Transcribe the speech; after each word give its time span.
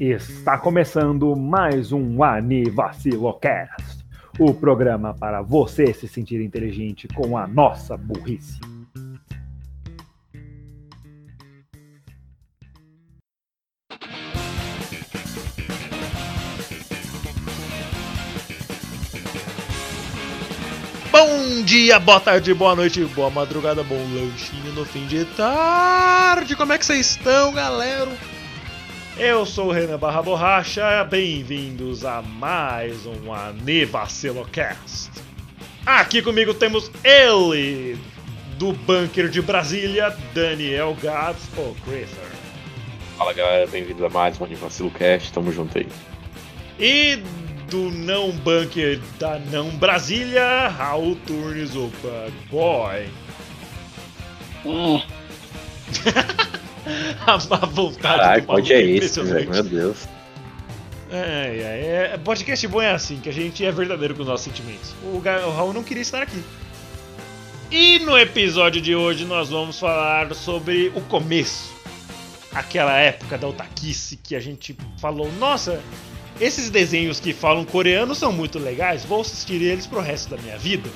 Está 0.00 0.58
começando 0.58 1.36
mais 1.36 1.92
um 1.92 2.24
Anivacilocast, 2.24 4.04
o 4.38 4.52
programa 4.52 5.14
para 5.14 5.40
você 5.40 5.92
se 5.92 6.08
sentir 6.08 6.40
inteligente 6.40 7.06
com 7.08 7.38
a 7.38 7.46
nossa 7.46 7.96
burrice. 7.96 8.58
Dia, 21.90 21.98
boa 21.98 22.20
tarde, 22.20 22.54
boa 22.54 22.76
noite, 22.76 23.04
boa 23.06 23.30
madrugada, 23.30 23.82
bom 23.82 23.96
lanchinho 23.96 24.72
no 24.74 24.84
fim 24.84 25.08
de 25.08 25.24
tarde. 25.24 26.54
Como 26.54 26.72
é 26.72 26.78
que 26.78 26.86
vocês 26.86 27.10
estão, 27.10 27.52
galera? 27.52 28.08
Eu 29.18 29.44
sou 29.44 29.66
o 29.66 29.72
Renan 29.72 29.98
Barra 29.98 30.22
Borracha, 30.22 31.02
bem-vindos 31.02 32.04
a 32.04 32.22
mais 32.22 33.06
um 33.06 33.34
Anivacelocast. 33.34 35.10
Aqui 35.84 36.22
comigo 36.22 36.54
temos 36.54 36.92
ele, 37.02 37.98
do 38.56 38.72
bunker 38.72 39.28
de 39.28 39.42
Brasília, 39.42 40.16
Daniel 40.32 40.96
Gats. 41.02 41.50
Fala 43.18 43.32
galera, 43.32 43.66
bem-vindos 43.66 44.04
a 44.04 44.08
mais 44.08 44.40
um 44.40 44.44
Anivacilocast, 44.44 45.32
tamo 45.32 45.50
junto 45.50 45.76
aí. 45.76 45.88
E 46.78 47.20
do 47.70 47.90
não 47.90 48.32
bunker 48.32 49.00
da 49.18 49.38
não 49.38 49.70
Brasília, 49.70 50.68
Raul 50.68 51.14
Turnes, 51.26 51.74
o 51.76 51.86
Bug 52.02 52.32
Boy. 52.50 53.08
Hum, 54.66 55.00
a 57.26 57.38
má 57.48 57.56
vontade 57.66 57.98
Caralho, 57.98 58.42
do 58.42 58.48
maluco 58.48 58.72
é 58.72 58.82
esse, 58.82 58.96
impressionante. 58.96 59.34
velho? 59.34 59.50
Meu 59.50 59.62
Deus. 59.62 60.08
É, 61.12 61.16
é, 61.16 62.14
é, 62.14 62.18
podcast 62.18 62.66
bom 62.68 62.82
é 62.82 62.90
assim, 62.90 63.18
que 63.20 63.28
a 63.28 63.32
gente 63.32 63.64
é 63.64 63.70
verdadeiro 63.70 64.14
com 64.14 64.22
os 64.22 64.28
nossos 64.28 64.44
sentimentos. 64.44 64.92
O, 65.02 65.16
o 65.16 65.52
Raul 65.52 65.72
não 65.72 65.82
queria 65.82 66.02
estar 66.02 66.22
aqui. 66.22 66.42
E 67.70 68.00
no 68.00 68.18
episódio 68.18 68.80
de 68.80 68.96
hoje 68.96 69.24
nós 69.24 69.48
vamos 69.48 69.78
falar 69.78 70.34
sobre 70.34 70.92
o 70.94 71.00
começo. 71.02 71.72
Aquela 72.52 72.96
época 72.96 73.38
da 73.38 73.46
otaquice 73.46 74.16
que 74.16 74.34
a 74.34 74.40
gente 74.40 74.76
falou, 74.98 75.30
nossa, 75.38 75.80
esses 76.40 76.70
desenhos 76.70 77.20
que 77.20 77.32
falam 77.32 77.64
coreano 77.64 78.14
são 78.14 78.32
muito 78.32 78.58
legais, 78.58 79.04
vou 79.04 79.20
assistir 79.20 79.60
eles 79.62 79.86
pro 79.86 80.00
resto 80.00 80.34
da 80.34 80.42
minha 80.42 80.58
vida. 80.58 80.88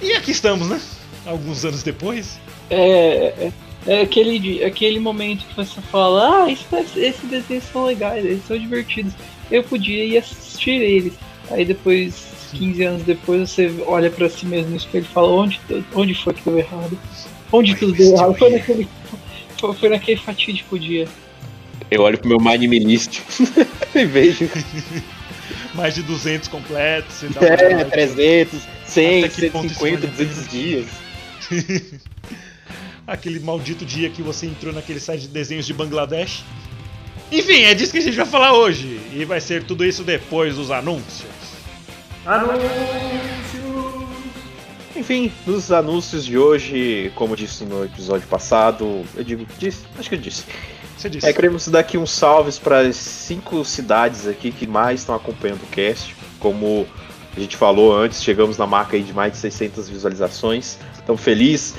E 0.00 0.12
aqui 0.12 0.30
estamos, 0.30 0.68
né? 0.68 0.80
Alguns 1.24 1.64
anos 1.64 1.82
depois. 1.82 2.38
é, 2.70 3.46
é, 3.46 3.52
é 3.86 4.00
aquele, 4.02 4.64
aquele 4.64 5.00
momento 5.00 5.44
que 5.46 5.56
você 5.56 5.80
fala, 5.82 6.44
ah, 6.44 6.50
esses 6.50 7.24
desenhos 7.28 7.64
são 7.64 7.84
legais, 7.84 8.24
eles 8.24 8.46
são 8.46 8.58
divertidos. 8.58 9.12
Eu 9.50 9.62
podia 9.62 10.04
ir 10.04 10.18
assistir 10.18 10.80
eles. 10.82 11.12
Aí 11.50 11.64
depois, 11.64 12.26
15 12.52 12.82
anos 12.82 13.02
depois, 13.02 13.50
você 13.50 13.72
olha 13.86 14.10
pra 14.10 14.28
si 14.28 14.46
mesmo 14.46 14.70
no 14.70 14.76
espelho 14.76 15.04
e 15.04 15.12
fala, 15.12 15.28
onde, 15.28 15.60
onde 15.94 16.14
foi 16.14 16.34
que 16.34 16.42
deu 16.42 16.58
errado? 16.58 16.98
Onde 17.52 17.72
Mas 17.72 17.80
tudo 17.80 17.92
deu 17.92 18.12
errado? 18.12 18.34
Foi 18.36 18.50
naquele, 18.50 18.88
foi 19.78 19.88
naquele 19.88 20.20
fatídico 20.20 20.78
dia. 20.78 21.08
Eu 21.90 22.02
olho 22.02 22.18
pro 22.18 22.28
meu 22.28 22.38
Mind 22.40 22.62
List 22.62 23.20
e 23.94 24.04
vejo. 24.04 24.48
Mais 25.74 25.94
de 25.94 26.02
200 26.02 26.48
completos. 26.48 27.14
Você 27.16 27.28
dá 27.28 27.46
É, 27.46 27.76
uma- 27.76 27.84
300, 27.84 28.60
100, 28.86 29.24
Até 29.24 29.28
que 29.34 29.50
ponto 29.50 29.66
isso 29.66 29.74
150, 29.80 30.06
vale 30.06 30.06
a 30.06 30.24
200 30.24 30.48
dias. 30.50 30.86
Aquele 33.06 33.38
maldito 33.38 33.84
dia 33.84 34.10
que 34.10 34.20
você 34.20 34.46
entrou 34.46 34.72
naquele 34.72 34.98
site 34.98 35.22
de 35.22 35.28
desenhos 35.28 35.64
de 35.66 35.72
Bangladesh. 35.72 36.42
Enfim, 37.30 37.62
é 37.62 37.74
disso 37.74 37.92
que 37.92 37.98
a 37.98 38.02
gente 38.02 38.16
vai 38.16 38.26
falar 38.26 38.52
hoje. 38.54 39.00
E 39.12 39.24
vai 39.24 39.40
ser 39.40 39.62
tudo 39.64 39.84
isso 39.84 40.02
depois 40.02 40.56
dos 40.56 40.70
anúncios. 40.72 41.24
Enfim, 44.96 45.30
nos 45.46 45.70
anúncios 45.70 46.24
de 46.24 46.38
hoje, 46.38 47.12
como 47.14 47.34
eu 47.34 47.36
disse 47.36 47.64
no 47.64 47.84
episódio 47.84 48.26
passado, 48.26 49.04
eu 49.14 49.22
digo, 49.22 49.46
disse? 49.58 49.84
Acho 49.98 50.08
que 50.08 50.14
eu 50.14 50.20
disse. 50.20 50.44
Você 50.96 51.10
disse. 51.10 51.26
É, 51.26 51.32
queremos 51.32 51.68
dar 51.68 51.80
aqui 51.80 51.98
uns 51.98 52.10
salves 52.10 52.58
para 52.58 52.80
as 52.80 52.96
cinco 52.96 53.64
cidades 53.64 54.26
aqui 54.26 54.50
que 54.50 54.66
mais 54.66 55.00
estão 55.00 55.14
acompanhando 55.14 55.62
o 55.62 55.66
cast. 55.66 56.14
Como 56.38 56.86
a 57.36 57.40
gente 57.40 57.56
falou 57.56 57.96
antes, 57.96 58.22
chegamos 58.22 58.56
na 58.56 58.66
marca 58.66 58.96
aí 58.96 59.02
de 59.02 59.12
mais 59.12 59.32
de 59.32 59.38
600 59.38 59.88
visualizações. 59.88 60.78
Estamos 60.94 61.22
felizes. 61.22 61.74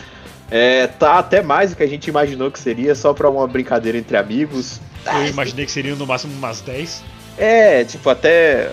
É, 0.50 0.88
tá 0.88 1.18
até 1.20 1.42
mais 1.42 1.72
do 1.72 1.76
que 1.76 1.84
a 1.84 1.88
gente 1.88 2.08
imaginou 2.08 2.50
que 2.50 2.60
seria, 2.60 2.96
só 2.96 3.14
para 3.14 3.30
uma 3.30 3.48
brincadeira 3.48 3.98
entre 3.98 4.16
amigos. 4.16 4.80
Eu 5.06 5.28
imaginei 5.28 5.66
que 5.66 5.72
seriam 5.72 5.98
no 5.98 6.06
máximo 6.06 6.34
umas 6.34 6.62
10. 6.62 7.04
É, 7.38 7.84
tipo, 7.84 8.10
até. 8.10 8.70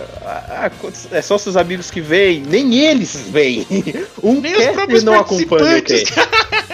É 1.11 1.21
só 1.21 1.37
seus 1.37 1.55
amigos 1.55 1.91
que 1.91 2.01
veem, 2.01 2.41
nem 2.41 2.75
eles 2.75 3.15
veem. 3.29 3.65
Um 4.23 4.41
Nem 4.41 4.53
caster 4.73 5.03
não 5.03 5.19
acompanha 5.19 5.77
o 5.77 5.81
cast. 5.83 6.13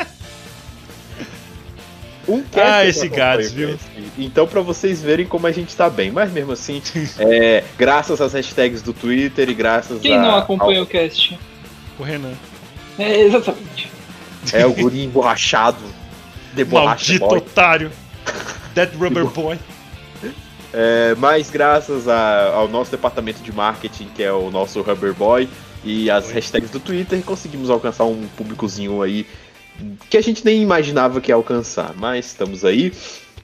Um 2.28 2.44
Ah, 2.56 2.82
não 2.84 2.84
esse 2.90 3.06
acompanha 3.08 3.26
Gades, 3.26 3.52
o 3.52 3.56
viu? 3.56 3.68
cast. 3.70 3.86
Então, 4.18 4.48
pra 4.48 4.62
vocês 4.62 5.02
verem 5.02 5.26
como 5.26 5.48
a 5.48 5.52
gente 5.52 5.76
tá 5.76 5.90
bem. 5.90 6.12
Mas 6.12 6.32
mesmo 6.32 6.52
assim, 6.52 6.82
é, 7.20 7.64
graças 7.78 8.22
às 8.22 8.34
hashtags 8.34 8.82
do 8.82 8.94
Twitter 8.94 9.50
e 9.50 9.54
graças 9.54 10.00
Quem 10.02 10.16
a, 10.18 10.22
não 10.22 10.36
acompanha 10.36 10.82
o 10.84 10.86
cast? 10.86 11.38
O 12.00 12.04
Renan. 12.04 12.34
É, 13.00 13.22
exatamente. 13.22 13.92
ao- 14.54 14.60
É 14.60 14.66
o 14.66 14.74
guri 14.74 15.04
emborrachado. 15.04 15.80
De 16.54 16.66
Maldito 16.66 17.20
boy. 17.28 17.38
otário. 17.38 17.92
Dead 18.76 18.94
Rubber 18.96 19.26
Boy. 19.26 19.58
É, 20.74 21.16
mas 21.18 21.50
graças 21.50 22.08
a- 22.08 22.52
ao 22.54 22.68
nosso 22.68 22.92
departamento 22.92 23.42
de 23.42 23.52
marketing, 23.52 24.08
que 24.16 24.24
é 24.24 24.32
o 24.32 24.50
nosso 24.50 24.82
Rubber 24.82 25.14
Boy, 25.14 25.50
e 25.84 26.10
as 26.10 26.30
hashtags 26.32 26.70
do 26.70 26.80
Twitter, 26.80 27.22
conseguimos 27.24 27.70
alcançar 27.70 28.06
um 28.06 28.26
públicozinho 28.38 29.02
aí 29.02 29.26
que 30.10 30.18
a 30.18 30.22
gente 30.22 30.44
nem 30.46 30.62
imaginava 30.62 31.20
que 31.22 31.32
ia 31.32 31.36
alcançar, 31.36 31.94
mas 31.98 32.28
estamos 32.28 32.64
aí. 32.66 32.94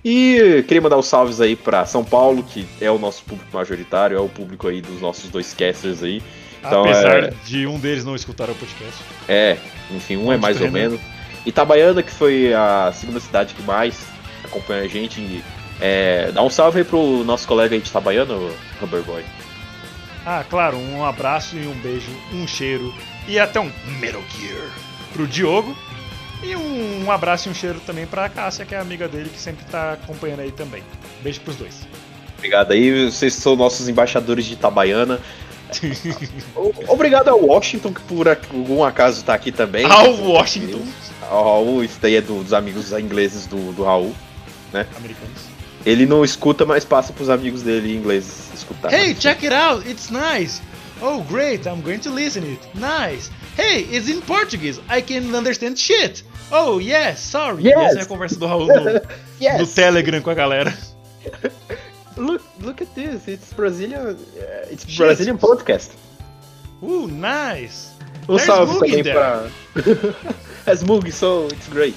E 0.05 0.63
queria 0.67 0.81
mandar 0.81 0.97
os 0.97 1.07
salves 1.07 1.41
aí 1.41 1.55
para 1.55 1.85
São 1.85 2.03
Paulo, 2.03 2.43
que 2.43 2.65
é 2.79 2.89
o 2.89 2.97
nosso 2.97 3.23
público 3.23 3.49
majoritário, 3.55 4.15
é 4.17 4.21
o 4.21 4.29
público 4.29 4.67
aí 4.67 4.81
dos 4.81 5.01
nossos 5.01 5.29
dois 5.29 5.53
casters 5.53 6.03
aí. 6.03 6.21
Então, 6.59 6.83
Apesar 6.83 7.23
é- 7.25 7.33
de 7.45 7.65
um 7.67 7.79
deles 7.79 8.05
não 8.05 8.15
escutar 8.15 8.49
o 8.49 8.55
podcast. 8.55 8.93
É, 9.27 9.57
enfim, 9.91 10.17
um 10.17 10.31
é 10.31 10.37
mais 10.37 10.57
ou 10.61 10.67
Renan. 10.67 10.79
menos. 10.89 10.99
Itabaiana, 11.45 12.03
que 12.03 12.11
foi 12.11 12.53
a 12.53 12.91
segunda 12.93 13.19
cidade 13.19 13.53
que 13.53 13.61
mais 13.63 14.05
acompanha 14.43 14.83
a 14.83 14.87
gente. 14.87 15.19
e, 15.19 15.43
é, 15.79 16.31
dá 16.33 16.41
um 16.41 16.49
salve 16.49 16.79
aí 16.79 16.85
pro 16.85 17.23
nosso 17.23 17.47
colega 17.47 17.75
aí 17.75 17.81
de 17.81 17.89
Itabaiana, 17.89 18.33
o 18.33 18.51
Rubber 18.81 19.01
Boy. 19.03 19.23
Ah, 20.25 20.43
claro, 20.49 20.77
um 20.77 21.05
abraço 21.05 21.55
e 21.55 21.65
um 21.67 21.73
beijo, 21.75 22.09
um 22.33 22.45
cheiro 22.47 22.93
e 23.27 23.39
até 23.39 23.59
um 23.59 23.71
Metal 23.99 24.21
Gear 24.37 24.69
pro 25.13 25.25
Diogo. 25.27 25.75
E 26.43 26.55
um, 26.55 27.11
abraço 27.11 27.47
e 27.47 27.51
um 27.51 27.53
cheiro 27.55 27.79
também 27.85 28.05
pra 28.05 28.29
Cássia, 28.29 28.65
que 28.65 28.75
é 28.75 28.79
amiga 28.79 29.07
dele, 29.07 29.29
que 29.29 29.39
sempre 29.39 29.65
tá 29.65 29.93
acompanhando 29.93 30.41
aí 30.41 30.51
também. 30.51 30.83
Beijo 31.21 31.41
pros 31.41 31.55
dois. 31.55 31.87
Obrigado 32.37 32.71
aí, 32.71 33.05
vocês 33.09 33.33
são 33.33 33.55
nossos 33.55 33.89
embaixadores 33.89 34.45
de 34.45 34.53
Itabaiana. 34.53 35.19
Obrigado 36.87 37.29
ao 37.29 37.43
Washington, 37.43 37.93
que 37.93 38.01
por 38.01 38.27
algum 38.27 38.83
acaso 38.83 39.23
tá 39.23 39.33
aqui 39.33 39.51
também. 39.51 39.85
Ao 39.85 40.11
Washington. 40.13 40.81
Ao 41.29 41.43
Raul, 41.43 41.83
isso 41.83 41.97
daí 42.01 42.15
é 42.15 42.21
do- 42.21 42.43
dos 42.43 42.53
amigos 42.53 42.91
ingleses 42.93 43.45
do, 43.47 43.73
do 43.73 43.83
Raul. 43.83 44.15
Americanos. 44.73 45.47
Ele 45.85 46.05
não 46.05 46.23
escuta, 46.23 46.65
mas 46.65 46.85
passa 46.85 47.11
pros 47.13 47.29
amigos 47.29 47.63
dele 47.63 47.95
ingleses 47.95 48.49
escutar. 48.53 48.93
Hey, 48.93 49.13
check 49.15 49.43
it 49.43 49.53
out, 49.53 49.87
it's 49.89 50.09
nice. 50.09 50.61
Oh, 51.01 51.21
great, 51.21 51.67
I'm 51.67 51.81
going 51.81 51.99
to 51.99 52.11
listen 52.13 52.43
it. 52.43 52.59
Nice. 52.75 53.29
Hey, 53.57 53.81
it's 53.89 54.07
in 54.07 54.21
Portuguese. 54.21 54.79
I 54.87 55.01
can 55.01 55.33
understand 55.33 55.79
shit. 55.79 56.21
Oh, 56.51 56.77
yes, 56.77 57.19
sorry. 57.19 57.63
Yes. 57.63 57.91
Essa 57.91 57.99
é 57.99 58.01
a 58.03 58.05
conversa 58.05 58.37
do 58.37 58.45
Raul 58.45 58.67
no, 58.67 58.83
no 58.93 59.01
Yes! 59.41 59.73
Telegram 59.73 60.21
com 60.21 60.29
a 60.29 60.35
galera. 60.35 60.77
Look, 62.17 62.43
look 62.61 62.81
at 62.81 62.87
this, 62.95 63.27
it's 63.27 63.53
Brazilian, 63.53 63.99
uh, 63.99 64.71
it's 64.71 64.87
Shit. 64.87 65.05
Brazilian 65.05 65.37
podcast. 65.37 65.91
Uh, 66.81 67.05
nice. 67.07 67.89
Um 68.27 68.35
There's 68.35 68.43
salve 68.43 68.79
também 68.79 69.03
para. 69.03 69.49
As 70.65 70.83
Mug, 70.83 71.11
so 71.11 71.47
it's 71.51 71.67
great. 71.67 71.95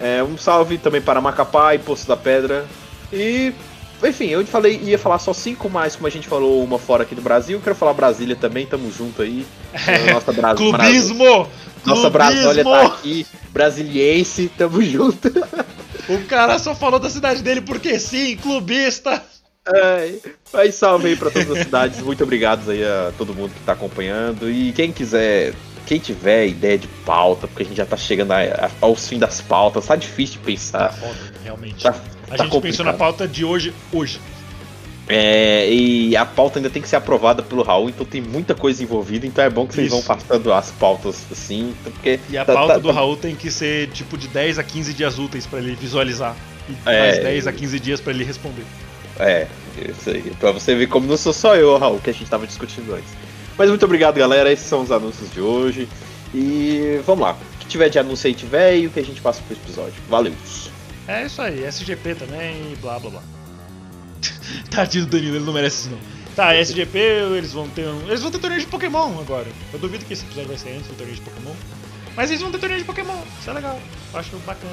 É, 0.00 0.22
um 0.22 0.38
salve 0.38 0.78
também 0.78 1.00
para 1.02 1.20
Macapá 1.20 1.74
e 1.74 1.78
Poço 1.78 2.06
da 2.06 2.16
Pedra. 2.16 2.64
E. 3.12 3.52
Enfim, 4.02 4.28
eu 4.28 4.44
falei, 4.46 4.80
ia 4.82 4.98
falar 4.98 5.18
só 5.18 5.32
cinco, 5.32 5.68
mas 5.68 5.94
como 5.96 6.06
a 6.06 6.10
gente 6.10 6.26
falou 6.26 6.62
uma 6.64 6.78
fora 6.78 7.02
aqui 7.02 7.14
do 7.14 7.20
Brasil, 7.22 7.60
quero 7.62 7.76
falar 7.76 7.92
Brasília 7.92 8.34
também, 8.36 8.66
tamo 8.66 8.90
junto 8.90 9.22
aí. 9.22 9.46
Nossa, 10.12 10.32
Bra 10.32 10.54
Clubismo! 10.54 11.48
Nossa 11.84 12.10
Clubismo! 12.10 12.64
tá 12.70 12.82
aqui, 12.86 13.26
brasiliense, 13.50 14.50
tamo 14.56 14.82
junto. 14.82 15.28
O 16.08 16.24
cara 16.26 16.58
só 16.58 16.74
falou 16.74 16.98
da 16.98 17.08
cidade 17.08 17.42
dele 17.42 17.60
porque 17.60 17.98
sim, 17.98 18.36
clubista. 18.36 19.22
Ai, 19.66 20.18
mas 20.52 20.74
salve 20.74 21.08
aí 21.08 21.16
pra 21.16 21.30
todas 21.30 21.50
as 21.50 21.58
cidades, 21.58 22.00
muito 22.00 22.24
obrigado 22.24 22.70
aí 22.70 22.82
a 22.82 23.12
todo 23.16 23.34
mundo 23.34 23.52
que 23.54 23.60
tá 23.60 23.72
acompanhando. 23.72 24.50
E 24.50 24.72
quem 24.72 24.90
quiser 24.92 25.52
quem 25.86 25.98
tiver 25.98 26.46
ideia 26.46 26.78
de 26.78 26.86
pauta, 27.04 27.48
porque 27.48 27.62
a 27.64 27.66
gente 27.66 27.76
já 27.76 27.86
tá 27.86 27.96
chegando 27.96 28.32
a, 28.32 28.38
a, 28.40 28.70
aos 28.80 29.08
fim 29.08 29.18
das 29.18 29.40
pautas, 29.40 29.86
tá 29.86 29.96
difícil 29.96 30.34
de 30.34 30.38
Tá 30.40 30.46
pensar. 30.46 30.92
foda, 30.92 31.32
realmente. 31.42 31.82
Tá, 31.82 31.94
a 32.30 32.36
tá 32.36 32.44
gente 32.44 32.52
pensou 32.52 32.60
complicado. 32.60 32.86
na 32.86 32.92
pauta 32.94 33.26
de 33.28 33.44
hoje, 33.44 33.72
hoje. 33.92 34.20
É, 35.08 35.68
e 35.72 36.16
a 36.16 36.24
pauta 36.24 36.60
ainda 36.60 36.70
tem 36.70 36.80
que 36.80 36.88
ser 36.88 36.94
aprovada 36.94 37.42
pelo 37.42 37.64
Raul, 37.64 37.88
então 37.88 38.06
tem 38.06 38.20
muita 38.20 38.54
coisa 38.54 38.80
envolvida, 38.80 39.26
então 39.26 39.42
é 39.44 39.50
bom 39.50 39.66
que 39.66 39.74
vocês 39.74 39.88
Isso. 39.88 39.96
vão 39.96 40.04
passando 40.04 40.52
as 40.52 40.70
pautas 40.70 41.26
assim, 41.32 41.74
porque 41.82 42.20
E 42.30 42.38
a 42.38 42.44
tá- 42.44 42.52
pauta 42.52 42.74
tá- 42.74 42.78
do 42.78 42.88
tá- 42.88 42.94
Raul 42.94 43.16
tem 43.16 43.34
que 43.34 43.50
ser 43.50 43.88
tipo 43.88 44.16
de 44.16 44.28
10 44.28 44.56
a 44.58 44.62
15 44.62 44.94
dias 44.94 45.18
úteis 45.18 45.46
pra 45.46 45.58
ele 45.58 45.74
visualizar. 45.74 46.36
E 46.68 46.76
É. 46.88 47.00
mais 47.00 47.18
10 47.24 47.46
a 47.48 47.52
15 47.52 47.80
dias 47.80 48.00
pra 48.00 48.12
ele 48.12 48.22
responder. 48.22 48.62
É, 49.18 49.48
isso 49.88 50.10
aí. 50.10 50.32
Pra 50.38 50.52
você 50.52 50.76
ver 50.76 50.86
como 50.86 51.08
não 51.08 51.16
sou 51.16 51.32
só 51.32 51.56
eu, 51.56 51.76
Raul, 51.76 51.98
que 51.98 52.10
a 52.10 52.12
gente 52.12 52.30
tava 52.30 52.46
discutindo 52.46 52.94
antes. 52.94 53.10
Mas 53.58 53.68
muito 53.68 53.84
obrigado, 53.84 54.16
galera. 54.16 54.52
Esses 54.52 54.66
são 54.66 54.80
os 54.80 54.92
anúncios 54.92 55.28
de 55.32 55.40
hoje. 55.40 55.88
E 56.32 57.00
vamos 57.04 57.22
lá. 57.24 57.32
O 57.32 57.58
que 57.58 57.66
tiver 57.66 57.88
de 57.88 57.98
anúncio 57.98 58.28
aí 58.28 58.34
tiver 58.34 58.76
e 58.76 58.86
o 58.86 58.90
que 58.90 59.00
a 59.00 59.04
gente 59.04 59.20
passa 59.20 59.42
pro 59.46 59.56
episódio. 59.56 59.94
Valeu. 60.08 60.32
É 61.10 61.26
isso 61.26 61.42
aí, 61.42 61.64
SGP 61.64 62.14
também 62.14 62.72
e 62.72 62.76
blá 62.76 62.96
blá 63.00 63.10
blá. 63.10 63.22
Tadinho 64.70 65.06
do 65.06 65.10
Danilo, 65.10 65.36
ele 65.36 65.44
não 65.44 65.52
merece 65.52 65.88
isso 65.88 65.90
não. 65.90 65.98
Tá, 66.36 66.54
SGP, 66.54 66.96
eles 67.36 67.52
vão 67.52 67.68
ter 67.68 67.88
um. 67.88 68.06
Eles 68.06 68.22
vão 68.22 68.30
ter 68.30 68.38
torneio 68.38 68.60
de 68.60 68.68
Pokémon 68.68 69.18
agora. 69.18 69.48
Eu 69.72 69.80
duvido 69.80 70.04
que 70.04 70.12
esse 70.12 70.24
episódio 70.24 70.48
vai 70.48 70.56
ser 70.56 70.70
antes 70.70 70.86
do 70.86 70.94
torneio 70.94 71.16
de 71.16 71.22
Pokémon. 71.22 71.52
Mas 72.14 72.30
eles 72.30 72.40
vão 72.40 72.52
ter 72.52 72.58
torneio 72.58 72.80
de 72.80 72.86
Pokémon, 72.86 73.20
isso 73.40 73.50
é 73.50 73.52
legal. 73.52 73.80
Eu 74.12 74.20
acho 74.20 74.36
bacana. 74.38 74.72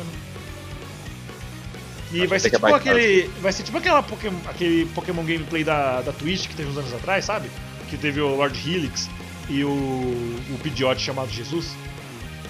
E 2.12 2.19
Acho 2.19 2.28
vai 2.28 2.39
ser 2.39 2.50
que 2.51 2.56
tipo 2.56 2.74
aquele. 2.75 3.28
Vai 3.42 3.51
ser 3.51 3.63
tipo 3.63 3.78
aquela 3.80 4.04
Pokémon, 4.04 4.38
aquele 4.48 4.86
Pokémon 4.86 5.25
gameplay 5.25 5.63
da, 5.63 6.01
da 6.01 6.13
Twitch 6.13 6.48
que 6.48 6.56
teve 6.56 6.69
uns 6.69 6.78
anos 6.78 6.94
atrás, 6.94 7.25
sabe? 7.25 7.50
Que 7.89 7.98
teve 7.98 8.22
o 8.22 8.36
Lord 8.36 8.57
Helix 8.57 9.10
e 9.50 9.63
o, 9.63 9.69
o 9.72 10.60
Pidgeot 10.62 11.01
chamado 11.01 11.31
Jesus. 11.31 11.72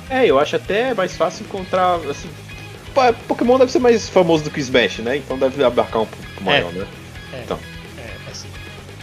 É, 0.10 0.26
eu 0.26 0.38
acho 0.38 0.58
até 0.58 0.94
mais 0.94 1.16
fácil 1.16 1.46
encontrar, 1.46 1.96
assim. 2.10 2.30
Pô, 3.14 3.14
Pokémon 3.28 3.58
deve 3.60 3.72
ser 3.72 3.80
mais 3.80 4.10
famoso 4.10 4.44
do 4.44 4.52
que 4.52 4.60
Smash, 4.60 5.00
né? 5.00 5.18
Então 5.18 5.38
deve 5.38 5.64
abarcar 5.64 6.02
um 6.02 6.06
pouco 6.06 6.44
maior, 6.44 6.72
né? 6.74 6.88
É, 7.34 7.42
Então. 7.44 7.60
é, 7.98 8.32
assim. 8.32 8.48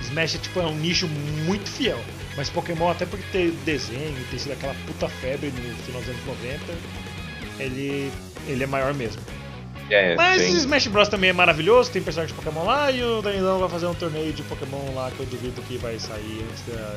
Smash 0.03 0.35
é 0.35 0.39
tipo 0.39 0.61
é 0.61 0.67
um 0.67 0.75
nicho 0.75 1.07
muito 1.09 1.69
fiel. 1.71 1.99
Mas 2.37 2.51
Pokémon, 2.51 2.91
até 2.91 3.07
porque 3.07 3.25
ter 3.31 3.51
desenho 3.65 4.17
e 4.21 4.25
ter 4.31 4.39
sido 4.41 4.53
aquela 4.53 4.75
puta 4.87 5.09
febre 5.09 5.51
no 5.51 5.77
final 5.85 6.01
dos 6.01 6.11
anos 6.11 6.27
90, 6.27 6.61
ele, 7.61 8.11
ele 8.49 8.65
é 8.65 8.67
maior 8.67 8.93
mesmo. 8.93 9.23
É, 9.91 10.17
Mas 10.17 10.43
o 10.43 10.57
Smash 10.57 10.87
Bros 10.89 11.09
também 11.09 11.31
é 11.31 11.33
maravilhoso, 11.33 11.91
tem 11.91 12.03
personagem 12.03 12.35
de 12.35 12.43
Pokémon 12.43 12.65
lá 12.65 12.91
e 12.91 13.03
o 13.03 13.21
Danilão 13.23 13.59
vai 13.61 13.69
fazer 13.69 13.87
um 13.87 13.95
torneio 13.95 14.33
de 14.33 14.43
Pokémon 14.43 14.95
lá 14.95 15.11
que 15.11 15.21
eu 15.21 15.27
duvido 15.27 15.61
que 15.63 15.77
vai 15.77 15.99
sair 15.99 16.45
antes 16.51 16.63
da- 16.75 16.97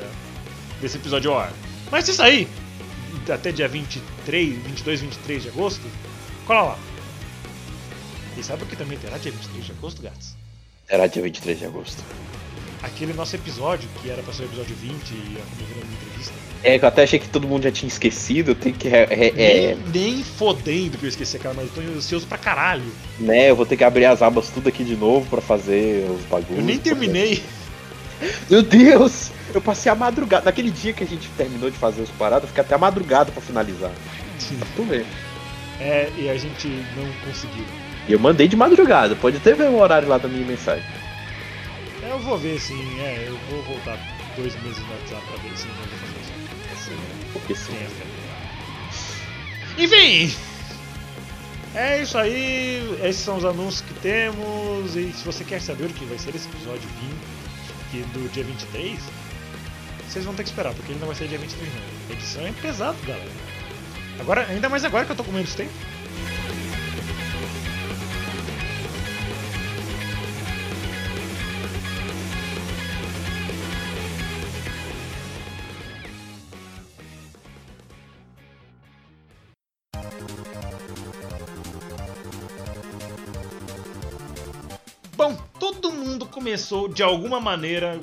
desse 0.80 0.96
episódio 0.96 1.30
ao 1.32 1.38
ar. 1.38 1.52
Mas 1.92 2.04
se 2.06 2.14
sair, 2.14 2.48
até 3.32 3.52
dia 3.52 3.68
23, 3.68 4.54
22, 4.64 5.00
23 5.02 5.42
de 5.42 5.48
agosto, 5.50 5.82
cola 6.46 6.62
lá. 6.62 6.78
E 8.38 8.42
sabe 8.42 8.62
o 8.62 8.66
que 8.66 8.76
também 8.76 8.96
terá 8.98 9.18
dia 9.18 9.32
23 9.32 9.64
de 9.66 9.72
agosto, 9.72 10.02
gatos? 10.02 10.34
Era 10.88 11.06
dia 11.06 11.22
23 11.22 11.58
de 11.58 11.64
agosto. 11.66 12.02
Aquele 12.82 13.12
nosso 13.12 13.34
episódio, 13.34 13.88
que 14.00 14.08
era 14.08 14.22
pra 14.22 14.32
ser 14.32 14.42
o 14.42 14.46
episódio 14.46 14.74
20 14.76 14.92
e 14.92 15.14
virando 15.14 15.84
uma 15.84 15.94
entrevista. 15.94 16.32
É, 16.62 16.78
que 16.78 16.84
eu 16.84 16.88
até 16.88 17.02
achei 17.02 17.18
que 17.18 17.28
todo 17.28 17.46
mundo 17.48 17.64
já 17.64 17.72
tinha 17.72 17.88
esquecido, 17.88 18.54
tenho 18.54 18.74
que. 18.74 18.88
re- 18.88 19.08
é, 19.10 19.74
Nem, 19.74 20.14
nem 20.14 20.22
fodendo 20.24 20.96
que 20.96 21.04
eu 21.04 21.08
esqueci, 21.08 21.38
cara, 21.38 21.54
mas 21.56 21.66
eu 21.66 21.72
tô 21.74 21.80
ansioso 21.98 22.26
pra 22.26 22.38
caralho. 22.38 22.84
né, 23.18 23.50
eu 23.50 23.56
vou 23.56 23.66
ter 23.66 23.76
que 23.76 23.82
abrir 23.84 24.04
as 24.06 24.22
abas 24.22 24.48
tudo 24.50 24.68
aqui 24.68 24.84
de 24.84 24.94
novo 24.96 25.28
pra 25.28 25.40
fazer 25.40 26.08
os 26.10 26.22
bagulhos. 26.26 26.58
Eu 26.60 26.64
nem 26.64 26.78
terminei. 26.78 27.42
Meu 28.48 28.62
Deus! 28.62 29.30
Eu 29.54 29.60
passei 29.60 29.90
a 29.90 29.94
madrugada. 29.94 30.44
Naquele 30.44 30.70
dia 30.70 30.92
que 30.92 31.02
a 31.02 31.06
gente 31.06 31.28
terminou 31.36 31.70
de 31.70 31.78
fazer 31.78 32.02
os 32.02 32.10
paradas, 32.10 32.44
eu 32.44 32.48
fiquei 32.48 32.62
até 32.62 32.74
a 32.74 32.78
madrugada 32.78 33.30
pra 33.32 33.40
finalizar. 33.40 33.90
Tu 34.76 34.82
vê. 34.84 35.04
É, 35.80 36.10
e 36.18 36.28
a 36.28 36.36
gente 36.36 36.66
não 36.96 37.10
conseguiu. 37.24 37.64
E 38.08 38.12
eu 38.12 38.18
mandei 38.18 38.48
de 38.48 38.56
madrugada, 38.56 39.14
pode 39.14 39.36
até 39.36 39.54
ver 39.54 39.68
o 39.68 39.78
horário 39.78 40.08
lá 40.08 40.18
da 40.18 40.28
minha 40.28 40.44
mensagem. 40.46 40.84
É, 42.02 42.10
Eu 42.10 42.18
vou 42.20 42.38
ver 42.38 42.58
sim, 42.58 43.00
é, 43.00 43.26
eu 43.28 43.36
vou 43.50 43.62
voltar 43.62 43.98
dois 44.36 44.54
meses 44.62 44.78
no 44.78 44.90
WhatsApp 44.92 45.22
pra 45.26 45.36
ver 45.42 45.56
se 45.56 45.66
eu 45.66 45.74
vou 45.74 45.86
fazer 45.86 46.72
isso. 46.72 46.90
Porque 47.32 47.54
sim. 47.54 47.74
Fé. 47.74 49.82
Enfim! 49.82 50.34
É 51.74 52.02
isso 52.02 52.16
aí, 52.16 52.98
esses 53.04 53.22
são 53.22 53.36
os 53.36 53.44
anúncios 53.44 53.82
que 53.82 53.94
temos. 54.00 54.96
E 54.96 55.12
se 55.12 55.24
você 55.24 55.44
quer 55.44 55.60
saber 55.60 55.84
o 55.84 55.88
que 55.90 56.04
vai 56.06 56.18
ser 56.18 56.34
esse 56.34 56.48
episódio 56.48 56.88
20 57.00 57.38
que 57.90 57.98
do 58.12 58.30
dia 58.32 58.44
23, 58.44 58.98
vocês 60.08 60.24
vão 60.24 60.34
ter 60.34 60.42
que 60.42 60.48
esperar, 60.48 60.72
porque 60.74 60.92
ele 60.92 60.98
não 61.00 61.06
vai 61.06 61.16
ser 61.16 61.28
dia 61.28 61.38
23 61.38 61.72
não. 61.74 61.82
A 62.08 62.12
edição 62.12 62.46
é 62.46 62.52
pesado, 62.52 62.96
galera. 63.06 63.30
Agora, 64.18 64.46
ainda 64.48 64.68
mais 64.68 64.84
agora 64.84 65.04
que 65.04 65.12
eu 65.12 65.16
tô 65.16 65.24
com 65.24 65.32
menos 65.32 65.54
tempo. 65.54 65.70
Começou 86.58 86.88
de 86.88 87.04
alguma 87.04 87.38
maneira 87.38 88.00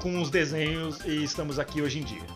com 0.00 0.20
os 0.20 0.30
desenhos 0.30 0.98
e 1.04 1.22
estamos 1.22 1.60
aqui 1.60 1.80
hoje 1.80 2.00
em 2.00 2.02
dia. 2.02 2.26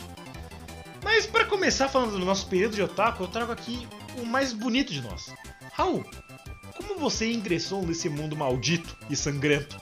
Mas 1.02 1.26
para 1.26 1.44
começar 1.44 1.88
falando 1.88 2.12
do 2.12 2.24
nosso 2.24 2.46
período 2.46 2.76
de 2.76 2.82
otaku, 2.82 3.24
eu 3.24 3.26
trago 3.26 3.50
aqui 3.50 3.88
o 4.22 4.24
mais 4.24 4.52
bonito 4.52 4.92
de 4.92 5.02
nós. 5.02 5.34
Raul, 5.72 6.04
como 6.76 6.96
você 6.96 7.32
ingressou 7.32 7.84
nesse 7.84 8.08
mundo 8.08 8.36
maldito 8.36 8.96
e 9.10 9.16
sangrento? 9.16 9.76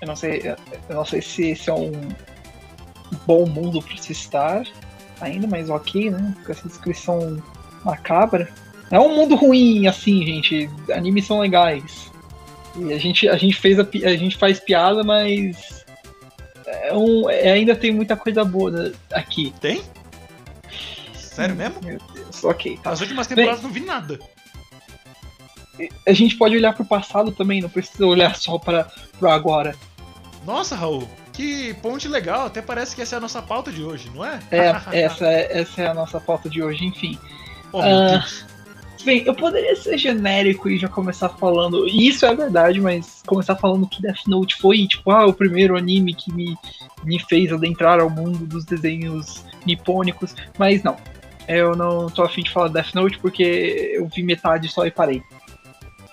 Eu 0.00 0.06
não 0.06 0.14
sei, 0.14 0.42
eu 0.88 0.94
não 0.94 1.04
sei 1.04 1.20
se 1.20 1.50
esse 1.50 1.68
é 1.68 1.74
um 1.74 1.90
bom 3.26 3.46
mundo 3.46 3.82
para 3.82 3.96
se 3.96 4.12
estar 4.12 4.62
ainda, 5.20 5.48
mas 5.48 5.70
ok, 5.70 6.12
né? 6.12 6.36
Com 6.46 6.52
essa 6.52 6.68
descrição 6.68 7.42
macabra. 7.84 8.48
É 8.92 9.00
um 9.00 9.16
mundo 9.16 9.34
ruim, 9.34 9.88
assim, 9.88 10.24
gente. 10.24 10.70
Animes 10.92 11.26
são 11.26 11.40
legais. 11.40 12.13
E 12.76 12.92
a 12.92 12.98
gente, 12.98 13.28
a 13.28 13.36
gente 13.36 13.54
fez 13.56 13.78
a, 13.78 13.82
a 13.82 14.16
gente 14.16 14.36
faz 14.36 14.58
piada, 14.58 15.02
mas 15.04 15.84
é 16.66 16.92
um, 16.92 17.28
é- 17.30 17.52
ainda 17.52 17.76
tem 17.76 17.92
muita 17.92 18.16
coisa 18.16 18.44
boa 18.44 18.70
né, 18.70 18.92
aqui. 19.12 19.54
Tem? 19.60 19.82
Sério 21.14 21.54
mesmo? 21.54 21.80
Meu 21.84 21.98
Deus, 22.12 22.44
ok, 22.44 22.78
tá. 22.82 22.90
Nas 22.90 23.00
últimas 23.00 23.26
temporadas 23.26 23.62
não 23.62 23.70
vi 23.70 23.80
nada. 23.80 24.18
A 26.06 26.12
gente 26.12 26.36
pode 26.36 26.56
olhar 26.56 26.72
pro 26.72 26.84
passado 26.84 27.32
também, 27.32 27.60
não 27.60 27.68
precisa 27.68 28.06
olhar 28.06 28.36
só 28.36 28.58
para 28.58 28.88
pro 29.18 29.28
agora. 29.28 29.74
Nossa, 30.46 30.76
Raul, 30.76 31.08
que 31.32 31.74
ponte 31.74 32.06
legal. 32.06 32.46
Até 32.46 32.62
parece 32.62 32.94
que 32.94 33.02
essa 33.02 33.16
é 33.16 33.18
a 33.18 33.20
nossa 33.20 33.42
pauta 33.42 33.72
de 33.72 33.82
hoje, 33.82 34.10
não 34.14 34.24
é? 34.24 34.38
É, 34.50 34.66
essa, 35.02 35.26
é- 35.26 35.60
essa 35.60 35.82
é 35.82 35.86
a 35.88 35.94
nossa 35.94 36.20
pauta 36.20 36.48
de 36.48 36.62
hoje, 36.62 36.84
enfim. 36.84 37.18
Oh. 37.72 37.82
Deus. 37.82 38.46
Bem, 39.04 39.22
eu 39.26 39.34
poderia 39.34 39.76
ser 39.76 39.98
genérico 39.98 40.68
e 40.68 40.78
já 40.78 40.88
começar 40.88 41.28
falando. 41.28 41.86
E 41.86 42.08
isso 42.08 42.24
é 42.24 42.34
verdade, 42.34 42.80
mas 42.80 43.22
começar 43.26 43.54
falando 43.56 43.86
que 43.86 44.00
Death 44.00 44.26
Note 44.26 44.56
foi, 44.56 44.86
tipo, 44.86 45.10
ah, 45.10 45.26
o 45.26 45.34
primeiro 45.34 45.76
anime 45.76 46.14
que 46.14 46.32
me, 46.32 46.56
me 47.04 47.18
fez 47.18 47.52
adentrar 47.52 48.00
ao 48.00 48.08
mundo 48.08 48.46
dos 48.46 48.64
desenhos 48.64 49.44
nipônicos. 49.66 50.34
Mas 50.58 50.82
não. 50.82 50.96
Eu 51.46 51.76
não 51.76 52.08
tô 52.08 52.22
afim 52.22 52.42
de 52.42 52.50
falar 52.50 52.68
Death 52.68 52.94
Note 52.94 53.18
porque 53.18 53.92
eu 53.94 54.06
vi 54.08 54.22
metade 54.22 54.68
só 54.68 54.86
e 54.86 54.90
parei. 54.90 55.22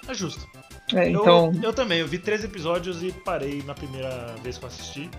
É 0.07 0.13
justo. 0.13 0.45
É, 0.93 1.05
Eu- 1.07 1.21
então. 1.21 1.51
Eu, 1.63 1.71
também, 1.71 1.99
eu 1.99 2.07
vi 2.07 2.17
três 2.19 2.43
episódios 2.43 3.01
e 3.01 3.11
parei 3.11 3.63
na 3.65 3.73
primeira 3.73 4.35
vez 4.43 4.57
que 4.57 4.65
eu 4.65 4.67
assisti. 4.67 5.09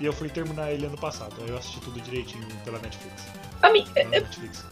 E 0.00 0.04
eu 0.06 0.12
fui 0.12 0.28
terminar 0.28 0.72
ele 0.72 0.86
ano 0.86 0.96
passado. 0.98 1.34
Aí 1.42 1.50
eu 1.50 1.56
assisti 1.56 1.80
tudo 1.80 2.00
direitinho 2.00 2.44
pela 2.64 2.78
Netflix. 2.80 3.28
A 3.62 3.70
mim, 3.70 3.84
Pela 3.94 4.08
Netflix. 4.10 4.66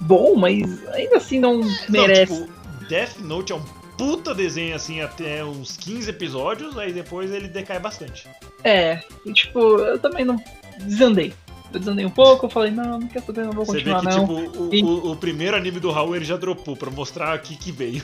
Bom, 0.00 0.34
mas 0.36 0.86
ainda 0.88 1.16
assim 1.16 1.38
não 1.40 1.60
merece. 1.88 2.32
Não, 2.32 2.46
tipo, 2.46 2.86
Death 2.88 3.18
Note 3.20 3.52
é 3.52 3.56
um 3.56 3.62
puta 3.96 4.34
desenho 4.34 4.74
assim 4.76 5.00
até 5.00 5.44
uns 5.44 5.76
15 5.76 6.10
episódios, 6.10 6.78
aí 6.78 6.92
depois 6.92 7.30
ele 7.32 7.48
decai 7.48 7.78
bastante. 7.80 8.28
É, 8.64 9.00
e, 9.26 9.32
tipo, 9.32 9.58
eu 9.78 9.98
também 9.98 10.24
não 10.24 10.36
desandei. 10.80 11.32
Eu 11.72 11.80
desandei 11.80 12.06
um 12.06 12.10
pouco, 12.10 12.46
eu 12.46 12.50
falei, 12.50 12.70
não, 12.70 12.98
não 12.98 13.08
quer 13.08 13.20
saber, 13.22 13.44
não 13.44 13.52
vou 13.52 13.64
Você 13.66 13.80
vê 13.80 13.92
continuar 13.92 14.00
que 14.00 14.06
não. 14.32 14.42
tipo, 14.42 14.62
o, 14.62 14.74
E- 14.74 14.82
o- 14.82 15.12
o 15.12 15.16
primeiro 15.16 15.56
anime 15.56 15.78
do 15.80 15.90
Raul 15.90 16.16
ele 16.16 16.24
já 16.24 16.36
dropou 16.36 16.76
pra 16.76 16.90
mostrar 16.90 17.34
aqui 17.34 17.56
que 17.56 17.70
veio. 17.72 18.02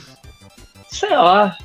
Sei 0.91 1.11
lá. 1.17 1.57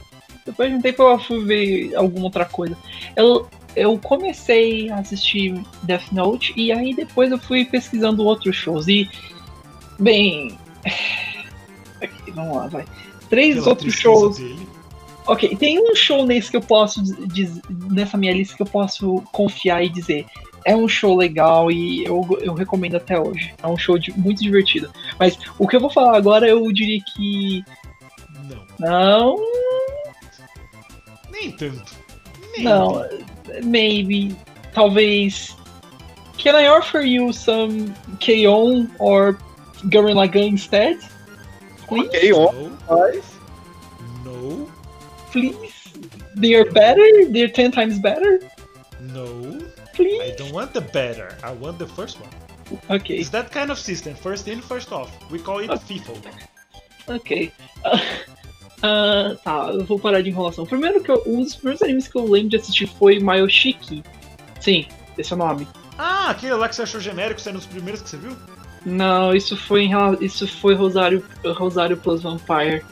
Depois 0.45 0.69
de 0.69 0.75
um 0.77 0.81
tempo 0.81 1.03
eu 1.03 1.19
fui 1.19 1.43
ver 1.43 1.95
alguma 1.95 2.25
outra 2.25 2.45
coisa. 2.45 2.75
Eu, 3.15 3.47
eu 3.75 3.97
comecei 3.99 4.89
a 4.89 4.95
assistir 4.99 5.61
Death 5.83 6.11
Note 6.11 6.53
e 6.55 6.71
aí 6.71 6.95
depois 6.95 7.31
eu 7.31 7.37
fui 7.37 7.65
pesquisando 7.65 8.23
outros 8.25 8.55
shows. 8.55 8.87
E, 8.87 9.09
bem. 9.99 10.57
Aqui, 12.01 12.31
vamos 12.31 12.55
lá, 12.55 12.67
vai. 12.67 12.85
Três 13.29 13.55
Pela 13.55 13.69
outros 13.69 13.93
shows. 13.93 14.37
dele. 14.37 14.67
Ok, 15.27 15.55
tem 15.57 15.79
um 15.79 15.95
show 15.95 16.25
nesse 16.25 16.49
que 16.49 16.57
eu 16.57 16.61
posso 16.61 17.03
dizer, 17.27 17.61
nessa 17.91 18.17
minha 18.17 18.33
lista 18.33 18.55
que 18.55 18.63
eu 18.63 18.67
posso 18.67 19.21
confiar 19.31 19.83
e 19.83 19.89
dizer. 19.89 20.25
é 20.65 20.75
um 20.75 20.87
show 20.87 21.15
legal 21.15 21.71
e 21.71 22.03
eu, 22.03 22.25
eu 22.41 22.53
recomendo 22.53 22.95
até 22.95 23.19
hoje. 23.19 23.53
É 23.61 23.67
um 23.67 23.77
show 23.77 23.97
de, 23.97 24.11
muito 24.17 24.41
divertido. 24.41 24.91
Mas 25.19 25.37
o 25.57 25.67
que 25.67 25.75
eu 25.75 25.79
vou 25.79 25.89
falar 25.89 26.17
agora 26.17 26.47
eu 26.47 26.71
diria 26.71 26.99
que. 27.15 27.63
Não. 28.47 28.65
Não. 28.79 29.35
Nem 31.31 31.51
tanto. 31.51 31.95
Nem 32.53 32.63
Não. 32.63 33.05
Maybe. 33.63 34.35
Talvez. 34.73 35.55
Can 36.37 36.57
I 36.59 36.69
offer 36.69 37.01
you 37.05 37.33
some 37.33 37.93
K-On 38.19 38.87
or 38.97 39.37
Gurren 39.83 40.15
Lagann 40.15 40.49
instead? 40.49 40.97
Please? 41.87 42.07
Ok, 42.07 42.33
on, 42.33 42.77
No. 42.89 43.21
No. 44.25 44.69
Please? 45.31 45.93
They're 46.35 46.71
better? 46.71 47.05
They're 47.29 47.49
10 47.49 47.71
times 47.71 47.99
better? 47.99 48.39
No. 49.13 49.25
I 49.57 49.95
Please? 49.95 50.35
don't 50.37 50.53
want 50.53 50.73
the 50.73 50.81
better. 50.81 51.35
I 51.43 51.51
want 51.51 51.77
the 51.77 51.87
first 51.87 52.19
one. 52.19 52.29
Ok. 52.89 53.09
It's 53.15 53.29
that 53.29 53.51
kind 53.51 53.71
of 53.71 53.77
system. 53.79 54.15
First 54.15 54.47
in, 54.47 54.61
first 54.61 54.91
off. 54.91 55.09
We 55.31 55.39
call 55.39 55.59
it 55.59 55.69
FIFO. 55.71 56.13
Ok. 57.07 57.51
Ah, 58.81 59.35
tá, 59.43 59.71
eu 59.73 59.83
vou 59.83 59.99
parar 59.99 60.21
de 60.21 60.29
enrolação. 60.29 60.65
Primeiro 60.65 61.03
que 61.03 61.11
eu, 61.11 61.21
um 61.27 61.43
dos 61.43 61.53
primeiros 61.53 61.81
animes 61.81 62.07
que 62.07 62.17
eu 62.17 62.23
lembro 62.23 62.49
de 62.49 62.55
assistir 62.55 62.87
foi 62.87 63.19
Mayoshiki. 63.19 64.01
Sim, 64.61 64.85
esse 65.17 65.33
é 65.33 65.35
o 65.35 65.39
nome. 65.39 65.67
Ah, 65.97 66.29
aquele 66.29 66.53
lá 66.53 66.69
que 66.69 66.75
você 66.77 66.83
achou 66.83 67.01
genérico, 67.01 67.41
sendo 67.41 67.57
os 67.57 67.65
primeiros 67.65 68.01
que 68.01 68.09
você 68.09 68.15
viu? 68.15 68.37
Não, 68.85 69.33
isso 69.35 69.55
foi 69.57 69.83
em 69.83 69.91
isso 70.21 70.47
foi 70.47 70.73
Rosário 70.75 71.23
Rosário 71.55 71.97
Plus 71.97 72.21
Vampire. 72.23 72.83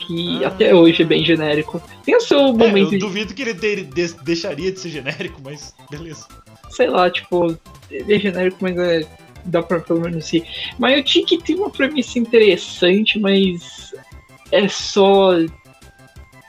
Que 0.00 0.44
Ah. 0.44 0.48
até 0.48 0.74
hoje 0.74 1.02
é 1.02 1.04
bem 1.04 1.24
genérico. 1.24 1.80
Tem 2.04 2.16
o 2.16 2.20
seu 2.20 2.38
É, 2.40 2.52
momento 2.52 2.86
eu 2.86 2.90
de, 2.90 2.98
duvido 2.98 3.32
que 3.34 3.42
ele 3.42 3.54
ter- 3.54 3.84
des- 3.84 4.14
deixaria 4.14 4.72
de 4.72 4.80
ser 4.80 4.88
genérico, 4.90 5.40
mas 5.44 5.72
beleza. 5.88 6.26
sei 6.70 6.88
lá, 6.88 7.08
tipo, 7.08 7.56
ele 7.90 8.14
é 8.14 8.18
genérico, 8.18 8.58
mas 8.60 8.76
é. 8.78 9.06
Dá 9.44 9.60
pra 9.60 9.80
pelo 9.80 10.00
menos 10.00 10.32
ir. 10.32 10.44
Mayoshiki 10.78 11.36
tem 11.38 11.56
uma 11.56 11.68
premissa 11.68 12.16
interessante, 12.18 13.18
mas 13.18 13.92
é 14.52 14.68
só. 14.68 15.32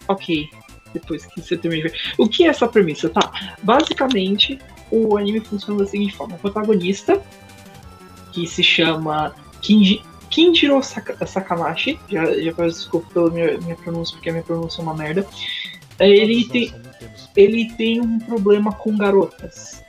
Ok. 0.08 0.48
Depois 0.94 1.26
que 1.26 1.42
você 1.42 1.58
termina 1.58 1.88
de 1.88 1.90
ver. 1.90 2.00
O 2.20 2.28
que 2.30 2.44
é 2.44 2.48
essa 2.50 2.68
premissa? 2.68 3.10
Tá. 3.10 3.56
Basicamente, 3.64 4.60
o 4.92 5.18
anime 5.18 5.40
funciona 5.40 5.80
da 5.80 5.88
seguinte 5.88 6.16
forma: 6.16 6.36
o 6.36 6.40
protagonista, 6.40 7.20
que 8.34 8.48
se 8.48 8.64
chama 8.64 9.34
Kinji, 9.62 10.02
Kinjiro 10.30 10.82
Saka- 10.84 11.26
Sakamashi, 11.26 12.00
já, 12.10 12.26
já 12.42 12.52
peço 12.54 12.78
desculpa 12.80 13.08
pela 13.14 13.30
minha, 13.30 13.58
minha 13.60 13.76
pronúncia, 13.76 14.16
porque 14.16 14.30
a 14.30 14.34
minha 14.34 14.44
pronúncia 14.44 14.82
é 14.82 14.84
uma 14.84 14.94
merda. 14.96 15.26
Ele 16.00 16.44
Todos 16.46 16.52
tem, 16.52 16.74
ele 17.36 17.72
tem 17.76 18.02
um 18.02 18.18
problema 18.20 18.72
com 18.74 18.98
garotas. 18.98 19.84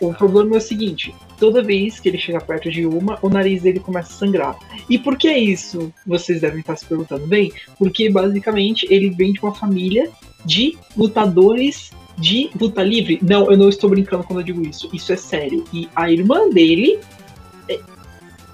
O 0.00 0.12
problema 0.12 0.56
é 0.56 0.58
o 0.58 0.60
seguinte: 0.60 1.14
toda 1.38 1.62
vez 1.62 2.00
que 2.00 2.08
ele 2.08 2.18
chega 2.18 2.40
perto 2.40 2.68
de 2.70 2.84
uma, 2.84 3.18
o 3.22 3.28
nariz 3.28 3.62
dele 3.62 3.78
começa 3.78 4.12
a 4.12 4.16
sangrar. 4.16 4.58
E 4.90 4.98
por 4.98 5.16
que 5.16 5.30
isso? 5.32 5.92
Vocês 6.04 6.40
devem 6.40 6.60
estar 6.60 6.76
se 6.76 6.84
perguntando 6.84 7.26
bem. 7.26 7.52
Porque 7.78 8.10
basicamente 8.10 8.86
ele 8.90 9.10
vem 9.10 9.32
de 9.32 9.40
uma 9.40 9.54
família 9.54 10.10
de 10.44 10.76
lutadores 10.96 11.92
de 12.18 12.50
luta 12.60 12.82
livre. 12.82 13.18
Não, 13.22 13.50
eu 13.50 13.56
não 13.56 13.68
estou 13.68 13.88
brincando 13.88 14.24
quando 14.24 14.40
eu 14.40 14.44
digo 14.44 14.66
isso. 14.66 14.88
Isso 14.92 15.12
é 15.12 15.16
sério. 15.16 15.64
E 15.72 15.88
a 15.94 16.10
irmã 16.10 16.48
dele, 16.50 16.98
é- 16.98 17.23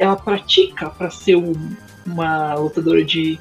ela 0.00 0.16
pratica 0.16 0.90
para 0.90 1.10
ser 1.10 1.36
um- 1.36 1.76
uma 2.06 2.54
lutadora 2.54 3.04
de 3.04 3.38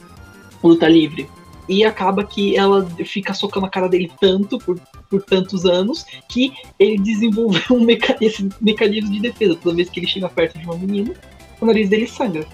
luta 0.63 0.87
livre. 0.87 1.27
E 1.67 1.83
acaba 1.83 2.23
que 2.23 2.55
ela 2.57 2.85
fica 3.05 3.33
socando 3.33 3.65
a 3.65 3.69
cara 3.69 3.87
dele 3.87 4.11
tanto 4.19 4.57
por, 4.59 4.79
por 5.09 5.21
tantos 5.23 5.65
anos 5.65 6.05
que 6.27 6.51
ele 6.77 6.97
desenvolveu 6.99 7.61
um 7.71 7.83
meca 7.83 8.15
esse 8.19 8.47
mecanismo 8.59 9.11
de 9.11 9.19
defesa. 9.21 9.55
Toda 9.55 9.75
vez 9.75 9.89
que 9.89 9.99
ele 9.99 10.07
chega 10.07 10.27
perto 10.29 10.59
de 10.59 10.65
uma 10.65 10.75
menina, 10.77 11.13
o 11.61 11.65
nariz 11.65 11.87
dele 11.89 12.07
sangra. 12.07 12.45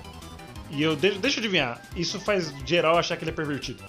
E 0.71 0.81
eu 0.83 0.95
de- 0.95 1.17
deixa 1.17 1.39
eu 1.39 1.43
adivinhar, 1.43 1.81
isso 1.95 2.19
faz 2.19 2.53
geral 2.65 2.97
achar 2.97 3.15
que 3.17 3.23
ele 3.23 3.31
é 3.31 3.33
pervertido. 3.33 3.83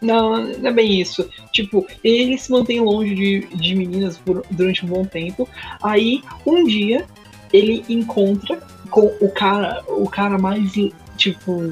Não, 0.00 0.46
não 0.58 0.70
é 0.70 0.72
bem 0.72 0.98
isso. 1.00 1.28
Tipo, 1.52 1.86
ele 2.02 2.38
se 2.38 2.50
mantém 2.50 2.80
longe 2.80 3.14
de, 3.14 3.40
de 3.54 3.74
meninas 3.74 4.16
por- 4.16 4.42
durante 4.50 4.86
um 4.86 4.88
bom 4.88 5.04
tempo. 5.04 5.46
Aí, 5.82 6.22
um 6.46 6.64
dia, 6.64 7.04
ele 7.52 7.84
encontra 7.88 8.62
com 8.90 9.06
o 9.20 9.30
cara, 9.30 9.82
o 9.88 10.08
cara 10.08 10.38
mais, 10.38 10.72
tipo, 11.16 11.62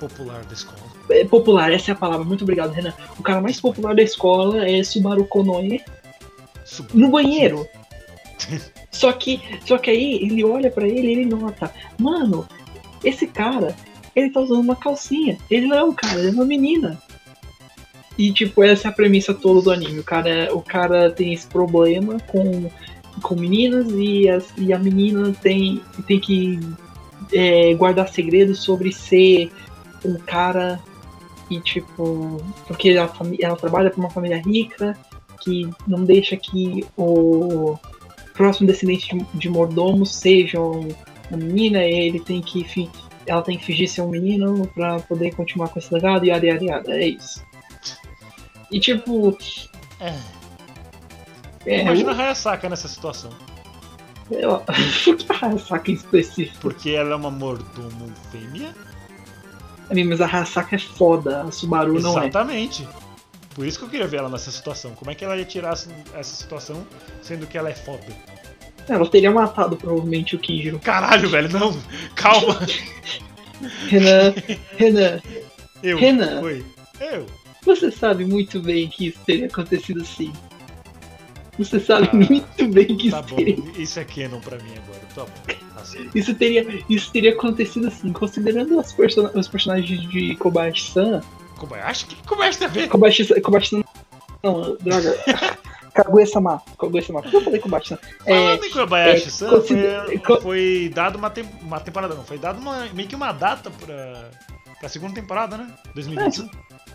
Popular 0.00 0.42
da 0.44 0.52
escola. 0.52 0.78
é, 1.10 1.24
popular, 1.24 1.72
essa 1.72 1.90
é 1.90 1.94
a 1.94 1.96
palavra. 1.96 2.24
Muito 2.24 2.42
obrigado, 2.42 2.70
Renan. 2.72 2.92
O 3.18 3.22
cara 3.22 3.40
mais 3.40 3.60
popular 3.60 3.94
da 3.94 4.02
escola 4.02 4.66
é 4.68 4.82
Subaru 4.82 5.24
Konoe 5.26 5.80
Sub- 6.64 6.88
no 6.94 7.08
banheiro. 7.10 7.66
Só 8.90 9.10
que, 9.12 9.40
só 9.64 9.78
que 9.78 9.90
aí 9.90 10.16
ele 10.22 10.44
olha 10.44 10.70
pra 10.70 10.86
ele 10.86 11.06
e 11.08 11.12
ele 11.12 11.24
nota, 11.24 11.72
mano, 11.98 12.46
esse 13.02 13.26
cara, 13.26 13.74
ele 14.14 14.28
tá 14.30 14.38
usando 14.40 14.60
uma 14.60 14.76
calcinha. 14.76 15.38
Ele 15.50 15.66
não 15.66 15.76
é 15.76 15.82
um 15.82 15.92
cara, 15.94 16.18
ele 16.18 16.28
é 16.28 16.30
uma 16.32 16.44
menina. 16.44 17.00
E 18.18 18.30
tipo, 18.32 18.62
essa 18.62 18.88
é 18.88 18.90
a 18.90 18.94
premissa 18.94 19.32
toda 19.32 19.62
do 19.62 19.70
anime. 19.70 20.00
O 20.00 20.04
cara, 20.04 20.54
o 20.54 20.60
cara 20.60 21.10
tem 21.10 21.32
esse 21.32 21.46
problema 21.46 22.18
com, 22.26 22.70
com 23.20 23.34
meninas 23.34 23.86
e, 23.90 24.28
as, 24.28 24.52
e 24.56 24.72
a 24.72 24.78
menina 24.78 25.32
tem, 25.42 25.80
tem 26.06 26.18
que 26.18 26.58
é, 27.32 27.74
guardar 27.74 28.08
segredos 28.08 28.60
sobre 28.62 28.92
ser 28.92 29.50
um 30.04 30.14
cara 30.14 30.80
e 31.50 31.60
tipo. 31.60 32.40
Porque 32.66 32.90
ela, 32.90 33.12
ela 33.40 33.56
trabalha 33.56 33.90
pra 33.90 34.00
uma 34.00 34.10
família 34.10 34.40
rica 34.40 34.96
que 35.40 35.68
não 35.86 36.04
deixa 36.04 36.36
que 36.36 36.84
o 36.96 37.76
próximo 38.34 38.66
descendente 38.66 39.14
de, 39.16 39.26
de 39.34 39.48
mordomo 39.48 40.06
seja 40.06 40.60
um- 40.60 40.88
uma 41.30 41.36
menina, 41.38 41.84
e 41.84 41.92
ele 42.08 42.20
tem 42.20 42.40
que 42.40 42.64
fi- 42.64 42.90
ela 43.26 43.42
tem 43.42 43.56
que 43.58 43.64
fingir 43.64 43.88
ser 43.88 44.02
um 44.02 44.08
menino 44.08 44.66
pra 44.74 45.00
poder 45.00 45.34
continuar 45.34 45.68
com 45.68 45.78
esse 45.78 45.92
legado 45.92 46.24
e 46.24 46.28
yada 46.28 46.46
yada, 46.46 46.92
é 46.92 47.08
isso. 47.08 47.42
E 48.70 48.80
tipo, 48.80 49.36
É. 50.00 50.14
é, 51.66 51.82
Imagina 51.82 52.12
a 52.12 52.14
Hayasaka 52.16 52.68
nessa 52.68 52.88
situação. 52.88 53.30
eu, 54.30 54.58
por 55.06 55.16
que 55.16 55.32
a 55.44 55.46
Hasaka 55.48 55.90
em 55.90 55.94
específico? 55.94 56.58
Porque 56.60 56.90
ela 56.90 57.12
é 57.12 57.14
uma 57.16 57.30
mordomo 57.30 58.12
fêmea? 58.30 58.74
Mas 60.08 60.20
a 60.20 60.26
Hasaka 60.26 60.76
é 60.76 60.78
foda, 60.78 61.42
a 61.42 61.50
Subaru 61.52 62.00
não 62.00 62.16
é. 62.18 62.26
Exatamente. 62.28 62.88
Por 63.54 63.66
isso 63.66 63.78
que 63.78 63.84
eu 63.84 63.88
queria 63.90 64.06
ver 64.06 64.18
ela 64.18 64.30
nessa 64.30 64.50
situação. 64.50 64.92
Como 64.94 65.10
é 65.10 65.14
que 65.14 65.22
ela 65.24 65.36
ia 65.36 65.44
tirar 65.44 65.74
essa- 65.74 65.90
essa 66.14 66.34
situação, 66.34 66.86
sendo 67.20 67.46
que 67.46 67.58
ela 67.58 67.68
é 67.68 67.74
foda? 67.74 68.06
Ela 68.88 69.06
teria 69.06 69.30
matado 69.30 69.76
provavelmente 69.76 70.34
o 70.34 70.38
Kinjiro. 70.38 70.78
Caralho, 70.78 71.28
velho, 71.28 71.48
não. 71.50 71.76
Calma. 72.14 72.58
Renan, 73.88 74.34
Renan, 74.76 75.20
Eu. 75.82 75.98
Renan. 75.98 76.40
Oi. 76.40 76.64
Eu. 77.00 77.26
você 77.64 77.90
sabe 77.92 78.24
muito 78.24 78.60
bem 78.60 78.88
que 78.88 79.08
isso 79.08 79.18
teria 79.24 79.46
acontecido 79.46 80.04
sim. 80.04 80.32
Você 81.58 81.78
sabe 81.80 82.08
Ah, 82.12 82.16
muito 82.16 82.68
bem 82.68 82.86
que 82.96 83.10
Tá 83.10 83.20
isso 83.20 83.28
bom. 83.28 83.36
teria 83.36 83.64
Isso 83.76 84.00
é 84.00 84.04
canon 84.04 84.40
pra 84.40 84.56
mim 84.58 84.72
agora. 84.76 85.00
Tá 85.14 85.24
bom. 85.24 85.84
Certo. 85.84 86.16
Isso 86.16 86.34
teria, 86.34 86.66
isso 86.88 87.12
teria 87.12 87.32
acontecido 87.32 87.88
assim, 87.88 88.12
considerando 88.12 88.78
as 88.80 88.92
persona- 88.92 89.30
os 89.34 89.48
personagens 89.48 90.00
de 90.08 90.34
Kobayashi-san. 90.36 91.20
Kobayashi? 91.58 92.04
O 92.04 92.08
que 92.08 92.16
Kobayashi 92.26 92.66
ver? 92.68 92.88
Kobayashi-san. 92.88 93.40
Kobayashi 93.40 93.84
não, 94.42 94.76
droga. 94.80 95.16
Kaguya-sama. 95.92 96.62
Kaguya-sama. 96.78 97.20
Por 97.22 97.30
que 97.30 97.36
eu 97.36 97.40
falei 97.42 97.60
Kobayashi-san? 97.60 97.98
É, 98.24 98.34
Falando 98.34 98.64
em 98.64 98.70
Kobayashi-san, 98.70 99.46
é, 99.46 99.50
consider- 99.50 100.20
foi, 100.24 100.40
foi 100.40 100.92
dado 100.94 101.16
uma, 101.18 101.28
tem- 101.30 101.44
uma 101.60 101.80
temporada, 101.80 102.14
não. 102.14 102.24
Foi 102.24 102.38
dado 102.38 102.58
uma, 102.60 102.86
meio 102.94 103.08
que 103.08 103.14
uma 103.16 103.32
data 103.32 103.70
pra, 103.70 104.30
pra 104.80 104.88
segunda 104.88 105.14
temporada, 105.14 105.56
né? 105.58 105.68
2021. 105.94 106.48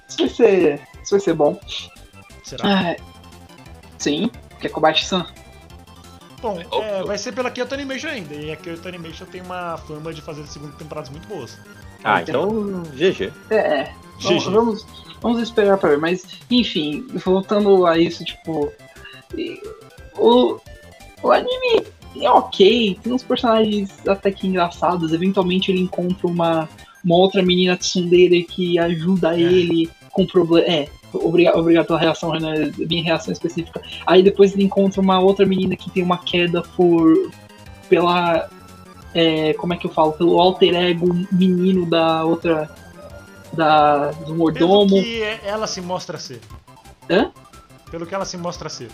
isso 0.09 0.17
vai 0.17 0.29
ser. 0.29 0.81
Isso 1.03 1.11
vai 1.11 1.19
ser 1.19 1.33
bom. 1.33 1.59
Será? 2.43 2.63
Ah, 2.65 2.95
sim, 3.99 4.31
que 4.59 4.67
é 4.67 4.69
Kobayashi-san. 4.69 5.25
Bom, 6.41 6.59
é, 6.59 7.03
vai 7.03 7.17
ser 7.17 7.31
pela 7.31 7.49
Kyoto 7.49 7.73
Animation 7.73 8.09
ainda. 8.09 8.35
E 8.35 8.51
a 8.51 8.55
Kyoto 8.55 8.87
Animation 8.87 9.25
tem 9.25 9.41
uma 9.41 9.77
fama 9.77 10.13
de 10.13 10.21
fazer 10.21 10.45
segundas 10.47 10.75
temporadas 10.77 11.09
muito 11.09 11.27
boas. 11.27 11.57
Ah, 12.03 12.21
então, 12.21 12.83
GG. 12.93 13.33
É, 13.49 13.91
vamos, 14.21 14.43
GG. 14.43 14.51
vamos, 14.51 14.87
vamos 15.19 15.41
esperar 15.41 15.77
pra 15.77 15.89
ver. 15.89 15.97
Mas, 15.97 16.25
enfim, 16.49 17.07
voltando 17.25 17.85
a 17.87 17.97
isso, 17.97 18.23
tipo. 18.23 18.71
O, 20.15 20.59
o 21.23 21.31
anime 21.31 21.83
é 22.21 22.29
ok, 22.29 22.99
tem 23.03 23.13
uns 23.13 23.23
personagens 23.23 24.07
até 24.07 24.31
que 24.31 24.47
engraçados. 24.47 25.13
Eventualmente 25.13 25.71
ele 25.71 25.81
encontra 25.81 26.27
uma, 26.27 26.69
uma 27.03 27.15
outra 27.15 27.41
menina 27.41 27.75
tsundere 27.75 28.43
que 28.43 28.77
ajuda 28.79 29.35
É. 29.35 29.41
ele 29.41 29.89
com 30.11 30.25
problema. 30.25 30.67
É, 30.67 30.87
obrigado, 31.13 31.57
obrigado 31.57 31.85
pela 31.87 31.99
reação, 31.99 32.31
Renan, 32.31 32.71
minha 32.77 33.03
reação 33.03 33.31
específica. 33.31 33.81
Aí 34.05 34.21
depois 34.23 34.53
ele 34.53 34.63
encontra 34.63 35.01
uma 35.01 35.19
outra 35.19 35.45
menina 35.45 35.75
que 35.75 35.89
tem 35.89 36.03
uma 36.03 36.17
queda 36.17 36.61
por. 36.61 37.31
pela. 37.89 38.49
é, 39.13 39.53
como 39.53 39.73
é 39.73 39.77
que 39.77 39.87
eu 39.87 39.91
falo? 39.91 40.13
Pelo 40.13 40.39
alter 40.39 40.75
ego 40.75 41.07
menino 41.31 41.85
da 41.85 42.23
outra. 42.23 42.69
Da, 43.53 44.11
do 44.11 44.25
Pelo 44.25 44.35
mordomo. 44.37 44.87
que 45.01 45.21
ela 45.43 45.65
se 45.67 45.79
mostra 45.81 46.17
ser. 46.17 46.41
Hã? 47.09 47.31
Pelo 47.89 48.05
que 48.05 48.13
ela 48.13 48.25
se 48.25 48.37
mostra 48.37 48.67
ser. 48.69 48.89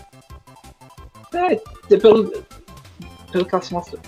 É, 1.34 1.56
pelo, 1.98 2.32
pelo 3.32 3.44
que 3.44 3.54
ela 3.54 3.62
se 3.64 3.72
mostra. 3.72 3.98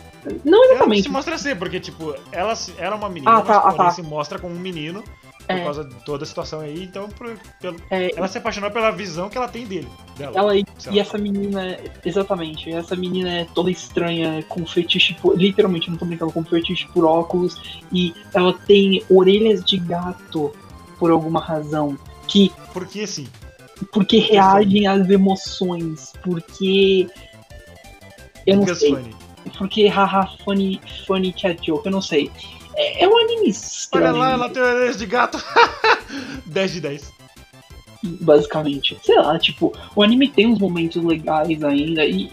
Não 0.44 0.62
Ela 0.64 0.74
exatamente. 0.74 1.02
se 1.02 1.08
mostra 1.08 1.36
ser, 1.38 1.56
porque, 1.56 1.78
tipo, 1.80 2.14
ela, 2.32 2.52
ela 2.78 2.94
é 2.94 2.98
uma 2.98 3.08
menina, 3.08 3.30
Ah, 3.38 3.42
tá, 3.42 3.54
mas 3.54 3.56
ah, 3.56 3.60
porém 3.62 3.76
tá. 3.76 3.90
se 3.90 4.02
mostra 4.02 4.38
como 4.38 4.54
um 4.54 4.58
menino 4.58 5.02
por 5.46 5.56
É. 5.56 5.64
causa 5.64 5.84
de 5.84 5.94
toda 6.04 6.24
a 6.24 6.26
situação 6.26 6.60
aí, 6.60 6.82
então 6.84 7.08
por- 7.08 7.36
pelo- 7.60 7.76
É, 7.90 8.10
ela 8.16 8.26
se 8.28 8.38
apaixonou 8.38 8.70
pela 8.70 8.90
visão 8.90 9.28
que 9.28 9.36
ela 9.36 9.48
tem 9.48 9.64
dele. 9.66 9.88
Dela. 10.18 10.32
ela 10.38 10.56
e, 10.56 10.64
e 10.90 10.98
essa 10.98 11.16
menina, 11.18 11.78
exatamente, 12.04 12.70
essa 12.72 12.96
menina 12.96 13.30
é 13.30 13.44
toda 13.54 13.70
estranha, 13.70 14.42
com 14.48 14.64
fetiche 14.66 15.14
por. 15.14 15.36
Literalmente, 15.38 15.90
não 15.90 15.96
tô 15.98 16.04
brincando, 16.06 16.32
com 16.32 16.42
fetiche 16.44 16.86
por 16.88 17.04
óculos. 17.04 17.80
E 17.92 18.14
ela 18.34 18.52
tem 18.66 19.02
orelhas 19.10 19.64
de 19.64 19.76
gato, 19.78 20.52
por 20.98 21.10
alguma 21.10 21.40
razão. 21.40 21.98
Que 22.26 22.50
Porque 22.72 23.06
sim. 23.06 23.28
porque 23.92 24.18
reagem 24.18 24.86
às 24.86 25.08
emoções, 25.08 26.12
porque. 26.24 27.08
Eu 28.46 28.56
não 28.56 28.64
Because 28.64 28.80
sei. 28.80 28.94
funny. 28.94 29.14
Porque 29.58 29.86
haha, 29.86 30.26
funny, 30.44 30.80
funny 31.06 31.32
cat 31.32 31.64
joke, 31.64 31.86
eu 31.86 31.92
não 31.92 32.02
sei. 32.02 32.30
É, 32.76 33.04
é 33.04 33.08
um 33.08 33.18
anime 33.18 33.40
Olha 33.42 33.48
estranho, 33.48 34.16
lá, 34.16 34.32
ela 34.32 34.50
tem 34.50 34.62
orelhas 34.62 34.98
de 34.98 35.06
gato. 35.06 35.42
10 36.46 36.72
de 36.72 36.80
10. 36.80 37.12
basicamente. 38.20 38.96
Sei 39.02 39.16
lá, 39.16 39.38
tipo, 39.38 39.72
o 39.94 40.02
anime 40.02 40.28
tem 40.28 40.46
uns 40.46 40.58
momentos 40.58 41.02
legais 41.02 41.62
ainda 41.64 42.04
e 42.04 42.30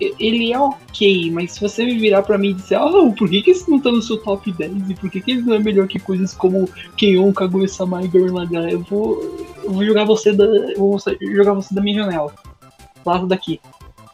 ele 0.00 0.52
é 0.52 0.58
ok, 0.58 1.30
mas 1.30 1.52
se 1.52 1.60
você 1.60 1.84
me 1.84 1.96
virar 1.98 2.22
pra 2.22 2.38
mim 2.38 2.50
e 2.50 2.54
disser, 2.54 2.80
ah, 2.80 2.90
por 3.16 3.28
que, 3.28 3.42
que 3.42 3.50
esse 3.50 3.70
não 3.70 3.78
tá 3.78 3.90
no 3.90 4.02
seu 4.02 4.16
top 4.16 4.50
10? 4.50 4.90
E 4.90 4.94
por 4.94 5.10
que, 5.10 5.20
que 5.20 5.30
ele 5.32 5.42
não 5.42 5.54
é 5.54 5.58
melhor 5.58 5.86
que 5.86 5.98
coisas 5.98 6.34
como 6.34 6.68
Keion, 6.96 7.32
Kaguya-sama 7.32 8.02
e 8.02 8.08
Gurren 8.08 8.32
Lagann? 8.32 8.68
Eu 8.68 8.80
vou, 8.80 9.22
eu 9.62 9.70
vou 9.70 9.84
jogar 9.84 10.04
você 10.04 10.32
da. 10.32 10.44
vou 10.76 10.98
jogar 11.20 11.52
você 11.52 11.74
da 11.74 11.80
minha 11.80 12.02
janela. 12.02 12.34
Lado 13.04 13.26
daqui. 13.26 13.60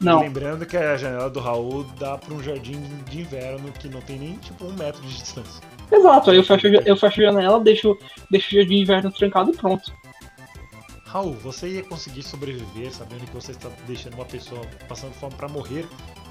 Não. 0.00 0.21
Lembrando 0.21 0.64
que 0.64 0.76
a 0.76 0.97
janela 0.97 1.28
do 1.28 1.40
Raul 1.40 1.85
dá 1.99 2.17
pra 2.17 2.33
um 2.33 2.43
jardim 2.43 2.81
de 3.11 3.21
inverno 3.21 3.73
que 3.73 3.88
não 3.88 4.00
tem 4.00 4.19
nem, 4.19 4.35
tipo, 4.37 4.64
um 4.64 4.73
metro 4.73 5.02
de 5.02 5.17
distância. 5.17 5.62
Exato, 5.90 6.31
aí 6.31 6.37
eu 6.37 6.45
fecho, 6.45 6.67
eu 6.67 6.97
fecho 6.97 7.21
a 7.21 7.25
janela, 7.25 7.61
deixo, 7.61 7.99
deixo 8.31 8.49
o 8.49 8.59
jardim 8.59 8.76
de 8.76 8.83
inverno 8.83 9.11
trancado 9.11 9.50
e 9.50 9.57
pronto. 9.57 9.93
Raul, 11.05 11.33
você 11.33 11.69
ia 11.69 11.83
conseguir 11.83 12.23
sobreviver 12.23 12.93
sabendo 12.93 13.25
que 13.25 13.35
você 13.35 13.52
está 13.52 13.71
deixando 13.87 14.14
uma 14.14 14.26
pessoa 14.26 14.61
passando 14.88 15.14
fome 15.14 15.35
pra 15.35 15.49
morrer 15.49 15.87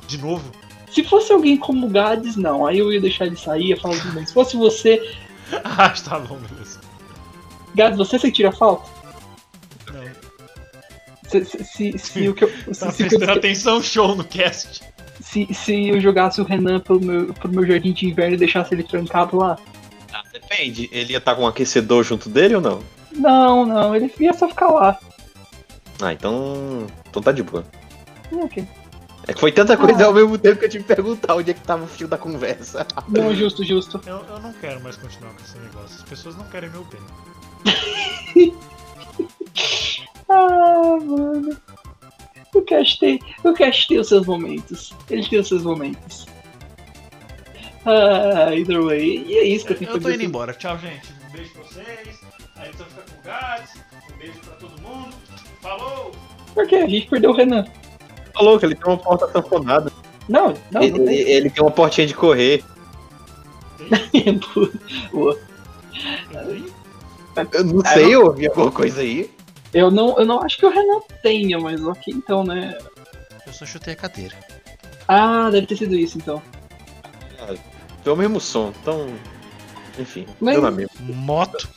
de 0.08 0.18
novo? 0.20 0.52
Se 0.92 1.04
fosse 1.04 1.34
alguém 1.34 1.58
como 1.58 1.88
o 1.88 1.90
Gades, 1.90 2.38
não. 2.38 2.66
Aí 2.66 2.78
eu 2.78 2.94
ia 2.94 3.02
deixar 3.02 3.26
ele 3.26 3.36
sair, 3.36 3.70
ia 3.70 3.78
falar 3.78 4.00
tudo 4.00 4.14
bem. 4.14 4.26
Se 4.26 4.34
fosse 4.34 4.56
você, 4.56 5.02
ah, 5.64 5.90
tá 5.90 6.20
bom, 6.20 6.38
beleza. 6.38 6.80
Gades, 7.76 7.98
você 7.98 8.18
sentiria 8.18 8.52
falta? 8.52 8.97
Se, 11.28 11.44
se, 11.46 11.64
se, 11.64 11.98
se 11.98 12.30
o 12.30 12.34
que 12.34 12.44
eu, 12.46 12.50
se, 12.74 12.80
tá 12.80 12.92
se, 12.92 13.04
prestando 13.04 13.32
atenção 13.32 13.82
show 13.82 14.16
no 14.16 14.24
cast. 14.24 14.82
se, 15.22 15.48
se 15.54 15.90
eu 15.90 16.00
jogasse 16.00 16.40
o 16.42 16.44
Renan 16.44 16.80
pelo 16.80 17.02
meu, 17.02 17.34
pro 17.34 17.50
meu 17.50 17.66
jardim 17.66 17.92
de 17.94 18.08
inverno 18.08 18.36
e 18.36 18.38
deixasse 18.38 18.74
ele 18.74 18.84
trancado 18.84 19.38
lá? 19.38 19.58
Ah, 20.14 20.24
depende. 20.32 20.90
Ele 20.92 21.12
ia 21.14 21.18
estar 21.18 21.36
com 21.36 21.44
um 21.44 21.48
aquecedor 21.48 22.04
junto 22.04 22.30
dele 22.30 22.56
ou 22.56 22.62
não? 22.62 22.80
Não, 23.14 23.66
não, 23.66 23.96
ele 23.96 24.12
ia 24.20 24.34
só 24.34 24.48
ficar 24.48 24.68
lá. 24.68 25.00
Ah, 26.02 26.14
então. 26.14 26.86
Então 27.10 27.22
tá 27.22 27.32
de 27.32 27.44
boa. 27.44 27.66
Ok. 28.32 28.66
É 29.28 29.34
que 29.34 29.40
foi 29.42 29.52
tanta 29.52 29.76
coisa 29.76 30.04
Ah. 30.04 30.08
ao 30.08 30.14
mesmo 30.14 30.38
tempo 30.38 30.58
que 30.60 30.66
eu 30.66 30.70
tive 30.70 30.84
que 30.86 30.96
perguntar 30.96 31.36
onde 31.36 31.52
é 31.52 31.54
que 31.54 31.60
tava 31.62 31.84
o 31.84 31.88
fio 31.88 32.08
da 32.08 32.18
conversa. 32.18 32.86
Não, 33.10 33.36
justo, 33.36 33.64
justo. 33.64 34.00
Eu, 34.06 34.24
eu 34.30 34.40
não 34.40 34.54
quero 34.54 34.82
mais 34.82 34.96
continuar 34.96 35.34
com 35.34 35.42
esse 35.44 35.58
negócio. 35.58 35.98
As 35.98 36.04
pessoas 36.04 36.38
não 36.38 36.46
querem 36.46 36.70
meu 36.70 36.86
bem. 36.86 38.54
Ah, 40.30 40.98
mano. 41.02 41.58
O 42.54 42.62
Cash 42.62 42.98
tem, 42.98 43.20
o 43.44 43.54
Cash 43.54 43.88
tem 43.88 44.00
os 44.00 44.08
seus 44.08 44.26
momentos. 44.26 44.94
Ele 45.10 45.28
tem 45.28 45.40
os 45.40 45.48
seus 45.48 45.64
momentos. 45.64 46.26
Ah, 47.86 48.54
either 48.54 48.84
way. 48.84 49.24
E 49.28 49.38
é 49.38 49.44
isso 49.44 49.66
que 49.66 49.74
eu 49.74 49.78
tenho 49.78 49.92
Eu 49.92 50.02
tô 50.02 50.10
indo 50.10 50.24
embora. 50.24 50.54
Tchau, 50.54 50.78
gente. 50.78 51.14
Um 51.28 51.32
beijo 51.32 51.52
pra 51.54 51.64
vocês. 51.64 52.20
Aí 52.56 52.72
você 52.72 52.84
fica 52.84 53.02
com 53.02 53.20
o 53.20 53.24
Gats. 53.24 53.76
Um 54.14 54.18
beijo 54.18 54.40
pra 54.40 54.54
todo 54.56 54.82
mundo. 54.82 55.16
Falou! 55.62 56.12
Por 56.54 56.68
quê? 56.68 56.76
A 56.76 56.88
gente 56.88 57.08
perdeu 57.08 57.32
o 57.32 57.34
Renan. 57.34 57.66
Falou 58.34 58.60
que 58.60 58.66
ele 58.66 58.76
tem 58.76 58.88
uma 58.88 58.98
porta 58.98 59.32
sanfonada. 59.32 59.92
Não, 60.28 60.54
não, 60.72 60.82
ele, 60.82 60.98
não 60.98 61.06
tem. 61.06 61.20
ele 61.20 61.50
tem 61.50 61.64
uma 61.64 61.72
portinha 61.72 62.06
de 62.06 62.14
correr. 62.14 62.64
Boa. 65.12 65.40
Eu 67.54 67.64
não 67.64 67.86
sei, 67.86 68.16
eu 68.16 68.26
ouvi 68.26 68.48
alguma 68.48 68.72
coisa 68.72 69.02
aí. 69.02 69.30
Eu 69.78 69.92
não, 69.92 70.18
eu 70.18 70.26
não 70.26 70.42
acho 70.42 70.58
que 70.58 70.66
o 70.66 70.70
Renan 70.72 71.00
tenha, 71.22 71.60
mas 71.60 71.86
ok, 71.86 72.12
então, 72.12 72.44
né? 72.44 72.76
Eu 73.46 73.54
só 73.54 73.64
chutei 73.64 73.94
a 73.94 73.96
cadeira. 73.96 74.36
Ah, 75.08 75.52
deve 75.52 75.68
ter 75.68 75.78
sido 75.78 75.96
isso, 75.96 76.18
então. 76.18 76.42
Tem 78.04 78.12
o 78.12 78.16
mesmo 78.16 78.40
som, 78.42 78.74
então. 78.82 79.08
Enfim, 80.00 80.26
Mas- 80.42 80.56
deu 80.56 80.64
na 80.64 80.72
mesma. 80.72 80.92
Moto. 81.00 81.70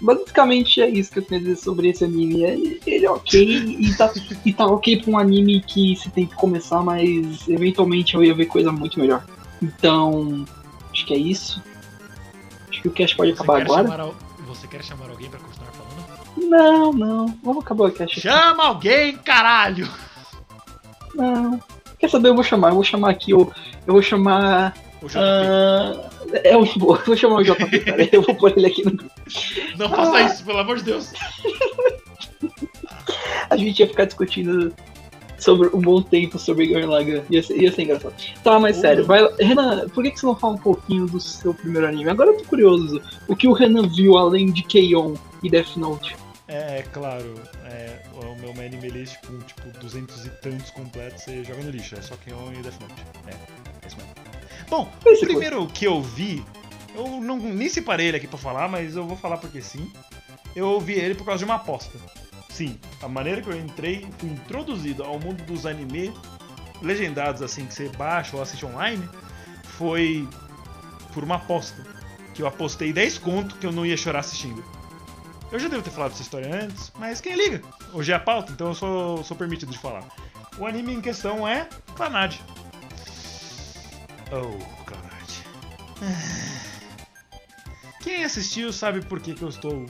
Basicamente 0.00 0.80
é 0.80 0.88
isso 0.88 1.12
que 1.12 1.18
eu 1.18 1.22
tenho 1.24 1.42
a 1.42 1.44
dizer 1.44 1.56
sobre 1.56 1.88
esse 1.90 2.04
anime. 2.04 2.42
É- 2.42 2.56
Ele 2.86 3.04
é 3.04 3.10
ok 3.10 3.42
e 3.78 3.94
tá, 3.96 4.10
e 4.44 4.52
tá 4.54 4.66
ok 4.66 5.02
pra 5.02 5.10
um 5.10 5.18
anime 5.18 5.60
que 5.60 5.96
você 5.96 6.08
tem 6.08 6.26
que 6.26 6.34
começar, 6.34 6.82
mas 6.82 7.46
eventualmente 7.48 8.14
eu 8.14 8.24
ia 8.24 8.34
ver 8.34 8.46
coisa 8.46 8.72
muito 8.72 8.98
melhor. 8.98 9.24
Então, 9.62 10.46
acho 10.90 11.04
que 11.04 11.12
é 11.12 11.18
isso. 11.18 11.62
Acho 12.70 12.80
que 12.80 12.88
o 12.88 12.92
cast 12.92 13.14
pode 13.14 13.32
Você 13.32 13.42
acabar 13.42 13.60
agora. 13.62 13.88
chamar 13.88 14.14
você 14.46 14.66
quer 14.66 14.82
chamar 14.82 15.10
alguém 15.10 15.28
pra 15.28 15.38
continuar? 15.38 15.63
Não, 16.36 16.92
não. 16.92 17.26
Vamos 17.42 17.64
acabar 17.64 17.84
o 17.84 17.86
aqui. 17.86 18.20
Chama 18.20 18.66
alguém, 18.66 19.16
caralho! 19.18 19.88
Não. 21.14 21.60
Quer 21.98 22.10
saber? 22.10 22.28
Eu 22.28 22.34
vou 22.34 22.44
chamar. 22.44 22.68
Eu 22.68 22.74
vou 22.74 22.84
chamar 22.84 23.10
aqui 23.10 23.32
o. 23.32 23.50
Eu 23.86 23.94
vou 23.94 24.02
chamar. 24.02 24.74
O 25.00 25.06
JP. 25.06 25.18
ah, 25.18 26.10
é 26.42 26.56
um 26.56 26.64
vou, 26.76 26.98
vou 27.06 27.16
chamar 27.16 27.36
o 27.36 27.44
JP, 27.44 27.80
cara. 27.80 28.08
Eu 28.12 28.22
vou 28.22 28.34
pôr 28.34 28.52
ele 28.56 28.66
aqui 28.66 28.84
no. 28.84 28.92
Não 29.78 29.88
faça 29.88 30.22
isso, 30.22 30.44
pelo 30.44 30.58
amor 30.58 30.76
de 30.78 30.84
Deus. 30.84 31.12
A 33.50 33.56
gente 33.56 33.78
ia 33.80 33.86
ficar 33.86 34.06
discutindo 34.06 34.74
sobre 35.38 35.68
um 35.74 35.80
bom 35.80 36.00
tempo 36.00 36.38
sobre 36.38 36.66
Gurren 36.66 36.86
Lagann. 36.86 37.22
Ia 37.30 37.42
ser, 37.42 37.56
ia 37.60 37.70
ser 37.70 37.82
engraçado. 37.82 38.14
Tá, 38.42 38.58
mas 38.58 38.76
sério, 38.76 39.04
vai. 39.04 39.22
Renan, 39.38 39.88
por 39.90 40.02
que, 40.02 40.10
que 40.10 40.20
você 40.20 40.26
não 40.26 40.36
fala 40.36 40.54
um 40.54 40.58
pouquinho 40.58 41.06
do 41.06 41.20
seu 41.20 41.52
primeiro 41.52 41.86
anime? 41.86 42.10
Agora 42.10 42.30
eu 42.30 42.38
tô 42.38 42.44
curioso. 42.44 43.00
O 43.28 43.36
que 43.36 43.46
o 43.46 43.52
Renan 43.52 43.86
viu 43.88 44.16
além 44.16 44.46
de 44.46 44.62
Keion 44.62 45.14
e 45.42 45.50
Death 45.50 45.76
Note? 45.76 46.16
É, 46.46 46.78
é 46.78 46.82
claro, 46.82 47.34
é, 47.64 48.02
o 48.12 48.36
meu 48.36 48.50
anime 48.50 48.90
list 48.90 49.16
com 49.26 49.38
tipo 49.40 49.66
200 49.78 50.26
e 50.26 50.30
tantos 50.30 50.70
completos 50.70 51.22
você 51.22 51.42
joga 51.42 51.62
no 51.62 51.70
lixo, 51.70 51.94
é 51.94 52.02
só 52.02 52.16
Keon 52.16 52.52
e 52.52 52.62
Death 52.62 52.80
Note. 52.80 53.02
É, 53.26 53.30
é 53.30 53.86
isso 53.86 53.96
mesmo. 53.96 54.12
Bom, 54.68 54.92
o 55.04 55.04
você 55.04 55.24
primeiro 55.24 55.66
que 55.68 55.86
eu 55.86 56.02
vi, 56.02 56.44
eu 56.94 57.20
não, 57.20 57.38
nem 57.38 57.68
separei 57.68 58.08
ele 58.08 58.18
aqui 58.18 58.26
pra 58.26 58.38
falar, 58.38 58.68
mas 58.68 58.94
eu 58.94 59.06
vou 59.06 59.16
falar 59.16 59.38
porque 59.38 59.62
sim. 59.62 59.90
Eu 60.54 60.78
vi 60.80 60.94
ele 60.94 61.14
por 61.14 61.24
causa 61.24 61.38
de 61.38 61.44
uma 61.44 61.56
aposta. 61.56 61.98
Sim, 62.50 62.78
a 63.02 63.08
maneira 63.08 63.42
que 63.42 63.48
eu 63.48 63.58
entrei, 63.58 64.06
fui 64.18 64.28
introduzido 64.28 65.02
ao 65.02 65.18
mundo 65.18 65.42
dos 65.44 65.66
anime 65.66 66.12
legendados 66.80 67.42
assim 67.42 67.66
que 67.66 67.74
você 67.74 67.88
baixa 67.88 68.36
ou 68.36 68.42
assiste 68.42 68.64
online, 68.64 69.08
foi 69.64 70.28
por 71.12 71.24
uma 71.24 71.36
aposta. 71.36 71.82
Que 72.34 72.42
eu 72.42 72.46
apostei 72.46 72.92
10 72.92 73.18
conto 73.18 73.56
que 73.56 73.66
eu 73.66 73.72
não 73.72 73.86
ia 73.86 73.96
chorar 73.96 74.20
assistindo. 74.20 74.62
Eu 75.54 75.60
já 75.60 75.68
devo 75.68 75.84
ter 75.84 75.90
falado 75.90 76.10
essa 76.10 76.22
história 76.22 76.52
antes, 76.52 76.90
mas 76.98 77.20
quem 77.20 77.36
liga? 77.36 77.62
Hoje 77.92 78.10
é 78.10 78.16
a 78.16 78.18
pauta, 78.18 78.50
então 78.50 78.66
eu 78.66 78.74
sou, 78.74 79.22
sou 79.22 79.36
permitido 79.36 79.70
de 79.70 79.78
falar. 79.78 80.02
O 80.58 80.66
anime 80.66 80.94
em 80.94 81.00
questão 81.00 81.46
é 81.46 81.68
Clanad. 81.94 82.40
Oh, 84.32 84.58
Clanad. 84.84 85.30
Quem 88.02 88.24
assistiu 88.24 88.72
sabe 88.72 89.00
por 89.02 89.20
que, 89.20 89.32
que 89.32 89.42
eu 89.42 89.48
estou 89.48 89.86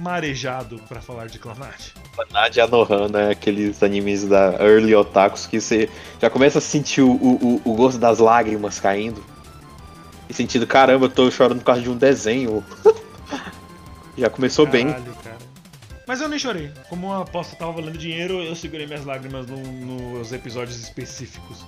marejado 0.00 0.80
pra 0.88 1.00
falar 1.00 1.28
de 1.28 1.38
Clanad. 1.38 1.92
Nadia 2.32 2.64
Anohana 2.64 3.20
é 3.20 3.30
aqueles 3.30 3.80
animes 3.80 4.26
da 4.26 4.54
Early 4.54 4.96
Otakus 4.96 5.46
que 5.46 5.60
você 5.60 5.88
já 6.20 6.28
começa 6.28 6.58
a 6.58 6.60
sentir 6.60 7.02
o, 7.02 7.12
o, 7.12 7.62
o 7.64 7.74
gosto 7.74 7.98
das 7.98 8.18
lágrimas 8.18 8.80
caindo. 8.80 9.24
E 10.28 10.34
sentindo, 10.34 10.66
caramba, 10.66 11.04
eu 11.04 11.10
tô 11.10 11.30
chorando 11.30 11.60
por 11.60 11.66
causa 11.66 11.80
de 11.80 11.88
um 11.88 11.96
desenho. 11.96 12.64
já 14.16 14.30
começou 14.30 14.66
bem. 14.66 14.86
Caralho, 14.88 15.14
cara. 15.22 15.38
Mas 16.06 16.20
eu 16.20 16.28
nem 16.28 16.38
chorei. 16.38 16.70
Como 16.88 17.10
a 17.12 17.22
aposta 17.22 17.56
tava 17.56 17.72
valendo 17.72 17.96
dinheiro, 17.96 18.42
eu 18.42 18.54
segurei 18.54 18.86
minhas 18.86 19.04
lágrimas 19.04 19.46
no- 19.46 19.56
nos 20.16 20.32
episódios 20.32 20.78
específicos. 20.78 21.64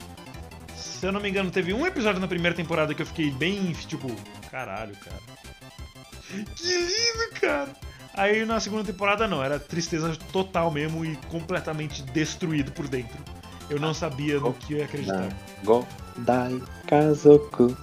Se 0.77 1.07
eu 1.07 1.13
não 1.13 1.21
me 1.21 1.29
engano, 1.31 1.51
teve 1.51 1.73
um 1.73 1.87
episódio 1.87 2.21
na 2.21 2.29
primeira 2.29 2.55
temporada 2.55 2.95
que 2.95 3.01
eu 3.03 3.07
fiquei 3.07 3.31
bem, 3.31 3.73
tipo, 3.73 4.11
caralho, 4.51 4.95
cara. 4.97 5.17
Que 6.55 6.77
lindo, 6.77 7.41
cara! 7.41 7.69
Aí 8.15 8.45
na 8.45 8.59
segunda 8.61 8.83
temporada 8.85 9.27
não, 9.29 9.43
era 9.45 9.59
tristeza 9.59 10.17
total 10.33 10.71
mesmo 10.71 11.05
e 11.05 11.17
completamente 11.29 12.03
destruído 12.03 12.73
por 12.73 12.89
dentro. 12.89 13.19
Eu 13.69 13.79
não 13.79 13.93
sabia 13.93 14.39
no 14.41 14.53
que 14.55 14.73
eu 14.75 14.79
ia 14.79 14.85
acreditar. 14.85 15.29
Godai 15.65 16.61
Kazoku. 16.87 17.77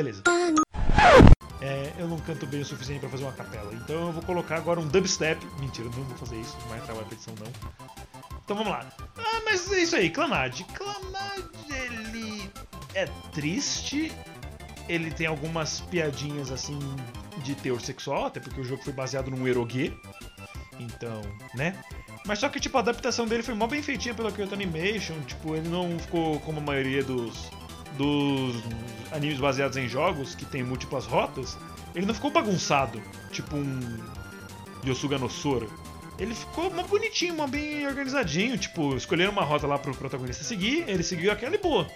Beleza. 0.00 0.22
é, 1.60 1.92
eu 1.98 2.08
não 2.08 2.18
canto 2.20 2.46
bem 2.46 2.62
o 2.62 2.64
suficiente 2.64 3.00
pra 3.00 3.10
fazer 3.10 3.22
uma 3.22 3.32
capela. 3.32 3.70
Então 3.74 4.06
eu 4.06 4.12
vou 4.12 4.22
colocar 4.22 4.56
agora 4.56 4.80
um 4.80 4.88
dubstep. 4.88 5.46
Mentira, 5.58 5.90
não 5.94 6.04
vou 6.04 6.16
fazer 6.16 6.40
isso, 6.40 6.56
não 6.62 6.68
vai 6.68 6.80
trabalhar 6.80 7.06
a 7.06 7.10
petição 7.10 7.34
não. 7.38 7.46
Então 8.42 8.56
vamos 8.56 8.72
lá. 8.72 8.90
Ah, 9.18 9.42
mas 9.44 9.70
é 9.70 9.80
isso 9.80 9.94
aí, 9.94 10.08
Clanad. 10.08 10.64
Clanad, 10.72 11.44
ele 11.68 12.50
é 12.94 13.04
triste. 13.30 14.10
Ele 14.88 15.10
tem 15.10 15.26
algumas 15.26 15.80
piadinhas 15.82 16.50
assim 16.50 16.78
de 17.44 17.54
teor 17.54 17.80
sexual, 17.82 18.24
até 18.24 18.40
porque 18.40 18.62
o 18.62 18.64
jogo 18.64 18.82
foi 18.82 18.94
baseado 18.94 19.30
num 19.30 19.46
erogue. 19.46 19.94
Então, 20.78 21.20
né? 21.54 21.78
Mas 22.24 22.38
só 22.38 22.48
que, 22.48 22.58
tipo, 22.58 22.78
a 22.78 22.80
adaptação 22.80 23.26
dele 23.26 23.42
foi 23.42 23.52
mó 23.52 23.66
bem 23.66 23.82
feitinha 23.82 24.14
pela 24.14 24.32
Kyoto 24.32 24.54
Animation. 24.54 25.20
Tipo, 25.26 25.56
ele 25.56 25.68
não 25.68 25.98
ficou 25.98 26.40
como 26.40 26.58
a 26.58 26.62
maioria 26.62 27.04
dos, 27.04 27.50
dos 27.96 28.62
animes 29.12 29.38
baseados 29.38 29.76
em 29.76 29.88
jogos, 29.88 30.34
que 30.34 30.44
tem 30.44 30.62
múltiplas 30.62 31.06
rotas. 31.06 31.56
Ele 31.94 32.06
não 32.06 32.14
ficou 32.14 32.30
bagunçado, 32.30 33.02
tipo 33.30 33.56
um 33.56 33.98
Yosuga 34.84 35.18
no 35.18 35.28
Sora. 35.28 35.66
Ele 36.18 36.34
ficou 36.34 36.70
mó 36.70 36.82
bonitinho, 36.82 37.34
mó 37.34 37.46
bem 37.46 37.86
organizadinho. 37.86 38.56
Tipo, 38.58 38.94
escolheram 38.94 39.32
uma 39.32 39.42
rota 39.42 39.66
lá 39.66 39.78
pro 39.78 39.94
protagonista 39.94 40.44
seguir, 40.44 40.84
ele 40.86 41.02
seguiu 41.02 41.32
aquela 41.32 41.54
e 41.54 41.58
boa. 41.58 41.86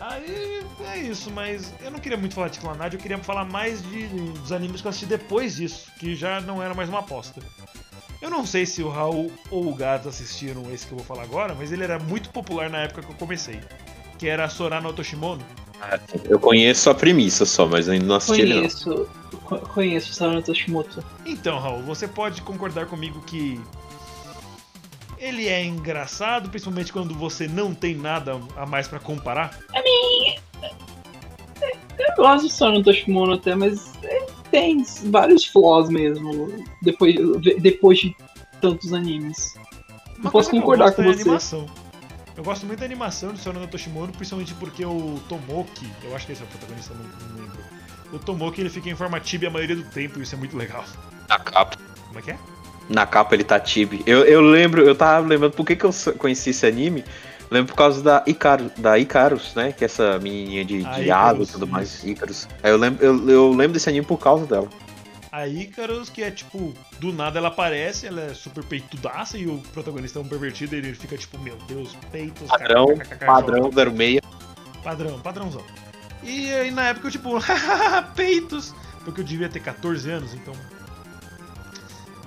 Aí 0.00 0.64
é 0.86 0.98
isso, 0.98 1.30
mas 1.30 1.72
eu 1.80 1.90
não 1.90 1.98
queria 1.98 2.18
muito 2.18 2.34
falar 2.34 2.48
de 2.48 2.58
Clanad, 2.58 2.92
eu 2.92 2.98
queria 2.98 3.18
falar 3.18 3.44
mais 3.44 3.82
de, 3.82 4.06
dos 4.08 4.50
animes 4.50 4.80
que 4.80 4.86
eu 4.86 4.90
assisti 4.90 5.06
depois 5.06 5.56
disso, 5.56 5.92
que 5.98 6.14
já 6.16 6.40
não 6.40 6.62
era 6.62 6.74
mais 6.74 6.88
uma 6.88 7.00
aposta. 7.00 7.40
Eu 8.20 8.30
não 8.30 8.46
sei 8.46 8.66
se 8.66 8.82
o 8.82 8.88
Raul 8.88 9.32
ou 9.50 9.68
o 9.68 9.74
Gato 9.74 10.08
assistiram 10.08 10.72
esse 10.72 10.86
que 10.86 10.92
eu 10.92 10.98
vou 10.98 11.06
falar 11.06 11.22
agora, 11.22 11.54
mas 11.54 11.72
ele 11.72 11.84
era 11.84 11.98
muito 11.98 12.30
popular 12.30 12.70
na 12.70 12.78
época 12.78 13.02
que 13.02 13.10
eu 13.10 13.16
comecei. 13.16 13.60
Que 14.22 14.28
era 14.28 14.48
Sora 14.48 14.80
no 14.80 14.92
Toshimono. 14.92 15.42
Ah, 15.80 15.98
eu 16.30 16.38
conheço 16.38 16.88
a 16.88 16.94
premissa 16.94 17.44
só, 17.44 17.66
mas 17.66 17.88
ainda 17.88 18.06
não 18.06 18.14
assisti 18.14 18.42
ele 18.42 18.54
não. 18.54 18.60
Conheço, 18.60 19.08
co- 19.44 19.58
conheço 19.58 20.12
o 20.12 20.14
Sarano 20.14 20.40
Toshimoto. 20.40 21.04
Então, 21.26 21.58
Raul, 21.58 21.82
você 21.82 22.06
pode 22.06 22.40
concordar 22.42 22.86
comigo 22.86 23.20
que 23.22 23.60
ele 25.18 25.48
é 25.48 25.64
engraçado, 25.64 26.48
principalmente 26.50 26.92
quando 26.92 27.16
você 27.16 27.48
não 27.48 27.74
tem 27.74 27.96
nada 27.96 28.40
a 28.56 28.64
mais 28.64 28.86
pra 28.86 29.00
comparar? 29.00 29.58
Eu 31.98 32.14
gosto 32.16 32.44
do 32.44 32.48
Sarano 32.48 32.84
Toshimono 32.84 33.32
até, 33.32 33.56
mas 33.56 33.90
tem 34.52 34.84
vários 35.06 35.46
flaws 35.46 35.88
mesmo, 35.90 36.64
depois, 36.80 37.16
depois 37.60 37.98
de 37.98 38.14
tantos 38.60 38.92
animes. 38.92 39.52
Uma 40.16 40.30
posso 40.30 40.48
concordar 40.48 40.90
eu 40.90 40.92
com 40.92 41.02
é 41.02 41.08
a 41.08 41.12
você. 41.12 41.22
animação. 41.22 41.81
Eu 42.36 42.42
gosto 42.42 42.64
muito 42.66 42.78
da 42.78 42.84
animação 42.86 43.32
de 43.32 43.40
Sorano 43.40 43.66
Toshimono, 43.66 44.12
principalmente 44.12 44.54
porque 44.54 44.84
o 44.84 45.20
Tomoki, 45.28 45.90
eu 46.02 46.16
acho 46.16 46.26
que 46.26 46.32
esse 46.32 46.42
é 46.42 46.44
o 46.44 46.48
protagonista, 46.48 46.94
não, 46.94 47.04
não 47.04 47.42
lembro. 47.42 47.58
O 48.12 48.18
Tomoki 48.18 48.60
ele 48.60 48.70
fica 48.70 48.88
em 48.88 48.94
forma 48.94 49.20
tibi 49.20 49.46
a 49.46 49.50
maioria 49.50 49.76
do 49.76 49.84
tempo 49.84 50.18
e 50.18 50.22
isso 50.22 50.34
é 50.34 50.38
muito 50.38 50.56
legal. 50.56 50.84
Na 51.28 51.38
capa. 51.38 51.76
Como 52.06 52.18
é 52.18 52.22
que 52.22 52.30
é? 52.30 52.38
Na 52.88 53.06
capa 53.06 53.34
ele 53.34 53.44
tá 53.44 53.60
tibi. 53.60 54.02
Eu, 54.06 54.24
eu 54.24 54.40
lembro, 54.40 54.82
eu 54.82 54.94
tava 54.94 55.26
lembrando 55.26 55.52
por 55.52 55.64
que, 55.64 55.76
que 55.76 55.84
eu 55.84 55.92
conheci 56.18 56.50
esse 56.50 56.66
anime. 56.66 57.04
Lembro 57.50 57.72
por 57.72 57.76
causa 57.76 58.02
da 58.02 58.22
Icarus, 58.26 58.72
da 58.78 58.98
Icarus, 58.98 59.54
né? 59.54 59.72
Que 59.72 59.84
é 59.84 59.86
essa 59.86 60.18
menininha 60.18 60.64
de, 60.64 60.86
Ah, 60.86 60.92
de 60.92 61.10
água 61.10 61.44
e 61.44 61.46
tudo 61.46 61.66
mais, 61.66 62.02
Icarus. 62.02 62.48
Aí 62.62 62.70
eu 62.70 62.78
lembro, 62.78 63.04
eu, 63.04 63.28
eu 63.28 63.50
lembro 63.50 63.74
desse 63.74 63.90
anime 63.90 64.06
por 64.06 64.18
causa 64.18 64.46
dela. 64.46 64.68
A 65.32 65.48
Icarus, 65.48 66.10
que 66.10 66.22
é 66.22 66.30
tipo, 66.30 66.74
do 67.00 67.10
nada 67.10 67.38
ela 67.38 67.48
aparece, 67.48 68.06
ela 68.06 68.20
é 68.20 68.34
super 68.34 68.62
peitudaça 68.62 69.38
e 69.38 69.46
o 69.46 69.58
protagonista 69.72 70.18
é 70.18 70.22
um 70.22 70.28
pervertido 70.28 70.74
e 70.74 70.78
ele 70.78 70.94
fica 70.94 71.16
tipo, 71.16 71.38
meu 71.38 71.56
Deus, 71.66 71.96
peitos, 72.10 72.46
Padrão, 72.48 72.98
kkkk, 72.98 73.24
padrão 73.24 73.70
06. 73.72 74.20
Padrão, 74.84 75.20
padrãozão. 75.20 75.64
E 76.22 76.52
aí 76.52 76.70
na 76.70 76.88
época 76.88 77.06
eu 77.06 77.10
tipo, 77.10 77.30
peitos, 78.14 78.74
porque 79.04 79.22
eu 79.22 79.24
devia 79.24 79.48
ter 79.48 79.60
14 79.60 80.10
anos, 80.10 80.34
então. 80.34 80.54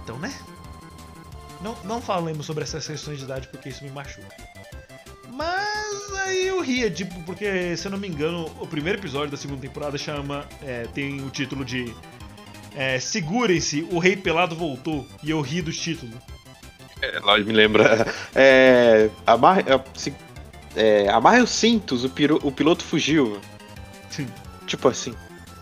Então, 0.04 0.18
né? 0.18 0.34
Não, 1.62 1.78
não 1.84 2.02
falemos 2.02 2.48
sobre 2.48 2.63
essas 2.63 2.88
questões 2.88 3.20
de 3.20 3.26
idade 3.26 3.48
porque 3.50 3.70
isso 3.70 3.84
me 3.84 3.91
machuca. 3.91 4.36
Mas 5.32 6.13
aí 6.24 6.48
eu 6.48 6.62
ria, 6.62 6.89
tipo, 6.89 7.22
porque 7.24 7.76
se 7.76 7.88
eu 7.88 7.91
não 7.91 7.98
me 7.98 8.08
engano, 8.08 8.46
o 8.60 8.65
primeiro 8.65 9.00
episódio 9.00 9.30
da 9.30 9.38
segunda 9.38 9.62
temporada 9.62 9.98
chama. 9.98 10.46
é, 10.63 10.88
tem 10.94 11.22
o 11.22 11.30
título 11.30 11.65
de. 11.65 11.94
É, 12.75 12.99
Segurem-se, 12.99 13.88
o 13.91 13.99
Rei 13.99 14.15
Pelado 14.15 14.55
voltou. 14.55 15.05
E 15.23 15.29
eu 15.31 15.41
ri 15.41 15.61
do 15.61 15.71
título. 15.71 16.11
É, 17.01 17.19
lá 17.19 17.38
me 17.38 17.51
lembra. 17.51 18.05
É, 18.35 19.09
amarre, 19.25 19.61
é, 19.61 19.79
se- 19.97 20.13
é, 20.75 21.07
amarre 21.09 21.41
os 21.41 21.49
cintos, 21.49 22.03
o, 22.03 22.09
piro- 22.09 22.39
o 22.43 22.51
piloto 22.51 22.83
fugiu. 22.83 23.39
Sim. 24.09 24.27
Tipo 24.67 24.89
assim. 24.89 25.13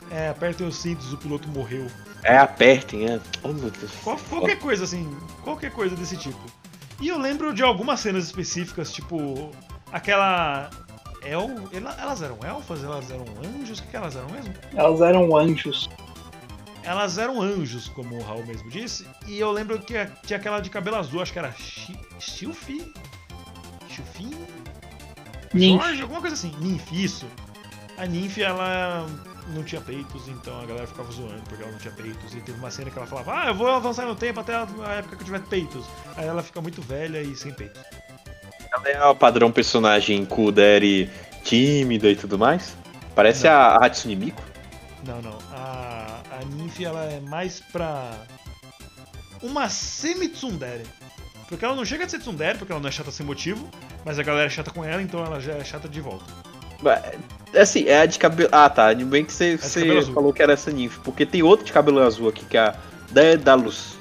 É, 0.10 0.30
apertem 0.30 0.66
os 0.68 0.76
cintos, 0.78 1.12
o 1.14 1.18
piloto 1.18 1.48
morreu. 1.50 1.88
É, 2.24 2.38
apertem, 2.38 3.06
é. 3.10 3.20
Oh, 3.44 3.50
meu 3.50 3.70
Deus. 3.70 3.92
Qual- 4.04 4.18
qualquer 4.30 4.58
coisa 4.60 4.84
assim, 4.86 5.08
qualquer 5.44 5.72
coisa 5.72 5.96
desse 5.96 6.18
tipo. 6.18 6.40
E 7.02 7.08
eu 7.10 7.18
lembro 7.20 7.54
de 7.54 7.62
algumas 7.64 8.00
cenas 8.00 8.26
específicas, 8.26 8.92
tipo 8.94 9.52
aquela 9.92 10.70
El, 11.24 11.50
ela- 11.74 11.96
elas 12.00 12.22
eram 12.22 12.38
elfas, 12.44 12.84
elas 12.84 13.10
eram 13.12 13.26
anjos, 13.60 13.80
o 13.80 13.84
que 13.84 13.96
elas 13.96 14.16
eram 14.16 14.30
mesmo? 14.30 14.54
Elas 14.76 15.02
eram 15.02 15.36
anjos. 15.38 15.90
Elas 16.84 17.18
eram 17.18 17.42
anjos, 17.42 17.88
como 17.90 18.18
o 18.18 18.22
Raul 18.24 18.46
mesmo 18.46 18.70
disse. 18.70 19.08
E 19.26 19.40
eu 19.40 19.52
lembro 19.52 19.80
que 19.80 19.94
tinha 20.26 20.38
aquela 20.38 20.60
de 20.60 20.70
cabelo 20.70 20.98
azul, 20.98 21.22
acho 21.22 21.32
que 21.32 21.40
era 21.40 21.52
Chi- 21.54 21.98
Chilfi, 22.20 22.92
Chilfin, 23.90 24.32
Ninf. 25.54 25.82
Jorge, 25.82 26.02
alguma 26.02 26.20
coisa 26.22 26.36
assim. 26.36 26.54
Ninf, 26.60 26.92
isso. 26.92 27.26
A 27.98 28.06
Ninf, 28.06 28.38
ela 28.40 29.08
não 29.50 29.64
tinha 29.64 29.80
peitos, 29.82 30.28
então 30.28 30.60
a 30.60 30.66
galera 30.66 30.88
ficava 30.88 31.12
zoando 31.12 31.42
porque 31.48 31.64
ela 31.64 31.72
não 31.72 31.80
tinha 31.80 31.94
peitos. 31.94 32.34
E 32.34 32.42
teve 32.42 32.58
uma 32.58 32.72
cena 32.72 32.90
que 32.90 32.98
ela 32.98 33.08
falava, 33.08 33.44
ah, 33.44 33.48
eu 33.48 33.56
vou 33.56 33.68
avançar 33.70 34.06
no 34.06 34.16
tempo 34.16 34.40
até 34.40 34.56
a 34.56 34.92
época 34.98 35.16
que 35.16 35.22
eu 35.22 35.26
tiver 35.26 35.42
peitos. 35.42 35.86
Aí 36.18 36.26
ela 36.26 36.42
fica 36.44 36.60
muito 36.62 36.82
velha 36.82 37.22
e 37.22 37.36
sem 37.36 37.54
peitos. 37.54 37.82
Ela 38.74 38.90
é 38.90 39.06
o 39.06 39.16
padrão 39.16 39.52
personagem 39.52 40.26
Kuderi 40.26 41.10
tímida 41.44 42.10
e 42.10 42.16
tudo 42.16 42.38
mais. 42.38 42.76
Parece 43.14 43.48
a, 43.48 43.76
a 43.76 43.86
Hatsune 43.86 44.16
Miku. 44.16 44.42
Não, 45.06 45.22
não. 45.22 45.38
Ela 46.82 47.04
é 47.06 47.20
mais 47.20 47.60
pra 47.60 48.12
uma 49.42 49.70
semi-tsundere. 49.70 50.84
Porque 51.48 51.66
ela 51.66 51.76
não 51.76 51.86
chega 51.86 52.06
a 52.06 52.10
ser 52.10 52.20
tsundere, 52.20 52.58
porque 52.58 52.72
ela 52.72 52.82
não 52.82 52.90
é 52.90 52.92
chata 52.92 53.12
sem 53.12 53.26
motivo, 53.26 53.70
mas 54.06 54.18
a 54.18 54.24
galera 54.24 54.48
é 54.48 54.50
chata 54.50 54.72
com 54.72 54.84
ela, 54.84 55.02
então 55.02 55.24
ela 55.24 55.40
já 55.40 55.54
é 55.54 55.64
chata 55.64 55.88
de 55.88 56.02
volta. 56.02 56.26
É 57.54 57.62
Assim, 57.62 57.86
é 57.88 58.00
a 58.00 58.06
de 58.06 58.18
cabelo. 58.18 58.50
Ah, 58.52 58.70
tá. 58.70 58.88
Ainda 58.88 59.06
bem 59.06 59.24
que 59.24 59.32
você, 59.32 59.58
cabelo 59.58 60.02
você 60.02 60.12
falou 60.12 60.34
que 60.34 60.42
era 60.42 60.54
essa 60.54 60.72
ninfa. 60.72 61.00
Porque 61.04 61.26
tem 61.26 61.44
outro 61.44 61.66
de 61.66 61.72
cabelo 61.72 62.00
azul 62.00 62.30
aqui, 62.30 62.44
que 62.46 62.58
é 62.58 62.62
a 62.62 62.76
Daedalus. 63.12 63.96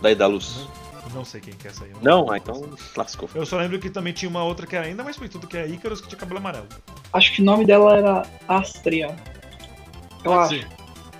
Daedalus. 0.00 0.66
Não 1.14 1.24
sei 1.24 1.40
quem 1.40 1.54
que 1.54 1.66
é 1.66 1.70
essa 1.70 1.84
aí. 1.84 1.90
eu 1.90 1.98
Não? 2.02 2.30
Ah, 2.30 2.38
então 2.38 2.70
lascou. 2.96 3.28
Eu 3.34 3.44
só 3.44 3.58
lembro 3.58 3.78
que 3.78 3.90
também 3.90 4.12
tinha 4.12 4.28
uma 4.28 4.42
outra 4.44 4.66
que 4.66 4.76
era 4.76 4.86
ainda 4.86 5.02
mais 5.02 5.16
peituda, 5.16 5.46
que 5.46 5.56
é 5.56 5.62
a 5.62 5.66
Icarus, 5.66 6.00
que 6.00 6.08
tinha 6.08 6.18
cabelo 6.18 6.38
amarelo. 6.38 6.66
Acho 7.12 7.32
que 7.32 7.42
o 7.42 7.44
nome 7.44 7.64
dela 7.64 7.96
era 7.96 8.26
Astria. 8.46 9.14
Eu 10.24 10.32
Pode 10.32 10.56
acho. 10.56 10.68
ser. 10.68 10.77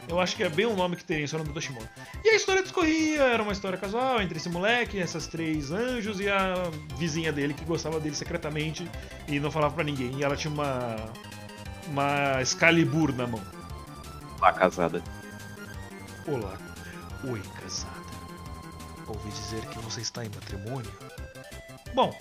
Eu 0.08 0.18
acho 0.18 0.34
que 0.34 0.42
é 0.42 0.48
bem 0.48 0.64
o 0.64 0.74
nome 0.74 0.96
que 0.96 1.04
teria 1.04 1.24
esse 1.24 1.34
nome 1.34 1.48
do 1.48 1.52
Toshimono. 1.52 1.86
E 2.24 2.30
a 2.30 2.34
história 2.34 2.62
discorria, 2.62 3.22
era 3.22 3.42
uma 3.42 3.52
história 3.52 3.76
casual 3.76 4.22
entre 4.22 4.38
esse 4.38 4.48
moleque, 4.48 4.98
essas 4.98 5.26
três 5.26 5.70
anjos 5.70 6.18
e 6.18 6.28
a 6.28 6.70
vizinha 6.96 7.30
dele 7.30 7.52
que 7.52 7.64
gostava 7.64 8.00
dele 8.00 8.14
secretamente 8.14 8.90
e 9.28 9.38
não 9.38 9.50
falava 9.50 9.74
pra 9.74 9.84
ninguém. 9.84 10.18
E 10.18 10.24
ela 10.24 10.34
tinha 10.34 10.52
uma. 10.52 10.96
uma 11.88 12.40
Excalibur 12.40 13.14
na 13.14 13.26
mão. 13.26 13.42
Lá 14.40 14.52
casada. 14.52 15.02
Olá. 16.26 16.56
Oi, 17.24 17.42
casada. 17.60 17.98
Ouvi 19.06 19.30
dizer 19.30 19.60
que 19.66 19.78
você 19.80 20.00
está 20.00 20.24
em 20.24 20.28
matrimônio? 20.28 20.92
Bom, 21.94 22.16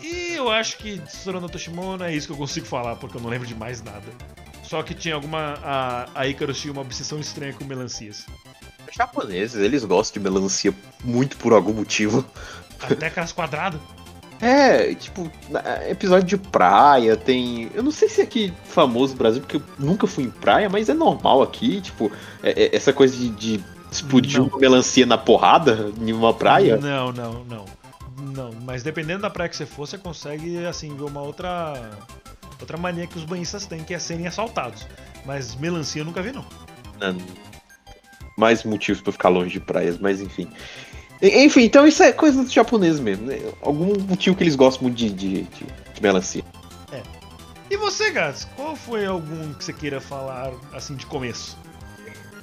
e 0.00 0.34
eu 0.34 0.48
acho 0.48 0.78
que 0.78 0.98
de 0.98 1.12
Sorano 1.12 1.48
Toshimono 1.48 2.04
é 2.04 2.14
isso 2.14 2.26
que 2.26 2.32
eu 2.32 2.36
consigo 2.36 2.66
falar, 2.66 2.96
porque 2.96 3.16
eu 3.16 3.20
não 3.20 3.28
lembro 3.28 3.46
de 3.46 3.54
mais 3.54 3.82
nada. 3.82 4.12
Só 4.68 4.82
que 4.82 4.94
tinha 4.94 5.14
alguma. 5.14 5.54
A, 5.64 6.08
a 6.14 6.28
Icarus 6.28 6.60
tinha 6.60 6.72
uma 6.72 6.82
obsessão 6.82 7.18
estranha 7.18 7.52
com 7.54 7.64
melancias. 7.64 8.26
Os 8.88 8.94
japoneses, 8.94 9.56
eles 9.60 9.84
gostam 9.84 10.22
de 10.22 10.28
melancia 10.28 10.74
muito 11.02 11.36
por 11.38 11.52
algum 11.52 11.72
motivo. 11.72 12.24
Até 12.80 13.06
aquelas 13.06 13.32
quadradas. 13.32 13.80
É, 14.40 14.94
tipo, 14.94 15.28
na- 15.48 15.88
episódio 15.88 16.24
de 16.26 16.36
praia, 16.36 17.16
tem. 17.16 17.70
Eu 17.74 17.82
não 17.82 17.90
sei 17.90 18.08
se 18.08 18.20
é 18.20 18.24
aqui 18.24 18.52
famoso 18.66 19.14
no 19.14 19.18
Brasil, 19.18 19.40
porque 19.40 19.56
eu 19.56 19.62
nunca 19.78 20.06
fui 20.06 20.24
em 20.24 20.30
praia, 20.30 20.68
mas 20.68 20.88
é 20.88 20.94
normal 20.94 21.42
aqui, 21.42 21.80
tipo, 21.80 22.12
é- 22.42 22.64
é- 22.66 22.76
essa 22.76 22.92
coisa 22.92 23.16
de, 23.16 23.30
de 23.30 23.64
explodir 23.90 24.40
uma 24.42 24.56
melancia 24.58 25.04
na 25.06 25.18
porrada 25.18 25.90
em 26.00 26.12
uma 26.12 26.32
praia. 26.34 26.76
Não, 26.76 27.10
não, 27.10 27.44
não. 27.44 27.64
Não, 28.20 28.50
mas 28.64 28.82
dependendo 28.82 29.22
da 29.22 29.30
praia 29.30 29.48
que 29.48 29.56
você 29.56 29.64
for, 29.66 29.86
você 29.86 29.96
consegue, 29.96 30.64
assim, 30.66 30.94
ver 30.96 31.04
uma 31.04 31.22
outra. 31.22 31.90
Outra 32.60 32.76
mania 32.76 33.06
que 33.06 33.16
os 33.16 33.24
banhistas 33.24 33.66
têm, 33.66 33.84
que 33.84 33.94
é 33.94 33.98
serem 33.98 34.26
assaltados. 34.26 34.86
Mas 35.24 35.54
melancia 35.54 36.02
eu 36.02 36.06
nunca 36.06 36.22
vi, 36.22 36.32
não. 36.32 36.44
Não. 37.00 37.16
Mais 38.36 38.64
motivos 38.64 39.00
pra 39.00 39.12
ficar 39.12 39.28
longe 39.28 39.50
de 39.50 39.60
praias, 39.60 39.98
mas 39.98 40.20
enfim. 40.20 40.48
Enfim, 41.20 41.64
então 41.64 41.86
isso 41.86 42.02
é 42.02 42.12
coisa 42.12 42.42
dos 42.42 42.52
japoneses 42.52 43.00
mesmo, 43.00 43.26
né? 43.26 43.40
Algum 43.60 43.98
motivo 44.02 44.36
que 44.36 44.44
eles 44.44 44.54
gostam 44.54 44.84
muito 44.84 44.96
de, 44.96 45.10
de, 45.10 45.42
de, 45.42 45.66
de 45.94 46.02
melancia. 46.02 46.44
E 47.70 47.76
você, 47.76 48.10
Gats, 48.10 48.48
qual 48.56 48.74
foi 48.74 49.04
algum 49.04 49.52
que 49.52 49.62
você 49.62 49.72
queira 49.74 50.00
falar, 50.00 50.52
assim, 50.72 50.96
de 50.96 51.04
começo? 51.04 51.56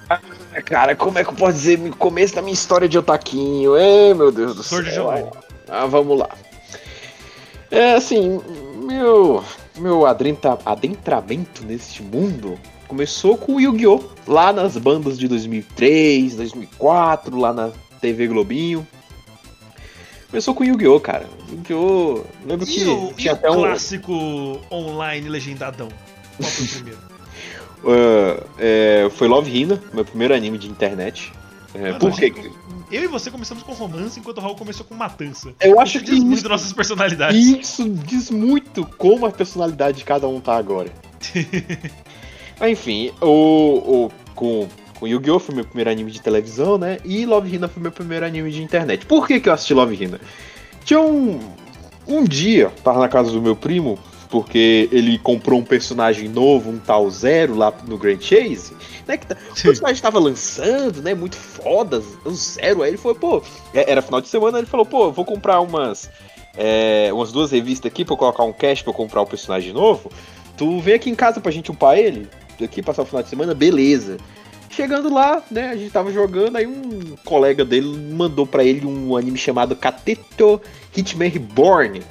Ah, 0.07 0.21
cara, 0.63 0.95
como 0.95 1.17
é 1.17 1.23
que 1.23 1.31
eu 1.31 1.33
posso 1.33 1.53
dizer 1.53 1.79
no 1.79 1.95
começo 1.95 2.35
da 2.35 2.43
minha 2.43 2.53
história 2.53 2.87
de 2.87 2.95
otaquinho? 2.95 3.75
É, 3.75 4.13
meu 4.13 4.31
Deus 4.31 4.55
do 4.55 4.61
Sword 4.61 4.91
céu. 4.91 5.35
Ah, 5.67 5.87
vamos 5.87 6.19
lá. 6.19 6.29
É 7.71 7.95
assim, 7.95 8.39
meu 8.83 9.43
meu 9.77 10.05
adentra- 10.05 10.57
adentramento 10.65 11.63
neste 11.65 12.01
mundo 12.03 12.57
começou 12.87 13.37
com 13.37 13.55
o 13.55 13.59
Yu-Gi-Oh! 13.61 14.03
Lá 14.27 14.53
nas 14.53 14.77
bandas 14.77 15.17
de 15.17 15.27
2003, 15.27 16.35
2004, 16.35 17.37
lá 17.37 17.51
na 17.53 17.71
TV 17.99 18.27
Globinho. 18.27 18.85
Começou 20.29 20.53
com 20.55 20.63
o 20.63 20.65
Yu-Gi-Oh, 20.67 20.99
cara. 20.99 21.25
Yu-Gi-Oh! 21.49 22.23
Lembro 22.45 22.65
que 22.65 22.79
E 22.81 22.87
o, 22.87 23.09
e 23.11 23.13
tinha 23.15 23.33
o 23.33 23.35
até 23.35 23.49
um. 23.51 23.55
clássico 23.55 24.13
online 24.71 25.29
legendadão? 25.29 25.89
Qual 26.37 26.49
foi 26.49 26.65
o 26.65 26.69
primeiro? 26.69 26.99
ah, 27.87 28.43
é, 28.59 29.09
foi 29.11 29.27
Love 29.27 29.55
Hina, 29.55 29.81
meu 29.93 30.03
primeiro 30.05 30.33
anime 30.33 30.57
de 30.57 30.67
internet. 30.69 31.31
É, 31.73 31.79
Mano, 31.89 31.99
por 31.99 32.11
gente- 32.13 32.51
Eu 32.95 33.03
e 33.03 33.07
você 33.07 33.29
começamos 33.29 33.61
com 33.61 33.73
romance, 33.73 34.17
enquanto 34.17 34.37
o 34.37 34.41
Raul 34.41 34.55
começou 34.55 34.85
com 34.85 34.95
matança. 34.95 35.53
Eu 35.59 35.81
acho 35.81 35.97
Isso 35.97 36.05
que 36.05 36.11
diz 36.11 36.23
muito 36.23 36.37
isso, 36.39 36.47
nossas 36.47 36.71
personalidades. 36.71 37.37
isso 37.45 37.89
diz 37.89 38.29
muito 38.31 38.85
como 38.97 39.25
a 39.25 39.31
personalidade 39.31 39.97
de 39.97 40.05
cada 40.05 40.29
um 40.29 40.39
tá 40.39 40.55
agora. 40.55 40.89
Mas 42.57 42.71
enfim, 42.71 43.11
o, 43.19 44.05
o, 44.05 44.11
com, 44.33 44.69
com 44.97 45.05
Yu-Gi-Oh! 45.05 45.39
foi 45.39 45.55
meu 45.55 45.65
primeiro 45.65 45.89
anime 45.89 46.09
de 46.09 46.21
televisão, 46.21 46.77
né? 46.77 46.97
E 47.03 47.25
Love 47.25 47.53
Hina 47.53 47.67
foi 47.67 47.83
meu 47.83 47.91
primeiro 47.91 48.25
anime 48.25 48.49
de 48.49 48.63
internet. 48.63 49.05
Por 49.05 49.27
que, 49.27 49.41
que 49.41 49.49
eu 49.49 49.53
assisti 49.53 49.73
Love 49.73 50.01
Hina? 50.01 50.21
Tinha 50.85 51.01
um. 51.01 51.37
Um 52.07 52.23
dia, 52.23 52.71
tava 52.81 52.99
na 52.99 53.09
casa 53.09 53.29
do 53.29 53.41
meu 53.41 53.57
primo, 53.57 53.99
porque 54.35 54.89
ele 54.91 55.17
comprou 55.17 55.57
um 55.57 55.63
personagem 55.63 56.27
novo, 56.27 56.69
um 56.69 56.77
tal 56.77 57.09
Zero, 57.09 57.55
lá 57.55 57.73
no 57.87 57.97
Grand 57.97 58.19
Chase, 58.19 58.73
né? 59.07 59.15
Que 59.15 59.27
tá- 59.27 59.37
o 59.49 59.61
personagem 59.61 60.01
tava 60.01 60.19
lançando, 60.19 61.01
né? 61.01 61.13
Muito 61.13 61.37
foda, 61.37 62.03
o 62.25 62.31
Zero. 62.31 62.81
Aí 62.83 62.89
ele 62.89 62.97
falou, 62.97 63.15
pô, 63.15 63.41
é- 63.73 63.89
era 63.89 64.01
final 64.01 64.19
de 64.19 64.27
semana, 64.27 64.57
ele 64.57 64.67
falou, 64.67 64.85
pô, 64.85 65.09
vou 65.09 65.23
comprar 65.23 65.61
umas. 65.61 66.09
é, 66.57 67.09
umas 67.13 67.31
duas 67.33 67.51
revistas 67.51 67.89
aqui 67.91 68.03
pra 68.05 68.13
eu 68.13 68.17
colocar 68.17 68.43
um 68.43 68.51
cash 68.53 68.81
pra 68.81 68.89
eu 68.89 68.93
comprar 68.93 69.21
o 69.21 69.25
personagem 69.25 69.71
novo. 69.73 70.09
Tu 70.57 70.79
vem 70.79 70.93
aqui 70.95 71.09
em 71.09 71.15
casa 71.15 71.39
pra 71.41 71.51
gente 71.51 71.69
upar 71.71 71.97
ele, 71.97 72.27
aqui 72.61 72.81
passar 72.81 73.01
o 73.03 73.05
final 73.05 73.21
de 73.23 73.29
semana, 73.29 73.53
beleza. 73.53 74.17
Chegando 74.69 75.13
lá, 75.13 75.41
né, 75.51 75.69
a 75.69 75.75
gente 75.77 75.91
tava 75.91 76.11
jogando, 76.13 76.55
aí 76.57 76.65
um 76.67 77.15
colega 77.25 77.63
dele 77.65 77.87
mandou 78.13 78.45
pra 78.45 78.63
ele 78.63 78.85
um 78.85 79.15
anime 79.17 79.37
chamado 79.37 79.75
Kateto 79.75 80.61
Hitman 80.95 81.29
Reborn 81.29 82.01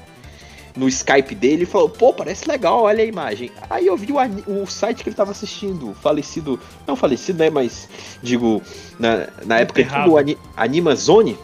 no 0.76 0.88
Skype 0.88 1.34
dele 1.34 1.62
e 1.62 1.66
falou, 1.66 1.88
pô, 1.88 2.12
parece 2.12 2.48
legal, 2.48 2.82
olha 2.82 3.02
a 3.02 3.06
imagem. 3.06 3.50
Aí 3.70 3.86
eu 3.86 3.96
vi 3.96 4.08
o, 4.12 4.62
o 4.62 4.66
site 4.66 5.02
que 5.04 5.08
ele 5.08 5.16
tava 5.16 5.30
assistindo, 5.30 5.90
o 5.90 5.94
falecido, 5.94 6.58
não 6.86 6.96
falecido, 6.96 7.38
né, 7.38 7.48
mas 7.50 7.88
digo, 8.22 8.60
na, 8.98 9.28
na 9.46 9.60
época 9.60 9.80
do 10.04 10.16
ani, 10.18 10.36
Animazone, 10.56 11.38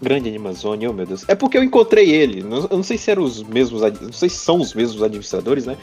grande 0.00 0.28
Animazone, 0.28 0.86
oh 0.86 0.92
meu 0.92 1.06
Deus, 1.06 1.24
é 1.28 1.34
porque 1.34 1.58
eu 1.58 1.64
encontrei 1.64 2.10
ele, 2.10 2.42
não- 2.42 2.68
eu 2.70 2.76
não 2.76 2.82
sei 2.84 2.96
se 2.98 3.10
eram 3.10 3.24
os 3.24 3.42
mesmos, 3.42 3.80
não 4.00 4.12
sei 4.12 4.28
se 4.28 4.36
são 4.36 4.60
os 4.60 4.74
mesmos 4.74 5.02
administradores, 5.02 5.66
né, 5.66 5.76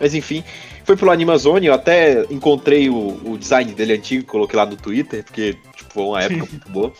mas 0.00 0.14
enfim, 0.14 0.42
foi 0.84 0.96
pelo 0.96 1.10
Animazone, 1.10 1.66
eu 1.66 1.74
até 1.74 2.24
encontrei 2.30 2.88
o, 2.88 3.20
o 3.24 3.36
design 3.36 3.72
dele 3.74 3.92
antigo, 3.94 4.24
coloquei 4.24 4.56
lá 4.56 4.64
no 4.64 4.76
Twitter, 4.76 5.22
porque 5.24 5.56
tipo, 5.76 5.92
foi 5.92 6.02
uma 6.04 6.22
época 6.22 6.46
muito 6.50 6.70
boa. 6.70 6.92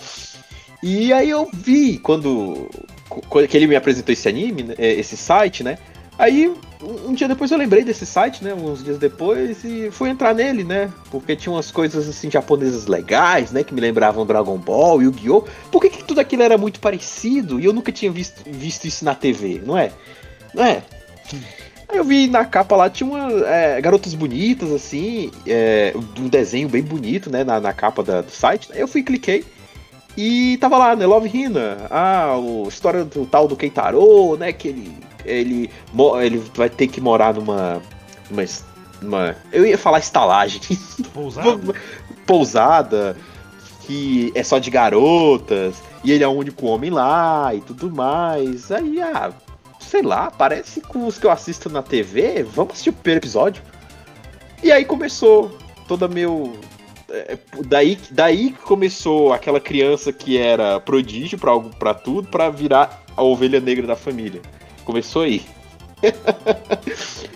E 0.82 1.10
aí 1.12 1.30
eu 1.30 1.48
vi 1.54 1.98
quando 1.98 2.68
que 3.48 3.56
ele 3.56 3.66
me 3.66 3.76
apresentou 3.76 4.12
esse 4.12 4.28
anime, 4.28 4.62
né, 4.62 4.74
é, 4.78 4.92
esse 4.94 5.16
site, 5.16 5.62
né? 5.62 5.78
Aí 6.18 6.50
um, 6.82 7.12
dia 7.12 7.28
depois 7.28 7.50
eu 7.50 7.58
lembrei 7.58 7.84
desse 7.84 8.06
site, 8.06 8.42
né? 8.42 8.54
Uns 8.54 8.82
dias 8.82 8.98
depois 8.98 9.62
e 9.64 9.90
fui 9.90 10.08
entrar 10.08 10.34
nele, 10.34 10.64
né? 10.64 10.90
Porque 11.10 11.36
tinha 11.36 11.52
umas 11.52 11.70
coisas 11.70 12.08
assim 12.08 12.30
japonesas 12.30 12.86
legais, 12.86 13.50
né? 13.52 13.62
Que 13.62 13.74
me 13.74 13.80
lembravam 13.80 14.24
Dragon 14.24 14.56
Ball, 14.56 15.02
Yu-Gi-Oh! 15.02 15.44
Por 15.70 15.80
que, 15.82 15.90
que 15.90 16.04
tudo 16.04 16.20
aquilo 16.20 16.42
era 16.42 16.56
muito 16.56 16.80
parecido 16.80 17.60
e 17.60 17.64
eu 17.66 17.72
nunca 17.72 17.92
tinha 17.92 18.10
visto, 18.10 18.42
visto 18.46 18.86
isso 18.86 19.04
na 19.04 19.14
TV, 19.14 19.60
não 19.64 19.76
é? 19.76 19.90
Não 20.54 20.64
é? 20.64 20.82
Aí 21.88 21.98
eu 21.98 22.04
vi 22.04 22.26
na 22.26 22.44
capa 22.44 22.74
lá, 22.76 22.90
tinha 22.90 23.08
uma, 23.08 23.30
é, 23.46 23.80
garotas 23.80 24.14
bonitas, 24.14 24.72
assim, 24.72 25.30
é, 25.46 25.92
um 26.18 26.28
desenho 26.28 26.68
bem 26.68 26.82
bonito, 26.82 27.30
né, 27.30 27.44
na, 27.44 27.60
na 27.60 27.72
capa 27.72 28.02
da- 28.02 28.22
do 28.22 28.30
site. 28.30 28.70
Aí 28.72 28.80
eu 28.80 28.88
fui, 28.88 29.02
cliquei, 29.02 29.44
e 30.16 30.56
tava 30.58 30.78
lá, 30.78 30.96
né, 30.96 31.06
Love 31.06 31.30
Hina, 31.32 31.86
ah, 31.90 32.34
a 32.34 32.68
história 32.68 33.04
do 33.04 33.26
tal 33.26 33.46
do 33.46 33.56
Keitaro, 33.56 34.36
né, 34.36 34.52
que 34.52 34.68
ele, 34.68 34.98
ele, 35.24 35.70
ele 36.22 36.42
vai 36.54 36.70
ter 36.70 36.86
que 36.86 37.00
morar 37.00 37.34
numa, 37.34 37.82
numa, 38.30 38.44
numa 39.00 39.36
eu 39.52 39.66
ia 39.66 39.76
falar 39.76 39.98
estalagem, 39.98 40.60
Pousado? 41.12 41.74
pousada, 42.26 43.16
que 43.82 44.32
é 44.34 44.42
só 44.42 44.58
de 44.58 44.70
garotas, 44.70 45.76
e 46.02 46.12
ele 46.12 46.24
é 46.24 46.28
o 46.28 46.32
único 46.32 46.66
homem 46.66 46.90
lá 46.90 47.54
e 47.54 47.60
tudo 47.60 47.90
mais. 47.90 48.70
Aí, 48.72 49.00
ah, 49.00 49.32
sei 49.80 50.02
lá, 50.02 50.30
parece 50.30 50.80
com 50.80 51.06
os 51.06 51.18
que 51.18 51.26
eu 51.26 51.30
assisto 51.30 51.70
na 51.70 51.82
TV, 51.82 52.42
vamos 52.42 52.72
assistir 52.72 52.90
o 52.90 52.92
primeiro 52.92 53.20
episódio. 53.20 53.62
E 54.62 54.72
aí 54.72 54.84
começou 54.84 55.56
toda 55.86 56.08
meu. 56.08 56.58
É, 57.10 57.38
daí, 57.66 57.98
daí 58.10 58.50
que 58.52 58.58
começou 58.62 59.32
aquela 59.32 59.60
criança 59.60 60.12
que 60.12 60.36
era 60.38 60.80
prodígio 60.80 61.38
pra, 61.38 61.50
algo- 61.52 61.70
pra 61.76 61.94
tudo, 61.94 62.28
pra 62.28 62.50
virar 62.50 63.02
a 63.16 63.22
ovelha 63.22 63.60
negra 63.60 63.86
da 63.86 63.96
família. 63.96 64.40
Começou 64.84 65.22
aí. 65.22 65.42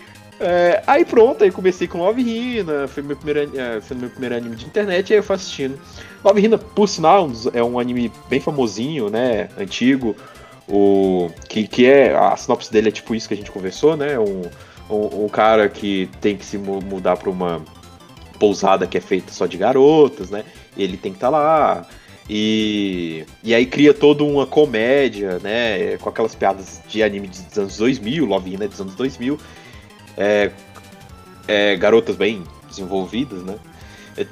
É, 0.43 0.81
aí 0.87 1.05
pronto, 1.05 1.43
aí 1.43 1.51
comecei 1.51 1.87
com 1.87 1.99
Love 1.99 2.19
Hina, 2.23 2.87
foi 2.87 3.03
meu 3.03 3.15
primeiro, 3.15 3.59
é, 3.59 3.79
foi 3.79 3.95
meu 3.95 4.09
primeiro 4.09 4.35
anime 4.35 4.55
de 4.55 4.65
internet, 4.65 5.13
aí 5.13 5.19
eu 5.19 5.23
fui 5.23 5.35
assistindo. 5.35 5.79
Love 6.25 6.41
Hina, 6.43 6.57
por 6.57 6.87
sinal, 6.89 7.29
é 7.53 7.63
um 7.63 7.77
anime 7.77 8.11
bem 8.27 8.39
famosinho, 8.39 9.07
né, 9.07 9.49
antigo, 9.55 10.15
o, 10.67 11.29
que, 11.47 11.67
que 11.67 11.85
é, 11.85 12.15
a 12.17 12.35
sinopse 12.35 12.71
dele 12.71 12.89
é 12.89 12.91
tipo 12.91 13.13
isso 13.13 13.27
que 13.27 13.35
a 13.35 13.37
gente 13.37 13.51
conversou, 13.51 13.95
né, 13.95 14.17
um, 14.17 14.41
um, 14.89 15.25
um 15.25 15.29
cara 15.29 15.69
que 15.69 16.09
tem 16.19 16.35
que 16.35 16.43
se 16.43 16.57
mu- 16.57 16.81
mudar 16.81 17.17
pra 17.17 17.29
uma 17.29 17.61
pousada 18.41 18.87
que 18.87 18.97
é 18.97 19.01
feita 19.01 19.31
só 19.31 19.45
de 19.45 19.55
garotas, 19.55 20.31
né, 20.31 20.43
ele 20.75 20.97
tem 20.97 21.11
que 21.11 21.17
estar 21.17 21.29
lá, 21.29 21.85
e, 22.27 23.23
e 23.43 23.53
aí 23.53 23.67
cria 23.67 23.93
toda 23.93 24.23
uma 24.23 24.47
comédia, 24.47 25.37
né, 25.43 25.95
com 25.97 26.09
aquelas 26.09 26.33
piadas 26.33 26.81
de 26.87 27.03
anime 27.03 27.27
dos 27.27 27.55
anos 27.55 27.77
2000, 27.77 28.25
Love 28.25 28.51
Hina 28.53 28.65
é 28.65 28.67
dos 28.67 28.81
anos 28.81 28.95
2000, 28.95 29.37
é, 30.17 30.49
é, 31.47 31.75
garotas 31.75 32.15
bem 32.15 32.43
desenvolvidas, 32.67 33.43
né? 33.43 33.55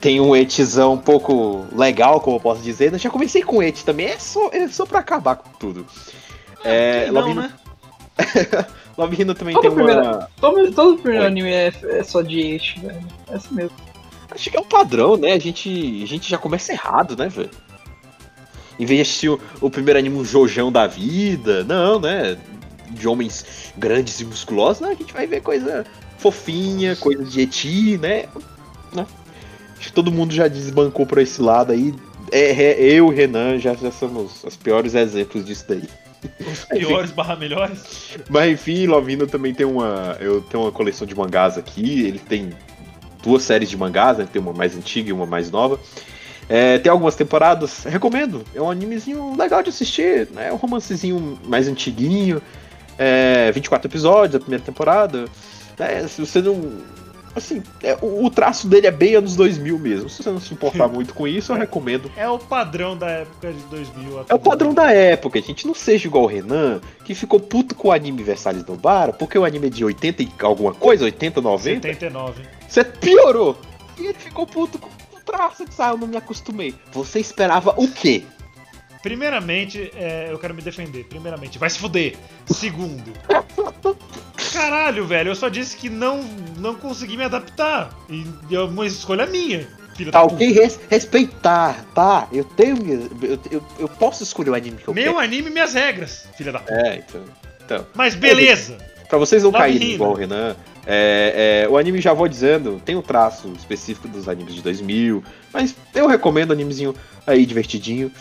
Tem 0.02 0.20
um 0.20 0.36
etzão 0.36 0.94
um 0.94 0.98
pouco 0.98 1.66
legal, 1.72 2.20
como 2.20 2.36
eu 2.36 2.42
posso 2.42 2.62
dizer. 2.62 2.92
Eu 2.92 3.00
já 3.00 3.10
comecei 3.10 3.42
com 3.42 3.64
et 3.64 3.84
também, 3.84 4.08
é 4.08 4.20
só, 4.20 4.50
é 4.52 4.68
só 4.68 4.86
pra 4.86 5.00
acabar 5.00 5.38
com 5.38 5.50
tudo. 5.58 5.86
É, 6.64 7.04
Quem 7.06 7.14
não, 7.14 7.22
Love, 7.22 7.34
né? 7.36 7.54
Love 8.98 9.22
Hina 9.22 9.34
também 9.36 9.56
Todo 9.56 9.62
tem 9.62 9.72
uma. 9.72 9.86
primeiro- 9.86 10.28
Todo, 10.40 10.72
todo 10.74 10.98
primeiro 11.02 11.24
Oi. 11.26 11.32
anime 11.32 11.52
é, 11.54 11.72
é 11.84 12.04
só 12.04 12.22
de 12.22 12.40
eixo, 12.40 12.82
velho. 12.82 13.00
É 13.32 13.36
assim 13.36 13.56
mesmo. 13.56 13.72
Acho 14.32 14.50
que 14.50 14.58
é 14.58 14.60
um 14.60 14.66
padrão, 14.66 15.18
né? 15.18 15.34
A 15.34 15.40
gente, 15.40 16.02
a 16.04 16.08
gente 16.08 16.30
já 16.30 16.38
começa 16.38 16.72
errado, 16.72 17.16
né, 17.18 17.28
velho? 17.30 17.50
Em 18.80 18.86
vez 18.86 18.98
de 18.98 19.02
assistir 19.02 19.30
o, 19.30 19.40
o 19.60 19.70
primeiro 19.70 20.00
anime 20.00 20.16
um 20.18 20.24
Jojão 20.24 20.72
da 20.72 20.88
vida, 20.88 21.64
não, 21.64 22.00
né? 22.00 22.38
De 22.90 23.08
homens 23.08 23.74
grandes 23.78 24.20
e 24.20 24.26
musculosos, 24.26 24.82
né? 24.82 24.90
A 24.90 24.96
gente 24.96 25.14
vai 25.14 25.28
ver 25.28 25.42
coisa 25.42 25.86
fofinha, 26.18 26.96
coisa 26.96 27.24
de 27.24 27.42
eti, 27.42 27.98
né? 27.98 28.26
né? 28.94 29.06
Acho 29.78 29.88
que 29.88 29.94
todo 29.94 30.12
mundo 30.12 30.34
já 30.34 30.48
desbancou 30.48 31.06
por 31.06 31.18
esse 31.18 31.42
lado 31.42 31.72
aí. 31.72 31.94
É, 32.32 32.52
é- 32.52 32.84
eu 32.84 33.12
e 33.12 33.16
Renan 33.16 33.58
já, 33.58 33.74
já 33.74 33.92
somos 33.92 34.44
os 34.44 34.56
piores 34.56 34.94
exemplos 34.94 35.46
disso 35.46 35.66
daí. 35.68 35.84
Os 36.52 36.66
piores 36.66 37.12
barra 37.12 37.36
melhores? 37.36 38.18
Mas 38.30 38.52
enfim, 38.52 38.86
Lovino 38.88 39.26
também 39.26 39.54
tem 39.54 39.66
uma. 39.66 40.18
Eu 40.20 40.42
tenho 40.42 40.64
uma 40.64 40.72
coleção 40.72 41.08
de 41.08 41.16
mangás 41.16 41.58
aqui. 41.58 42.04
Ele 42.06 42.20
tem 42.20 42.50
duas 43.22 43.44
séries 43.44 43.70
de 43.70 43.78
mangás, 43.78 44.18
né? 44.18 44.28
Tem 44.32 44.42
uma 44.42 44.54
mais 44.54 44.76
antiga 44.76 45.10
e 45.10 45.14
uma 45.14 45.26
mais 45.26 45.52
nova. 45.52 45.80
É, 46.48 46.80
tem 46.80 46.92
algumas 46.92 47.16
temporadas, 47.16 47.84
recomendo. 47.84 48.44
É 48.56 48.62
um 48.62 48.72
animezinho 48.72 49.36
legal 49.38 49.62
de 49.62 49.70
assistir, 49.70 50.28
né? 50.34 50.50
É 50.50 50.54
um 50.54 50.56
romancezinho 50.56 51.40
mais 51.46 51.68
antiguinho. 51.68 52.42
É, 52.98 53.52
24 53.52 53.88
episódios 53.88 54.36
a 54.36 54.40
primeira 54.40 54.64
temporada. 54.64 55.26
É, 55.78 56.08
se 56.08 56.20
você 56.20 56.42
não. 56.42 56.60
Assim, 57.36 57.62
é, 57.84 57.98
o, 58.02 58.26
o 58.26 58.30
traço 58.30 58.68
dele 58.68 58.88
é 58.88 58.92
bem 58.92 59.16
anos 59.16 59.36
2000 59.36 59.80
mesmo. 59.80 60.10
Se 60.10 60.24
você 60.24 60.32
não 60.32 60.40
se 60.40 60.54
importar 60.54 60.88
muito 60.90 61.14
com 61.14 61.28
isso, 61.28 61.52
eu 61.52 61.58
recomendo. 61.58 62.12
É 62.16 62.28
o 62.28 62.40
padrão 62.40 62.98
da 62.98 63.08
época 63.08 63.52
de 63.52 63.62
2000 63.64 64.26
É 64.30 64.34
o 64.34 64.40
padrão 64.40 64.74
da 64.74 64.92
época, 64.92 65.42
gente. 65.42 65.68
Não 65.68 65.74
seja 65.74 66.08
igual 66.08 66.24
o 66.24 66.28
Renan, 66.28 66.82
que 67.04 67.14
ficou 67.14 67.40
puto 67.40 67.76
com 67.76 67.90
o 67.90 67.92
anime 67.92 68.24
Versalhes 68.24 68.64
do 68.64 68.76
Bara, 68.76 69.14
porque 69.14 69.38
o 69.38 69.46
anime 69.46 69.68
é 69.68 69.70
de 69.70 69.86
80 69.86 70.24
e 70.24 70.32
alguma 70.42 70.74
coisa, 70.74 71.06
80, 71.06 71.42
90. 71.42 71.88
79. 71.88 72.44
Você 72.68 72.84
piorou. 72.84 73.58
E 73.98 74.06
ele 74.06 74.14
ficou 74.14 74.46
puto 74.46 74.80
com 74.80 74.88
o 74.88 75.20
traço 75.26 75.66
que 75.66 75.74
saiu, 75.74 75.94
eu 75.94 75.98
não 75.98 76.08
me 76.08 76.18
acostumei. 76.18 76.74
Você 76.92 77.20
esperava 77.20 77.74
o 77.78 77.88
quê? 77.88 78.24
Primeiramente, 79.02 79.92
é, 79.96 80.28
eu 80.30 80.38
quero 80.40 80.54
me 80.54 80.62
defender. 80.62 81.06
Primeiramente, 81.06 81.58
vai 81.58 81.70
se 81.70 81.80
fuder. 81.80 82.16
Segundo. 82.46 83.14
Caralho, 84.54 85.06
velho, 85.06 85.30
eu 85.32 85.36
só 85.36 85.48
disse 85.50 85.78
que 85.78 85.90
não, 85.90 86.24
não 86.58 86.76
consegui 86.76 87.16
me 87.18 87.24
adaptar. 87.24 87.92
E 88.10 88.26
é 88.56 88.60
uma 88.60 88.86
escolha 88.86 89.26
minha. 89.26 89.68
filho 89.96 90.12
Tá 90.12 90.20
da 90.20 90.26
ok 90.26 90.52
res- 90.52 90.80
respeitar, 90.90 91.86
tá? 91.94 92.28
Eu 92.32 92.44
tenho. 92.44 93.10
Eu, 93.22 93.40
eu, 93.52 93.64
eu 93.80 93.88
posso 93.88 94.24
escolher 94.24 94.50
o 94.50 94.56
anime 94.56 94.78
que 94.78 94.88
eu 94.88 94.94
Meu 94.94 95.14
quero. 95.14 95.20
anime, 95.20 95.50
minhas 95.50 95.74
regras, 95.74 96.28
filha 96.38 96.52
da 96.52 96.60
puta. 96.60 96.74
É, 96.74 96.96
então. 97.08 97.24
Então, 97.66 97.86
Mas 97.94 98.16
beleza. 98.16 98.78
pra 99.08 99.20
vocês 99.20 99.44
não 99.44 99.52
caírem 99.52 99.92
igual 99.94 100.10
o 100.12 100.16
Renan, 100.16 100.56
é, 100.88 101.64
é, 101.66 101.70
o 101.70 101.78
anime 101.78 102.02
já 102.02 102.14
vou 102.14 102.28
dizendo, 102.28 102.82
tem 102.84 102.96
um 102.96 103.02
traço 103.04 103.54
específico 103.56 104.08
dos 104.08 104.28
animes 104.28 104.56
de 104.56 104.64
2000, 104.64 105.24
mas 105.54 105.76
eu 105.94 106.08
recomendo 106.08 106.52
animezinho 106.52 106.96
aí 107.28 107.46
divertidinho. 107.46 108.12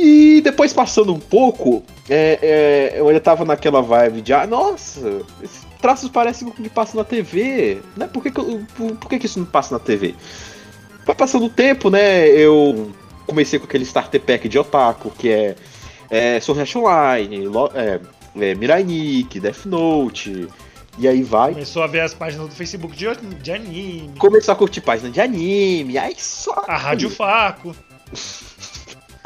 E 0.00 0.40
depois 0.42 0.72
passando 0.72 1.12
um 1.12 1.18
pouco, 1.18 1.82
é, 2.08 2.38
é, 2.94 3.00
eu 3.00 3.08
ainda 3.08 3.18
tava 3.20 3.44
naquela 3.44 3.82
vibe 3.82 4.20
de, 4.22 4.32
ah, 4.32 4.46
nossa, 4.46 5.22
esses 5.42 5.66
traços 5.80 6.08
parecem 6.08 6.48
com 6.48 6.54
o 6.60 6.62
que 6.64 6.70
passa 6.70 6.96
na 6.96 7.02
TV, 7.02 7.80
né? 7.96 8.06
Por 8.06 8.22
que, 8.22 8.30
que, 8.30 8.38
eu- 8.38 8.62
por, 8.76 8.96
por 8.96 9.08
que, 9.08 9.18
que 9.18 9.26
isso 9.26 9.40
não 9.40 9.46
passa 9.46 9.74
na 9.74 9.80
TV? 9.80 10.14
Vai 11.04 11.16
passando 11.16 11.46
o 11.46 11.50
tempo, 11.50 11.90
né? 11.90 12.28
Eu 12.28 12.92
comecei 13.26 13.58
com 13.58 13.64
aquele 13.64 13.82
starter 13.84 14.20
pack 14.20 14.48
de 14.48 14.56
Otaku, 14.58 15.10
que 15.10 15.28
é, 15.30 15.56
é 16.10 16.38
Sword 16.40 16.78
Online, 16.78 17.48
Lo- 17.48 17.72
é, 17.74 17.98
é, 18.40 18.54
Mirai 18.54 18.84
Nikki, 18.84 19.40
Death 19.40 19.64
Note, 19.66 20.46
e 20.96 21.08
aí 21.08 21.22
vai. 21.24 21.54
Começou 21.54 21.82
a 21.82 21.86
ver 21.88 22.00
as 22.02 22.14
páginas 22.14 22.48
do 22.48 22.54
Facebook 22.54 22.96
de, 22.96 23.06
de 23.42 23.50
anime. 23.52 24.12
Começou 24.16 24.52
a 24.52 24.56
curtir 24.56 24.80
página 24.80 25.10
de 25.10 25.20
anime, 25.20 25.98
aí 25.98 26.14
só. 26.18 26.62
A 26.68 26.76
Rádio 26.76 27.10
Faco. 27.10 27.74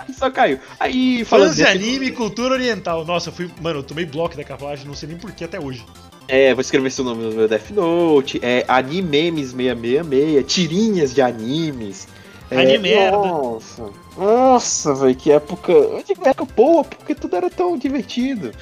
Só 0.19 0.31
caiu. 0.31 0.59
Aí 0.81 1.25
falando 1.25 1.49
Fãs 1.49 1.57
de 1.57 1.63
desse- 1.65 1.77
anime 1.77 2.07
e 2.07 2.13
cultura 2.13 2.55
oriental. 2.55 3.05
Nossa, 3.05 3.29
eu 3.29 3.33
fui. 3.33 3.51
Mano, 3.61 3.81
eu 3.81 3.83
tomei 3.83 4.05
bloco 4.07 4.37
daquela 4.37 4.59
página, 4.59 4.89
não 4.89 4.95
sei 4.95 5.09
nem 5.09 5.19
porquê 5.19 5.45
até 5.45 5.61
hoje. 5.61 5.85
É, 6.29 6.55
vou 6.55 6.61
escrever 6.61 6.91
seu 6.91 7.05
nome 7.05 7.23
no 7.25 7.33
meu 7.33 7.49
Death 7.49 7.71
Note. 7.71 8.39
É 8.43 8.65
Animemes 8.69 9.51
666, 9.53 10.45
tirinhas 10.47 11.15
de 11.15 11.21
animes. 11.21 12.07
É, 12.51 12.61
Anime 12.61 12.79
merda. 12.79 13.17
Nossa, 13.17 13.91
nossa, 14.17 14.95
velho, 14.95 15.15
que 15.17 15.33
época. 15.33 15.73
Digo 16.07 16.27
época 16.27 16.53
boa, 16.55 16.85
porque 16.85 17.15
tudo 17.15 17.35
era 17.37 17.51
tão 17.51 17.77
divertido. 17.77 18.53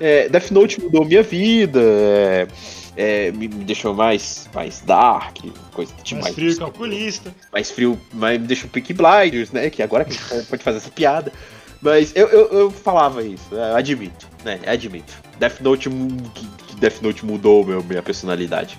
É, 0.00 0.28
Death 0.28 0.50
Note 0.52 0.80
mudou 0.80 1.04
minha 1.04 1.22
vida. 1.22 1.80
É, 1.82 2.46
é, 2.98 3.30
me, 3.30 3.46
me 3.46 3.64
deixou 3.64 3.94
mais, 3.94 4.50
mais 4.52 4.80
dark, 4.80 5.38
coisa 5.72 5.94
tipo 6.02 6.20
Mais 6.20 6.34
frio 6.34 6.50
e 6.50 6.56
calculista. 6.56 7.32
mais 7.52 7.70
frio, 7.70 7.98
mas 8.12 8.40
me 8.40 8.46
deixou 8.48 8.68
Peaky 8.68 8.92
Blinders, 8.92 9.52
né? 9.52 9.70
Que 9.70 9.84
agora 9.84 10.04
que 10.04 10.10
a 10.10 10.36
gente 10.36 10.48
pode 10.48 10.64
fazer 10.64 10.78
essa 10.78 10.90
piada. 10.90 11.32
Mas 11.80 12.12
eu, 12.16 12.26
eu, 12.26 12.48
eu 12.48 12.70
falava 12.72 13.22
isso, 13.22 13.56
é, 13.56 13.76
admito, 13.76 14.26
né? 14.44 14.58
Admito. 14.66 15.14
Death 15.38 15.60
Note, 15.60 15.88
Death 16.80 17.00
Note 17.00 17.24
mudou 17.24 17.64
meu, 17.64 17.84
minha 17.84 18.02
personalidade. 18.02 18.76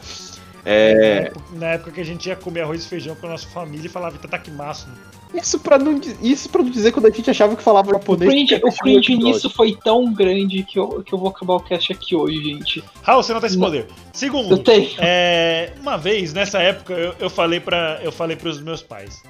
É, 0.72 1.32
Na 1.54 1.68
época 1.68 1.92
que 1.92 2.02
a 2.02 2.06
gente 2.06 2.28
ia 2.30 2.36
comer 2.36 2.62
arroz 2.62 2.84
e 2.86 2.88
feijão 2.88 3.16
com 3.16 3.26
a 3.26 3.30
nossa 3.32 3.48
família 3.48 3.88
e 3.88 3.90
falava 3.90 4.16
Itadakimasu. 4.18 4.88
isso, 5.34 5.60
pra 5.60 5.80
não, 5.80 6.00
isso 6.22 6.48
pra 6.50 6.62
não 6.62 6.70
dizer 6.70 6.92
quando 6.92 7.08
a 7.08 7.10
gente 7.10 7.30
achava 7.30 7.56
que 7.56 7.64
falava 7.64 7.90
O 7.90 7.94
japonês. 7.94 8.30
cringe, 8.32 8.56
o 8.56 8.72
cringe 8.72 9.14
episódio. 9.14 9.18
nisso 9.34 9.50
foi 9.50 9.76
tão 9.84 10.14
grande 10.14 10.64
que 10.64 10.78
eu, 10.78 11.02
que 11.04 11.12
eu 11.14 11.18
vou 11.18 11.30
acabar 11.30 11.56
o 11.56 11.60
cast 11.60 11.92
aqui 11.92 12.16
hoje, 12.16 12.38
gente. 12.44 12.84
Raul, 13.02 13.24
você 13.24 13.34
não 13.34 13.40
tem 13.40 13.48
esse 13.48 13.58
poder. 13.58 13.88
Eu 13.90 13.96
Segundo, 14.14 14.58
tenho. 14.60 14.90
é, 15.00 15.74
uma 15.82 15.98
vez, 15.98 16.34
nessa 16.34 16.60
época, 16.60 16.94
eu, 16.94 17.16
eu 17.20 17.30
falei 17.30 17.60
para 17.60 18.00
eu 18.04 18.12
falei 18.12 18.36
pros 18.38 18.62
meus 18.62 18.82
pais. 18.84 19.24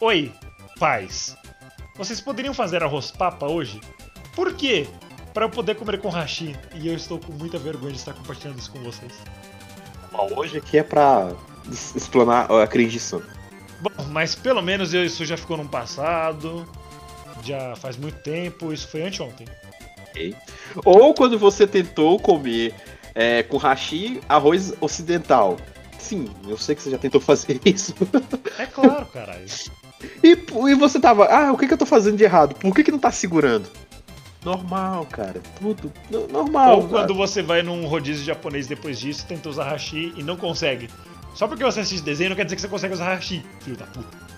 Oi, 0.00 0.30
pais. 0.78 1.34
Vocês 1.96 2.20
poderiam 2.20 2.52
fazer 2.54 2.82
arroz 2.82 3.10
papa 3.10 3.46
hoje? 3.46 3.80
Por 4.36 4.52
quê? 4.54 4.86
Pra 5.34 5.46
eu 5.46 5.50
poder 5.50 5.74
comer 5.76 5.98
com 5.98 6.08
hashi. 6.08 6.54
E 6.74 6.88
eu 6.88 6.94
estou 6.94 7.18
com 7.18 7.32
muita 7.32 7.58
vergonha 7.58 7.92
de 7.92 7.98
estar 7.98 8.12
compartilhando 8.12 8.58
isso 8.58 8.70
com 8.70 8.78
vocês. 8.80 9.12
Bom, 10.12 10.28
Hoje 10.36 10.58
aqui 10.58 10.78
é 10.78 10.82
pra 10.82 11.32
explanar 11.70 12.48
a 12.50 12.98
Sun. 12.98 13.22
Bom, 13.80 14.04
mas 14.10 14.34
pelo 14.34 14.62
menos 14.62 14.92
isso 14.94 15.24
já 15.24 15.36
ficou 15.36 15.56
no 15.56 15.68
passado. 15.68 16.66
Já 17.42 17.76
faz 17.76 17.96
muito 17.96 18.18
tempo. 18.22 18.72
Isso 18.72 18.88
foi 18.88 19.02
anteontem. 19.02 19.46
Ou 20.84 21.14
quando 21.14 21.38
você 21.38 21.66
tentou 21.66 22.18
comer 22.18 22.74
é, 23.14 23.42
com 23.42 23.56
hashi 23.56 24.20
arroz 24.28 24.72
ocidental. 24.80 25.56
Sim, 25.98 26.28
eu 26.46 26.56
sei 26.56 26.74
que 26.74 26.82
você 26.82 26.90
já 26.90 26.98
tentou 26.98 27.20
fazer 27.22 27.60
isso. 27.64 27.94
É 28.58 28.66
claro, 28.66 29.06
caralho. 29.06 29.46
E, 30.22 30.30
e 30.70 30.74
você 30.74 31.00
tava, 31.00 31.26
ah, 31.26 31.52
o 31.52 31.58
que, 31.58 31.66
que 31.66 31.74
eu 31.74 31.78
tô 31.78 31.86
fazendo 31.86 32.16
de 32.16 32.24
errado? 32.24 32.54
Por 32.54 32.74
que, 32.74 32.84
que 32.84 32.92
não 32.92 32.98
tá 32.98 33.10
segurando? 33.10 33.68
Normal, 34.48 35.06
cara. 35.10 35.40
Tudo. 35.60 35.92
no- 36.10 36.26
Normal. 36.28 36.76
Ou 36.80 36.88
quando 36.88 37.14
você 37.14 37.42
vai 37.42 37.62
num 37.62 37.86
rodízio 37.86 38.24
japonês 38.24 38.66
depois 38.66 38.98
disso, 38.98 39.26
tenta 39.26 39.48
usar 39.48 39.64
hashi 39.64 40.12
e 40.16 40.22
não 40.22 40.36
consegue. 40.36 40.88
Só 41.34 41.46
porque 41.46 41.62
você 41.62 41.80
assiste 41.80 42.02
desenho 42.02 42.30
não 42.30 42.36
quer 42.36 42.44
dizer 42.44 42.56
que 42.56 42.62
você 42.62 42.68
consegue 42.68 42.94
usar 42.94 43.14
hashi, 43.14 43.44
filho 43.60 43.76
da 43.76 43.84
puta. 43.86 44.28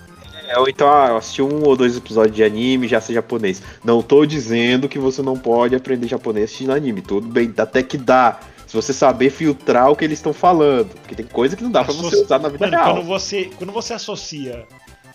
É, 0.49 0.59
ou 0.59 0.69
então, 0.69 0.93
ah, 0.93 1.07
eu 1.11 1.17
assisti 1.17 1.41
um 1.43 1.63
ou 1.63 1.77
dois 1.77 1.97
episódios 1.97 2.35
de 2.35 2.43
anime 2.43 2.89
já 2.89 3.01
sei 3.01 3.15
japonês. 3.15 3.63
Não 3.85 4.03
tô 4.03 4.27
dizendo 4.27 4.89
que 4.89 4.99
você 4.99 5.23
não 5.23 5.39
pode 5.39 5.77
aprender 5.77 6.09
japonês 6.09 6.47
assistindo 6.47 6.73
anime. 6.73 7.01
Tudo 7.03 7.29
bem, 7.29 7.53
até 7.57 7.83
que 7.83 7.97
dá. 7.97 8.41
Se 8.67 8.75
você 8.77 8.93
saber 8.93 9.31
filtrar 9.31 9.91
o 9.91 9.97
que 9.97 10.05
eles 10.05 10.19
estão 10.19 10.33
falando. 10.33 10.89
Porque 10.91 11.15
tem 11.15 11.27
coisa 11.27 11.57
que 11.57 11.63
não 11.63 11.71
dá 11.71 11.85
pra 11.85 11.93
você 11.93 12.17
usar 12.23 12.39
na 12.41 12.49
vida 12.49 12.67
Mano, 12.67 12.77
real. 12.83 12.95
quando 12.97 13.07
você, 13.07 13.51
quando 13.57 13.73
você 13.73 13.95
associa 13.95 14.67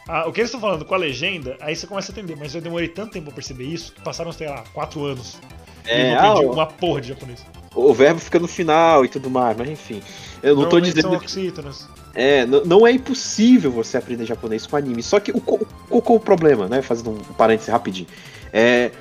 a- 0.08 0.28
o 0.28 0.32
que 0.32 0.40
eles 0.42 0.50
estão 0.50 0.60
falando 0.62 0.86
com 0.86 0.94
a 0.94 0.98
legenda, 0.98 1.58
aí 1.62 1.76
você 1.76 1.88
começa 1.88 2.12
a 2.12 2.14
entender. 2.14 2.36
Mas 2.38 2.54
eu 2.56 2.62
demorei 2.62 2.88
tanto 2.88 3.12
tempo 3.14 3.26
pra 3.26 3.36
perceber 3.36 3.66
isso 3.66 3.92
que 3.94 4.02
passaram, 4.02 4.32
sei 4.32 4.48
lá, 4.48 4.64
quatro 4.74 5.04
anos. 5.06 5.38
e 5.86 5.90
eu 5.90 5.96
É, 5.96 6.12
não 6.16 6.20
ah, 6.20 6.30
aprendi 6.32 6.46
o, 6.48 6.52
uma 6.54 6.66
porra 6.68 7.02
de 7.02 7.08
japonês. 7.10 7.46
o 7.76 7.94
verbo 7.94 8.20
fica 8.20 8.40
no 8.40 8.48
final 8.48 9.06
e 9.06 9.08
tudo 9.08 9.30
mais, 9.30 9.56
mas 9.58 9.70
enfim. 9.70 10.02
Eu 10.42 10.56
não 10.56 10.70
tô 10.70 10.80
dizendo 10.80 11.02
são 11.04 11.14
oxítonos. 11.14 11.88
É, 12.14 12.46
não 12.46 12.86
é 12.88 12.92
impossível 12.92 13.72
você 13.72 13.98
aprender 13.98 14.26
japonês 14.26 14.66
com 14.68 14.76
anime. 14.78 15.02
Só 15.04 15.20
que 15.20 15.32
o, 15.32 15.42
qual 15.42 15.60
que 16.02 16.12
é 16.12 16.16
o 16.16 16.20
problema, 16.20 16.68
né? 16.68 16.82
Fazendo 16.82 17.12
um 17.12 17.18
parêntese 17.34 17.72
rapidinho. 17.72 18.08
É, 18.54 18.92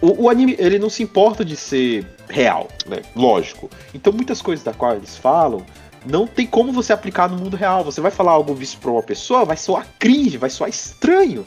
o, 0.00 0.24
o 0.24 0.30
anime, 0.30 0.56
ele 0.58 0.78
não 0.78 0.90
se 0.90 1.02
importa 1.02 1.44
de 1.44 1.54
ser 1.56 2.06
real, 2.28 2.68
né? 2.86 3.02
Lógico. 3.14 3.70
Então 3.94 4.12
muitas 4.12 4.40
coisas 4.42 4.64
da 4.64 4.72
qual 4.72 4.96
eles 4.96 5.16
falam 5.16 5.64
não 6.04 6.26
tem 6.26 6.46
como 6.46 6.72
você 6.72 6.92
aplicar 6.92 7.28
no 7.28 7.36
mundo 7.36 7.56
real. 7.56 7.84
Você 7.84 8.00
vai 8.00 8.10
falar 8.10 8.32
algo 8.32 8.54
visto 8.54 8.78
pra 8.78 8.90
uma 8.90 9.02
pessoa, 9.02 9.44
vai 9.44 9.56
soar 9.56 9.86
cringe, 9.98 10.36
vai 10.36 10.50
soar 10.50 10.68
estranho. 10.70 11.46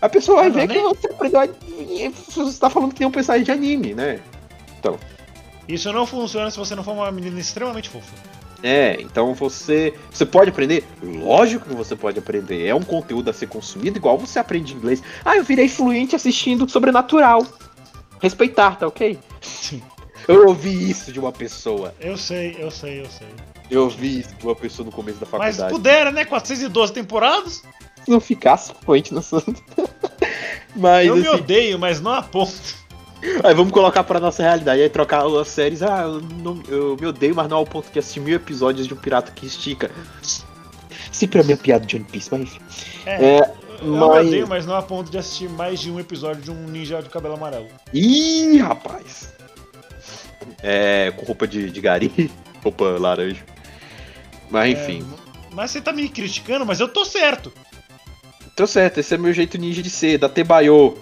A 0.00 0.08
pessoa 0.08 0.38
vai 0.38 0.48
não, 0.48 0.54
ver 0.56 0.68
nem- 0.68 0.76
que 0.76 0.82
você 1.00 1.06
aprendeu 1.08 1.40
a- 1.40 1.46
e 1.46 2.08
você 2.30 2.58
tá 2.58 2.70
falando 2.70 2.92
que 2.92 2.98
tem 2.98 3.06
um 3.06 3.10
personagem 3.10 3.44
de 3.44 3.50
anime, 3.50 3.94
né? 3.94 4.20
Isso 5.66 5.92
não 5.92 6.06
funciona 6.06 6.50
se 6.50 6.56
você 6.56 6.74
não 6.74 6.82
for 6.82 6.92
uma 6.92 7.10
menina 7.12 7.38
extremamente 7.38 7.88
fofa. 7.90 8.12
É, 8.62 9.00
então 9.00 9.34
você. 9.34 9.94
Você 10.10 10.24
pode 10.26 10.50
aprender? 10.50 10.84
Lógico 11.02 11.68
que 11.68 11.74
você 11.74 11.94
pode 11.94 12.18
aprender. 12.18 12.66
É 12.66 12.74
um 12.74 12.82
conteúdo 12.82 13.28
a 13.30 13.32
ser 13.32 13.46
consumido, 13.48 13.98
igual 13.98 14.18
você 14.18 14.38
aprende 14.38 14.74
inglês. 14.74 15.02
Ah, 15.24 15.36
eu 15.36 15.44
virei 15.44 15.68
fluente 15.68 16.16
assistindo 16.16 16.68
Sobrenatural. 16.68 17.46
Respeitar, 18.20 18.76
tá 18.76 18.86
ok? 18.88 19.18
Eu 20.26 20.48
ouvi 20.48 20.90
isso 20.90 21.12
de 21.12 21.20
uma 21.20 21.30
pessoa. 21.30 21.94
Eu 22.00 22.16
sei, 22.16 22.56
eu 22.58 22.70
sei, 22.70 23.00
eu 23.00 23.06
sei. 23.06 23.28
Eu 23.70 23.82
ouvi 23.84 24.20
isso 24.20 24.34
de 24.34 24.44
uma 24.46 24.54
pessoa 24.56 24.86
no 24.86 24.92
começo 24.92 25.18
da 25.18 25.26
Mas 25.32 25.56
faculdade. 25.56 25.72
pudera, 25.72 26.10
né? 26.10 26.24
412 26.24 26.92
temporadas? 26.92 27.62
Se 28.04 28.10
não 28.10 28.20
ficasse 28.20 28.72
fluente 28.84 29.12
no 29.12 29.20
assunto. 29.20 29.62
Mas 30.74 31.06
eu 31.08 31.16
me 31.16 31.26
assim, 31.26 31.36
odeio, 31.36 31.78
mas 31.78 32.00
não 32.00 32.12
a 32.12 32.22
ponto. 32.22 32.52
aí 33.42 33.52
vamos 33.54 33.72
colocar 33.72 34.04
pra 34.04 34.20
nossa 34.20 34.42
realidade. 34.42 34.80
Aí 34.80 34.88
trocar 34.88 35.26
as 35.26 35.48
séries. 35.48 35.82
Ah, 35.82 36.02
eu, 36.02 36.20
não- 36.20 36.62
eu 36.68 36.96
me 37.00 37.06
odeio, 37.06 37.34
mas 37.34 37.48
não 37.48 37.56
ao 37.56 37.66
ponto 37.66 37.90
de 37.90 37.98
assistir 37.98 38.20
mil 38.20 38.36
episódios 38.36 38.86
de 38.86 38.94
um 38.94 38.96
pirata 38.96 39.32
que 39.32 39.44
estica. 39.46 39.90
Sempre 41.10 41.40
a 41.40 41.44
minha 41.44 41.56
piada 41.56 41.84
de 41.84 41.96
One 41.96 42.04
Piece, 42.04 42.28
mas 42.30 42.42
enfim. 42.42 42.60
É, 43.06 43.24
É, 43.38 43.54
eu 43.82 43.92
mas- 43.96 44.20
me 44.22 44.28
odeio, 44.28 44.46
mas 44.48 44.66
não 44.66 44.76
a 44.76 44.82
ponto 44.82 45.10
de 45.10 45.18
assistir 45.18 45.48
mais 45.48 45.80
de 45.80 45.90
um 45.90 45.98
episódio 45.98 46.42
de 46.42 46.50
um 46.50 46.68
ninja 46.68 47.02
de 47.02 47.08
cabelo 47.08 47.34
amarelo. 47.34 47.66
Ih, 47.92 48.58
rapaz. 48.58 49.32
É, 50.62 51.12
com 51.16 51.24
roupa 51.26 51.46
de, 51.48 51.70
de 51.70 51.80
gari, 51.80 52.30
roupa 52.62 52.84
laranja. 53.00 53.42
Mas 54.50 54.70
enfim, 54.78 55.04
É, 55.50 55.54
mas 55.54 55.70
você 55.70 55.80
tá 55.80 55.92
me 55.92 56.08
criticando, 56.08 56.64
mas 56.64 56.80
eu 56.80 56.88
tô 56.88 57.04
certo. 57.04 57.52
tô 58.56 58.66
certo, 58.66 58.98
esse 59.00 59.14
é 59.14 59.18
meu 59.18 59.32
jeito 59.32 59.58
ninja 59.58 59.82
de 59.82 59.90
ser, 59.90 60.18
da 60.18 60.28
Tebayo. 60.28 60.96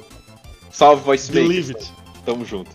Salve, 0.70 1.02
voice 1.02 1.30
Believe 1.32 1.72
it. 1.74 1.92
Tamo 2.24 2.44
junto. 2.44 2.70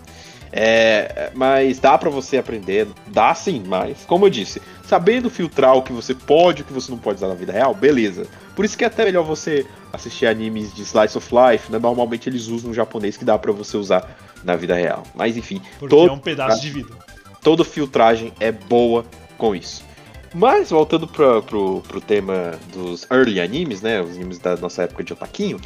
É, 0.54 1.32
mas 1.34 1.80
dá 1.80 1.98
pra 1.98 2.10
você 2.10 2.38
aprender, 2.38 2.88
dá 3.08 3.34
sim, 3.34 3.64
mas 3.66 4.04
como 4.06 4.26
eu 4.26 4.30
disse, 4.30 4.62
sabendo 4.86 5.30
filtrar 5.30 5.76
o 5.78 5.82
que 5.82 5.94
você 5.94 6.14
pode 6.14 6.60
e 6.60 6.64
o 6.64 6.66
que 6.66 6.74
você 6.74 6.92
não 6.92 6.98
pode 6.98 7.18
usar 7.18 7.28
na 7.30 7.36
vida 7.36 7.54
real, 7.54 7.74
beleza. 7.74 8.28
Por 8.54 8.66
isso 8.66 8.78
que 8.78 8.84
é 8.84 8.88
até 8.88 9.06
melhor 9.06 9.24
você 9.24 9.66
assistir 9.94 10.26
animes 10.26 10.74
de 10.74 10.82
slice 10.82 11.18
of 11.18 11.30
life, 11.34 11.72
né? 11.72 11.80
Normalmente 11.80 12.28
eles 12.28 12.48
usam 12.48 12.72
um 12.72 12.74
japonês 12.74 13.16
que 13.16 13.24
dá 13.24 13.38
pra 13.40 13.52
você 13.54 13.78
usar 13.78 14.10
na 14.44 14.56
vida 14.58 14.76
real. 14.76 15.04
Mas 15.16 15.38
enfim, 15.38 15.62
Porque 15.80 15.96
todo 15.96 16.10
é 16.10 16.14
um 16.14 16.20
pedaço 16.20 16.60
de 16.62 16.70
vida. 16.70 16.90
toda 17.42 17.64
filtragem 17.64 18.34
é 18.40 18.52
boa 18.52 19.06
com 19.38 19.56
isso. 19.56 19.84
Mas 20.34 20.70
voltando 20.70 21.08
pra, 21.08 21.42
pro, 21.42 21.82
pro 21.82 22.00
tema 22.00 22.52
dos 22.74 23.06
early 23.12 23.40
animes, 23.42 23.82
né? 23.82 24.02
Os 24.02 24.12
animes 24.16 24.40
da 24.40 24.56
nossa 24.56 24.84
época 24.84 25.04
de 25.04 25.14
otaquinho. 25.14 25.60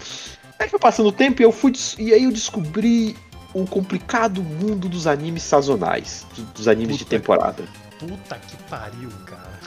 Aí 0.60 0.68
foi 0.70 0.80
passando 0.80 1.08
o 1.08 1.12
tempo 1.12 1.42
e 1.42 1.46
eu 1.46 1.52
fui 1.52 1.74
e 2.00 2.14
aí 2.14 2.24
eu 2.24 2.32
descobri 2.32 3.16
o 3.54 3.66
complicado 3.66 4.42
mundo 4.42 4.90
dos 4.90 5.06
animes 5.08 5.44
sazonais, 5.44 6.26
do- 6.36 6.44
dos 6.54 6.68
animes 6.68 6.98
de 6.98 7.06
Puta 7.06 7.18
temporada. 7.18 7.64
Puta 8.00 8.36
que 8.38 8.58
pariu, 8.70 9.10
cara. 9.26 9.60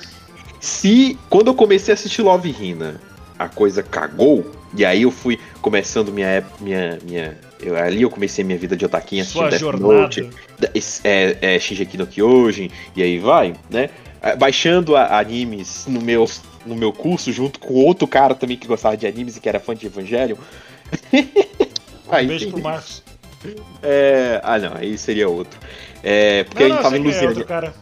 Se 0.60 1.18
quando 1.30 1.48
eu 1.48 1.54
comecei 1.54 1.92
a 1.92 1.94
assistir 1.94 2.22
Love 2.22 2.50
Hina, 2.50 3.00
a 3.38 3.48
coisa 3.48 3.82
cagou, 3.82 4.50
e 4.76 4.84
aí 4.84 5.02
eu 5.02 5.10
fui 5.10 5.38
começando 5.62 6.12
minha. 6.12 6.44
minha, 6.60 6.98
minha 7.04 7.38
eu, 7.60 7.76
ali 7.76 8.02
eu 8.02 8.10
comecei 8.10 8.44
minha 8.44 8.58
vida 8.58 8.76
de 8.76 8.84
otaquinha 8.84 9.24
Sua 9.24 9.48
Death 9.48 9.60
jornada. 9.60 9.94
Note, 9.94 10.30
é, 11.04 11.36
é, 11.40 11.58
Shingeki 11.58 11.96
no 11.96 12.06
Kyojin, 12.06 12.70
e 12.96 13.02
aí 13.02 13.18
vai, 13.18 13.54
né? 13.70 13.90
É, 14.22 14.36
Baixando 14.36 14.96
a- 14.96 15.18
animes 15.18 15.84
no 15.86 16.00
meu, 16.00 16.28
no 16.66 16.74
meu 16.74 16.92
curso, 16.92 17.32
junto 17.32 17.58
com 17.60 17.74
outro 17.74 18.06
cara 18.06 18.34
também 18.34 18.56
que 18.56 18.66
gostava 18.66 18.96
de 18.96 19.06
animes 19.06 19.36
e 19.36 19.40
que 19.40 19.48
era 19.48 19.60
fã 19.60 19.74
de 19.74 19.86
Evangelion. 19.86 20.36
Um 22.08 22.14
Aí, 22.14 22.26
beijo 22.26 22.50
pro 22.50 22.62
Marcos. 22.62 23.02
É, 23.82 24.40
ah, 24.42 24.58
não, 24.58 24.74
aí 24.74 24.96
seria 24.96 25.28
outro. 25.28 25.60
É, 26.02 26.44
porque 26.44 26.62
a 26.64 26.68
Não, 26.68 26.76
gente 26.76 26.76
não, 26.76 26.82
tava 26.90 26.94
sei 26.96 26.98
em 26.98 27.02
é 27.02 27.06
Lusiane. 27.06 27.28
outro 27.28 27.44
cara. 27.44 27.74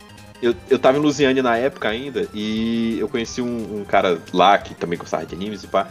Eu, 0.42 0.54
eu 0.68 0.78
tava 0.80 0.98
em 0.98 1.00
Lusiane 1.00 1.40
na 1.42 1.56
época 1.56 1.88
ainda 1.88 2.28
e 2.34 2.98
eu 2.98 3.08
conheci 3.08 3.40
um, 3.40 3.80
um 3.80 3.84
cara 3.84 4.20
lá 4.32 4.58
que 4.58 4.74
também 4.74 4.98
gostava 4.98 5.24
de 5.24 5.34
animes 5.34 5.62
e 5.62 5.68
pá. 5.68 5.86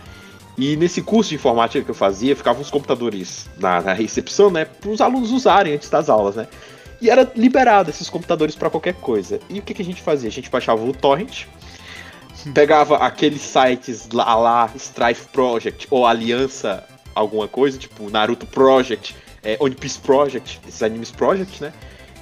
E 0.57 0.75
nesse 0.75 1.01
curso 1.01 1.29
de 1.29 1.35
informática 1.35 1.83
que 1.83 1.89
eu 1.89 1.95
fazia, 1.95 2.35
ficavam 2.35 2.61
uns 2.61 2.69
computadores 2.69 3.49
na, 3.57 3.81
na 3.81 3.93
recepção, 3.93 4.51
né? 4.51 4.65
Para 4.65 4.89
os 4.89 4.99
alunos 5.01 5.31
usarem 5.31 5.73
antes 5.73 5.89
das 5.89 6.09
aulas, 6.09 6.35
né? 6.35 6.47
E 7.05 7.09
era 7.11 7.31
liberado 7.35 7.91
esses 7.91 8.09
computadores 8.09 8.55
para 8.55 8.67
qualquer 8.67 8.95
coisa. 8.95 9.39
E 9.47 9.59
o 9.59 9.61
que, 9.61 9.75
que 9.75 9.81
a 9.83 9.85
gente 9.85 10.01
fazia? 10.01 10.27
A 10.27 10.31
gente 10.31 10.49
baixava 10.49 10.83
o 10.83 10.91
torrent, 10.91 11.45
pegava 12.51 12.97
aqueles 12.97 13.41
sites 13.41 14.09
lá, 14.11 14.33
lá 14.33 14.71
Strife 14.75 15.27
Project 15.27 15.87
ou 15.91 16.07
Aliança 16.07 16.83
alguma 17.13 17.47
coisa, 17.47 17.77
tipo 17.77 18.09
Naruto 18.09 18.47
Project, 18.47 19.15
é, 19.43 19.55
One 19.59 19.75
Piece 19.75 19.99
Project, 19.99 20.59
esses 20.67 20.81
animes 20.81 21.11
Project, 21.11 21.61
né? 21.61 21.71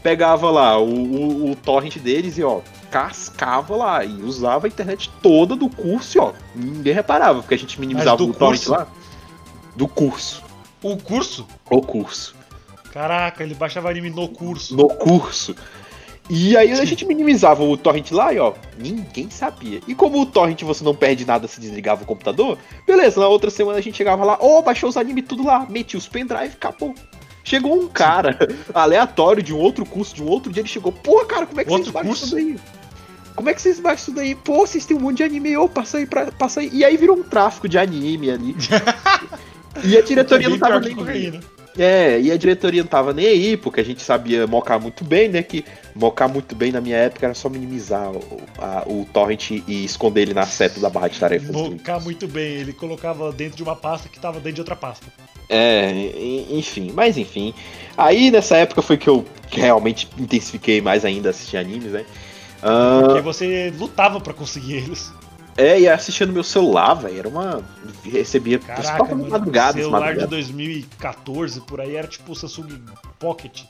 Pegava 0.03 0.51
lá 0.51 0.77
o, 0.77 0.93
o, 0.93 1.51
o 1.51 1.55
torrent 1.55 1.97
deles 1.99 2.37
e 2.37 2.43
ó, 2.43 2.59
cascava 2.91 3.77
lá 3.77 4.03
e 4.03 4.21
usava 4.21 4.67
a 4.67 4.69
internet 4.69 5.09
toda 5.21 5.55
do 5.55 5.69
curso 5.69 6.17
e 6.17 6.19
ó, 6.19 6.33
ninguém 6.53 6.93
reparava, 6.93 7.39
porque 7.39 7.55
a 7.55 7.57
gente 7.57 7.79
minimizava 7.79 8.21
o 8.21 8.33
torrent 8.33 8.65
curso? 8.65 8.71
lá. 8.71 8.87
Do 9.77 9.87
curso. 9.87 10.43
O 10.83 10.97
curso? 10.97 11.47
O 11.69 11.81
curso. 11.81 12.35
Caraca, 12.93 13.43
ele 13.43 13.55
baixava 13.55 13.89
anime 13.89 14.11
no 14.11 14.29
curso. 14.29 14.77
No 14.77 14.87
curso. 14.87 15.55
E 16.29 16.55
aí 16.55 16.71
a 16.71 16.85
gente 16.85 17.05
minimizava 17.05 17.63
o 17.63 17.75
torrent 17.75 18.11
lá 18.11 18.31
e 18.31 18.39
ó, 18.39 18.53
ninguém 18.77 19.31
sabia. 19.31 19.81
E 19.87 19.95
como 19.95 20.21
o 20.21 20.25
torrent 20.27 20.61
você 20.61 20.83
não 20.83 20.95
perde 20.95 21.25
nada 21.25 21.47
se 21.47 21.59
desligava 21.59 22.03
o 22.03 22.05
computador, 22.05 22.57
beleza, 22.85 23.19
na 23.19 23.27
outra 23.27 23.49
semana 23.49 23.79
a 23.79 23.81
gente 23.81 23.97
chegava 23.97 24.23
lá, 24.23 24.37
ó, 24.39 24.61
baixou 24.61 24.87
os 24.87 24.95
animes 24.95 25.25
tudo 25.27 25.43
lá, 25.43 25.65
metia 25.67 25.97
os 25.97 26.07
pendrive, 26.07 26.53
acabou. 26.53 26.93
Chegou 27.43 27.77
um 27.77 27.87
cara 27.87 28.37
aleatório 28.73 29.41
de 29.41 29.53
um 29.53 29.57
outro 29.57 29.85
curso, 29.85 30.15
de 30.15 30.23
um 30.23 30.27
outro 30.27 30.51
dia, 30.51 30.61
ele 30.61 30.69
chegou, 30.69 30.91
pô, 30.91 31.25
cara, 31.25 31.47
como 31.47 31.59
é 31.59 31.65
que 31.65 31.71
Outro 31.71 31.91
vocês 31.91 31.93
baixam 31.93 32.13
isso 32.13 32.35
daí? 32.35 32.59
Como 33.35 33.49
é 33.49 33.53
que 33.55 33.61
vocês 33.61 33.79
baixam 33.79 34.01
isso 34.03 34.11
daí? 34.11 34.35
Pô, 34.35 34.67
vocês 34.67 34.85
têm 34.85 34.95
um 34.95 35.01
monte 35.01 35.17
de 35.17 35.23
anime, 35.23 35.57
ô, 35.57 35.67
passa 35.67 35.97
aí, 35.97 36.05
pra, 36.05 36.31
passa 36.31 36.59
aí. 36.59 36.69
E 36.71 36.85
aí 36.85 36.95
virou 36.95 37.17
um 37.17 37.23
tráfico 37.23 37.67
de 37.67 37.77
anime 37.77 38.29
ali. 38.29 38.55
e 39.83 39.97
a 39.97 40.01
diretoria 40.01 40.47
não 40.47 40.59
tava 40.59 40.79
nem 40.79 40.95
cocaína. 40.95 41.41
É, 41.77 42.19
e 42.21 42.31
a 42.31 42.37
diretoria 42.37 42.81
não 42.83 42.87
tava 42.89 43.13
nem 43.13 43.25
aí, 43.25 43.57
porque 43.57 43.81
a 43.81 43.83
gente 43.85 44.01
sabia 44.01 44.45
mocar 44.45 44.79
muito 44.79 45.03
bem, 45.03 45.27
né? 45.29 45.41
Que 45.41 45.65
mocar 45.95 46.27
muito 46.27 46.53
bem 46.55 46.71
na 46.71 46.79
minha 46.81 46.97
época 46.97 47.25
era 47.25 47.33
só 47.33 47.49
minimizar 47.49 48.11
o, 48.11 48.41
a- 48.59 48.83
o 48.85 49.07
torrent 49.11 49.51
e 49.51 49.83
esconder 49.85 50.21
ele 50.21 50.33
na 50.33 50.45
seta 50.45 50.79
da 50.79 50.89
barra 50.89 51.07
de 51.07 51.19
tarefas. 51.19 51.49
Mocar 51.49 51.99
muito 51.99 52.27
bem. 52.27 52.53
Ele 52.57 52.73
colocava 52.73 53.31
dentro 53.31 53.57
de 53.57 53.63
uma 53.63 53.75
pasta 53.75 54.07
que 54.09 54.19
tava 54.19 54.35
dentro 54.39 54.53
de 54.53 54.61
outra 54.61 54.75
pasta. 54.75 55.05
É, 55.49 55.91
enfim, 56.49 56.91
mas 56.93 57.17
enfim. 57.17 57.53
Aí 57.97 58.31
nessa 58.31 58.57
época 58.57 58.81
foi 58.81 58.97
que 58.97 59.09
eu 59.09 59.25
realmente 59.51 60.07
intensifiquei 60.17 60.79
mais 60.81 61.03
ainda 61.05 61.29
assistir 61.31 61.57
animes, 61.57 61.91
né? 61.91 62.05
Ah, 62.61 63.01
Porque 63.05 63.21
você 63.21 63.73
lutava 63.77 64.21
pra 64.21 64.33
conseguir 64.33 64.75
eles. 64.75 65.11
É, 65.57 65.79
e 65.81 65.87
assistia 65.87 66.25
no 66.25 66.33
meu 66.33 66.43
celular, 66.43 66.93
velho. 66.95 67.19
Era 67.19 67.27
uma. 67.29 67.61
Recebia 68.03 68.59
Caraca, 68.59 69.03
mano. 69.03 69.29
madrugadas, 69.29 69.75
celular 69.81 69.99
de 69.99 70.05
madrugadas. 70.05 70.29
2014, 70.29 71.61
por 71.61 71.79
aí, 71.81 71.95
era 71.95 72.07
tipo 72.07 72.31
o 72.31 72.35
Samsung 72.35 72.81
Pocket. 73.19 73.63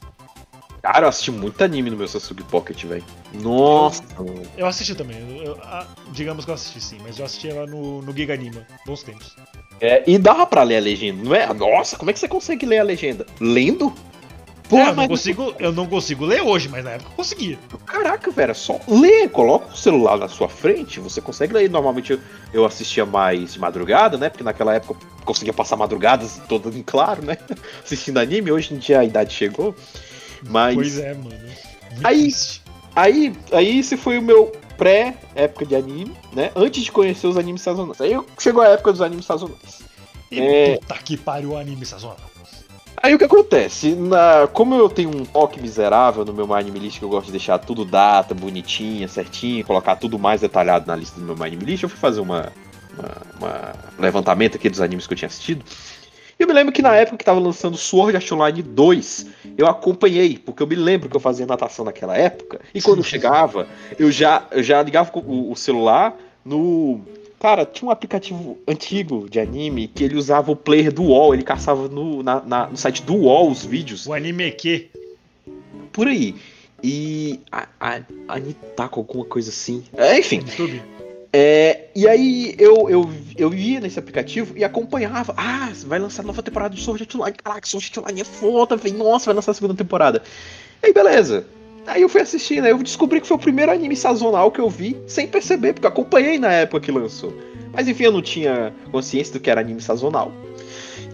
Cara, 0.82 1.06
eu 1.06 1.10
assisti 1.10 1.32
muito 1.32 1.64
anime 1.64 1.90
no 1.90 1.96
meu 1.96 2.08
Samsung 2.10 2.44
Pocket, 2.50 2.84
velho. 2.84 3.04
Nossa, 3.42 4.04
mano. 4.18 4.42
Eu 4.58 4.66
assisti 4.68 4.94
também. 4.96 5.18
eu- 5.38 5.44
eu- 5.46 5.58
ah, 5.64 5.86
digamos 6.12 6.44
que 6.44 6.52
eu 6.52 6.56
assisti 6.56 6.82
sim, 6.82 6.98
mas 7.02 7.18
eu 7.20 7.26
assisti 7.26 7.48
ela 7.50 7.66
no, 7.66 8.02
no 8.02 8.12
Giga 8.16 8.34
Anima. 8.34 8.68
Bons 8.86 9.02
tempos. 9.02 9.34
É, 9.80 10.04
e 10.06 10.18
dava 10.18 10.46
pra 10.46 10.62
ler 10.64 10.78
a 10.78 10.82
legenda, 10.82 11.24
não 11.24 11.34
é? 11.36 11.54
Nossa, 11.54 11.98
como 11.98 12.10
é 12.10 12.14
que 12.14 12.20
você 12.20 12.28
consegue 12.28 12.66
ler 12.66 12.80
a 12.80 12.84
legenda? 12.84 13.26
Lendo? 13.40 13.94
É, 14.72 14.90
eu, 14.90 14.96
não 14.96 15.08
consigo, 15.08 15.56
eu 15.60 15.72
não 15.72 15.86
consigo 15.86 16.26
ler 16.26 16.42
hoje, 16.42 16.70
mas 16.70 16.84
na 16.84 16.92
época 16.92 17.12
eu 17.12 17.16
conseguia. 17.16 17.60
Caraca, 17.86 18.32
velho, 18.32 18.52
é 18.52 18.54
só 18.54 18.80
ler, 18.88 19.30
coloca 19.30 19.74
o 19.74 19.78
celular 19.78 20.18
na 20.18 20.28
sua 20.28 20.50
frente, 20.50 21.00
você 21.00 21.22
consegue 21.22 21.54
ler. 21.54 21.70
Normalmente 21.70 22.14
eu, 22.14 22.20
eu 22.54 22.66
assistia 22.66 23.06
mais 23.06 23.54
de 23.54 23.60
madrugada, 23.60 24.18
né? 24.18 24.30
Porque 24.30 24.44
naquela 24.44 24.74
época 24.74 25.00
eu 25.20 25.26
conseguia 25.26 25.54
passar 25.54 25.76
madrugadas 25.76 26.42
todas 26.48 26.76
em 26.76 26.82
claro, 26.82 27.24
né? 27.24 27.38
Assistindo 27.84 28.18
anime, 28.20 28.52
hoje 28.52 28.74
em 28.74 28.78
dia 28.78 29.00
a 29.00 29.06
idade 29.06 29.34
chegou. 29.34 29.76
Mas 30.50 30.76
Pois 30.76 30.98
é, 30.98 31.14
mano. 31.14 31.30
Muito 31.30 32.08
Aí- 32.08 32.22
triste. 32.22 32.62
aí, 32.96 33.34
aí 33.52 33.80
esse 33.80 33.96
foi 33.96 34.18
o 34.18 34.22
meu 34.22 34.52
pré-época 34.78 35.66
de 35.66 35.76
anime, 35.76 36.14
né? 36.34 36.52
Antes 36.56 36.84
de 36.84 36.92
conhecer 36.92 37.28
os 37.28 37.38
animes 37.38 37.62
sazonais. 37.62 38.02
Aí 38.02 38.20
chegou 38.40 38.64
a 38.64 38.70
época 38.70 38.92
dos 38.92 39.02
animes 39.02 39.26
sazonais. 39.26 39.82
E 40.32 40.40
é. 40.40 40.78
puta 40.78 40.96
que 40.96 41.16
pariu 41.16 41.52
o 41.52 41.58
anime 41.58 41.86
sazonal. 41.86 42.33
Aí 43.04 43.14
o 43.14 43.18
que 43.18 43.26
acontece? 43.26 43.94
Na, 43.96 44.48
como 44.48 44.76
eu 44.76 44.88
tenho 44.88 45.10
um 45.10 45.26
toque 45.26 45.60
miserável 45.60 46.24
no 46.24 46.32
meu 46.32 46.54
Anime 46.54 46.80
List, 46.80 47.00
que 47.00 47.04
eu 47.04 47.10
gosto 47.10 47.26
de 47.26 47.34
deixar 47.34 47.58
tudo 47.58 47.84
data, 47.84 48.34
bonitinha, 48.34 49.10
certinho, 49.10 49.66
colocar 49.66 49.98
tudo 49.98 50.18
mais 50.18 50.40
detalhado 50.40 50.88
na 50.88 50.96
lista 50.96 51.20
do 51.20 51.36
meu 51.36 51.46
Anime 51.46 51.66
List, 51.66 51.84
eu 51.84 51.90
fui 51.90 52.00
fazer 52.00 52.22
uma, 52.22 52.54
uma 53.38 53.74
levantamento 54.00 54.56
aqui 54.56 54.70
dos 54.70 54.80
animes 54.80 55.06
que 55.06 55.12
eu 55.12 55.18
tinha 55.18 55.28
assistido. 55.28 55.66
E 56.40 56.44
eu 56.44 56.48
me 56.48 56.54
lembro 56.54 56.72
que 56.72 56.82
na 56.82 56.96
época 56.96 57.18
que 57.18 57.26
tava 57.26 57.42
lançando 57.42 57.76
Sword 57.76 58.16
Art 58.16 58.32
Online 58.32 58.62
2, 58.62 59.28
eu 59.58 59.68
acompanhei, 59.68 60.38
porque 60.38 60.64
eu 60.64 60.68
me 60.68 60.76
lembro 60.76 61.10
que 61.10 61.18
eu 61.18 61.20
fazia 61.22 61.46
natação 61.46 61.84
naquela 61.84 62.18
época, 62.18 62.62
e 62.74 62.82
quando 62.82 63.04
chegava, 63.04 63.68
eu 64.00 64.10
já, 64.10 64.48
eu 64.50 64.64
já 64.64 64.82
ligava 64.82 65.12
o, 65.16 65.52
o 65.52 65.56
celular 65.58 66.16
no. 66.46 67.02
Cara, 67.44 67.66
tinha 67.66 67.90
um 67.90 67.92
aplicativo 67.92 68.58
antigo 68.66 69.30
de 69.30 69.38
anime 69.38 69.90
que 69.90 70.02
ele 70.02 70.16
usava 70.16 70.50
o 70.50 70.56
player 70.56 70.94
do 70.94 71.04
UOL, 71.04 71.34
ele 71.34 71.44
caçava 71.44 71.90
no, 71.90 72.24
na- 72.24 72.42
na- 72.42 72.68
no 72.68 72.78
site 72.78 73.04
do 73.04 73.14
UOL 73.16 73.52
os 73.52 73.66
vídeos, 73.66 74.08
O 74.08 74.14
anime 74.14 74.50
que 74.52 74.90
por 75.92 76.08
aí. 76.08 76.36
E 76.82 77.42
a, 77.52 77.68
a, 77.82 77.96
a 78.30 78.90
alguma 78.94 79.26
coisa 79.26 79.50
assim. 79.50 79.84
É, 79.94 80.18
enfim, 80.18 80.38
YouTube. 80.38 80.82
é, 81.34 81.90
e 81.94 82.08
aí 82.08 82.56
eu, 82.58 82.90
eu, 82.90 83.10
eu 83.38 83.54
ia 83.54 83.82
nesse 83.82 84.00
aplicativo 84.00 84.58
e 84.58 84.64
acompanhava. 84.64 85.34
Ah, 85.36 85.70
vai 85.86 86.00
lançar 86.00 86.24
nova 86.24 86.42
temporada 86.42 86.74
de 86.74 86.82
Sword 86.82 87.04
Art 87.04 87.16
Online. 87.16 87.36
Caraca, 87.44 87.68
Sword 87.68 87.88
Art 87.88 87.98
Online 87.98 88.22
é 88.22 88.24
foda, 88.24 88.78
velho. 88.78 88.98
Nossa, 88.98 89.26
vai 89.26 89.36
lançar 89.36 89.52
a 89.52 89.54
segunda 89.54 89.76
temporada. 89.76 90.24
Aí 90.82 90.94
beleza. 90.94 91.46
Aí 91.86 92.02
eu 92.02 92.10
fui 92.10 92.22
assistindo, 92.22 92.66
aí 92.66 92.72
eu 92.72 92.78
descobri 92.78 93.20
que 93.20 93.28
foi 93.28 93.36
o 93.38 93.40
primeiro 93.40 93.72
anime 93.72 93.96
sazonal 93.96 94.52
que 94.52 94.60
eu 94.60 94.70
vi 94.70 94.98
sem 95.06 95.28
perceber, 95.28 95.74
porque 95.74 95.86
eu 95.86 95.92
acompanhei 95.92 96.40
na 96.40 96.52
época 96.52 96.80
que 96.82 96.92
lançou. 96.92 97.34
Mas 97.74 97.88
enfim, 97.88 98.04
eu 98.04 98.12
não 98.12 98.22
tinha 98.22 98.74
consciência 98.92 99.34
do 99.34 99.40
que 99.40 99.50
era 99.50 99.60
anime 99.60 99.82
sazonal. 99.82 100.32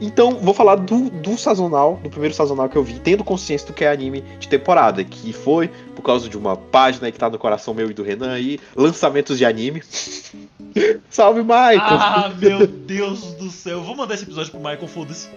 Então, 0.02 0.32
vou 0.36 0.54
falar 0.54 0.76
do, 0.76 1.10
do 1.10 1.38
sazonal, 1.38 2.00
do 2.02 2.10
primeiro 2.10 2.34
sazonal 2.34 2.70
que 2.70 2.78
eu 2.78 2.84
vi, 2.84 3.00
tendo 3.00 3.24
consciência 3.24 3.68
do 3.68 3.74
que 3.74 3.84
é 3.84 3.92
anime 3.92 4.22
de 4.40 4.48
temporada, 4.48 5.04
que 5.04 5.34
foi 5.34 5.70
por 5.94 6.02
causa 6.02 6.30
de 6.30 6.38
uma 6.38 6.56
página 6.56 7.12
que 7.12 7.18
tá 7.18 7.30
no 7.30 7.38
coração 7.38 7.74
meu 7.74 7.90
e 7.92 7.94
do 7.94 8.02
Renan 8.02 8.32
aí, 8.32 8.60
lançamentos 8.76 9.38
de 9.38 9.46
anime. 9.46 9.82
Salve, 11.10 11.42
Michael! 11.42 11.80
Ah, 11.82 12.34
meu 12.38 12.66
Deus 12.66 13.34
do 13.34 13.50
céu. 13.50 13.80
Eu 13.80 13.84
vou 13.84 13.96
mandar 13.96 14.14
esse 14.14 14.24
episódio 14.24 14.52
pro 14.52 14.60
Michael, 14.60 14.88
foda-se. 14.88 15.30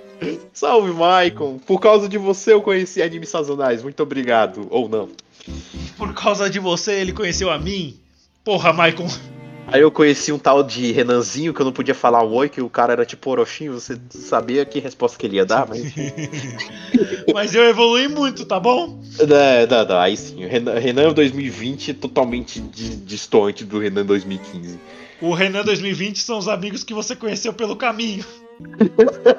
Salve, 0.52 0.92
Michael! 0.92 1.60
Por 1.66 1.80
causa 1.80 2.08
de 2.08 2.16
você 2.16 2.52
eu 2.52 2.62
conheci 2.62 3.02
animes 3.02 3.30
sazonais, 3.30 3.82
muito 3.82 4.00
obrigado. 4.02 4.68
Ou 4.70 4.88
não. 4.88 5.08
Por 5.96 6.12
causa 6.14 6.50
de 6.50 6.58
você, 6.58 6.92
ele 6.92 7.12
conheceu 7.12 7.50
a 7.50 7.58
mim. 7.58 7.96
Porra, 8.44 8.72
Michael. 8.72 9.08
Aí 9.68 9.80
eu 9.80 9.90
conheci 9.90 10.32
um 10.32 10.38
tal 10.38 10.62
de 10.62 10.92
Renanzinho 10.92 11.54
que 11.54 11.60
eu 11.60 11.64
não 11.64 11.72
podia 11.72 11.94
falar 11.94 12.22
um 12.24 12.32
oi, 12.34 12.48
que 12.48 12.60
o 12.60 12.68
cara 12.68 12.92
era 12.92 13.06
tipo 13.06 13.30
Orochinho, 13.30 13.72
você 13.72 13.96
sabia 14.10 14.64
que 14.66 14.78
resposta 14.80 15.16
que 15.16 15.24
ele 15.26 15.36
ia 15.36 15.46
dar, 15.46 15.66
mas. 15.66 15.80
Mas 17.32 17.54
eu 17.54 17.62
evolui 17.64 18.08
muito, 18.08 18.44
tá 18.44 18.60
bom? 18.60 19.00
não, 19.18 19.78
não, 19.78 19.88
não, 19.88 19.98
aí 19.98 20.16
sim. 20.16 20.44
O 20.44 20.48
Renan, 20.48 20.78
Renan 20.78 21.12
2020 21.12 21.92
é 21.92 21.94
totalmente 21.94 22.60
di- 22.60 22.96
distante 22.96 23.64
do 23.64 23.78
Renan 23.78 24.04
2015. 24.04 24.78
O 25.20 25.32
Renan 25.32 25.62
2020 25.62 26.20
são 26.20 26.36
os 26.36 26.48
amigos 26.48 26.84
que 26.84 26.92
você 26.92 27.16
conheceu 27.16 27.54
pelo 27.54 27.76
caminho. 27.76 28.24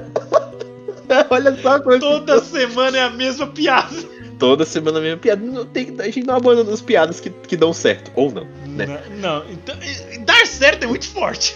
Olha 1.30 1.62
só. 1.62 1.80
Toda 2.00 2.42
semana 2.42 2.98
é 2.98 3.02
a 3.02 3.10
mesma 3.10 3.48
piada. 3.48 3.96
Toda 4.44 4.66
semana 4.66 5.00
a 5.00 5.02
mesma 5.02 5.18
piada. 5.18 5.42
Não 5.42 5.66
tem, 5.66 5.96
a 6.00 6.04
gente 6.04 6.24
não 6.24 6.36
abandona 6.36 6.70
as 6.74 6.82
piadas 6.82 7.22
que, 7.22 7.30
que 7.30 7.56
dão 7.56 7.72
certo. 7.72 8.12
Ou 8.14 8.30
não. 8.30 8.46
Né? 8.68 8.86
Não, 8.86 9.40
não, 9.40 9.50
então, 9.50 9.74
dar 10.26 10.46
certo 10.46 10.84
é 10.84 10.86
muito 10.86 11.08
forte. 11.08 11.56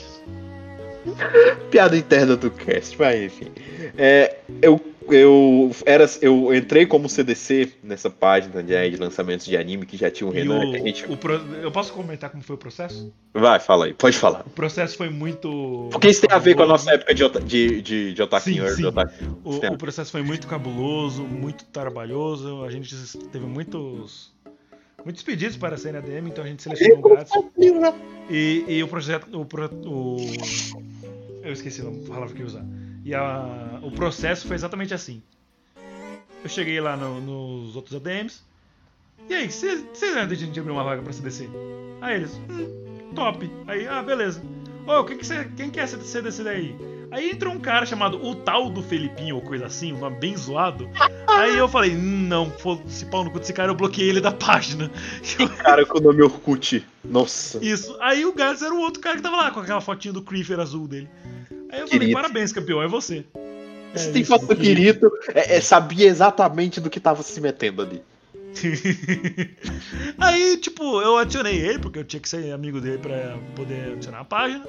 Piada 1.70 1.98
interna 1.98 2.38
do 2.38 2.50
cast, 2.50 2.98
mas 2.98 3.22
enfim. 3.24 3.52
É, 3.98 4.38
eu 4.62 4.80
eu, 5.10 5.72
era, 5.86 6.06
eu 6.22 6.54
entrei 6.54 6.86
como 6.86 7.08
CDC 7.10 7.74
nessa 7.84 8.10
página 8.10 8.62
de, 8.64 8.90
de 8.92 8.98
lançamentos 8.98 9.46
de 9.46 9.56
anime 9.58 9.86
que 9.86 9.96
já 9.98 10.10
tinha 10.12 10.28
um 10.28 10.32
Renan. 10.32 10.60
o- 10.68 10.72
que 10.72 10.78
a 10.78 10.80
gente... 10.82 11.06
o 11.12 11.18
pro- 11.18 11.34
Eu 11.62 11.72
posso 11.72 11.92
comentar 11.94 12.30
como 12.30 12.42
foi 12.44 12.56
o 12.56 12.60
processo? 12.60 13.14
Vai, 13.34 13.60
fala 13.60 13.86
aí, 13.86 13.94
pode 13.94 14.18
falar. 14.18 14.42
O 14.46 14.50
processo 14.50 14.98
foi 14.98 15.10
muito. 15.10 15.90
Porque 15.92 16.08
isso 16.10 16.22
tem 16.22 16.36
a 16.36 16.40
ver 16.40 16.56
com 16.56 16.62
a 16.62 16.66
cabuloso. 16.66 16.86
nossa 16.86 16.96
época 16.96 17.14
de, 17.14 17.30
de, 17.46 17.82
de, 17.82 18.14
de 18.14 18.22
otaquinho. 18.22 18.68
Sim, 18.70 18.76
sim. 18.76 18.84
O, 19.44 19.56
o 19.74 19.78
processo 19.78 20.12
foi 20.12 20.22
muito 20.22 20.48
cabuloso, 20.48 21.24
muito 21.24 21.66
trabalhoso. 21.66 22.64
A 22.64 22.70
gente 22.72 22.96
teve 23.32 23.46
muitos. 23.46 24.36
Muitos 25.06 25.24
pedidos 25.24 25.56
para 25.56 25.78
sair 25.78 25.94
na 25.94 26.02
DM, 26.02 26.28
então 26.30 26.44
a 26.44 26.48
gente 26.48 26.62
selecionou 26.64 27.02
grátis. 27.02 27.32
E, 28.30 28.66
e 28.68 28.84
o 28.84 28.88
projeto. 28.88 29.28
O, 29.40 29.46
pro- 29.46 29.70
o- 29.86 30.18
eu 31.44 31.54
esqueci 31.54 31.82
a 31.82 32.10
palavra 32.10 32.34
que 32.36 32.42
ia 32.42 32.46
usar. 32.46 32.66
E 33.08 33.16
a- 33.16 33.80
o 33.82 33.90
processo 33.90 34.46
foi 34.46 34.58
exatamente 34.58 34.94
assim. 34.94 35.22
Eu 36.44 36.50
cheguei 36.50 36.82
lá 36.82 36.98
no- 36.98 37.22
nos 37.22 37.74
outros 37.74 37.96
ADMs. 37.96 38.42
E 39.30 39.34
aí, 39.34 39.50
vocês 39.50 39.82
ainda 40.16 40.34
a 40.34 40.38
gente 40.38 40.60
abrir 40.60 40.74
uma 40.74 40.84
vaga 40.84 41.02
pra 41.02 41.14
CDC? 41.14 41.50
Aí 42.02 42.16
eles, 42.16 42.34
hum, 42.50 43.14
top. 43.16 43.50
Aí, 43.66 43.88
ah, 43.88 44.04
beleza. 44.04 44.44
Ô, 44.86 45.06
quem, 45.06 45.18
que 45.18 45.26
cê- 45.26 45.48
quem 45.56 45.70
quer 45.70 45.88
ser 45.88 46.02
CDC 46.02 46.44
daí? 46.44 46.76
Aí 47.10 47.32
entrou 47.32 47.54
um 47.54 47.60
cara 47.62 47.86
chamado 47.86 48.22
o 48.22 48.36
tal 48.36 48.70
do 48.70 48.84
Felipinho, 48.84 49.36
ou 49.36 49.42
coisa 49.42 49.68
assim, 49.68 49.94
um 49.94 50.00
nome 50.00 50.18
bem 50.20 50.36
zoado. 50.36 50.90
Aí 51.26 51.58
eu 51.58 51.70
falei, 51.70 51.96
não, 51.96 52.52
foda-se 52.52 53.06
pau 53.06 53.24
no 53.24 53.32
cu 53.32 53.40
desse 53.40 53.54
cara, 53.54 53.72
eu 53.72 53.76
bloqueei 53.76 54.10
ele 54.10 54.20
da 54.20 54.32
página. 54.34 54.92
Cara 55.64 55.86
com 55.86 55.98
o 56.00 56.02
nome 56.02 56.22
Orkut. 56.24 56.86
Nossa. 57.06 57.64
Isso. 57.64 57.96
Aí 58.02 58.26
o 58.26 58.34
Gats 58.34 58.62
era 58.62 58.74
o 58.74 58.80
outro 58.80 59.02
cara 59.02 59.16
que 59.16 59.22
tava 59.24 59.38
lá, 59.38 59.52
com 59.52 59.62
aquela 59.62 59.80
fotinho 59.80 60.14
do 60.14 60.22
Creeper 60.22 60.60
azul 60.60 60.86
dele. 60.88 61.10
Aí 61.72 61.82
eu 61.82 61.88
falei, 61.88 62.12
parabéns, 62.12 62.52
campeão, 62.52 62.82
é 62.82 62.88
você. 62.88 63.26
Você 63.94 64.10
É 64.10 64.12
tem 64.12 64.22
isso, 64.22 64.32
foto 64.32 64.46
do. 64.46 64.56
Kirito, 64.56 65.12
é, 65.34 65.58
é, 65.58 65.62
sabia 65.62 66.08
exatamente 66.08 66.80
do 66.80 66.90
que 66.90 67.00
tava 67.00 67.24
se 67.24 67.40
metendo 67.42 67.82
ali. 67.82 68.02
Aí, 70.18 70.58
tipo, 70.58 71.02
eu 71.02 71.18
adicionei 71.18 71.58
ele, 71.58 71.80
porque 71.80 72.00
eu 72.00 72.04
tinha 72.04 72.20
que 72.20 72.28
ser 72.28 72.52
amigo 72.52 72.82
dele 72.82 72.98
pra 72.98 73.38
poder 73.56 73.94
adicionar 73.94 74.22
a 74.22 74.26
página. 74.26 74.66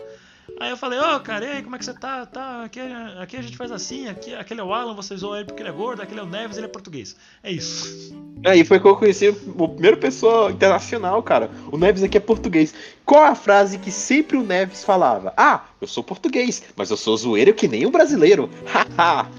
Aí 0.61 0.71
eu 0.71 0.77
falei, 0.77 0.99
ô, 0.99 1.21
cara, 1.21 1.45
e 1.45 1.49
aí, 1.53 1.63
como 1.63 1.77
é 1.77 1.79
que 1.79 1.85
você 1.85 1.95
tá? 1.95 2.27
Tá, 2.27 2.65
aqui, 2.65 2.81
aqui 3.21 3.37
a 3.37 3.43
gente 3.43 3.57
faz 3.57 3.71
assim, 3.71 4.09
aqui, 4.09 4.35
aquele 4.35 4.61
é 4.61 4.65
o 4.65 4.75
Alan, 4.75 4.93
vocês 4.93 5.21
zoam 5.21 5.37
ele 5.37 5.45
porque 5.45 5.63
ele 5.63 5.69
é 5.69 5.73
gordo, 5.73 6.03
aquele 6.03 6.19
é 6.19 6.23
o 6.23 6.27
Neves, 6.27 6.57
ele 6.57 6.67
é 6.67 6.69
português. 6.69 7.15
É 7.45 7.53
isso. 7.53 8.13
Aí 8.45 8.65
foi 8.65 8.81
que 8.81 8.87
eu 8.87 8.97
conheci 8.97 9.29
o 9.29 9.69
primeiro 9.69 9.99
pessoa 9.99 10.51
internacional, 10.51 11.23
cara. 11.23 11.49
O 11.71 11.79
Neves 11.79 12.03
aqui 12.03 12.17
é 12.17 12.21
português. 12.21 12.75
Qual 13.05 13.23
a 13.23 13.37
frase 13.37 13.79
que 13.79 13.93
sempre 13.93 14.37
o 14.37 14.43
Neves 14.43 14.83
falava? 14.83 15.33
Ah, 15.37 15.63
eu 15.81 15.87
sou 15.87 16.03
português, 16.03 16.63
mas 16.75 16.91
eu 16.91 16.97
sou 16.97 17.17
zoeiro 17.17 17.55
que 17.55 17.69
nem 17.69 17.87
um 17.87 17.91
brasileiro. 17.91 18.51
Haha. 18.67 19.31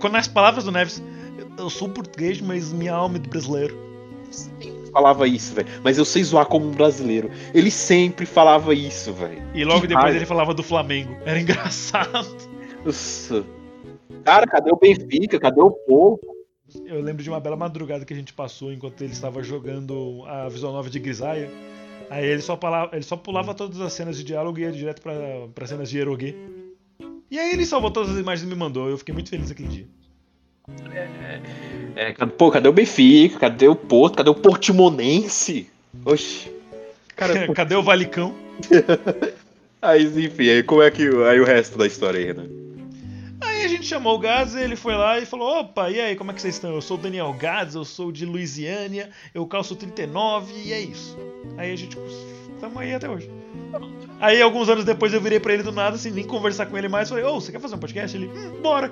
Quando 0.00 0.16
as 0.16 0.26
palavras 0.26 0.64
do 0.64 0.72
Neves, 0.72 1.02
eu 1.58 1.68
sou 1.68 1.88
português, 1.88 2.40
mas 2.40 2.72
minha 2.72 2.94
alma 2.94 3.16
é 3.16 3.18
de 3.18 3.28
brasileiro. 3.28 3.76
Falava 4.96 5.28
isso, 5.28 5.52
velho. 5.54 5.68
Mas 5.84 5.98
eu 5.98 6.04
sei 6.06 6.24
zoar 6.24 6.46
como 6.46 6.66
um 6.66 6.70
brasileiro. 6.70 7.30
Ele 7.52 7.70
sempre 7.70 8.24
falava 8.24 8.72
isso, 8.72 9.12
velho. 9.12 9.42
E 9.54 9.62
logo 9.62 9.82
Que 9.82 9.88
depois 9.88 10.04
raiva. 10.04 10.18
ele 10.18 10.24
falava 10.26 10.54
do 10.54 10.62
Flamengo. 10.62 11.14
Era 11.26 11.38
engraçado. 11.40 12.26
Nossa. 12.82 13.44
Cara, 14.24 14.46
cadê 14.46 14.70
o 14.72 14.76
Benfica? 14.76 15.38
Cadê 15.38 15.60
o 15.60 15.70
povo? 15.70 16.18
Eu 16.86 17.00
lembro 17.02 17.22
de 17.22 17.28
uma 17.28 17.38
bela 17.38 17.56
madrugada 17.56 18.04
que 18.06 18.12
a 18.14 18.16
gente 18.16 18.32
passou 18.32 18.72
enquanto 18.72 19.02
ele 19.02 19.12
estava 19.12 19.42
jogando 19.42 20.24
a 20.26 20.48
Visual 20.48 20.72
Nova 20.72 20.88
de 20.88 20.98
Grisaia. 20.98 21.50
Aí 22.08 22.24
ele 22.24 22.40
só, 22.40 22.56
pulava, 22.56 22.94
ele 22.96 23.04
só 23.04 23.16
pulava 23.16 23.52
todas 23.54 23.80
as 23.80 23.92
cenas 23.92 24.16
de 24.16 24.24
diálogo 24.24 24.58
e 24.58 24.62
ia 24.62 24.72
direto 24.72 25.02
pra 25.54 25.66
cenas 25.66 25.90
de 25.90 25.98
erogue. 25.98 26.34
E 27.30 27.38
aí 27.38 27.52
ele 27.52 27.66
salvou 27.66 27.90
todas 27.90 28.10
as 28.12 28.18
imagens 28.18 28.46
e 28.46 28.48
me 28.50 28.58
mandou. 28.58 28.88
Eu 28.88 28.96
fiquei 28.96 29.12
muito 29.12 29.28
feliz 29.28 29.50
aquele 29.50 29.68
dia. 29.68 29.86
É, 31.94 32.12
cadê- 32.12 32.32
pô, 32.32 32.50
cadê 32.50 32.68
o 32.68 32.72
Benfica? 32.72 33.38
Cadê 33.38 33.68
o 33.68 33.74
Porto? 33.76 34.16
Cadê 34.16 34.30
o 34.30 34.34
Portimonense? 34.34 35.70
Oxi. 36.04 36.50
Cara, 37.14 37.48
Cadê 37.54 37.74
o 37.74 37.82
Valicão? 37.82 38.34
aí, 39.80 40.04
enfim, 40.04 40.48
aí 40.48 40.62
como 40.62 40.82
é 40.82 40.90
que. 40.90 41.02
Aí 41.02 41.40
o 41.40 41.44
resto 41.44 41.78
da 41.78 41.86
história 41.86 42.18
aí, 42.20 42.34
né? 42.34 42.44
Aí 43.40 43.64
a 43.64 43.68
gente 43.68 43.86
chamou 43.86 44.14
o 44.14 44.18
Gads, 44.18 44.54
ele 44.54 44.76
foi 44.76 44.94
lá 44.94 45.18
e 45.18 45.26
falou: 45.26 45.60
opa, 45.60 45.90
e 45.90 46.00
aí, 46.00 46.16
como 46.16 46.30
é 46.30 46.34
que 46.34 46.40
vocês 46.40 46.54
estão? 46.54 46.74
Eu 46.74 46.82
sou 46.82 46.96
o 46.98 47.00
Daniel 47.00 47.32
Gads, 47.32 47.74
eu 47.74 47.84
sou 47.84 48.10
de 48.10 48.26
Louisiana, 48.26 49.08
eu 49.34 49.46
calço 49.46 49.76
39 49.76 50.52
e 50.54 50.72
é 50.72 50.80
isso. 50.80 51.16
Aí 51.56 51.72
a 51.72 51.76
gente. 51.76 51.96
Tamo 52.60 52.78
aí 52.78 52.94
até 52.94 53.08
hoje. 53.08 53.30
Aí 54.18 54.40
alguns 54.40 54.68
anos 54.68 54.84
depois 54.84 55.12
eu 55.12 55.20
virei 55.20 55.38
pra 55.38 55.52
ele 55.52 55.62
do 55.62 55.72
nada, 55.72 55.96
assim, 55.96 56.10
nem 56.10 56.24
conversar 56.24 56.66
com 56.66 56.76
ele 56.76 56.88
mais. 56.88 57.08
Falei: 57.08 57.24
ô, 57.24 57.40
você 57.40 57.52
quer 57.52 57.60
fazer 57.60 57.74
um 57.74 57.78
podcast? 57.78 58.16
Ele, 58.16 58.28
hum, 58.28 58.60
bora. 58.62 58.90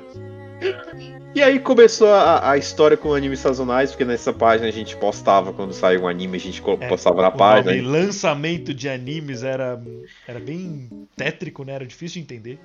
E 1.35 1.43
aí 1.43 1.59
começou 1.59 2.09
a, 2.09 2.51
a 2.53 2.57
história 2.57 2.97
com 2.97 3.13
animes 3.13 3.41
sazonais, 3.41 3.91
porque 3.91 4.05
nessa 4.05 4.33
página 4.33 4.69
a 4.69 4.73
gente 4.73 4.97
postava 4.97 5.53
quando 5.53 5.73
saiu 5.73 6.03
um 6.03 6.09
anime, 6.09 6.37
a 6.37 6.41
gente 6.41 6.63
É, 6.81 6.89
postava 6.89 7.23
na 7.23 7.29
O 7.29 7.33
página. 7.37 7.73
nome 7.75 7.83
lançamento 7.83 8.73
de 8.73 8.89
animes 8.89 9.43
era, 9.43 9.83
era 10.29 10.39
bem 10.39 10.89
tétrico, 11.17 11.65
né? 11.65 11.73
Era 11.75 11.87
difícil 11.87 12.23
de 12.23 12.35
entender. 12.35 12.59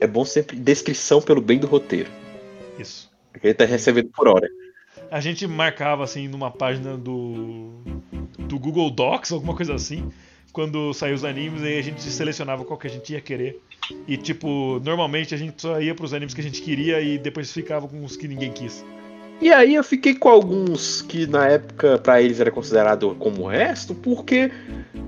É, 0.00 0.04
é 0.04 0.06
bom 0.06 0.24
sempre 0.24 0.56
descrição 0.56 1.22
pelo 1.22 1.40
bem 1.40 1.58
do 1.58 1.66
roteiro. 1.66 2.10
Isso. 2.78 3.10
Porque 3.32 3.46
ele 3.48 3.54
tá 3.54 3.64
recebendo 3.64 4.10
por 4.10 4.28
hora. 4.28 4.48
A 5.10 5.20
gente 5.20 5.46
marcava 5.46 6.04
assim 6.04 6.28
numa 6.28 6.50
página 6.50 6.96
do 6.96 7.72
do 8.38 8.58
Google 8.58 8.90
Docs, 8.90 9.32
alguma 9.32 9.54
coisa 9.56 9.74
assim, 9.74 10.10
quando 10.52 10.92
saiu 10.92 11.14
os 11.14 11.24
animes, 11.24 11.62
aí 11.62 11.78
a 11.78 11.82
gente 11.82 12.02
selecionava 12.02 12.64
qual 12.64 12.78
que 12.78 12.86
a 12.86 12.90
gente 12.90 13.12
ia 13.12 13.20
querer. 13.20 13.60
E 14.06 14.16
tipo, 14.16 14.80
normalmente 14.84 15.34
a 15.34 15.38
gente 15.38 15.60
só 15.60 15.80
ia 15.80 15.94
pros 15.94 16.14
animes 16.14 16.34
que 16.34 16.40
a 16.40 16.44
gente 16.44 16.62
queria 16.62 17.00
e 17.00 17.18
depois 17.18 17.52
ficava 17.52 17.86
com 17.88 18.04
os 18.04 18.16
que 18.16 18.28
ninguém 18.28 18.52
quis. 18.52 18.84
E 19.40 19.52
aí 19.52 19.74
eu 19.74 19.82
fiquei 19.82 20.14
com 20.14 20.28
alguns 20.28 21.02
que 21.02 21.26
na 21.26 21.48
época 21.48 21.98
pra 21.98 22.22
eles 22.22 22.40
era 22.40 22.50
considerado 22.50 23.16
como 23.18 23.42
o 23.42 23.48
resto, 23.48 23.94
porque, 23.94 24.50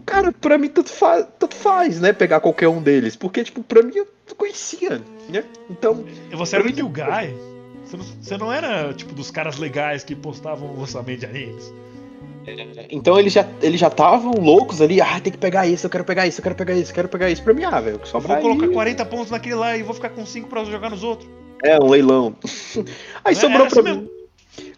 cara, 0.05 0.33
pra 0.33 0.59
mim 0.59 0.69
tanto, 0.69 0.91
fa 0.91 1.23
tanto 1.23 1.55
faz, 1.55 2.01
né, 2.01 2.13
pegar 2.13 2.41
qualquer 2.41 2.69
um 2.69 2.83
deles. 2.83 3.15
Porque, 3.17 3.45
tipo, 3.45 3.63
pra 3.63 3.83
mim 3.83 3.95
eu 3.95 4.07
conhecia, 4.37 5.01
né? 5.29 5.45
Então, 5.71 6.05
E 6.31 6.37
Você 6.37 6.57
era 6.57 6.65
do 6.65 6.75
New 6.75 6.89
Guy. 6.89 7.35
Você 7.85 7.97
não, 7.97 8.05
você 8.05 8.37
não 8.37 8.53
era 8.53 8.93
tipo 8.93 9.15
dos 9.15 9.31
caras 9.31 9.59
legais 9.59 10.03
que 10.03 10.15
postavam 10.15 10.75
o 10.75 10.81
lançamento 10.81 11.21
de 11.21 11.27
animes. 11.27 11.73
Então 12.91 13.19
eles 13.19 13.33
já 13.33 13.47
eles 13.63 13.81
já 13.81 13.89
estavam 13.89 14.33
loucos 14.39 14.81
ali, 14.81 15.01
ah, 15.01 15.19
tem 15.21 15.33
que 15.33 15.39
pegar 15.39 15.67
esse, 15.67 15.85
eu 15.85 15.91
quero 15.91 16.05
pegar 16.05 16.27
esse, 16.27 16.39
eu 16.39 16.43
quero 16.43 16.55
pegar 16.55 16.75
esse, 16.75 16.91
eu 16.91 16.95
quero 16.95 17.09
pegar 17.09 17.31
esse 17.31 17.43
pra 17.43 17.53
mim, 17.55 17.65
ah, 17.65 17.81
velho, 17.81 18.01
só 18.05 18.19
vou 18.19 18.37
colocar 18.37 18.67
ir. 18.67 18.73
40 18.73 19.05
pontos 19.07 19.31
naquele 19.31 19.55
lá 19.57 19.77
e 19.77 19.83
vou 19.83 19.95
ficar 19.95 20.11
com 20.11 20.25
5 20.25 20.49
pra 20.49 20.65
jogar 20.65 20.91
nos 20.91 21.03
outros. 21.03 21.29
É, 21.65 21.77
um 21.83 21.89
leilão. 21.89 22.37
Aí 23.25 23.33
É, 23.33 23.35
sobrou 23.35 23.63
era 23.63 23.71
pra 23.71 23.81
assim 23.81 23.91
mim. 23.91 23.97
mesmo. 24.03 24.17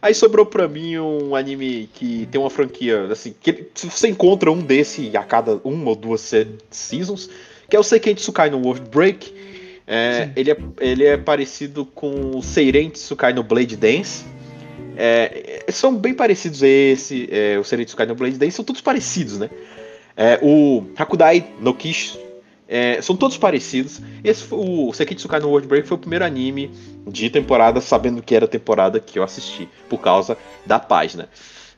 Aí 0.03 0.15
sobrou 0.15 0.45
pra 0.47 0.67
mim 0.67 0.99
um 0.99 1.37
anime 1.37 1.89
que 1.95 2.27
tem 2.33 2.41
uma 2.41 2.51
franquia, 2.51 3.07
assim, 3.13 3.35
que 3.41 3.67
se 3.75 3.89
você 3.91 4.09
encontra 4.09 4.51
um 4.51 4.59
desse 4.59 5.17
a 5.17 5.23
cada 5.23 5.61
uma 5.65 5.91
ou 5.91 5.95
duas 5.97 6.21
se- 6.21 6.49
seasons, 6.71 7.29
que 7.69 7.77
é 7.77 7.79
o 7.79 7.83
Seiken 7.85 8.15
Tsukai 8.15 8.51
no 8.51 8.59
World 8.59 8.89
Break. 8.91 9.33
É, 9.87 10.31
ele, 10.37 10.51
é, 10.51 10.57
ele 10.81 11.05
é 11.05 11.17
parecido 11.17 11.87
com 11.87 12.37
o 12.37 12.43
Seiren 12.43 12.91
Tsukai 12.91 13.33
no 13.33 13.43
Blade 13.43 13.77
Dance. 13.77 14.25
É, 15.01 15.63
é, 15.65 15.71
são 15.71 15.95
bem 15.95 16.13
parecidos 16.13 16.61
esse, 16.61 17.29
é, 17.31 17.57
o 17.57 17.63
Seiren 17.63 17.85
Tsukai 17.85 18.05
no 18.05 18.17
Blade 18.17 18.37
Dance, 18.37 18.57
são 18.57 18.65
todos 18.65 18.83
parecidos, 18.83 19.39
né? 19.39 19.49
É, 20.17 20.41
o 20.43 20.85
Hakudai 20.97 21.53
no 21.61 21.73
Kish 21.73 22.19
é, 22.67 23.01
são 23.01 23.17
todos 23.17 23.39
parecidos. 23.39 24.01
Esse 24.25 24.43
foi, 24.43 24.59
o 24.59 24.93
Seiken 24.93 25.17
Tsukai 25.17 25.39
no 25.39 25.49
World 25.49 25.69
Break 25.69 25.87
foi 25.87 25.97
o 25.97 26.01
primeiro 26.01 26.25
anime 26.25 26.73
de 27.07 27.31
temporada, 27.31 27.81
sabendo 27.81 28.21
que 28.21 28.35
era 28.35 28.49
temporada 28.49 28.99
que 28.99 29.21
eu 29.21 29.23
assisti, 29.23 29.69
por 29.89 30.01
causa 30.01 30.37
da 30.67 30.81
página. 30.81 31.29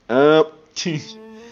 Ah, 0.08 0.46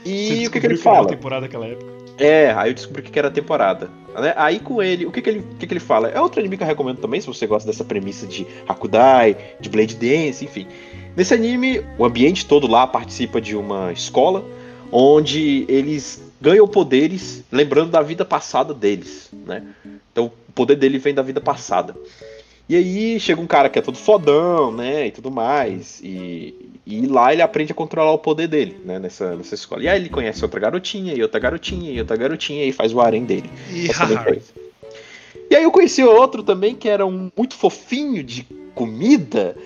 e 0.05 0.46
o 0.46 0.51
que, 0.51 0.61
que 0.61 0.66
ele 0.66 0.76
fala? 0.76 1.09
temporada 1.09 1.42
naquela 1.42 1.66
época. 1.66 1.99
É, 2.18 2.53
aí 2.57 2.70
eu 2.70 2.74
descobri 2.74 3.03
que 3.03 3.18
era 3.18 3.30
temporada. 3.30 3.90
né? 4.14 4.34
Aí 4.36 4.59
com 4.59 4.82
ele, 4.82 5.07
o 5.07 5.12
que, 5.12 5.22
que, 5.22 5.30
ele, 5.30 5.38
o 5.38 5.57
que, 5.57 5.66
que 5.66 5.72
ele 5.72 5.80
fala? 5.80 6.09
É 6.09 6.20
outro 6.20 6.40
anime 6.40 6.57
que 6.57 6.62
eu 6.62 6.66
recomendo 6.66 6.99
também, 6.99 7.20
se 7.20 7.26
você 7.26 7.46
gosta 7.46 7.70
dessa 7.70 7.84
premissa 7.84 8.26
de 8.26 8.46
Hakudai, 8.66 9.36
de 9.61 9.68
Blade 9.68 9.94
Dance, 9.94 10.44
enfim. 10.44 10.66
Nesse 11.16 11.32
anime, 11.32 11.84
o 11.96 12.05
ambiente 12.05 12.44
todo 12.44 12.66
lá 12.66 12.86
participa 12.86 13.40
de 13.40 13.55
uma 13.57 13.92
escola 13.92 14.44
onde 14.90 15.64
eles 15.68 16.22
ganham 16.40 16.66
poderes 16.66 17.44
lembrando 17.51 17.90
da 17.90 18.03
vida 18.03 18.24
passada 18.24 18.72
deles, 18.74 19.30
né? 19.46 19.62
Então 20.12 20.26
o 20.49 20.53
poder 20.53 20.76
dele 20.76 20.99
vem 20.99 21.14
da 21.14 21.22
vida 21.22 21.40
passada. 21.40 21.94
E 22.68 22.76
aí 22.76 23.18
chega 23.18 23.40
um 23.40 23.46
cara 23.46 23.68
que 23.68 23.78
é 23.78 23.82
todo 23.82 23.96
fodão, 23.96 24.70
né, 24.70 25.07
e 25.07 25.11
tudo 25.11 25.30
mais, 25.30 26.01
e, 26.03 26.67
e 26.89 27.07
lá 27.07 27.32
ele 27.32 27.43
aprende 27.43 27.70
a 27.72 27.74
controlar 27.74 28.12
o 28.12 28.18
poder 28.18 28.49
dele, 28.49 28.78
né, 28.84 28.99
nessa, 28.99 29.36
nessa 29.36 29.55
escola. 29.55 29.82
E 29.82 29.89
aí 29.89 30.01
ele 30.01 30.09
conhece 30.09 30.43
outra 30.43 30.59
garotinha, 30.59 31.12
e 31.14 31.22
outra 31.22 31.39
garotinha, 31.39 31.93
e 31.93 32.01
outra 32.01 32.16
garotinha, 32.16 32.64
e 32.64 32.72
faz 32.72 32.93
o 32.95 33.01
harém 33.01 33.24
dele. 33.24 33.51
E 35.51 35.57
aí 35.57 35.62
eu 35.62 35.70
conheci 35.70 36.03
outro 36.03 36.43
também 36.43 36.74
que 36.74 36.89
era 36.89 37.07
um 37.07 37.30
muito 37.36 37.55
fofinho 37.57 38.22
de 38.22 38.47
comida, 38.74 39.57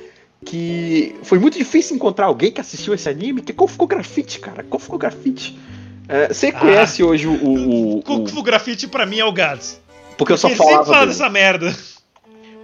que 0.44 1.14
foi 1.22 1.38
muito 1.38 1.58
difícil 1.58 1.96
encontrar 1.96 2.26
alguém 2.26 2.50
que 2.52 2.60
assistiu 2.60 2.94
esse 2.94 3.08
anime, 3.08 3.42
que 3.42 3.52
é 3.52 3.54
Kofuko 3.54 3.86
Grafite, 3.86 4.38
cara, 4.40 4.62
Kofuko 4.62 4.98
Grafite. 4.98 5.58
É, 6.08 6.28
você 6.32 6.48
Ah. 6.48 6.52
conhece 6.52 7.02
hoje 7.02 7.26
o, 7.26 7.32
o, 7.32 7.98
o- 7.98 8.02
Kung 8.02 8.26
Fu 8.26 8.42
Grafite 8.42 8.86
pra 8.88 9.06
mim 9.06 9.18
é 9.20 9.24
o 9.24 9.32
Gads. 9.32 9.80
Porque 10.18 10.32
eu 10.32 10.36
só 10.36 10.48
Ele 10.48 10.56
sempre 10.56 10.72
falava 10.72 10.84
fala 10.86 10.98
dele. 11.06 11.12
dessa 11.12 11.28
merda. 11.30 11.76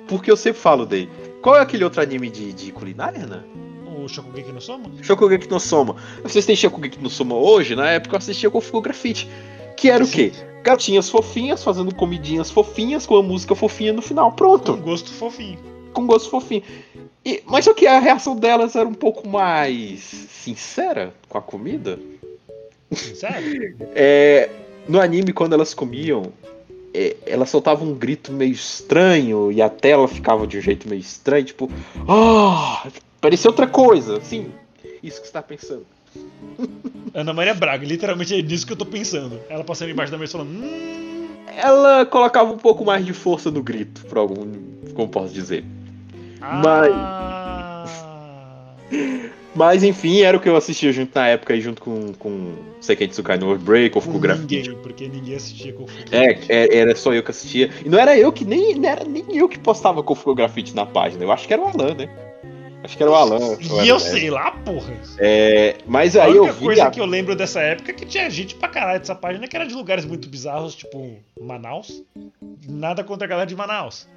Porque 0.08 0.30
eu 0.30 0.36
sempre 0.36 0.60
falo 0.60 0.84
dele. 0.86 1.08
Qual 1.40 1.56
é 1.56 1.60
aquele 1.60 1.84
outro 1.84 2.00
anime 2.02 2.28
de, 2.30 2.52
de 2.52 2.72
culinária, 2.72 3.26
né? 3.26 3.40
O 4.04 4.08
Shokugeki 4.08 4.52
no 4.52 4.60
Soma? 4.60 4.90
Shokugeki 5.02 5.50
no 5.50 5.58
Soma. 5.58 5.96
Vocês 6.22 6.46
têm 6.46 6.54
Shokugeki 6.54 7.00
no 7.00 7.10
Soma 7.10 7.34
hoje? 7.34 7.74
Na 7.74 7.90
época 7.90 8.14
eu 8.14 8.18
assistia 8.18 8.50
com 8.50 8.58
o 8.58 8.80
Grafite. 8.80 9.28
Que 9.76 9.90
era 9.90 10.02
o 10.02 10.08
quê? 10.08 10.32
Gatinhas 10.62 11.08
fofinhas 11.08 11.62
fazendo 11.62 11.94
comidinhas 11.94 12.50
fofinhas 12.50 13.06
com 13.06 13.16
a 13.16 13.22
música 13.22 13.54
fofinha 13.54 13.92
no 13.92 14.02
final. 14.02 14.32
Pronto. 14.32 14.76
Com 14.76 14.82
gosto 14.82 15.12
fofinho. 15.12 15.58
Com 15.92 16.06
gosto 16.06 16.30
fofinho. 16.30 16.62
E, 17.24 17.42
mas 17.46 17.64
só 17.64 17.74
que 17.74 17.86
a 17.86 17.98
reação 17.98 18.36
delas 18.36 18.76
era 18.76 18.88
um 18.88 18.94
pouco 18.94 19.28
mais 19.28 20.00
sincera 20.00 21.12
com 21.28 21.38
a 21.38 21.42
comida. 21.42 21.98
Sério? 22.92 23.76
É, 23.94 24.48
no 24.88 25.00
anime, 25.00 25.32
quando 25.32 25.52
elas 25.52 25.74
comiam, 25.74 26.32
é, 26.94 27.16
elas 27.26 27.50
soltavam 27.50 27.88
um 27.88 27.94
grito 27.94 28.32
meio 28.32 28.52
estranho 28.52 29.52
e 29.52 29.60
a 29.62 29.68
tela 29.68 30.08
ficava 30.08 30.46
de 30.46 30.58
um 30.58 30.60
jeito 30.60 30.88
meio 30.88 31.00
estranho, 31.00 31.44
tipo, 31.44 31.70
ah, 32.08 32.86
parecia 33.20 33.50
outra 33.50 33.66
coisa, 33.66 34.18
assim, 34.18 34.50
isso 35.02 35.20
que 35.20 35.26
você 35.26 35.32
tá 35.32 35.42
pensando. 35.42 35.86
Ana 37.14 37.32
Maria 37.32 37.54
Braga, 37.54 37.86
literalmente 37.86 38.34
é 38.34 38.42
nisso 38.42 38.66
que 38.66 38.72
eu 38.72 38.76
tô 38.76 38.86
pensando. 38.86 39.40
Ela 39.48 39.64
passando 39.64 39.90
embaixo 39.90 40.10
da 40.12 40.18
mesa 40.18 40.32
falando, 40.32 40.50
hum, 40.50 41.28
Ela 41.56 42.06
colocava 42.06 42.52
um 42.52 42.58
pouco 42.58 42.84
mais 42.84 43.04
de 43.04 43.12
força 43.12 43.50
no 43.50 43.62
grito, 43.62 44.04
por 44.06 44.18
algum, 44.18 44.46
como 44.94 45.08
posso 45.08 45.32
dizer. 45.32 45.64
ah, 46.40 46.60
Mas 46.64 46.92
enfim, 49.82 50.20
era 50.22 50.36
o 50.36 50.40
que 50.40 50.48
eu 50.48 50.56
assistia 50.56 50.92
junto 50.92 51.12
na 51.14 51.28
época, 51.28 51.54
aí 51.54 51.60
junto 51.60 51.80
com, 51.82 52.12
com 52.14 52.54
Seiken 52.80 53.08
Tsukai 53.08 53.38
no 53.38 53.56
Break, 53.58 53.96
ou 53.96 54.18
Grafite. 54.18 54.56
ninguém, 54.56 54.74
porque 54.82 55.08
ninguém 55.08 55.34
assistia 55.36 55.72
com 55.72 55.86
É, 56.10 56.38
é, 56.48 56.76
era 56.78 56.94
só 56.96 57.12
eu 57.12 57.22
que 57.22 57.30
assistia. 57.30 57.70
E 57.84 57.88
não 57.88 57.98
era 57.98 58.16
eu 58.16 58.30
que 58.32 58.44
nem 58.44 58.74
não 58.74 58.88
era 58.88 59.04
nem 59.04 59.24
eu 59.36 59.48
que 59.48 59.58
postava 59.58 60.02
com 60.02 60.16
o 60.24 60.34
grafite 60.34 60.74
na 60.74 60.86
página. 60.86 61.22
Eu 61.24 61.32
acho 61.32 61.46
que 61.46 61.52
era 61.52 61.62
o 61.62 61.66
Alan, 61.66 61.94
né? 61.94 62.08
Acho 62.84 62.96
que 62.96 63.02
era 63.02 63.10
o 63.10 63.14
Alan. 63.14 63.58
E 63.84 63.88
eu 63.88 63.98
sei 63.98 64.30
lá, 64.30 64.52
porra. 64.52 64.92
É, 65.18 65.74
mas 65.86 66.16
aí 66.16 66.30
eu 66.36 66.42
única 66.44 66.52
vi. 66.58 66.64
coisa 66.64 66.84
a- 66.84 66.90
que 66.90 67.00
eu 67.00 67.06
lembro 67.06 67.34
dessa 67.34 67.60
época 67.60 67.90
é 67.90 67.94
que 67.94 68.06
tinha 68.06 68.30
gente 68.30 68.54
pra 68.54 68.68
caralho 68.68 69.00
dessa 69.00 69.14
página 69.16 69.48
que 69.48 69.56
era 69.56 69.66
de 69.66 69.74
lugares 69.74 70.04
muito 70.04 70.28
bizarros, 70.28 70.76
tipo 70.76 71.16
Manaus. 71.40 72.04
Nada 72.68 73.02
contra 73.02 73.26
a 73.26 73.28
galera 73.28 73.46
de 73.48 73.56
Manaus. 73.56 74.08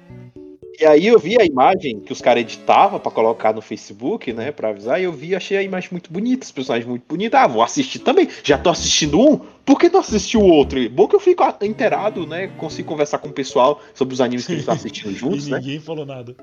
E 0.80 0.86
aí 0.86 1.06
eu 1.06 1.18
vi 1.18 1.40
a 1.40 1.44
imagem 1.44 2.00
que 2.00 2.12
os 2.12 2.20
caras 2.20 2.42
editavam 2.42 2.98
pra 2.98 3.12
colocar 3.12 3.52
no 3.52 3.60
Facebook, 3.60 4.32
né? 4.32 4.50
Pra 4.50 4.70
avisar, 4.70 5.00
e 5.00 5.04
eu 5.04 5.12
vi 5.12 5.34
achei 5.34 5.56
a 5.56 5.62
imagem 5.62 5.90
muito 5.92 6.12
bonita, 6.12 6.44
os 6.44 6.52
personagens 6.52 6.88
muito 6.88 7.04
bonitos. 7.06 7.38
Ah, 7.38 7.46
vou 7.46 7.62
assistir 7.62 7.98
também. 7.98 8.28
Já 8.42 8.56
tô 8.56 8.70
assistindo 8.70 9.20
um, 9.20 9.38
por 9.64 9.78
que 9.78 9.88
não 9.88 10.00
assistir 10.00 10.38
o 10.38 10.44
outro? 10.44 10.78
E 10.78 10.88
Bom 10.88 11.06
que 11.06 11.14
eu 11.14 11.20
fico 11.20 11.44
inteirado, 11.62 12.26
né? 12.26 12.48
Consigo 12.58 12.88
conversar 12.88 13.18
com 13.18 13.28
o 13.28 13.32
pessoal 13.32 13.80
sobre 13.94 14.14
os 14.14 14.20
animes 14.20 14.46
que 14.46 14.52
eles 14.52 14.62
estão 14.62 14.74
assistindo 14.74 15.12
juntos, 15.14 15.46
e 15.46 15.50
né? 15.50 15.58
ninguém 15.58 15.80
falou 15.80 16.06
nada. 16.06 16.34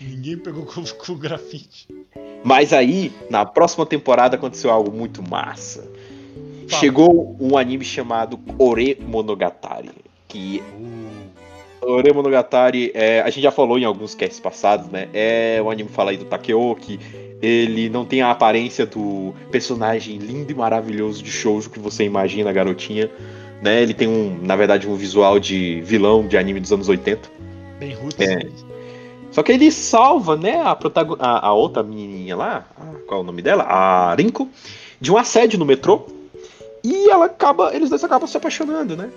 Ninguém 0.00 0.36
pegou 0.36 0.66
com, 0.66 0.84
com 0.84 1.12
o 1.12 1.16
grafite. 1.16 1.88
Mas 2.44 2.72
aí, 2.72 3.12
na 3.30 3.46
próxima 3.46 3.86
temporada, 3.86 4.36
aconteceu 4.36 4.70
algo 4.70 4.90
muito 4.90 5.22
massa. 5.22 5.82
Fala. 6.68 6.80
Chegou 6.80 7.36
um 7.40 7.56
anime 7.56 7.84
chamado 7.84 8.38
Ore 8.58 8.98
Monogatari. 9.00 9.90
Que 10.28 10.62
Ore 11.86 12.12
Monogatari, 12.12 12.90
é, 12.94 13.20
a 13.20 13.30
gente 13.30 13.42
já 13.42 13.50
falou 13.50 13.78
em 13.78 13.84
alguns 13.84 14.14
casts 14.14 14.40
passados, 14.40 14.88
né? 14.88 15.08
É 15.14 15.60
um 15.62 15.70
anime 15.70 15.88
fala 15.88 16.10
aí 16.10 16.16
do 16.16 16.24
Takeo, 16.24 16.74
que 16.74 16.98
ele 17.40 17.88
não 17.88 18.04
tem 18.04 18.22
a 18.22 18.30
aparência 18.30 18.86
do 18.86 19.34
personagem 19.50 20.16
lindo 20.16 20.50
e 20.50 20.54
maravilhoso 20.54 21.22
de 21.22 21.30
shoujo 21.30 21.70
que 21.70 21.78
você 21.78 22.04
imagina, 22.04 22.52
garotinha. 22.52 23.10
Né? 23.62 23.82
Ele 23.82 23.94
tem 23.94 24.08
um, 24.08 24.38
na 24.42 24.56
verdade, 24.56 24.88
um 24.88 24.96
visual 24.96 25.38
de 25.38 25.80
vilão 25.82 26.26
de 26.26 26.36
anime 26.36 26.60
dos 26.60 26.72
anos 26.72 26.88
80. 26.88 27.28
Bem 27.78 27.94
roots. 27.94 28.20
É. 28.20 28.48
Só 29.30 29.42
que 29.42 29.52
ele 29.52 29.70
salva, 29.70 30.36
né, 30.36 30.62
a, 30.62 30.74
protagon... 30.74 31.16
a, 31.18 31.48
a 31.48 31.52
outra 31.52 31.82
menininha 31.82 32.34
lá, 32.36 32.66
qual 33.06 33.20
é 33.20 33.22
o 33.22 33.26
nome 33.26 33.42
dela? 33.42 33.64
A 33.64 34.14
Rinko, 34.14 34.48
de 35.00 35.12
um 35.12 35.16
assédio 35.16 35.58
no 35.58 35.64
metrô. 35.64 36.06
E 36.82 37.10
ela 37.10 37.26
acaba, 37.26 37.74
eles 37.74 37.90
dois 37.90 38.02
acabam 38.02 38.26
se 38.26 38.36
apaixonando, 38.36 38.96
né? 38.96 39.10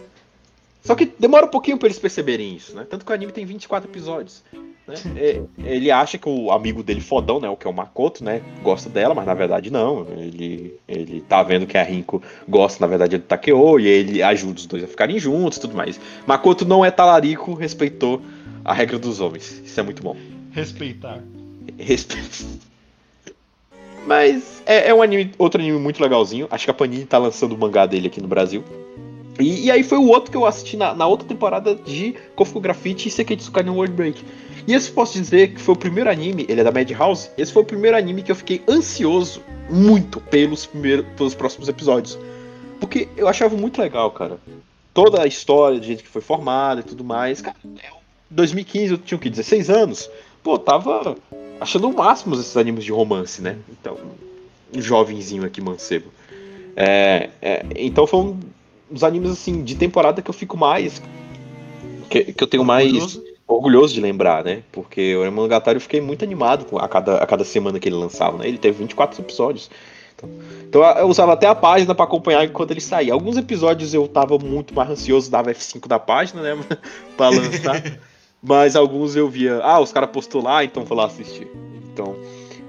Só 0.82 0.96
que 0.96 1.06
demora 1.20 1.46
um 1.46 1.50
pouquinho 1.50 1.78
pra 1.78 1.88
eles 1.88 2.00
perceberem 2.00 2.56
isso, 2.56 2.76
né? 2.76 2.86
Tanto 2.90 3.06
que 3.06 3.12
o 3.12 3.16
anime 3.16 3.32
tem 3.32 3.46
24 3.46 3.90
episódios. 3.90 4.44
Né? 4.88 4.96
É, 5.18 5.42
ele 5.64 5.92
acha 5.92 6.18
que 6.18 6.28
o 6.28 6.52
amigo 6.52 6.82
dele 6.82 7.02
fodão, 7.02 7.40
né, 7.40 7.48
o 7.48 7.56
que 7.56 7.68
é 7.68 7.70
o 7.70 7.74
Makoto, 7.74 8.24
né, 8.24 8.42
gosta 8.64 8.90
dela, 8.90 9.14
mas 9.14 9.26
na 9.26 9.34
verdade 9.34 9.70
não. 9.70 10.08
Ele, 10.18 10.80
ele 10.88 11.22
tá 11.22 11.44
vendo 11.44 11.68
que 11.68 11.78
a 11.78 11.84
Rinko 11.84 12.24
gosta, 12.48 12.82
na 12.82 12.88
verdade, 12.88 13.18
do 13.18 13.24
Takeo, 13.24 13.80
e 13.80 13.88
ele 13.88 14.24
ajuda 14.24 14.60
os 14.60 14.66
dois 14.66 14.84
a 14.84 14.88
ficarem 14.88 15.20
juntos 15.20 15.58
e 15.58 15.62
tudo 15.62 15.76
mais. 15.76 16.00
Makoto 16.26 16.66
não 16.66 16.84
é 16.84 16.90
talarico, 16.90 17.54
respeitou 17.54 18.22
a 18.64 18.74
regra 18.74 18.98
dos 18.98 19.20
homens. 19.20 19.62
Isso 19.64 19.80
é 19.80 19.84
muito 19.84 20.02
bom. 20.02 20.16
Respeitar. 20.52 21.22
Respeito. 21.78 22.46
Mas 24.08 24.64
é, 24.66 24.90
é 24.90 24.94
um 24.94 25.02
anime, 25.02 25.32
outro 25.38 25.62
anime 25.62 25.78
muito 25.78 26.02
legalzinho. 26.02 26.48
Acho 26.50 26.66
que 26.66 26.72
a 26.72 26.74
Panini 26.74 27.06
tá 27.06 27.18
lançando 27.18 27.54
o 27.54 27.58
mangá 27.58 27.86
dele 27.86 28.08
aqui 28.08 28.20
no 28.20 28.28
Brasil. 28.28 28.64
E, 29.40 29.66
e 29.66 29.72
aí 29.72 29.84
foi 29.84 29.98
o 29.98 30.08
outro 30.08 30.30
que 30.30 30.38
eu 30.38 30.46
assisti 30.46 30.76
na, 30.76 30.94
na 30.94 31.08
outra 31.08 31.28
temporada 31.28 31.74
de 31.74 32.16
Kofuku 32.36 32.60
Graffiti 32.60 33.08
e 33.08 33.12
Sekei 33.12 33.38
Tsukai 33.38 33.64
no 33.64 33.74
World 33.76 33.94
Break. 33.94 34.24
E 34.68 34.74
esse 34.74 34.92
posso 34.92 35.14
dizer 35.14 35.54
que 35.54 35.62
foi 35.62 35.74
o 35.74 35.78
primeiro 35.78 36.10
anime, 36.10 36.46
ele 36.48 36.62
é 36.62 36.64
da 36.64 36.72
Madhouse, 36.72 37.30
esse 37.38 37.52
foi 37.52 37.64
o 37.64 37.66
primeiro 37.66 37.98
anime 37.98 38.22
que 38.22 38.32
eu 38.32 38.36
fiquei 38.36 38.62
ansioso 38.68 39.42
muito 39.70 40.20
pelos, 40.20 40.66
primeiros, 40.66 41.06
pelos 41.16 41.34
próximos 41.34 41.70
episódios. 41.70 42.20
Porque 42.80 43.08
eu 43.18 43.28
achava 43.28 43.56
muito 43.56 43.82
legal, 43.82 44.12
cara. 44.12 44.38
Toda 44.94 45.24
a 45.24 45.28
história, 45.28 45.80
do 45.80 45.86
jeito 45.86 46.04
que 46.04 46.10
foi 46.10 46.22
formada 46.22 46.82
e 46.82 46.84
tudo 46.84 47.04
mais. 47.04 47.42
Cara, 47.42 47.56
é, 47.84 47.90
2015 48.30 48.92
eu 48.92 48.98
tinha 48.98 49.18
o 49.18 49.22
quê? 49.22 49.30
16 49.30 49.70
anos. 49.70 50.10
Pô, 50.44 50.58
tava 50.60 51.16
achando 51.60 51.90
o 51.90 51.96
máximo 51.96 52.36
esses 52.36 52.56
animes 52.56 52.84
de 52.84 52.92
romance, 52.92 53.42
né? 53.42 53.58
Então, 53.70 53.98
um 54.74 54.82
jovenzinho 54.82 55.46
aqui, 55.46 55.62
mancebo. 55.62 56.12
É, 56.76 57.30
é, 57.42 57.66
então 57.76 58.08
foi 58.08 58.20
um 58.20 58.40
dos 58.90 59.04
animes, 59.04 59.32
assim, 59.32 59.64
de 59.64 59.76
temporada 59.76 60.22
que 60.22 60.30
eu 60.30 60.34
fico 60.34 60.58
mais... 60.58 61.02
Que, 62.10 62.34
que 62.34 62.44
eu 62.44 62.48
tenho 62.48 62.66
mais 62.66 63.20
Orgulhoso. 63.48 63.94
de 63.94 64.02
lembrar, 64.02 64.44
né? 64.44 64.64
Porque 64.72 65.16
o 65.16 65.32
Monogatari 65.32 65.78
eu 65.78 65.82
fiquei 65.82 66.02
muito 66.02 66.24
animado 66.24 66.66
com- 66.66 66.78
a 66.78 66.88
cada, 66.88 67.18
a 67.18 67.26
cada 67.26 67.44
semana 67.44 67.80
que 67.80 67.88
ele 67.88 67.96
lançava, 67.96 68.38
né? 68.38 68.48
Ele 68.48 68.58
teve 68.58 68.80
24 68.80 69.22
episódios. 69.22 69.70
Então, 70.16 70.30
então 70.68 70.84
eu 70.98 71.08
usava 71.08 71.34
até 71.34 71.48
a 71.48 71.56
página 71.56 71.94
pra 71.96 72.06
acompanhar 72.06 72.44
enquanto 72.44 72.72
ele 72.72 72.82
saía. 72.82 73.14
Alguns 73.14 73.38
episódios 73.38 73.94
eu 73.94 74.08
tava 74.08 74.38
muito 74.38 74.74
mais 74.74 74.90
ansioso, 74.90 75.30
dava 75.32 75.52
F5 75.52 75.88
da 75.88 76.00
página, 76.00 76.42
né? 76.42 76.64
pra 77.16 77.30
lançar. 77.30 77.82
Mas 78.42 78.76
alguns 78.76 79.16
eu 79.16 79.28
via, 79.28 79.60
ah, 79.64 79.80
os 79.80 79.92
caras 79.92 80.10
postou 80.12 80.42
lá, 80.42 80.64
então 80.64 80.86
vou 80.86 80.98
lá 80.98 81.06
assistir. 81.06 81.48
Então, 81.92 82.16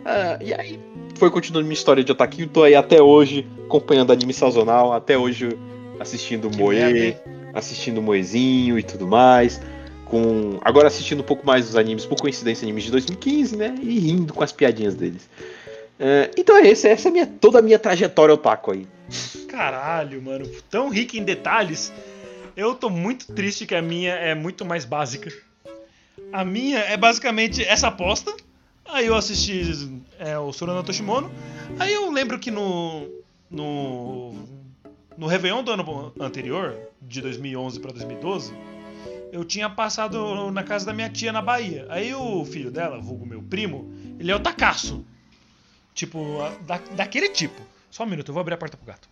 ah, 0.05 0.39
e 0.41 0.53
aí 0.53 0.81
foi 1.17 1.31
continuando 1.31 1.65
minha 1.67 1.75
história 1.75 2.03
de 2.03 2.11
otaku. 2.11 2.47
Tô 2.47 2.63
aí 2.65 2.75
até 2.75 3.01
hoje 3.01 3.47
acompanhando 3.67 4.13
anime 4.13 4.33
sazonal, 4.33 4.93
até 4.93 5.17
hoje 5.17 5.57
assistindo 6.01 6.51
Moe, 6.51 7.17
assistindo 7.55 8.01
Moezinho 8.01 8.79
e 8.79 8.83
tudo 8.83 9.07
mais. 9.07 9.61
Com 10.07 10.59
agora 10.63 10.89
assistindo 10.89 11.21
um 11.21 11.25
pouco 11.25 11.47
mais 11.47 11.67
dos 11.67 11.77
animes, 11.77 12.05
por 12.05 12.19
coincidência, 12.19 12.65
animes 12.65 12.85
de 12.85 12.91
2015, 12.91 13.57
né? 13.57 13.77
E 13.81 14.01
rindo 14.01 14.35
com 14.35 14.43
as 14.43 14.51
piadinhas 14.51 14.97
deles. 14.97 15.29
É, 16.01 16.31
então 16.37 16.57
é 16.57 16.67
esse, 16.67 16.89
essa 16.89 17.09
é 17.09 17.11
minha, 17.13 17.27
toda 17.27 17.59
a 17.59 17.63
minha 17.63 17.79
trajetória 17.79 18.35
otaku 18.35 18.73
aí. 18.73 18.89
Caralho, 19.47 20.21
mano. 20.23 20.49
Tão 20.71 20.89
rica 20.89 21.17
em 21.17 21.23
detalhes. 21.23 21.93
Eu 22.57 22.75
tô 22.75 22.89
muito 22.91 23.33
triste 23.33 23.67
que 23.67 23.75
a 23.75 23.83
minha 23.83 24.15
é 24.15 24.35
muito 24.35 24.65
mais 24.65 24.85
básica. 24.85 25.31
A 26.33 26.45
minha 26.45 26.79
é 26.79 26.97
basicamente 26.97 27.63
essa 27.63 27.89
aposta. 27.89 28.35
Aí 28.87 29.07
eu 29.07 29.15
assisti 29.15 29.63
é, 30.19 30.39
o 30.39 30.53
Sorona 30.53 30.83
Toshimono. 30.83 31.31
Aí 31.79 31.93
eu 31.93 32.11
lembro 32.11 32.39
que 32.39 32.51
no. 32.51 33.07
No. 33.51 34.35
No 35.21 35.27
Réveillon 35.27 35.63
do 35.63 35.71
ano 35.71 36.15
anterior, 36.19 36.75
de 37.03 37.21
2011 37.21 37.79
pra 37.79 37.93
2012, 37.93 38.55
eu 39.31 39.45
tinha 39.45 39.69
passado 39.69 40.51
na 40.51 40.65
casa 40.65 40.87
da 40.87 40.95
minha 40.95 41.11
tia 41.11 41.31
na 41.31 41.43
Bahia. 41.43 41.87
Aí 41.91 42.15
o 42.15 42.43
filho 42.47 42.71
dela, 42.71 42.99
vulgo 42.99 43.27
meu 43.27 43.43
primo, 43.43 43.93
ele 44.19 44.31
é 44.31 44.35
o 44.35 44.41
Tacaço. 44.41 45.05
Tipo, 45.93 46.39
da, 46.67 46.79
daquele 46.97 47.29
tipo. 47.29 47.61
Só 47.91 48.05
um 48.05 48.07
minuto, 48.07 48.31
eu 48.31 48.33
vou 48.33 48.41
abrir 48.41 48.55
a 48.55 48.57
porta 48.57 48.79
pro 48.79 48.87
gato. 48.87 49.11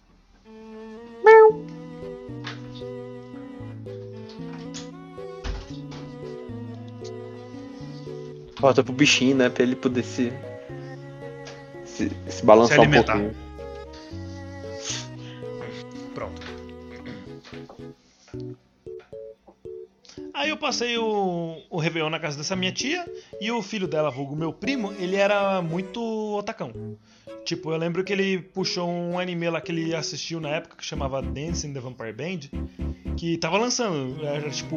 Bota 8.58 8.82
pro 8.82 8.94
bichinho, 8.94 9.36
né? 9.36 9.50
Pra 9.50 9.62
ele 9.62 9.76
poder 9.76 10.04
se. 10.04 10.32
se, 11.84 12.10
se 12.26 12.46
balançar 12.46 12.80
Se 12.80 12.86
um 12.86 12.90
pouquinho. 12.90 13.47
Aí 20.38 20.50
eu 20.50 20.56
passei 20.56 20.96
o, 20.96 21.60
o 21.68 21.78
Réveillon 21.80 22.10
na 22.10 22.20
casa 22.20 22.38
dessa 22.38 22.54
minha 22.54 22.70
tia 22.70 23.04
e 23.40 23.50
o 23.50 23.60
filho 23.60 23.88
dela, 23.88 24.08
vulgo 24.08 24.36
meu 24.36 24.52
primo, 24.52 24.92
ele 24.92 25.16
era 25.16 25.60
muito 25.60 26.00
otacão. 26.36 26.96
Tipo, 27.44 27.72
eu 27.72 27.76
lembro 27.76 28.04
que 28.04 28.12
ele 28.12 28.38
puxou 28.38 28.88
um 28.88 29.18
anime 29.18 29.50
lá 29.50 29.60
que 29.60 29.72
ele 29.72 29.92
assistiu 29.96 30.38
na 30.38 30.50
época 30.50 30.76
que 30.76 30.84
chamava 30.84 31.20
Dancing 31.20 31.72
the 31.72 31.80
Vampire 31.80 32.12
Band, 32.12 33.16
que 33.16 33.36
tava 33.36 33.58
lançando, 33.58 34.24
era 34.24 34.48
tipo 34.48 34.76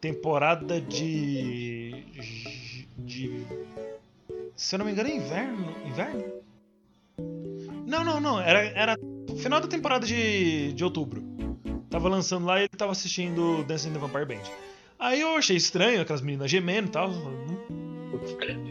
temporada 0.00 0.80
de 0.80 2.02
de. 2.96 3.44
Se 4.56 4.76
eu 4.76 4.78
não 4.78 4.86
me 4.86 4.92
engano, 4.92 5.10
é 5.10 5.14
inverno. 5.14 5.74
Inverno? 5.86 6.24
Não, 7.86 8.02
não, 8.02 8.18
não. 8.18 8.40
Era, 8.40 8.60
era 8.60 8.96
final 9.36 9.60
da 9.60 9.68
temporada 9.68 10.06
de, 10.06 10.72
de 10.72 10.84
outubro. 10.84 11.22
Tava 11.90 12.08
lançando 12.08 12.46
lá 12.46 12.58
e 12.60 12.62
ele 12.62 12.68
tava 12.68 12.92
assistindo 12.92 13.64
Dancing 13.64 13.92
the 13.92 13.98
Vampire 13.98 14.24
Band. 14.24 14.42
Aí 14.98 15.20
eu 15.20 15.36
achei 15.36 15.56
estranho, 15.56 16.00
aquelas 16.00 16.22
meninas 16.22 16.50
gemendo 16.50 16.88
e 16.88 16.90
tal. 16.92 17.10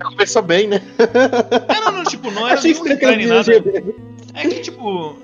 Começou 0.03 0.41
bem, 0.41 0.67
né? 0.67 0.81
É, 1.67 1.81
não, 1.81 1.91
não, 1.91 2.03
tipo, 2.05 2.31
não 2.31 2.45
era 2.47 2.57
Achei 2.57 2.71
nenhum 2.71 2.87
estranho 2.87 3.17
nem 3.17 3.27
nada. 3.27 3.51
meninas 3.51 3.95
É 4.33 4.47
que, 4.47 4.61
tipo, 4.61 5.17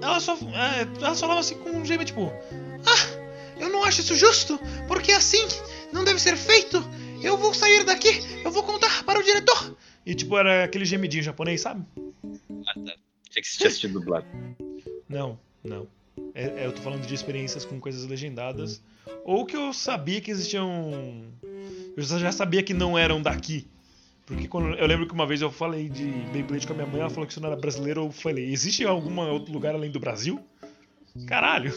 ela 0.00 0.18
só, 0.18 0.34
é, 0.34 0.86
ela 1.00 1.14
só 1.14 1.22
falava 1.22 1.40
assim 1.40 1.56
com 1.56 1.70
um 1.70 1.84
gêmeo, 1.84 2.06
tipo, 2.06 2.32
ah, 2.86 3.58
eu 3.58 3.68
não 3.68 3.84
acho 3.84 4.00
isso 4.00 4.14
justo, 4.16 4.58
porque 4.88 5.12
assim 5.12 5.46
não 5.92 6.04
deve 6.04 6.20
ser 6.20 6.36
feito. 6.36 6.82
Eu 7.22 7.36
vou 7.36 7.52
sair 7.52 7.84
daqui, 7.84 8.20
eu 8.44 8.50
vou 8.50 8.62
contar 8.62 9.04
para 9.04 9.18
o 9.18 9.22
diretor. 9.22 9.76
E, 10.04 10.14
tipo, 10.14 10.36
era 10.36 10.64
aquele 10.64 10.84
gemidinho 10.84 11.22
japonês, 11.22 11.60
sabe? 11.60 11.84
Que 13.30 13.42
você 13.42 13.58
tinha 13.58 13.68
assistido 13.68 14.00
dublado. 14.00 14.26
Não, 15.08 15.38
não. 15.62 15.86
É, 16.34 16.62
é, 16.62 16.66
eu 16.66 16.72
tô 16.72 16.80
falando 16.80 17.06
de 17.06 17.14
experiências 17.14 17.64
com 17.64 17.78
coisas 17.78 18.06
legendadas. 18.06 18.82
Ou 19.24 19.44
que 19.44 19.56
eu 19.56 19.72
sabia 19.72 20.20
que 20.20 20.30
existiam. 20.30 21.24
Eu 21.96 22.02
já 22.02 22.32
sabia 22.32 22.62
que 22.62 22.72
não 22.72 22.96
eram 22.98 23.20
daqui. 23.20 23.66
Porque 24.24 24.48
quando, 24.48 24.74
eu 24.76 24.86
lembro 24.86 25.06
que 25.06 25.12
uma 25.12 25.26
vez 25.26 25.42
eu 25.42 25.50
falei 25.50 25.88
de 25.88 26.04
Beyblade 26.32 26.66
com 26.66 26.72
a 26.72 26.76
minha 26.76 26.88
mãe, 26.88 27.00
ela 27.00 27.10
falou 27.10 27.26
que 27.26 27.32
isso 27.32 27.40
não 27.40 27.48
era 27.50 27.60
brasileiro. 27.60 28.02
Eu 28.02 28.12
falei, 28.12 28.50
existe 28.50 28.84
algum 28.84 29.20
outro 29.20 29.52
lugar 29.52 29.74
além 29.74 29.90
do 29.90 30.00
Brasil? 30.00 30.40
Caralho! 31.26 31.74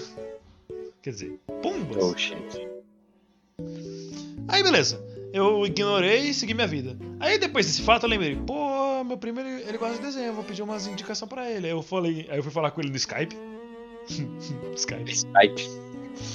Quer 1.01 1.09
dizer, 1.09 1.39
pumbas! 1.61 2.03
Oh, 2.03 2.17
shit. 2.17 2.35
Aí 4.47 4.61
beleza, 4.61 5.03
eu 5.33 5.65
ignorei 5.65 6.29
e 6.29 6.33
segui 6.33 6.53
minha 6.53 6.67
vida. 6.67 6.97
Aí 7.19 7.37
depois 7.37 7.65
desse 7.65 7.81
fato 7.81 8.05
eu 8.05 8.09
lembrei, 8.09 8.35
pô, 8.35 9.03
meu 9.03 9.17
primo 9.17 9.39
ele, 9.39 9.63
ele 9.63 9.77
gosta 9.77 9.97
de 9.97 10.03
desenho, 10.03 10.27
eu 10.27 10.33
vou 10.33 10.43
pedir 10.43 10.61
umas 10.61 10.87
indicações 10.87 11.27
pra 11.27 11.49
ele. 11.49 11.65
Aí 11.65 11.73
eu 11.73 11.81
falei, 11.81 12.27
aí 12.29 12.37
eu 12.37 12.43
fui 12.43 12.51
falar 12.51 12.71
com 12.71 12.79
ele 12.79 12.91
no 12.91 12.95
Skype. 12.95 13.35
Skype. 14.75 15.11
Skype. 15.11 15.61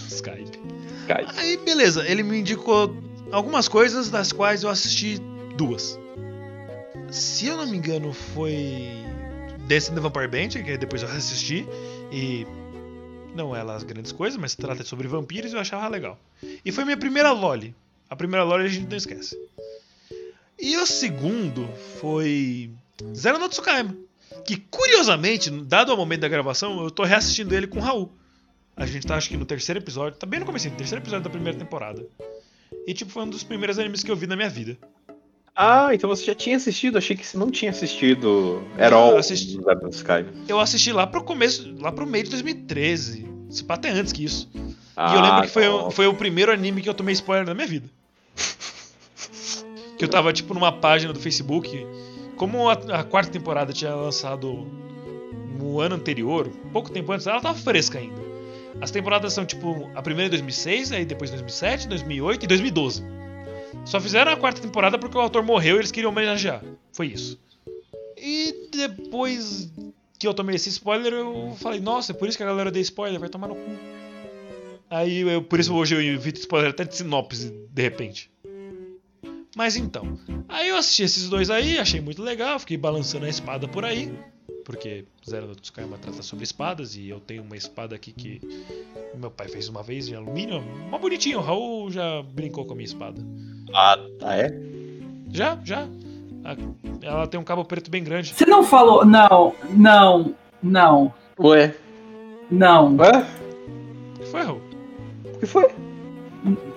Skype. 0.09 0.59
Skype. 1.03 1.39
Aí 1.39 1.57
beleza, 1.59 2.07
ele 2.07 2.23
me 2.23 2.41
indicou 2.41 2.95
algumas 3.31 3.68
coisas 3.68 4.11
das 4.11 4.33
quais 4.33 4.62
eu 4.62 4.71
assisti 4.71 5.18
duas. 5.57 5.99
Se 7.11 7.47
eu 7.47 7.57
não 7.57 7.66
me 7.66 7.77
engano 7.77 8.12
foi 8.12 9.05
Dancing 9.66 9.95
the 9.95 10.01
Vampire 10.01 10.29
Band, 10.29 10.49
que 10.62 10.77
depois 10.77 11.03
eu 11.03 11.09
assisti 11.09 11.66
e 12.12 12.47
não 13.35 13.55
é 13.55 13.62
lá 13.62 13.77
as 13.77 13.83
grandes 13.83 14.12
coisas, 14.12 14.39
mas 14.39 14.55
trata 14.55 14.85
sobre 14.85 15.09
vampiros 15.09 15.53
e 15.53 15.55
eu 15.55 15.61
achava 15.61 15.89
legal. 15.89 16.18
E 16.64 16.73
foi 16.73 16.85
minha 16.85 16.97
primeira 16.97 17.33
loli. 17.33 17.75
A 18.09 18.16
primeira 18.16 18.45
loli 18.45 18.64
a 18.64 18.68
gente 18.68 18.89
não 18.89 18.97
esquece. 18.97 19.37
E 20.59 20.77
o 20.77 20.87
segundo 20.87 21.68
foi 22.01 22.71
Zero 23.14 23.39
no 23.39 23.49
Tsukaima. 23.49 23.97
Que 24.51 24.57
curiosamente, 24.57 25.48
dado 25.48 25.94
o 25.94 25.96
momento 25.96 26.22
da 26.22 26.28
gravação, 26.28 26.82
eu 26.82 26.90
tô 26.90 27.05
reassistindo 27.05 27.55
ele 27.55 27.68
com 27.68 27.78
o 27.78 27.80
Raul. 27.82 28.11
A 28.76 28.84
gente 28.84 29.07
tá 29.07 29.14
acho 29.14 29.28
que 29.28 29.36
no 29.36 29.44
terceiro 29.44 29.78
episódio, 29.78 30.18
tá 30.18 30.26
bem 30.26 30.40
no 30.40 30.46
começo, 30.46 30.68
terceiro 30.72 31.01
episódio 31.01 31.22
da 31.22 31.30
primeira 31.30 31.57
temporada. 31.57 32.05
E 32.84 32.92
tipo, 32.92 33.12
foi 33.12 33.22
um 33.22 33.28
dos 33.30 33.44
primeiros 33.44 33.78
animes 33.78 34.03
que 34.03 34.11
eu 34.11 34.16
vi 34.16 34.26
na 34.26 34.34
minha 34.34 34.48
vida. 34.51 34.76
Ah, 35.55 35.90
então 35.92 36.11
você 36.11 36.24
já 36.24 36.34
tinha 36.34 36.57
assistido? 36.57 36.98
Achei 36.98 37.14
que 37.16 37.24
você 37.24 37.38
não 37.38 37.48
tinha 37.48 37.70
assistido 37.70 38.61
eu 39.12 39.18
assisti. 39.18 39.53
Zero 39.62 39.82
no 39.82 39.90
Sky. 39.90 40.26
Eu 40.48 40.59
assisti 40.59 40.92
lá 40.92 41.07
pro 41.07 41.22
começo, 41.22 41.72
lá 41.78 41.92
pro 41.92 42.05
meio 42.05 42.24
de 42.24 42.30
2013. 42.30 43.28
Se 43.51 43.62
pá, 43.62 43.74
até 43.74 43.90
antes 43.90 44.12
que 44.12 44.24
isso. 44.24 44.51
e 44.53 44.59
eu 44.59 44.72
Ah, 44.96 45.22
lembro 45.22 45.42
que 45.42 45.48
foi, 45.48 45.68
o- 45.68 45.78
não. 45.82 45.90
foi 45.92 46.07
o 46.09 46.14
primeiro 46.14 46.51
anime 46.51 46.82
que 46.82 46.88
eu 46.88 46.94
tomei 46.94 47.12
spoiler 47.12 47.46
na 47.46 47.55
minha 47.55 47.68
vida. 47.68 47.88
Que 49.96 50.05
eu 50.05 50.09
tava, 50.09 50.32
tipo, 50.32 50.55
numa 50.55 50.72
página 50.72 51.12
do 51.12 51.20
Facebook. 51.20 51.68
Como 52.41 52.70
a, 52.70 52.72
a 52.72 53.05
quarta 53.05 53.30
temporada 53.30 53.70
tinha 53.70 53.95
lançado 53.95 54.66
no 55.59 55.78
ano 55.78 55.97
anterior, 55.97 56.49
pouco 56.72 56.91
tempo 56.91 57.12
antes, 57.12 57.26
ela 57.26 57.38
tava 57.38 57.59
fresca 57.59 57.99
ainda. 57.99 58.18
As 58.80 58.91
temporadas 58.91 59.34
são, 59.34 59.45
tipo, 59.45 59.91
a 59.95 60.01
primeira 60.01 60.28
em 60.28 60.30
2006, 60.30 60.91
aí 60.93 61.05
depois 61.05 61.28
2007, 61.28 61.86
2008 61.86 62.45
e 62.45 62.47
2012. 62.47 63.05
Só 63.84 64.01
fizeram 64.01 64.32
a 64.32 64.38
quarta 64.38 64.59
temporada 64.59 64.99
porque 64.99 65.18
o 65.18 65.20
autor 65.20 65.43
morreu 65.43 65.76
e 65.76 65.80
eles 65.80 65.93
queriam 65.93 66.11
homenagear. 66.11 66.64
Foi 66.95 67.09
isso. 67.09 67.38
E 68.16 68.70
depois 68.72 69.70
que 70.18 70.26
eu 70.26 70.32
tomei 70.32 70.57
esse 70.57 70.70
spoiler, 70.70 71.12
eu 71.12 71.55
falei, 71.59 71.78
nossa, 71.78 72.12
é 72.12 72.14
por 72.14 72.26
isso 72.26 72.38
que 72.38 72.43
a 72.43 72.47
galera 72.47 72.70
deu 72.70 72.80
spoiler, 72.80 73.20
vai 73.20 73.28
tomar 73.28 73.49
no 73.49 73.55
cu. 73.55 73.70
Aí, 74.88 75.18
eu, 75.18 75.43
por 75.43 75.61
isso 75.61 75.74
hoje 75.74 75.95
eu 75.95 76.01
evito 76.01 76.41
spoiler 76.41 76.70
até 76.70 76.84
de 76.84 76.97
sinopse, 76.97 77.53
de 77.70 77.82
repente. 77.82 78.30
Mas 79.57 79.76
então, 79.76 80.16
aí 80.48 80.68
eu 80.68 80.76
assisti 80.76 81.03
esses 81.03 81.28
dois 81.28 81.51
aí, 81.51 81.78
achei 81.78 82.01
muito 82.01 82.22
legal, 82.22 82.59
fiquei 82.59 82.76
balançando 82.76 83.24
a 83.26 83.28
espada 83.28 83.66
por 83.66 83.84
aí. 83.84 84.12
Porque 84.64 85.05
Zero 85.28 85.48
no 85.48 85.57
Tsukaima 85.57 85.98
trata 85.98 86.22
sobre 86.22 86.44
espadas 86.44 86.94
e 86.94 87.09
eu 87.09 87.18
tenho 87.18 87.42
uma 87.42 87.57
espada 87.57 87.96
aqui 87.96 88.12
que 88.12 88.40
meu 89.16 89.30
pai 89.30 89.48
fez 89.48 89.68
uma 89.68 89.82
vez 89.82 90.09
em 90.09 90.14
alumínio, 90.14 90.62
uma 90.86 90.98
bonitinha, 90.98 91.38
o 91.38 91.42
Raul 91.42 91.90
já 91.90 92.22
brincou 92.22 92.64
com 92.64 92.74
a 92.74 92.76
minha 92.76 92.86
espada. 92.86 93.20
Ah, 93.74 93.98
ah, 94.22 94.36
é? 94.36 94.51
Já, 95.32 95.59
já. 95.64 95.88
Ela 97.03 97.26
tem 97.26 97.40
um 97.40 97.44
cabo 97.44 97.64
preto 97.64 97.90
bem 97.90 98.05
grande. 98.05 98.32
Você 98.34 98.46
não 98.46 98.62
falou. 98.62 99.05
Não, 99.05 99.55
não, 99.70 100.34
não, 100.62 101.12
Ué? 101.38 101.74
não, 102.51 102.96
Ué? 102.96 103.26
O 104.14 104.18
que 104.20 104.26
foi, 104.26 104.42
Raul? 104.42 104.61
O 105.34 105.38
que 105.38 105.46
foi? 105.46 105.68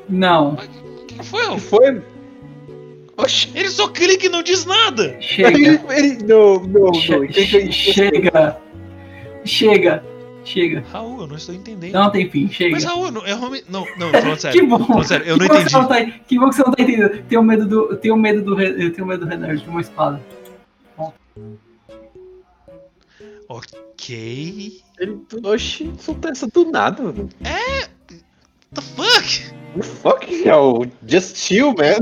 não. 0.09 0.53
O 0.53 1.05
que 1.05 1.23
foi, 1.23 1.43
O 1.43 1.45
Raul? 1.45 1.59
que 1.59 1.61
foi? 1.61 2.12
Oxi. 3.17 3.49
Ele 3.53 3.69
só 3.69 3.87
clica 3.89 4.25
e 4.25 4.29
não 4.29 4.41
diz 4.41 4.65
nada! 4.65 5.15
Chega. 5.21 5.49
Ele, 5.57 5.79
ele, 5.89 6.23
não, 6.23 6.59
não, 6.63 6.81
não. 6.85 6.93
che- 6.93 7.27
Quem 7.27 7.47
que 7.47 7.55
eu- 7.57 7.71
chega. 7.71 8.57
Chega. 9.45 10.03
Chega. 10.45 10.83
Raul, 10.91 11.21
eu 11.21 11.27
não 11.27 11.35
estou 11.37 11.55
entendendo. 11.55 11.93
Não 11.93 12.11
tem 12.11 12.29
fim, 12.29 12.49
chega. 12.49 12.71
Mas 12.71 12.83
Raul, 12.83 13.05
eu 13.05 13.11
não, 13.11 13.25
eu 13.25 13.37
realmente. 13.37 13.65
Não, 13.69 13.85
não, 13.97 14.09
falando 14.11 14.35
Que 14.35 14.41
sério. 14.41 14.67
bom. 14.67 14.85
Falando 14.85 15.03
sério, 15.05 15.25
eu 15.27 15.37
que 15.37 15.39
não 15.41 15.47
bom 15.47 15.53
que 15.53 15.61
entendi. 15.61 15.71
você 15.71 15.77
não 15.77 15.87
tá, 15.87 16.05
que 16.27 16.39
bom 16.39 16.49
que 16.49 16.55
você 16.55 16.63
não 16.63 16.71
tá 16.73 16.83
entendendo. 16.83 17.23
Tenho 17.29 17.43
medo 17.43 17.65
do. 17.67 17.95
Tenho 17.97 18.17
medo 18.17 18.41
do. 18.41 18.61
Eu 18.61 18.91
tenho 18.91 19.07
medo 19.07 19.25
do 19.25 19.29
Renard 19.29 19.61
de 19.63 19.69
uma 19.69 19.79
espada. 19.81 20.19
Ok. 23.47 24.81
Ele, 24.99 25.17
oxi, 25.43 25.91
soltou 25.99 26.31
essa 26.31 26.47
do 26.47 26.65
nada, 26.71 27.03
mano. 27.03 27.29
The 28.73 28.81
fuck? 28.81 29.53
The 29.75 29.83
fuck, 29.83 30.45
yo? 30.45 30.85
Just 31.07 31.37
chill, 31.37 31.73
man. 31.73 31.99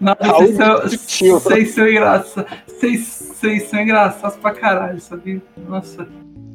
Não, 0.00 0.16
Raul 0.20 0.46
vocês 0.46 1.00
são, 1.00 1.40
vocês 1.40 1.74
são 1.74 1.88
engraçados. 1.88 2.52
Vocês, 2.66 3.32
vocês 3.34 3.68
são 3.68 3.80
engraçados 3.80 4.36
pra 4.38 4.52
caralho, 4.52 5.00
sabia? 5.00 5.42
Nossa. 5.68 6.06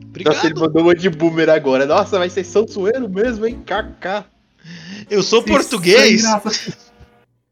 Obrigado. 0.05 0.33
Nossa, 0.33 0.47
ele 0.47 0.59
mandou 0.59 0.81
uma 0.81 0.95
de 0.95 1.09
boomer 1.09 1.49
agora. 1.49 1.85
Nossa, 1.85 2.19
mas 2.19 2.33
vocês 2.33 2.47
são 2.47 2.67
zoeiro 2.67 3.09
mesmo, 3.09 3.45
hein? 3.45 3.61
KK. 3.65 4.25
Eu 5.09 5.23
sou 5.23 5.41
Vocês 5.41 5.57
português. 5.57 6.23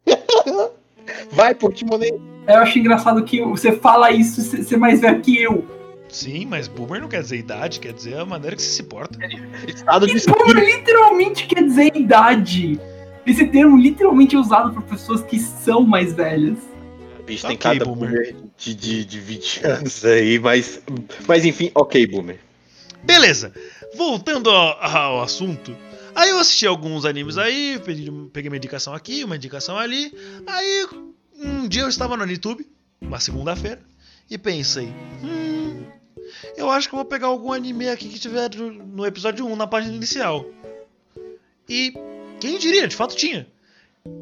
Vai, 1.31 1.53
Portimonê. 1.53 2.11
Eu 2.47 2.57
acho 2.57 2.79
engraçado 2.79 3.23
que 3.23 3.41
você 3.41 3.73
fala 3.73 4.11
isso, 4.11 4.41
você 4.41 4.63
você 4.63 4.75
é 4.75 4.77
mais 4.77 5.01
velho 5.01 5.21
que 5.21 5.41
eu. 5.41 5.65
Sim, 6.15 6.45
mas 6.45 6.69
boomer 6.69 7.01
não 7.01 7.09
quer 7.09 7.21
dizer 7.21 7.35
idade, 7.35 7.77
quer 7.77 7.91
dizer 7.91 8.15
a 8.15 8.25
maneira 8.25 8.55
que 8.55 8.61
você 8.61 8.69
se 8.69 8.83
porta. 8.83 9.19
Estado 9.67 10.07
de 10.07 10.17
E 10.17 10.25
boomer 10.31 10.63
literalmente 10.63 11.45
quer 11.45 11.61
dizer 11.61 11.91
idade. 11.93 12.79
Esse 13.27 13.45
termo 13.47 13.75
literalmente 13.75 14.33
é 14.33 14.39
usado 14.39 14.71
por 14.71 14.81
pessoas 14.83 15.21
que 15.23 15.37
são 15.37 15.81
mais 15.81 16.13
velhas. 16.13 16.57
Bicho, 17.25 17.45
tem 17.45 17.57
Ok, 17.57 17.57
cada 17.57 17.83
boomer. 17.83 18.09
boomer 18.09 18.35
de, 18.57 18.73
de, 18.75 19.03
de 19.03 19.19
20 19.19 19.65
anos 19.67 20.05
aí, 20.05 20.39
mas. 20.39 20.81
Mas 21.27 21.43
enfim, 21.43 21.69
ok, 21.75 22.07
boomer. 22.07 22.39
Beleza, 23.03 23.53
voltando 23.97 24.49
ao, 24.49 24.81
ao 24.81 25.21
assunto. 25.21 25.75
Aí 26.15 26.29
eu 26.29 26.39
assisti 26.39 26.65
alguns 26.65 27.03
animes 27.03 27.37
aí, 27.37 27.77
peguei 28.31 28.47
uma 28.47 28.55
indicação 28.55 28.93
aqui, 28.93 29.21
uma 29.25 29.35
indicação 29.35 29.77
ali. 29.77 30.13
Aí 30.47 30.87
um 31.43 31.67
dia 31.67 31.81
eu 31.81 31.89
estava 31.89 32.15
no 32.15 32.25
YouTube, 32.25 32.65
uma 33.01 33.19
segunda-feira, 33.19 33.81
e 34.29 34.37
pensei: 34.37 34.87
hum, 35.21 35.83
eu 36.57 36.69
acho 36.69 36.87
que 36.89 36.95
eu 36.95 36.97
vou 36.97 37.05
pegar 37.05 37.27
algum 37.27 37.51
anime 37.53 37.89
aqui 37.89 38.09
que 38.09 38.19
tiver 38.19 38.49
no- 38.55 39.05
episódio 39.05 39.45
1, 39.45 39.55
na 39.55 39.67
página 39.67 39.93
inicial. 39.95 40.45
E 41.67 41.93
quem 42.39 42.57
diria, 42.57 42.87
de 42.87 42.95
fato 42.95 43.15
tinha. 43.15 43.47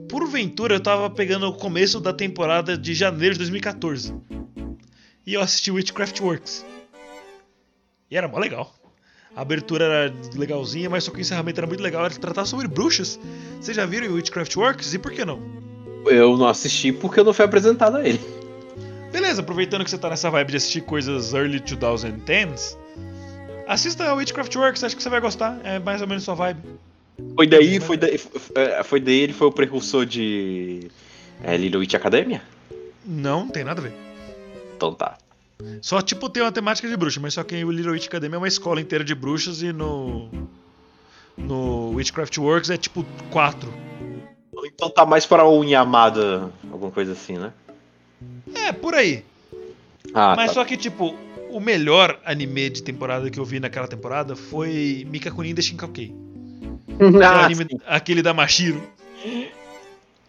Porventura 0.07 0.75
eu 0.75 0.79
tava 0.79 1.09
pegando 1.09 1.47
o 1.47 1.53
começo 1.53 1.99
da 1.99 2.13
temporada 2.13 2.77
de 2.77 2.93
janeiro 2.93 3.33
de 3.33 3.39
2014. 3.39 4.13
E 5.25 5.33
eu 5.33 5.41
assisti 5.41 5.71
Witchcraft 5.71 6.19
Works. 6.21 6.65
E 8.09 8.15
era 8.17 8.27
mó 8.27 8.37
legal. 8.39 8.73
A 9.35 9.41
abertura 9.41 9.85
era 9.85 10.13
legalzinha, 10.35 10.89
mas 10.89 11.03
só 11.03 11.11
que 11.11 11.17
o 11.17 11.21
encerramento 11.21 11.59
era 11.59 11.65
muito 11.67 11.81
legal. 11.81 12.05
Era 12.05 12.13
tratar 12.13 12.45
sobre 12.45 12.67
bruxas. 12.67 13.19
Vocês 13.59 13.75
já 13.75 13.85
viram 13.85 14.13
Witchcraft 14.13 14.55
Works? 14.55 14.93
E 14.93 14.99
por 14.99 15.11
que 15.11 15.25
não? 15.25 15.41
Eu 16.05 16.37
não 16.37 16.47
assisti 16.47 16.91
porque 16.91 17.19
eu 17.19 17.23
não 17.23 17.33
fui 17.33 17.43
apresentado 17.43 17.97
a 17.97 18.07
ele. 18.07 18.19
Beleza, 19.13 19.41
aproveitando 19.41 19.83
que 19.83 19.91
você 19.91 19.97
tá 19.97 20.09
nessa 20.09 20.27
vibe 20.31 20.49
de 20.49 20.57
assistir 20.57 20.81
coisas 20.81 21.35
early 21.35 21.59
2010s, 21.59 22.75
assista 23.67 24.05
a 24.05 24.15
Witchcraft 24.15 24.55
Works, 24.55 24.83
acho 24.83 24.97
que 24.97 25.03
você 25.03 25.09
vai 25.09 25.21
gostar. 25.21 25.61
É 25.63 25.77
mais 25.77 26.01
ou 26.01 26.07
menos 26.07 26.23
sua 26.23 26.33
vibe. 26.33 26.59
Foi 27.35 27.45
daí, 27.45 27.79
foi 27.79 27.95
daí, 27.95 28.17
foi 28.83 28.99
daí 28.99 29.19
ele 29.19 29.33
foi 29.33 29.45
o 29.45 29.51
precursor 29.51 30.03
de 30.03 30.89
é, 31.43 31.55
Little 31.55 31.81
Witch 31.81 31.93
Academia? 31.93 32.41
Não, 33.05 33.41
não 33.41 33.49
tem 33.49 33.63
nada 33.63 33.81
a 33.81 33.83
ver. 33.83 33.93
Então 34.75 34.95
tá. 34.95 35.15
Só, 35.79 36.01
tipo, 36.01 36.27
tem 36.27 36.41
uma 36.41 36.51
temática 36.51 36.87
de 36.87 36.97
bruxa, 36.97 37.19
mas 37.19 37.35
só 37.35 37.43
que 37.43 37.63
o 37.63 37.69
Little 37.69 37.91
Witch 37.91 38.07
Academy 38.07 38.33
é 38.33 38.37
uma 38.39 38.47
escola 38.47 38.81
inteira 38.81 39.03
de 39.03 39.13
bruxas 39.13 39.61
e 39.61 39.71
no. 39.71 40.27
No 41.37 41.91
Witchcraft 41.91 42.35
Works 42.39 42.71
é 42.71 42.77
tipo 42.77 43.05
quatro. 43.29 43.71
Então 44.65 44.89
tá 44.89 45.05
mais 45.05 45.23
para 45.23 45.45
o 45.45 45.63
Inhamada, 45.63 46.51
alguma 46.71 46.91
coisa 46.91 47.11
assim, 47.11 47.37
né? 47.37 47.53
É, 48.67 48.71
por 48.71 48.93
aí. 48.95 49.23
Ah, 50.13 50.33
mas 50.35 50.47
tá. 50.47 50.53
só 50.55 50.65
que, 50.65 50.75
tipo, 50.77 51.15
o 51.49 51.59
melhor 51.59 52.19
anime 52.25 52.69
de 52.69 52.83
temporada 52.83 53.29
que 53.29 53.39
eu 53.39 53.45
vi 53.45 53.59
naquela 53.59 53.87
temporada 53.87 54.35
foi 54.35 55.05
Mikakunin 55.09 55.53
de 55.53 55.61
Shinkakei. 55.61 56.13
Ah, 57.25 57.45
anime- 57.45 57.67
aquele 57.87 58.21
da 58.21 58.33
Mashiro. 58.33 58.81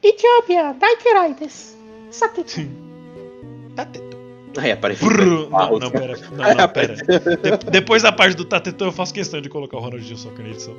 Ethiopia, 0.03 0.75
Daikerites. 0.75 1.77
Sateto. 2.11 2.61
Tateto. 3.75 4.15
Aí 4.57 4.71
apareceu. 4.71 5.09
Brrr. 5.09 5.51
Não, 5.51 5.59
Ah, 5.59 5.71
não, 5.79 5.91
pera. 5.91 6.17
Não, 6.31 6.55
não, 6.55 6.69
pera. 6.69 6.95
De- 6.95 7.71
depois 7.71 8.03
da 8.05 8.13
parte 8.13 8.37
do 8.37 8.45
Tateto 8.45 8.85
eu 8.85 8.93
faço 8.93 9.13
questão 9.13 9.41
de 9.41 9.49
colocar 9.49 9.77
o 9.79 9.81
Ronaldinho 9.81 10.17
Soccer 10.17 10.45
na 10.45 10.51
edição. 10.53 10.77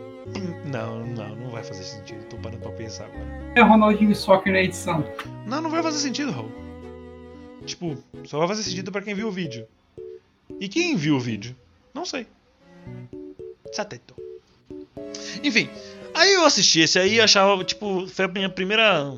Não, 0.65 0.99
não, 1.05 1.35
não 1.35 1.49
vai 1.49 1.61
fazer 1.63 1.83
sentido. 1.83 2.23
Tô 2.29 2.37
parando 2.37 2.61
pra 2.61 2.71
pensar 2.71 3.05
agora. 3.05 3.25
É 3.55 3.61
Ronaldinho 3.61 4.15
Soccer 4.15 4.53
na 4.53 4.61
edição. 4.61 5.03
Não, 5.45 5.61
não 5.61 5.69
vai 5.69 5.83
fazer 5.83 5.99
sentido, 5.99 6.31
Raul. 6.31 6.49
Tipo, 7.65 7.97
só 8.25 8.37
vai 8.39 8.47
fazer 8.47 8.63
sentido 8.63 8.91
pra 8.91 9.01
quem 9.01 9.15
viu 9.15 9.27
o 9.27 9.31
vídeo. 9.31 9.67
E 10.59 10.69
quem 10.69 10.95
viu 10.95 11.15
o 11.15 11.19
vídeo? 11.19 11.55
Não 11.93 12.05
sei. 12.05 12.27
Sateto. 13.71 14.15
Enfim, 15.43 15.69
aí 16.13 16.33
eu 16.33 16.45
assisti 16.45 16.81
esse 16.81 16.99
aí 16.99 17.15
e 17.15 17.21
achava, 17.21 17.63
tipo, 17.63 18.07
foi 18.07 18.25
a 18.25 18.27
minha 18.27 18.49
primeira. 18.49 19.13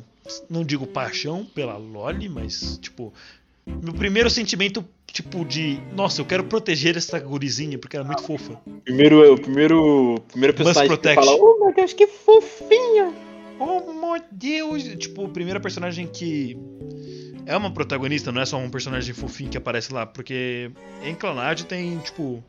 Não 0.50 0.64
digo 0.64 0.86
paixão 0.86 1.46
pela 1.46 1.78
Loli, 1.78 2.28
mas, 2.28 2.78
tipo, 2.82 3.14
meu 3.66 3.94
primeiro 3.94 4.30
sentimento, 4.30 4.84
tipo, 5.08 5.46
de. 5.46 5.80
Nossa, 5.94 6.22
eu 6.22 6.26
quero 6.26 6.44
proteger 6.44 6.98
essa 6.98 7.20
gurizinha 7.20 7.78
porque 7.78 7.96
ela 7.96 8.06
é 8.06 8.08
muito 8.08 8.24
fofa. 8.24 8.60
Primeiro, 8.84 9.34
o 9.34 9.40
primeiro, 9.40 10.22
primeiro 10.30 10.54
personagem 10.56 10.98
que 10.98 11.14
fala, 11.14 11.36
oh 11.36 11.60
meu 11.60 11.74
Deus, 11.74 11.94
que 11.94 12.08
fofinha. 12.08 13.14
Oh 13.60 13.94
meu 13.94 14.22
Deus! 14.32 14.84
Tipo, 14.98 15.26
o 15.26 15.30
primeiro 15.30 15.60
personagem 15.60 16.08
que 16.08 16.58
é 17.48 17.56
uma 17.58 17.72
protagonista, 17.72 18.32
não 18.32 18.42
é 18.42 18.46
só 18.46 18.58
um 18.58 18.70
personagem 18.70 19.14
fofinho 19.16 19.50
que 19.50 19.58
aparece 19.58 19.92
lá, 19.94 20.06
porque 20.06 20.70
em 21.04 21.16
Clanad 21.16 21.64
tem, 21.64 21.98
tipo, 22.00 22.44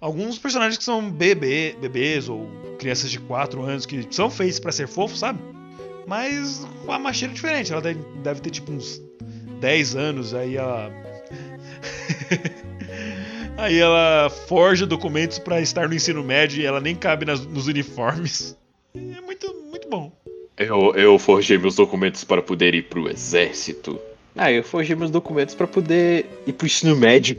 alguns 0.00 0.38
personagens 0.38 0.76
que 0.78 0.84
são 0.84 1.10
bebê, 1.10 1.74
bebês 1.80 2.28
ou 2.28 2.48
crianças 2.78 3.10
de 3.10 3.18
4 3.18 3.62
anos 3.62 3.86
que 3.86 4.06
são 4.10 4.30
feitos 4.30 4.60
pra 4.60 4.70
ser 4.70 4.86
fofos, 4.86 5.18
sabe? 5.20 5.40
Mas 6.06 6.64
a 6.86 6.98
Machira 6.98 7.32
é 7.32 7.34
diferente, 7.34 7.72
ela 7.72 7.80
deve, 7.82 7.98
deve 8.22 8.40
ter 8.40 8.50
tipo 8.50 8.70
uns 8.70 9.02
10 9.60 9.96
anos, 9.96 10.34
aí 10.34 10.56
ela. 10.56 10.92
aí 13.56 13.78
ela 13.78 14.28
forja 14.30 14.86
documentos 14.86 15.38
pra 15.38 15.60
estar 15.60 15.88
no 15.88 15.94
ensino 15.94 16.22
médio 16.22 16.60
e 16.62 16.66
ela 16.66 16.80
nem 16.80 16.94
cabe 16.94 17.24
nas- 17.24 17.44
nos 17.46 17.66
uniformes. 17.66 18.56
É 18.94 19.20
muito, 19.20 19.52
muito 19.70 19.88
bom. 19.88 20.12
Eu, 20.56 20.94
eu 20.94 21.18
forjei 21.18 21.58
meus 21.58 21.74
documentos 21.74 22.24
para 22.24 22.40
poder 22.40 22.74
ir 22.74 22.82
pro 22.84 23.08
exército. 23.10 23.98
Ah, 24.36 24.52
eu 24.52 24.62
forjei 24.62 24.94
meus 24.94 25.10
documentos 25.10 25.54
para 25.54 25.66
poder 25.66 26.26
ir 26.46 26.52
pro 26.52 26.66
ensino 26.66 26.94
médio. 26.94 27.36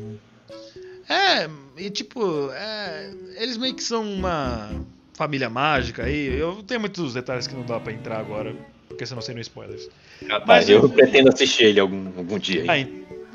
É, 1.09 1.47
e 1.77 1.89
tipo, 1.89 2.49
é, 2.51 3.11
eles 3.39 3.55
meio 3.57 3.73
que 3.75 3.83
são 3.83 4.03
uma 4.03 4.71
família 5.13 5.49
mágica 5.49 6.03
aí. 6.03 6.37
Eu 6.39 6.63
tenho 6.65 6.79
muitos 6.79 7.13
detalhes 7.13 7.47
que 7.47 7.55
não 7.55 7.63
dá 7.63 7.79
pra 7.79 7.93
entrar 7.93 8.19
agora, 8.19 8.55
porque 8.87 9.05
senão 9.05 9.21
seriam 9.21 9.41
spoilers. 9.41 9.87
Ah, 10.29 10.39
tá, 10.39 10.45
Mas 10.47 10.69
eu 10.69 10.81
eu- 10.81 10.89
pretendo 10.89 11.29
assistir 11.29 11.65
ele 11.65 11.79
algum, 11.79 12.07
algum 12.17 12.37
dia. 12.39 12.65
Ah, 12.67 12.79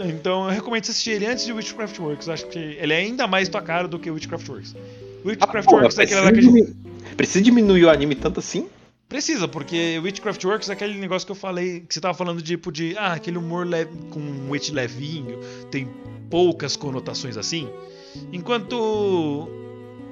então 0.04 0.44
eu 0.46 0.50
recomendo 0.50 0.84
você 0.84 0.90
assistir 0.90 1.10
ele 1.12 1.26
antes 1.26 1.44
de 1.46 1.52
Witchcraft 1.52 1.98
Works. 1.98 2.28
Acho 2.28 2.46
que 2.48 2.58
ele 2.58 2.92
é 2.92 2.96
ainda 2.96 3.26
mais 3.26 3.48
tua 3.48 3.62
cara 3.62 3.86
do 3.86 3.98
que 3.98 4.10
Witchcraft 4.10 4.48
Works. 4.48 4.74
Witchcraft 5.24 5.68
porra, 5.68 5.82
Works 5.82 5.98
é 5.98 6.02
aquele 6.02 6.20
lá 6.20 6.32
precisa, 6.32 6.52
que 6.52 6.60
a 6.60 6.64
gente. 6.66 7.16
precisa 7.16 7.42
diminuir 7.44 7.84
o 7.84 7.90
anime 7.90 8.16
tanto 8.16 8.40
assim? 8.40 8.66
Precisa, 9.12 9.46
porque 9.46 10.00
Witchcraft 10.02 10.42
Works 10.42 10.70
é 10.70 10.72
aquele 10.72 10.94
negócio 10.94 11.26
que 11.26 11.32
eu 11.32 11.36
falei, 11.36 11.80
que 11.80 11.92
você 11.92 12.00
tava 12.00 12.14
falando 12.14 12.40
tipo 12.40 12.72
de, 12.72 12.96
ah, 12.96 13.12
aquele 13.12 13.36
humor 13.36 13.66
leve, 13.66 13.90
com 14.08 14.18
um 14.18 14.50
witch 14.50 14.70
levinho, 14.70 15.38
tem 15.70 15.86
poucas 16.30 16.76
conotações 16.76 17.36
assim. 17.36 17.68
Enquanto 18.32 19.50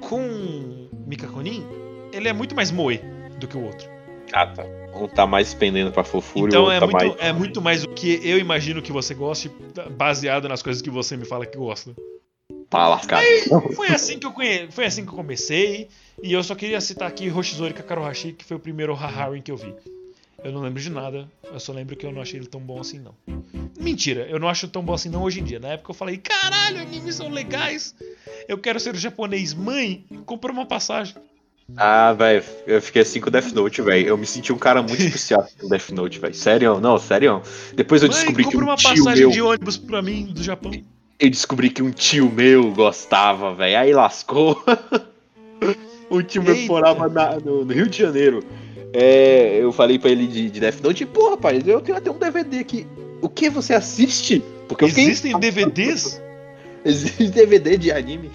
com 0.02 0.86
Mikakunin, 1.06 1.64
ele 2.12 2.28
é 2.28 2.32
muito 2.34 2.54
mais 2.54 2.70
moe 2.70 3.00
do 3.38 3.48
que 3.48 3.56
o 3.56 3.64
outro. 3.64 3.88
Ah, 4.34 4.46
tá. 4.46 4.66
Um 4.94 5.08
tá 5.08 5.26
mais 5.26 5.54
pendendo 5.54 5.90
pra 5.90 6.04
fofura 6.04 6.40
e 6.40 6.44
o 6.44 6.48
Então 6.48 6.62
outro 6.64 6.76
é 6.76 6.80
tá 6.80 6.86
muito, 6.86 7.06
mais. 7.06 7.28
é 7.30 7.32
muito 7.32 7.62
mais 7.62 7.84
o 7.84 7.88
que 7.88 8.20
eu 8.22 8.38
imagino 8.38 8.82
que 8.82 8.92
você 8.92 9.14
goste, 9.14 9.50
baseado 9.96 10.46
nas 10.46 10.62
coisas 10.62 10.82
que 10.82 10.90
você 10.90 11.16
me 11.16 11.24
fala 11.24 11.46
que 11.46 11.56
gosta. 11.56 11.96
Tá 12.68 12.86
lascado. 12.86 13.24
Foi 13.74 13.88
assim 13.88 14.18
que 14.18 14.26
eu 14.26 14.32
conhe... 14.32 14.70
foi 14.70 14.84
assim 14.84 15.04
que 15.04 15.10
eu 15.10 15.16
comecei, 15.16 15.88
e 16.22 16.32
eu 16.32 16.42
só 16.42 16.54
queria 16.54 16.80
citar 16.80 17.08
aqui 17.08 17.30
Hoshizori 17.30 17.74
Kakarohashi, 17.74 18.32
que 18.32 18.44
foi 18.44 18.56
o 18.56 18.60
primeiro 18.60 18.94
Haharin 18.94 19.40
que 19.40 19.50
eu 19.50 19.56
vi. 19.56 19.74
Eu 20.42 20.52
não 20.52 20.62
lembro 20.62 20.80
de 20.80 20.90
nada, 20.90 21.30
eu 21.52 21.60
só 21.60 21.72
lembro 21.72 21.94
que 21.96 22.06
eu 22.06 22.12
não 22.12 22.22
achei 22.22 22.40
ele 22.40 22.46
tão 22.46 22.60
bom 22.60 22.80
assim 22.80 22.98
não. 22.98 23.14
Mentira, 23.78 24.26
eu 24.30 24.38
não 24.38 24.48
acho 24.48 24.68
tão 24.68 24.82
bom 24.82 24.94
assim 24.94 25.10
não 25.10 25.22
hoje 25.22 25.40
em 25.40 25.44
dia. 25.44 25.58
Na 25.58 25.68
época 25.68 25.90
eu 25.90 25.94
falei, 25.94 26.16
caralho, 26.16 26.80
animes 26.80 27.16
são 27.16 27.28
legais. 27.28 27.94
Eu 28.48 28.56
quero 28.58 28.80
ser 28.80 28.94
o 28.94 28.98
japonês 28.98 29.52
mãe, 29.52 30.04
comprei 30.24 30.54
uma 30.54 30.64
passagem. 30.64 31.14
Ah, 31.76 32.12
velho, 32.12 32.42
eu 32.66 32.82
fiquei 32.82 33.02
assim 33.02 33.20
com 33.20 33.28
o 33.28 33.30
Death 33.30 33.52
Note, 33.52 33.82
velho. 33.82 34.08
Eu 34.08 34.18
me 34.18 34.26
senti 34.26 34.52
um 34.52 34.58
cara 34.58 34.82
muito 34.82 35.00
especial 35.02 35.46
com 35.58 35.66
o 35.66 35.68
Death 35.68 35.90
Note, 35.90 36.18
velho. 36.18 36.34
Sério, 36.34 36.80
não, 36.80 36.98
sério. 36.98 37.42
Depois 37.74 38.02
eu 38.02 38.08
mãe, 38.08 38.16
descobri 38.16 38.44
que 38.44 38.50
compra 38.50 38.64
um 38.64 38.68
uma 38.68 38.76
tio 38.76 38.88
passagem 38.88 39.24
meu. 39.24 39.30
de 39.30 39.42
ônibus 39.42 39.76
pra 39.76 40.02
mim 40.02 40.26
do 40.26 40.42
Japão. 40.42 40.72
Eu 41.18 41.30
descobri 41.30 41.68
que 41.68 41.82
um 41.82 41.90
tio 41.90 42.30
meu 42.30 42.72
gostava, 42.72 43.54
velho. 43.54 43.78
Aí 43.78 43.92
lascou. 43.92 44.64
tio 46.22 46.42
meu 46.42 46.54
Eita. 46.54 46.66
morava 46.72 47.08
na- 47.08 47.38
no, 47.38 47.64
no 47.64 47.72
Rio 47.72 47.86
de 47.88 47.98
Janeiro. 47.98 48.42
É, 48.92 49.58
eu 49.62 49.70
falei 49.72 49.98
pra 49.98 50.10
ele 50.10 50.26
de, 50.26 50.50
de 50.50 50.58
Death 50.60 50.80
Note, 50.82 51.06
pô, 51.06 51.30
rapaz, 51.30 51.66
eu 51.66 51.80
tenho 51.80 51.96
até 51.96 52.10
um 52.10 52.18
DVD 52.18 52.58
aqui. 52.58 52.86
O 53.22 53.28
que 53.28 53.48
você 53.48 53.72
assiste? 53.74 54.42
Porque 54.66 54.84
eu 54.84 54.88
fiquei- 54.88 55.04
Existem 55.04 55.38
DVDs? 55.38 56.20
Existe 56.84 57.28
DVD 57.28 57.76
de 57.76 57.92
anime. 57.92 58.30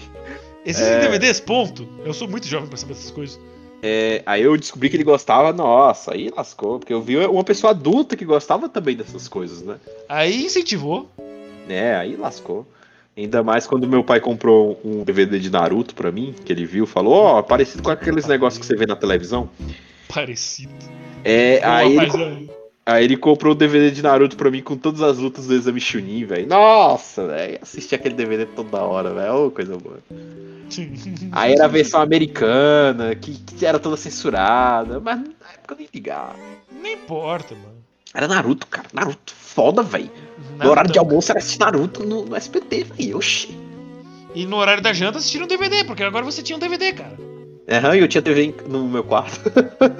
Existem 0.64 0.94
É. 0.94 1.00
DVDs? 1.00 1.40
Ponto. 1.40 1.86
Eu 2.04 2.14
sou 2.14 2.26
muito 2.28 2.46
jovem 2.46 2.68
pra 2.68 2.76
saber 2.78 2.92
essas 2.92 3.10
coisas. 3.10 3.38
É, 3.82 4.22
aí 4.24 4.42
eu 4.42 4.56
descobri 4.56 4.88
que 4.88 4.96
ele 4.96 5.04
gostava, 5.04 5.52
nossa, 5.52 6.14
aí 6.14 6.32
lascou. 6.34 6.78
Porque 6.78 6.92
eu 6.92 7.02
vi 7.02 7.16
uma 7.18 7.44
pessoa 7.44 7.72
adulta 7.72 8.16
que 8.16 8.24
gostava 8.24 8.68
também 8.68 8.96
dessas 8.96 9.28
coisas, 9.28 9.62
né? 9.62 9.76
Aí 10.08 10.44
incentivou. 10.46 11.08
É, 11.68 11.94
aí 11.96 12.16
lascou. 12.16 12.66
Ainda 13.16 13.42
mais 13.42 13.66
quando 13.66 13.88
meu 13.88 14.04
pai 14.04 14.20
comprou 14.20 14.78
um 14.84 15.02
DVD 15.02 15.38
de 15.38 15.50
Naruto 15.50 15.94
pra 15.94 16.12
mim, 16.12 16.34
que 16.44 16.52
ele 16.52 16.66
viu, 16.66 16.86
falou, 16.86 17.14
ó, 17.14 17.42
parecido 17.42 17.82
com 17.82 17.90
aqueles 17.90 18.26
negócios 18.26 18.60
que 18.60 18.66
você 18.66 18.76
vê 18.76 18.84
na 18.84 18.94
televisão. 18.94 19.48
Parecido. 20.06 20.70
É, 21.24 21.60
Ô, 21.64 21.70
aí, 21.70 21.96
ele, 21.96 22.22
é- 22.22 22.54
aí 22.84 23.04
ele 23.04 23.16
comprou 23.16 23.52
o 23.52 23.56
DVD 23.56 23.90
de 23.90 24.02
Naruto 24.02 24.36
pra 24.36 24.50
mim 24.50 24.62
com 24.62 24.76
todas 24.76 25.00
as 25.00 25.16
lutas 25.16 25.46
do 25.46 25.54
Exame 25.54 25.80
Chunin, 25.80 26.24
velho. 26.26 26.46
Nossa, 26.46 27.26
velho, 27.26 27.58
assisti 27.62 27.94
aquele 27.94 28.14
DVD 28.14 28.44
toda 28.44 28.82
hora, 28.82 29.14
velho, 29.14 29.46
ô 29.46 29.50
coisa 29.50 29.78
boa. 29.78 29.98
Aí 31.32 31.52
era 31.54 31.64
a 31.64 31.68
versão 31.68 32.02
americana, 32.02 33.14
que, 33.14 33.32
que 33.32 33.64
era 33.64 33.78
toda 33.78 33.96
censurada, 33.96 35.00
mas 35.00 35.18
na 35.20 35.52
época 35.54 35.72
eu 35.74 35.78
nem 35.78 35.88
ligava. 35.94 36.36
Não 36.70 36.86
importa, 36.90 37.54
mano. 37.54 37.75
Era 38.16 38.26
Naruto, 38.26 38.66
cara, 38.66 38.88
Naruto, 38.94 39.34
foda, 39.34 39.82
velho. 39.82 40.10
No 40.58 40.70
horário 40.70 40.88
de 40.88 40.94
tão- 40.94 41.04
almoço 41.04 41.30
era 41.30 41.38
assistir 41.38 41.60
Naruto 41.60 42.02
no, 42.02 42.24
no 42.24 42.34
SBT, 42.34 42.84
velho, 42.84 43.18
oxi. 43.18 43.54
E 44.34 44.46
no 44.46 44.56
horário 44.56 44.82
da 44.82 44.90
janta 44.94 45.18
assistiram 45.18 45.44
um 45.44 45.48
DVD, 45.48 45.84
porque 45.84 46.02
agora 46.02 46.24
você 46.24 46.42
tinha 46.42 46.56
um 46.56 46.58
DVD, 46.58 46.94
cara. 46.94 47.14
Aham, 47.68 47.94
e 47.94 48.00
eu 48.00 48.08
tinha 48.08 48.22
TV 48.22 48.54
no 48.66 48.88
meu 48.88 49.04
quarto. 49.04 49.38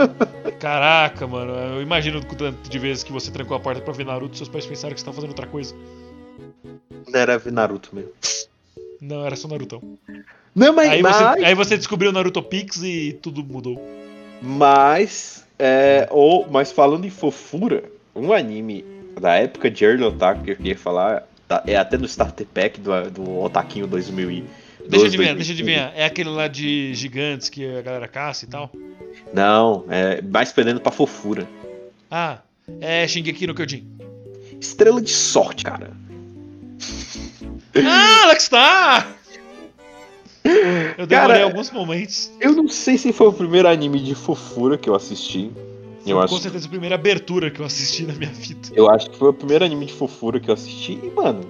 Caraca, 0.58 1.26
mano. 1.26 1.52
Eu 1.52 1.82
imagino 1.82 2.20
o 2.20 2.24
tanto 2.24 2.70
de 2.70 2.78
vezes 2.78 3.02
que 3.04 3.12
você 3.12 3.30
trancou 3.30 3.54
a 3.54 3.60
porta 3.60 3.82
pra 3.82 3.92
ver 3.92 4.06
Naruto 4.06 4.34
e 4.34 4.38
seus 4.38 4.48
pais 4.48 4.64
pensaram 4.64 4.94
que 4.94 5.00
você 5.00 5.04
tava 5.04 5.16
fazendo 5.16 5.30
outra 5.30 5.46
coisa. 5.46 5.74
Não 7.06 7.20
era 7.20 7.36
ver 7.38 7.52
Naruto 7.52 7.94
mesmo. 7.94 8.12
Não, 8.98 9.26
era 9.26 9.36
só 9.36 9.46
Narutão. 9.46 9.82
Não, 10.54 10.72
mas. 10.72 10.90
Aí 10.90 11.02
mas... 11.02 11.16
você, 11.16 11.44
aí 11.44 11.54
você 11.54 11.76
descobriu 11.76 12.10
o 12.10 12.14
Naruto 12.14 12.42
Pix 12.42 12.82
e 12.82 13.18
tudo 13.20 13.44
mudou. 13.44 13.78
Mas, 14.40 15.44
é, 15.58 16.08
ou, 16.10 16.46
mas 16.50 16.72
falando 16.72 17.04
em 17.04 17.10
fofura, 17.10 17.84
um 18.16 18.32
anime 18.32 18.84
da 19.20 19.34
época 19.34 19.70
de 19.70 19.84
Early 19.84 20.02
Otaku 20.04 20.44
que 20.44 20.50
eu 20.52 20.56
queria 20.56 20.76
falar, 20.76 21.26
tá- 21.46 21.62
é 21.66 21.76
até 21.76 21.96
no 21.96 22.06
Starter 22.06 22.46
Pack 22.46 22.80
do, 22.80 23.10
do 23.10 23.40
Otaquinho 23.40 23.86
2000 23.86 24.44
Deixa 24.88 25.04
eu 25.04 25.08
adivinhar, 25.08 25.34
deixa 25.34 25.50
eu 25.50 25.54
adivinhar. 25.54 25.92
É 25.96 26.04
aquele 26.04 26.28
lá 26.30 26.46
de 26.46 26.94
gigantes 26.94 27.48
que 27.48 27.66
a 27.76 27.82
galera 27.82 28.06
caça 28.06 28.44
e 28.44 28.48
tal? 28.48 28.70
Não, 29.32 29.84
é 29.88 30.22
mais 30.22 30.52
pendendo 30.52 30.80
pra 30.80 30.92
fofura. 30.92 31.46
Ah, 32.08 32.38
é 32.80 33.06
Shingeki 33.08 33.48
no 33.48 33.54
Kyojin. 33.54 33.84
Estrela 34.60 35.00
de 35.02 35.10
sorte, 35.10 35.64
cara. 35.64 35.90
Ah, 37.84 38.22
Alex 38.24 38.48
tá! 38.48 39.06
Eu 40.96 41.06
demorei 41.06 41.08
Cara, 41.08 41.44
alguns 41.44 41.70
momentos. 41.70 42.30
Eu 42.40 42.52
não 42.52 42.68
sei 42.68 42.96
se 42.96 43.12
foi 43.12 43.26
o 43.26 43.32
primeiro 43.32 43.68
anime 43.68 44.00
de 44.00 44.14
fofura 44.14 44.78
que 44.78 44.88
eu 44.88 44.94
assisti. 44.94 45.50
Foi 46.06 46.12
Eu 46.12 46.18
com 46.28 46.34
acho, 46.34 46.38
certeza 46.42 46.66
a 46.66 46.70
primeira 46.70 46.94
abertura 46.94 47.50
que 47.50 47.60
eu 47.60 47.66
assisti 47.66 48.04
na 48.04 48.14
minha 48.14 48.30
vida. 48.30 48.68
eu 48.72 48.88
acho 48.88 49.10
que 49.10 49.18
foi 49.18 49.28
o 49.28 49.32
primeiro 49.32 49.64
anime 49.64 49.86
de 49.86 49.92
fofura 49.92 50.38
que 50.38 50.48
eu 50.48 50.54
assisti 50.54 51.00
e, 51.02 51.10
mano. 51.10 51.40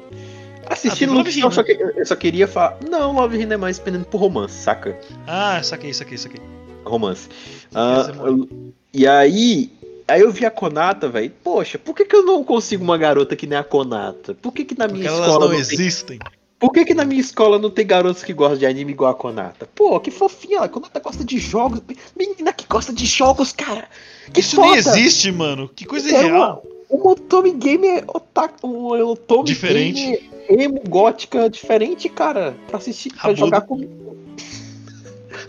Assistindo 0.68 1.12
Ah, 1.12 1.16
Love 1.16 1.30
Hina, 1.38 1.50
só 1.52 1.62
que- 1.62 1.72
eu 1.96 2.06
só 2.06 2.16
queria 2.16 2.48
falar. 2.48 2.78
Não, 2.88 3.12
Love 3.14 3.38
Hina 3.40 3.54
é 3.54 3.56
mais 3.56 3.78
pendendo 3.78 4.04
por 4.06 4.18
romance, 4.20 4.54
saca? 4.54 4.98
Ah, 5.26 5.62
saquei, 5.62 5.92
saquei, 5.94 6.18
saquei. 6.18 6.40
Romance. 6.84 7.28
Ah, 7.74 8.10
eu- 8.24 8.48
e 8.92 9.06
aí. 9.06 9.70
Aí 10.08 10.20
eu 10.20 10.30
vi 10.32 10.46
a 10.46 10.50
Konata, 10.50 11.08
velho. 11.08 11.32
Poxa, 11.42 11.78
por 11.78 11.94
que, 11.94 12.04
que 12.04 12.14
eu 12.16 12.24
não 12.24 12.42
consigo 12.44 12.82
uma 12.82 12.96
garota 12.96 13.34
que 13.36 13.46
nem 13.46 13.58
a 13.58 13.64
Konata? 13.64 14.34
Por 14.34 14.52
que, 14.52 14.64
que 14.64 14.76
na 14.78 14.86
Porque 14.86 14.98
minha 15.00 15.10
elas 15.10 15.20
escola 15.26 15.44
não 15.46 15.50
tem- 15.50 15.58
existem. 15.60 16.18
Por 16.58 16.72
que, 16.72 16.86
que 16.86 16.94
na 16.94 17.04
minha 17.04 17.20
escola 17.20 17.58
não 17.58 17.70
tem 17.70 17.86
garotos 17.86 18.22
que 18.22 18.32
gostam 18.32 18.58
de 18.58 18.66
anime 18.66 18.92
igual 18.92 19.10
a 19.10 19.14
Konata? 19.14 19.68
Pô, 19.74 20.00
que 20.00 20.10
fofinha, 20.10 20.60
a 20.62 20.68
Konata 20.68 20.98
gosta 21.00 21.22
de 21.22 21.38
jogos. 21.38 21.82
Menina 22.18 22.52
que 22.52 22.64
gosta 22.66 22.92
de 22.94 23.04
jogos, 23.04 23.52
cara. 23.52 23.88
Que 24.32 24.40
Isso 24.40 24.56
foda. 24.56 24.68
nem 24.68 24.76
existe, 24.78 25.30
mano. 25.30 25.68
Que 25.74 25.84
coisa 25.84 26.08
É 26.08 26.22
irreal. 26.22 26.64
Uma 26.88 27.10
Otome 27.12 27.50
Game 27.52 27.86
é 27.86 28.04
otaku, 28.06 28.66
uma 28.68 28.96
Otome 29.04 29.44
Diferente. 29.44 30.00
Game 30.00 30.30
é 30.48 30.62
emo 30.64 30.80
gótica 30.88 31.50
diferente, 31.50 32.08
cara. 32.08 32.56
Pra 32.68 32.78
assistir, 32.78 33.10
pra 33.10 33.22
Rabuda. 33.22 33.38
jogar 33.38 33.60
comigo. 33.62 34.16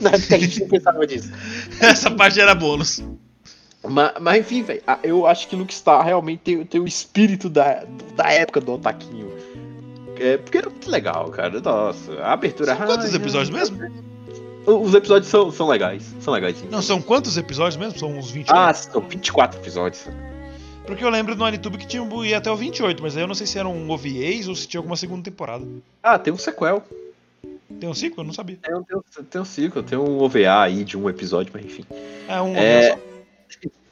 Na 0.02 0.10
época 0.10 0.36
a 0.36 0.40
gente 0.40 0.60
não 0.60 0.68
pensava 0.68 1.06
nisso. 1.06 1.32
Essa 1.80 2.12
parte 2.12 2.40
era 2.42 2.54
bônus. 2.54 3.02
Mas, 3.88 4.12
mas 4.20 4.40
enfim, 4.42 4.64
velho, 4.64 4.82
eu 5.04 5.26
acho 5.26 5.48
que 5.48 5.56
Luckstar 5.56 6.04
realmente 6.04 6.40
tem, 6.40 6.66
tem 6.66 6.82
o 6.82 6.88
espírito 6.88 7.50
da, 7.50 7.86
da 8.16 8.30
época 8.30 8.60
do 8.60 8.74
Otaquinho. 8.74 9.32
É, 10.20 10.38
porque 10.38 10.58
era 10.58 10.70
muito 10.70 10.90
legal, 10.90 11.30
cara. 11.30 11.60
Nossa, 11.60 12.14
a 12.22 12.34
abertura. 12.34 12.76
São 12.76 12.86
quantos 12.86 13.14
episódios 13.14 13.50
mesmo? 13.50 13.78
Os 14.66 14.94
episódios 14.94 15.30
são, 15.30 15.50
são 15.50 15.68
legais. 15.68 16.04
São 16.20 16.34
legais. 16.34 16.58
sim. 16.58 16.68
Não, 16.70 16.82
são 16.82 17.02
quantos 17.02 17.38
episódios 17.38 17.78
mesmo? 17.78 17.98
São 17.98 18.18
uns 18.18 18.30
20. 18.30 18.50
Ah, 18.50 18.74
são 18.74 19.02
24 19.02 19.60
episódios. 19.60 20.08
Porque 20.86 21.04
eu 21.04 21.10
lembro 21.10 21.36
no 21.36 21.46
Anitube 21.46 21.78
que 21.78 21.88
tinha 21.88 22.02
um 22.02 22.24
ia 22.24 22.38
até 22.38 22.52
o 22.52 22.56
28, 22.56 23.02
mas 23.02 23.16
aí 23.16 23.24
eu 23.24 23.28
não 23.28 23.36
sei 23.36 23.48
se 23.48 23.60
eram 23.60 23.90
OVAs 23.90 24.48
ou 24.48 24.56
se 24.56 24.68
tinha 24.68 24.80
alguma 24.80 24.96
segunda 24.96 25.24
temporada. 25.24 25.66
Ah, 26.02 26.18
tem 26.18 26.34
um 26.34 26.38
sequel. 26.38 26.84
Tem 27.80 27.90
um 27.90 27.94
ciclo? 27.94 28.22
Eu 28.22 28.26
não 28.26 28.34
sabia. 28.34 28.58
Tem 28.62 28.74
um, 28.74 28.84
tem 28.84 28.98
um, 28.98 29.24
tem 29.24 29.42
um 29.42 29.46
ciclo, 29.46 29.84
tem 29.84 29.98
um 29.98 30.22
OVA 30.22 30.62
aí 30.62 30.84
de 30.84 30.98
um 30.98 31.10
episódio, 31.10 31.52
mas 31.54 31.66
enfim. 31.66 31.86
É 32.28 32.42
um 32.42 32.56
É. 32.56 32.98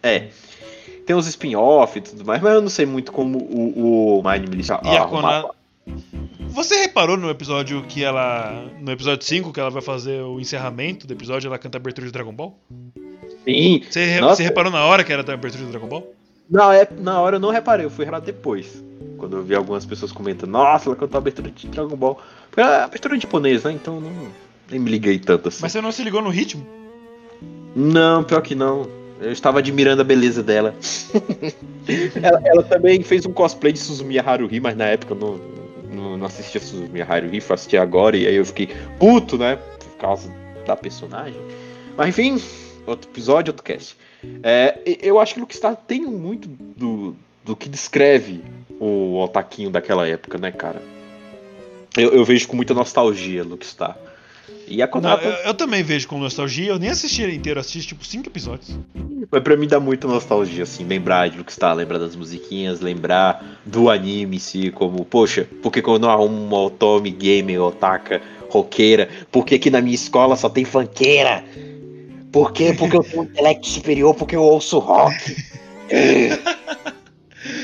É. 0.01 0.29
Tem 1.05 1.15
uns 1.15 1.27
spin-off 1.27 1.97
e 1.97 2.01
tudo 2.01 2.25
mais, 2.25 2.41
mas 2.41 2.53
eu 2.53 2.61
não 2.61 2.69
sei 2.69 2.85
muito 2.85 3.11
como 3.11 3.37
o, 3.37 4.19
o 4.19 4.23
Mind 4.23 4.49
Militia 4.49 4.79
E 4.83 4.97
a 4.97 5.03
arrumava. 5.03 5.53
Você 6.49 6.75
reparou 6.77 7.17
no 7.17 7.29
episódio 7.29 7.83
que 7.83 8.03
ela. 8.03 8.65
No 8.79 8.91
episódio 8.91 9.25
5, 9.25 9.53
que 9.53 9.59
ela 9.59 9.69
vai 9.69 9.81
fazer 9.81 10.21
o 10.21 10.39
encerramento 10.39 11.05
do 11.05 11.13
episódio, 11.13 11.47
ela 11.47 11.59
canta 11.59 11.77
a 11.77 11.79
abertura 11.79 12.07
de 12.07 12.13
Dragon 12.13 12.33
Ball? 12.33 12.57
Sim. 13.43 13.81
Você, 13.87 14.19
Nossa. 14.19 14.37
você 14.37 14.43
reparou 14.43 14.71
na 14.71 14.83
hora 14.85 15.03
que 15.03 15.13
era 15.13 15.21
a 15.21 15.33
abertura 15.33 15.63
de 15.63 15.71
Dragon 15.71 15.87
Ball? 15.87 16.13
Na, 16.49 16.75
é, 16.75 16.87
na 16.99 17.19
hora 17.19 17.37
eu 17.37 17.39
não 17.39 17.49
reparei, 17.49 17.85
eu 17.85 17.89
fui 17.89 18.05
reparar 18.05 18.23
depois. 18.23 18.83
Quando 19.17 19.37
eu 19.37 19.43
vi 19.43 19.55
algumas 19.55 19.85
pessoas 19.85 20.11
comentando, 20.11 20.51
nossa, 20.51 20.89
ela 20.89 20.95
cantou 20.95 21.17
a 21.17 21.21
abertura 21.21 21.49
de 21.51 21.67
Dragon 21.67 21.95
Ball. 21.95 22.19
Porque 22.49 22.61
é 22.61 22.63
a 22.63 22.83
abertura 22.85 23.15
em 23.15 23.21
japonês, 23.21 23.63
né? 23.63 23.71
Então 23.71 23.99
não, 23.99 24.27
nem 24.69 24.79
me 24.79 24.89
liguei 24.89 25.19
tanto 25.19 25.49
assim. 25.49 25.59
Mas 25.61 25.71
você 25.71 25.81
não 25.81 25.91
se 25.91 26.03
ligou 26.03 26.21
no 26.21 26.29
ritmo? 26.29 26.65
Não, 27.75 28.23
pior 28.23 28.41
que 28.41 28.55
não. 28.55 28.87
Eu 29.19 29.31
estava 29.31 29.59
admirando 29.59 30.01
a 30.01 30.05
beleza 30.05 30.43
dela. 30.43 30.75
ela, 32.21 32.41
ela 32.45 32.63
também 32.63 33.01
fez 33.01 33.25
um 33.25 33.31
cosplay 33.31 33.71
de 33.71 33.79
Suzumiya 33.79 34.23
Haruhi, 34.25 34.59
mas 34.59 34.75
na 34.75 34.85
época 34.85 35.13
eu 35.13 35.17
não, 35.17 35.54
não, 35.95 36.25
assistia 36.25 36.61
Suzumiya 36.61 37.05
Haruhi, 37.05 37.41
fui 37.41 37.53
assistir 37.53 37.77
agora 37.77 38.17
e 38.17 38.27
aí 38.27 38.35
eu 38.35 38.45
fiquei 38.45 38.67
puto, 38.99 39.37
né? 39.37 39.55
Por 39.55 39.97
causa 39.97 40.31
da 40.65 40.75
personagem. 40.75 41.39
Mas 41.97 42.09
enfim, 42.09 42.41
outro 42.85 43.09
episódio, 43.09 43.51
outro 43.51 43.63
cast. 43.63 43.97
É, 44.43 44.79
eu 45.01 45.19
acho 45.19 45.33
que 45.33 45.39
Luckstar 45.39 45.75
tem 45.75 46.01
muito 46.01 46.47
do, 46.47 47.15
do 47.43 47.55
que 47.55 47.69
descreve 47.69 48.43
o 48.79 49.19
otaquinho 49.21 49.69
daquela 49.69 50.07
época, 50.07 50.37
né, 50.37 50.51
cara? 50.51 50.81
Eu, 51.97 52.11
eu 52.11 52.25
vejo 52.25 52.47
com 52.47 52.55
muita 52.55 52.73
nostalgia 52.73 53.43
Luckstar. 53.43 53.97
E 54.67 54.81
a 54.81 54.87
Não, 54.87 55.17
eu, 55.21 55.31
eu 55.31 55.53
também 55.53 55.83
vejo 55.83 56.07
com 56.07 56.17
nostalgia, 56.17 56.69
eu 56.69 56.79
nem 56.79 56.89
assisti 56.89 57.21
ele 57.21 57.35
inteiro, 57.35 57.59
assisti 57.59 57.89
tipo 57.89 58.05
5 58.05 58.27
episódios. 58.27 58.77
Mas 59.31 59.41
pra 59.41 59.55
mim 59.55 59.67
dá 59.67 59.79
muita 59.79 60.07
nostalgia, 60.07 60.63
assim, 60.63 60.83
lembrar 60.83 61.29
de 61.29 61.37
Luckstar, 61.37 61.75
lembrar 61.75 61.99
das 61.99 62.15
musiquinhas, 62.15 62.79
lembrar 62.79 63.59
do 63.65 63.89
anime 63.89 64.37
em 64.37 64.39
si, 64.39 64.71
como, 64.71 65.05
poxa, 65.05 65.47
por 65.61 65.71
que 65.71 65.81
que 65.81 65.89
eu 65.89 65.99
não 65.99 66.09
arrumo 66.09 66.43
uma 66.43 66.59
Otome 66.61 67.11
gamer, 67.11 67.61
otaka, 67.61 68.21
roqueira? 68.49 69.09
Por 69.31 69.45
que 69.45 69.55
aqui 69.55 69.69
na 69.69 69.81
minha 69.81 69.95
escola 69.95 70.35
só 70.35 70.49
tem 70.49 70.65
funkeira? 70.65 71.43
Por 72.31 72.51
quê? 72.51 72.75
Porque 72.77 72.97
eu 72.97 73.03
tenho 73.03 73.21
um 73.21 73.25
intelecto 73.25 73.67
superior, 73.67 74.13
porque 74.13 74.35
eu 74.35 74.43
ouço 74.43 74.79
rock. 74.79 75.35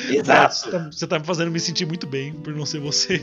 Exato. 0.10 0.56
Você 0.56 0.70
tá, 0.72 0.90
você 0.92 1.08
tá 1.08 1.20
me 1.20 1.26
fazendo 1.26 1.52
me 1.52 1.60
sentir 1.60 1.86
muito 1.86 2.06
bem 2.08 2.32
por 2.34 2.54
não 2.54 2.66
ser 2.66 2.80
você. 2.80 3.22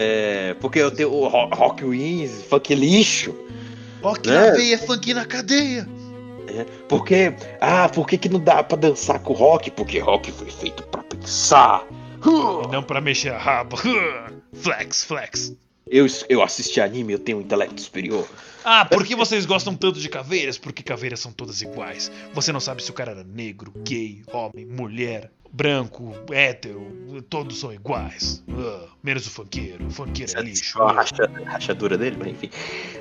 É, 0.00 0.54
porque 0.60 0.78
eu 0.78 0.90
tenho 0.92 1.12
o 1.12 1.26
ro- 1.26 1.48
rock 1.52 1.84
wins, 1.84 2.42
funk 2.44 2.72
lixo. 2.74 3.34
Rock 4.00 4.28
Né? 4.28 4.50
na 4.50 4.56
veia, 4.56 4.78
funk 4.78 5.12
na 5.12 5.26
cadeia. 5.26 5.88
Porque, 6.88 7.34
ah, 7.60 7.88
por 7.88 8.06
que 8.06 8.16
que 8.16 8.28
não 8.28 8.40
dá 8.40 8.62
pra 8.62 8.76
dançar 8.78 9.18
com 9.18 9.32
rock? 9.34 9.70
Porque 9.72 9.98
rock 9.98 10.30
foi 10.32 10.50
feito 10.50 10.82
pra 10.84 11.02
pensar. 11.02 11.84
E 12.24 12.72
não 12.72 12.82
pra 12.82 13.00
mexer 13.00 13.30
a 13.30 13.38
raba. 13.38 13.76
Flex, 14.52 15.04
flex. 15.04 15.52
Eu, 15.90 16.06
eu 16.28 16.42
assisti 16.42 16.80
anime, 16.80 17.12
eu 17.14 17.18
tenho 17.18 17.38
um 17.38 17.40
intelecto 17.40 17.80
superior. 17.80 18.26
Ah, 18.64 18.84
por 18.84 19.04
que 19.06 19.14
vocês 19.14 19.46
gostam 19.46 19.74
tanto 19.74 19.98
de 20.00 20.08
caveiras? 20.08 20.58
Porque 20.58 20.82
caveiras 20.82 21.20
são 21.20 21.32
todas 21.32 21.60
iguais. 21.62 22.10
Você 22.34 22.52
não 22.52 22.60
sabe 22.60 22.82
se 22.82 22.90
o 22.90 22.94
cara 22.94 23.12
era 23.12 23.24
negro, 23.24 23.72
gay, 23.84 24.22
homem, 24.32 24.66
mulher, 24.66 25.30
branco, 25.52 26.12
hétero. 26.30 26.82
Todos 27.28 27.58
são 27.60 27.72
iguais. 27.72 28.42
Ah, 28.50 28.86
menos 29.02 29.26
o 29.26 29.30
funkeiro. 29.30 29.86
O 29.86 29.90
funkeiro 29.90 30.32
é 30.36 30.42
lixo. 30.42 30.80
a 30.82 30.92
racha- 30.92 31.30
rachadura 31.46 31.96
dele, 31.98 32.16
mas 32.18 32.28
enfim. 32.28 32.50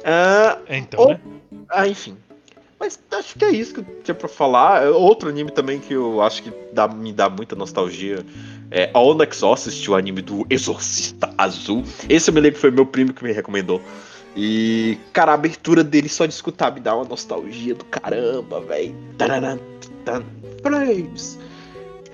Ah, 0.03 0.57
Então, 0.69 1.07
né? 1.09 1.19
ah, 1.69 1.87
enfim. 1.87 2.17
Mas 2.79 2.99
acho 3.11 3.37
que 3.39 3.43
é 3.45 3.49
isso 3.51 3.73
que 3.73 3.79
eu 3.79 3.85
tinha 4.03 4.13
pra 4.15 4.27
falar. 4.29 4.83
É 4.83 4.89
Outro 4.89 5.29
anime 5.29 5.51
também 5.51 5.79
que 5.79 5.93
eu 5.93 6.21
acho 6.21 6.43
que 6.43 6.53
dá- 6.71 6.87
me 6.87 7.11
dá 7.11 7.27
muita 7.29 7.55
nostalgia 7.55 8.23
é 8.69 8.91
a 8.93 8.99
Onyx 8.99 9.37
Exorcist, 9.37 9.89
o 9.89 9.95
anime 9.95 10.21
do 10.21 10.45
Exorcista 10.49 11.33
Azul. 11.37 11.83
Esse 12.07 12.29
eu 12.29 12.33
me 12.35 12.39
lembro 12.41 12.55
que 12.55 12.61
foi 12.61 12.69
meu 12.71 12.85
primo 12.85 13.13
que 13.13 13.23
me 13.23 13.31
recomendou. 13.31 13.81
E, 14.35 14.99
cara, 15.11 15.31
a 15.31 15.35
abertura 15.35 15.83
dele 15.83 16.07
só 16.07 16.27
de 16.27 16.33
escutar 16.33 16.71
me 16.71 16.79
dá 16.79 16.95
uma 16.95 17.05
nostalgia 17.05 17.73
do 17.73 17.83
caramba, 17.85 18.61
velho. 18.61 18.95
Flames. 20.61 21.39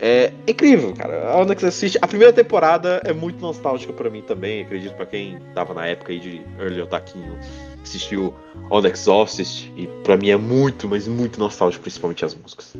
É 0.05 0.33
incrível, 0.45 0.93
cara. 0.93 1.29
A 1.29 1.37
Onyx 1.37 1.63
Exorcist, 1.63 1.97
a 2.01 2.05
primeira 2.05 2.33
temporada 2.33 3.01
é 3.05 3.13
muito 3.13 3.39
nostálgica 3.39 3.93
pra 3.93 4.09
mim 4.09 4.21
também. 4.21 4.61
Acredito 4.61 4.93
pra 4.95 5.05
quem 5.05 5.39
tava 5.55 5.73
na 5.73 5.87
época 5.87 6.11
aí 6.11 6.19
de 6.19 6.41
Early 6.59 6.81
Otaquinho 6.81 7.39
assistiu 7.81 8.33
On 8.69 8.85
Exorcist 8.85 9.71
e 9.77 9.87
pra 10.03 10.17
mim 10.17 10.29
é 10.29 10.35
muito, 10.35 10.89
mas 10.89 11.07
muito 11.07 11.39
nostálgico, 11.39 11.83
principalmente 11.83 12.25
as 12.25 12.35
músicas. 12.35 12.75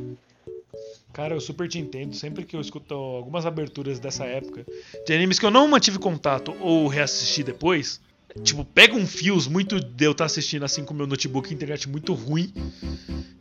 Cara, 1.14 1.34
eu 1.34 1.40
super 1.40 1.70
te 1.70 1.80
entendo. 1.80 2.14
Sempre 2.14 2.44
que 2.44 2.58
eu 2.58 2.60
escuto 2.60 2.94
algumas 2.94 3.46
aberturas 3.46 4.00
dessa 4.00 4.26
época 4.26 4.66
de 5.06 5.14
animes 5.14 5.40
que 5.40 5.46
eu 5.46 5.52
não 5.52 5.66
mantive 5.66 6.00
contato 6.00 6.54
ou 6.60 6.90
reassisti 6.90 7.42
depois, 7.42 8.02
tipo, 8.42 8.64
pega 8.66 8.96
um 8.96 9.06
fios 9.06 9.48
muito 9.48 9.80
de 9.80 10.06
eu 10.06 10.12
estar 10.14 10.26
assistindo 10.26 10.64
assim 10.64 10.84
com 10.84 10.94
meu 10.94 11.06
notebook 11.08 11.54
internet 11.54 11.88
muito 11.90 12.14
ruim. 12.14 12.52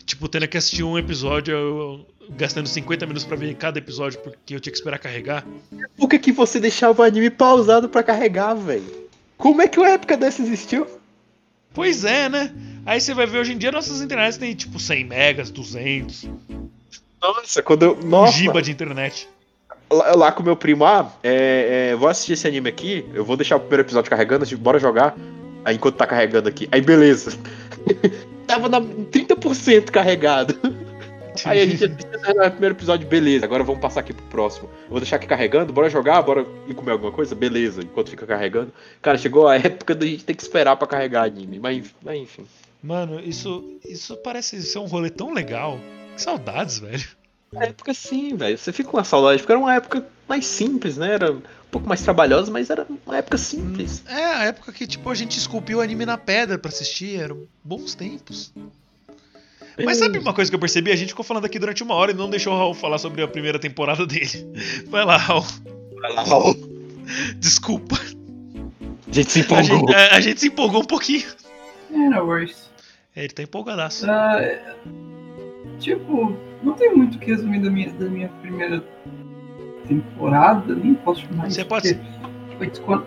Tipo, 0.05 0.29
tendo 0.29 0.47
que 0.49 0.59
assistir 0.59 0.83
um 0.83 0.99
episódio, 0.99 1.55
eu- 1.55 2.07
gastando 2.37 2.69
50 2.69 3.07
minutos 3.07 3.25
pra 3.25 3.37
ver 3.37 3.55
cada 3.57 3.79
episódio 3.79 4.21
porque 4.21 4.55
eu 4.55 4.61
tinha 4.61 4.71
que 4.73 4.77
esperar 4.79 4.99
carregar. 4.99 5.47
Por 5.97 6.09
que, 6.09 6.19
que 6.19 6.33
você 6.33 6.61
deixava 6.61 7.03
o 7.03 7.05
anime 7.05 7.31
pausado 7.31 7.89
pra 7.89 8.03
carregar, 8.03 8.55
velho? 8.55 9.09
Como 9.39 9.63
é 9.63 9.69
que 9.69 9.79
uma 9.79 9.89
época 9.89 10.17
dessa 10.17 10.43
existiu? 10.43 10.87
Pois 11.75 12.05
é, 12.05 12.29
né? 12.29 12.53
Aí 12.85 13.01
você 13.01 13.15
vai 13.15 13.27
ver 13.27 13.39
hoje 13.39 13.53
em 13.53 13.59
dia 13.59 13.73
nossas 13.73 14.01
internets 14.03 14.37
tem 14.37 14.55
tipo 14.55 14.79
100 14.79 15.05
megas, 15.05 15.51
200, 15.51 16.29
Nossa, 17.21 17.63
quando 17.63 17.85
eu. 17.85 17.97
um 17.97 18.03
Nossa, 18.09 18.33
giba 18.37 18.61
de 18.61 18.71
internet. 18.71 19.29
Lá, 19.93 20.15
lá 20.15 20.33
com 20.33 20.43
meu 20.43 20.57
primo, 20.57 20.85
ah, 20.85 21.13
é, 21.23 21.91
é, 21.91 21.97
vou 21.97 22.09
assistir 22.09 22.33
esse 22.33 22.47
anime 22.47 22.69
aqui, 22.69 23.05
eu 23.15 23.25
vou 23.25 23.37
deixar 23.37 23.57
o 23.57 23.61
primeiro 23.61 23.83
episódio 23.83 24.11
carregando, 24.11 24.47
tipo, 24.47 24.63
bora 24.63 24.79
jogar. 24.79 25.17
Aí 25.65 25.77
enquanto 25.77 25.97
tá 25.97 26.07
carregando 26.07 26.49
aqui, 26.49 26.69
aí 26.73 26.81
beleza. 26.81 27.39
Tava 28.47 28.69
na 28.69 28.81
30% 28.81 29.91
carregado. 29.91 30.59
Aí 31.47 31.63
a 31.63 31.67
gente 31.67 31.83
assistiu 31.85 32.11
o 32.11 32.51
primeiro 32.51 32.75
episódio, 32.75 33.09
beleza, 33.09 33.47
agora 33.47 33.65
vamos 33.65 33.81
passar 33.81 34.01
aqui 34.01 34.13
pro 34.13 34.25
próximo. 34.27 34.69
Eu 34.85 34.91
vou 34.91 35.01
deixar 35.01 35.17
aqui 35.17 35.27
carregando, 35.27 35.73
bora 35.73 35.89
jogar, 35.89 36.21
bora 36.21 36.47
ir 36.69 36.75
comer 36.75 36.93
alguma 36.93 37.11
coisa? 37.11 37.35
Beleza, 37.35 37.81
enquanto 37.83 38.11
fica 38.11 38.27
carregando. 38.27 38.71
Cara, 39.01 39.17
chegou 39.17 39.49
a 39.49 39.57
época 39.57 39.95
da 39.95 40.05
gente 40.05 40.25
ter 40.25 40.35
que 40.35 40.43
esperar 40.43 40.77
pra 40.77 40.87
carregar 40.87 41.25
anime, 41.25 41.59
mas, 41.59 41.95
mas 42.03 42.21
enfim. 42.21 42.45
Mano, 42.83 43.19
isso, 43.19 43.79
isso 43.83 44.15
parece 44.19 44.61
ser 44.61 44.79
um 44.79 44.87
rolê 44.87 45.09
tão 45.09 45.33
legal. 45.33 45.79
Que 46.15 46.21
saudades, 46.21 46.81
velho. 46.81 47.09
Na 47.53 47.65
época 47.65 47.93
sim, 47.93 48.35
velho. 48.37 48.57
Você 48.57 48.73
fica 48.73 48.89
com 48.91 48.97
uma 48.97 49.05
saudade, 49.05 49.41
porque 49.43 49.53
era 49.53 49.61
uma 49.61 49.75
época 49.75 50.07
mais 50.29 50.47
simples, 50.47 50.97
né? 50.97 51.15
Era 51.15 51.33
um 51.33 51.43
pouco 51.71 51.87
mais 51.89 52.01
trabalhosa, 52.03 52.51
mas 52.51 52.71
era 52.71 52.87
uma 53.07 53.17
época 53.19 53.37
simples. 53.37 54.03
É, 54.09 54.25
a 54.25 54.45
época 54.45 54.73
que, 54.73 54.87
tipo, 54.87 55.11
a 55.11 55.15
gente 55.15 55.39
esculpiu 55.39 55.81
anime 55.81 56.07
na 56.07 56.17
pedra 56.17 56.57
pra 56.59 56.71
assistir, 56.71 57.21
eram 57.21 57.47
bons 57.63 57.95
tempos. 57.95 58.53
Mas 59.85 59.99
sabe 59.99 60.19
uma 60.19 60.35
coisa 60.35 60.51
que 60.51 60.55
eu 60.55 60.61
percebi? 60.61 60.91
A 60.93 60.97
gente 60.97 61.09
ficou 61.11 61.25
falando 61.25 61.45
aqui 61.47 61.59
durante 61.59 61.83
uma 61.83 61.95
hora 61.95 62.11
e 62.11 62.15
não 62.15 62.29
deixou 62.29 62.53
o 62.55 62.57
Raul 62.59 62.75
falar 62.75 62.99
sobre 62.99 63.23
a 63.23 63.29
primeira 63.29 63.59
temporada 63.59 64.07
dele. 64.07 64.47
Vai 64.89 65.05
lá, 65.05 65.17
Raul. 65.17 65.45
Vai 66.01 66.13
lá, 66.13 66.23
Raul. 66.23 66.55
Desculpa. 67.37 67.97
A 67.97 69.13
gente 69.13 69.31
se 69.33 69.41
A 69.41 69.43
empolgou. 69.43 69.65
gente, 69.79 69.95
a- 69.95 70.17
a 70.17 70.21
gente 70.21 70.41
se 70.41 70.47
empolgou 70.49 70.83
um 70.83 70.87
pouquinho. 70.87 71.25
É, 71.91 71.97
no 71.97 72.23
worries. 72.25 72.71
É, 73.15 73.25
Ele 73.25 73.33
tá 73.33 73.43
empolgadaço. 73.43 74.07
Ah, 74.11 74.41
tipo, 75.79 76.37
não 76.63 76.75
tem 76.75 76.95
muito 76.95 77.17
o 77.17 77.19
que 77.19 77.31
resumir 77.31 77.61
da 77.61 77.71
minha, 77.71 77.93
da 77.93 78.07
minha 78.07 78.29
primeira 78.41 78.83
temporada, 79.87 80.75
nem 80.75 80.95
posso 80.95 81.23
chamar 81.23 81.51
Você 81.51 81.61
isso, 81.61 81.69
pode- 81.69 82.01
Foi, 82.59 82.67
descon... 82.69 83.03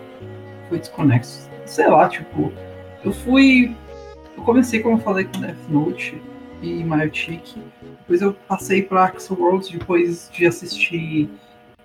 foi 0.68 0.78
desconexo. 0.78 1.48
Sei 1.64 1.86
lá, 1.88 2.08
tipo, 2.08 2.52
eu 3.04 3.12
fui. 3.12 3.74
Eu 4.36 4.42
comecei, 4.42 4.80
como 4.80 4.96
eu 4.96 5.00
falei, 5.00 5.24
com 5.24 5.40
Death 5.40 5.56
Note 5.68 6.20
e 6.62 6.84
Maiotic. 6.84 7.54
Depois 8.00 8.20
eu 8.22 8.34
passei 8.46 8.82
pra 8.82 9.04
Axel 9.06 9.36
Worlds 9.40 9.70
depois 9.70 10.30
de 10.32 10.46
assistir. 10.46 11.28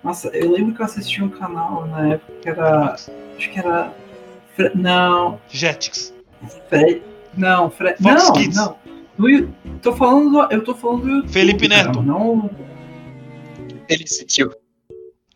Nossa, 0.04 0.28
eu 0.28 0.50
lembro 0.52 0.74
que 0.74 0.82
eu 0.82 0.84
assisti 0.86 1.22
um 1.22 1.28
canal 1.28 1.86
na 1.86 2.08
época 2.14 2.32
que 2.42 2.48
era. 2.48 2.94
Acho 3.36 3.50
que 3.50 3.58
era. 3.58 3.92
Fre- 4.54 4.72
Não, 4.74 5.40
Jetix. 5.48 6.12
Fred. 6.68 7.02
Não, 7.36 7.70
Fred. 7.70 7.96
Fox 8.02 8.24
não, 8.26 8.32
Kids. 8.34 8.56
não. 8.56 8.76
No 9.18 9.28
Yu- 9.28 9.52
tô 9.82 9.94
falando 9.94 10.30
do, 10.30 10.52
eu 10.54 10.64
tô 10.64 10.74
falando 10.74 11.02
do 11.02 11.10
YouTube, 11.10 11.32
Felipe 11.32 11.68
cara, 11.68 11.84
Neto. 11.88 12.02
Não, 12.02 12.50
Ele 13.88 14.06
sentiu. 14.06 14.50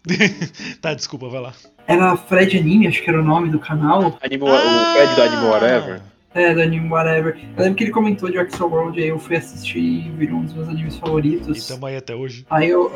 tá, 0.80 0.94
desculpa, 0.94 1.28
vai 1.28 1.40
lá. 1.40 1.52
era 1.86 2.16
Fred 2.16 2.56
Anime, 2.58 2.86
acho 2.86 3.02
que 3.02 3.10
era 3.10 3.20
o 3.20 3.24
nome 3.24 3.50
do 3.50 3.58
canal. 3.58 4.18
Anime, 4.22 4.44
O 4.44 4.46
Fred 4.46 5.14
do 5.14 5.22
Anime 5.22 5.46
Whatever. 5.48 6.00
É, 6.34 6.52
do 6.54 6.60
anime 6.60 6.88
Whatever. 6.90 7.34
Eu 7.56 7.62
lembro 7.62 7.76
que 7.76 7.84
ele 7.84 7.90
comentou 7.90 8.30
de 8.30 8.36
Axel 8.38 8.68
World, 8.68 9.00
aí 9.02 9.08
eu 9.08 9.18
fui 9.18 9.36
assistir 9.36 9.78
e 9.78 10.10
virou 10.10 10.38
um 10.38 10.44
dos 10.44 10.52
meus 10.52 10.68
animes 10.68 10.94
E 10.94 11.00
favoritos. 11.00 11.66
tamo 11.66 11.86
aí 11.86 11.96
até 11.96 12.14
hoje. 12.14 12.44
Aí 12.50 12.68
eu. 12.68 12.92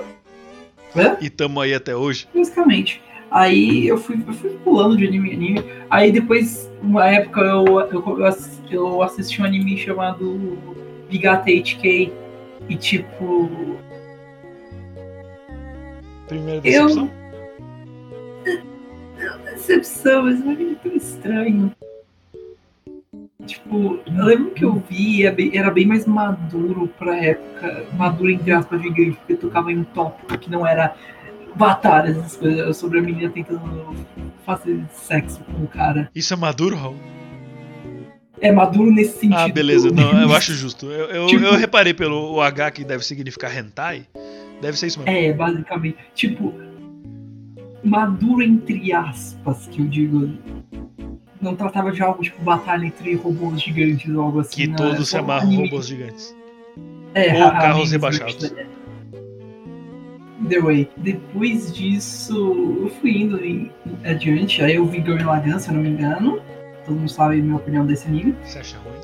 Hã? 0.95 1.17
E 1.23 1.31
tamo 1.31 1.59
aí 1.61 1.73
até 1.73 1.97
hoje. 1.97 2.29
Basicamente. 2.35 3.01
Aí 3.31 3.87
eu 3.87 3.97
fui, 3.97 4.23
eu 4.27 4.33
fui 4.33 4.51
pulando 4.65 4.97
de 4.97 5.07
anime 5.07 5.31
em 5.31 5.35
anime. 5.35 5.65
Aí 5.89 6.11
depois, 6.11 6.71
uma 6.83 7.07
época, 7.09 7.41
eu, 7.43 7.65
eu, 7.81 8.19
eu 8.19 8.25
ass- 8.27 8.61
eu 8.71 9.03
assisti 9.03 9.41
um 9.41 9.45
anime 9.45 9.77
chamado 9.79 10.59
Bigata 11.09 11.51
HK. 11.51 12.13
E 12.69 12.77
tipo. 12.77 13.49
Primeira 16.29 16.61
Eu- 16.67 16.87
decepção. 16.87 17.11
Decepção, 19.45 20.23
mas 20.25 20.41
é 20.41 20.45
um 20.45 20.51
anime 20.51 20.75
tão 20.77 20.93
estranho. 20.97 21.73
Tipo, 23.47 23.99
eu 24.07 24.25
lembro 24.25 24.51
que 24.53 24.65
eu 24.65 24.75
vi, 24.89 25.25
era 25.25 25.35
bem, 25.35 25.51
era 25.57 25.71
bem 25.71 25.87
mais 25.87 26.07
maduro 26.07 26.89
pra 26.99 27.17
época. 27.17 27.85
Maduro 27.97 28.31
entre 28.31 28.53
aspas 28.53 28.81
gigante, 28.83 29.17
porque 29.17 29.35
tocava 29.35 29.73
em 29.73 29.79
um 29.79 29.85
tópico 29.85 30.39
que 30.39 30.51
não 30.51 30.67
era 30.67 30.95
batalhas, 31.57 32.17
essas 32.19 32.37
coisas. 32.37 32.77
Sobre 32.77 32.99
a 32.99 33.03
menina 33.03 33.31
tentando 33.31 33.95
fazer 34.47 34.85
sexo 34.93 35.41
com 35.45 35.65
o 35.65 35.69
cara. 35.69 36.11
Isso 36.15 36.33
é 36.33 36.37
maduro, 36.37 36.77
Raul? 36.77 36.97
É 38.41 38.51
maduro 38.51 38.91
nesse 38.91 39.19
sentido. 39.19 39.37
Ah, 39.39 39.49
beleza. 39.49 39.91
Não, 39.91 40.23
eu 40.23 40.33
acho 40.37 40.55
justo. 40.55 40.87
Eu, 40.87 41.07
eu, 41.07 41.27
Tipo- 41.27 41.45
eu 41.45 41.57
reparei 41.57 41.93
pelo 41.93 42.41
H 42.41 42.71
que 42.71 42.85
deve 42.85 43.05
significar 43.05 43.55
hentai. 43.57 44.07
Deve 44.63 44.79
ser 44.79 44.87
isso 44.89 45.01
mesmo. 45.01 45.15
É, 45.15 45.33
basicamente. 45.33 45.97
Tipo, 46.15 46.55
maduro 47.85 48.43
entre 48.43 48.93
aspas, 48.93 49.67
que 49.71 49.81
eu 49.81 49.87
digo. 49.87 50.31
Não 51.41 51.57
tratava 51.57 51.91
de 51.91 52.03
algo 52.03 52.23
tipo 52.23 52.43
batalha 52.43 52.85
entre 52.85 53.15
robôs 53.15 53.63
gigantes 53.63 54.15
ou 54.15 54.21
algo 54.23 54.41
assim. 54.41 54.55
que 54.57 54.67
não, 54.67 54.77
todos 54.77 54.95
era 54.95 55.05
se 55.05 55.17
amarram 55.17 55.55
robôs 55.57 55.87
gigantes. 55.87 56.37
É, 57.15 57.43
Ou 57.45 57.51
carros 57.53 57.91
rebaixados. 57.91 58.37
divertidos. 58.37 58.80
The 60.49 60.61
Way. 60.61 60.91
Depois 60.97 61.73
disso, 61.75 62.79
eu 62.83 62.89
fui 63.01 63.23
indo 63.23 63.45
em- 63.45 63.71
adiante. 64.05 64.63
Aí 64.63 64.77
eu 64.77 64.87
vi 64.87 65.01
Gurren 65.01 65.25
Lagann, 65.25 65.59
se 65.59 65.69
eu 65.69 65.75
não 65.75 65.83
me 65.83 65.91
engano. 65.91 66.41
Todo 66.87 66.97
mundo 66.97 67.11
sabe 67.11 67.39
a 67.39 67.43
minha 67.43 67.57
opinião 67.57 67.85
desse 67.87 68.09
anime. 68.09 68.35
Você 68.45 68.59
acha 68.59 68.79
ruim? 68.79 68.95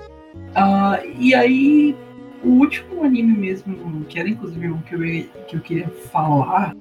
Ah, 0.55 0.99
e 1.19 1.35
aí, 1.35 1.95
o 2.43 2.49
último 2.49 3.05
anime 3.05 3.37
mesmo, 3.37 4.05
que 4.07 4.19
era 4.19 4.29
inclusive 4.29 4.69
um 4.71 4.79
que 4.81 4.95
eu, 4.95 5.01
que 5.47 5.57
eu 5.57 5.61
queria 5.61 5.89
falar, 6.11 6.75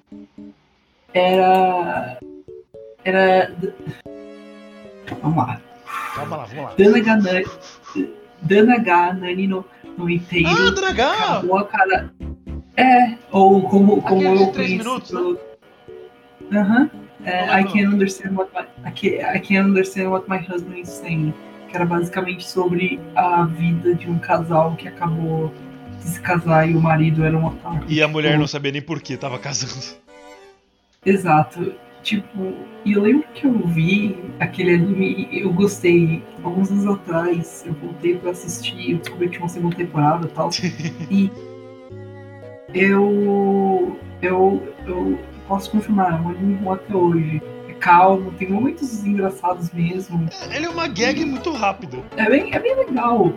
era. 1.14 2.18
Era. 3.04 3.54
Vamos 5.22 5.38
lá. 5.38 5.62
Calma 6.16 6.38
lá, 6.38 6.46
vamos 6.46 6.64
lá. 6.64 6.74
Danaga 6.78 7.16
Nani, 7.18 7.46
Danaga 8.42 9.14
Nani 9.14 9.48
no, 9.48 9.66
no 9.98 10.10
inteiro. 10.10 10.48
Ah, 10.50 10.72
Dragão! 10.72 11.12
Acabou 11.14 11.58
a 11.58 11.66
cara. 11.68 12.14
É, 12.78 13.16
ou 13.32 13.62
como, 13.70 14.02
como 14.02 14.20
de 14.20 14.26
eu 14.26 14.48
conheço. 14.48 14.78
minutos, 14.78 15.12
pelo- 15.12 15.40
Aham. 16.54 16.90
É, 17.24 17.48
Não 17.48 17.54
I 17.54 17.58
lembro. 17.64 17.74
can 17.74 17.90
understand 17.90 18.36
what 18.36 18.52
my, 18.54 18.66
I 18.88 18.92
can, 18.92 19.36
I 19.36 19.40
can 19.40 19.66
understand 19.66 20.10
what 20.10 20.30
my 20.30 20.38
husband 20.38 20.80
is 20.80 20.90
saying. 20.90 21.34
Que 21.70 21.76
era 21.76 21.86
basicamente 21.86 22.48
sobre 22.48 23.00
a 23.16 23.46
vida 23.46 23.96
de 23.96 24.10
um 24.10 24.20
casal 24.20 24.76
que 24.76 24.88
acabou 24.88 25.52
de 26.00 26.04
se 26.10 26.20
casar 26.22 26.70
e 26.70 26.76
o 26.76 26.82
marido 26.82 27.24
era 27.24 27.36
um 27.36 27.46
otaku. 27.46 27.86
E 27.88 28.02
a 28.04 28.08
mulher 28.08 28.30
Tipo, 28.32 28.40
não 28.42 28.48
sabia 28.48 28.72
nem 28.72 28.82
por 28.82 29.02
que 29.02 29.18
tava 29.18 29.40
casando. 29.40 29.96
Exato. 31.06 31.74
Tipo, 32.04 32.54
e 32.84 32.94
eu 32.94 33.02
lembro 33.02 33.26
que 33.34 33.48
eu 33.48 33.58
vi 33.68 34.16
aquele 34.40 34.76
anime 34.76 35.28
e 35.32 35.40
eu 35.40 35.52
gostei. 35.52 36.24
Alguns 36.44 36.70
anos 36.70 36.86
atrás, 36.86 37.64
eu 37.66 37.74
voltei 37.74 38.16
pra 38.18 38.30
assistir, 38.32 38.92
eu 38.92 38.98
descobri 39.00 39.26
que 39.28 39.32
tinha 39.34 39.44
uma 39.44 39.50
segunda 39.50 39.76
temporada 39.76 40.28
e 40.28 40.30
tal. 40.30 40.50
e 41.10 41.32
eu, 42.76 43.98
eu, 44.22 44.74
eu 44.86 45.18
posso 45.48 45.72
confirmar, 45.72 46.12
é 46.12 46.16
um 46.16 46.30
anime 46.30 46.56
bom 46.56 46.74
até 46.74 46.94
hoje. 46.94 47.42
É 47.70 47.74
calmo, 47.74 48.32
tem 48.34 48.50
momentos 48.50 49.06
engraçados 49.06 49.72
mesmo. 49.72 50.28
Ele 50.54 50.66
é 50.66 50.70
uma 50.70 50.88
gag 50.88 51.24
muito 51.24 51.52
rápida. 51.52 51.98
É 52.18 52.30
bem, 52.30 52.54
é 52.54 52.60
bem 52.60 52.76
legal, 52.76 53.34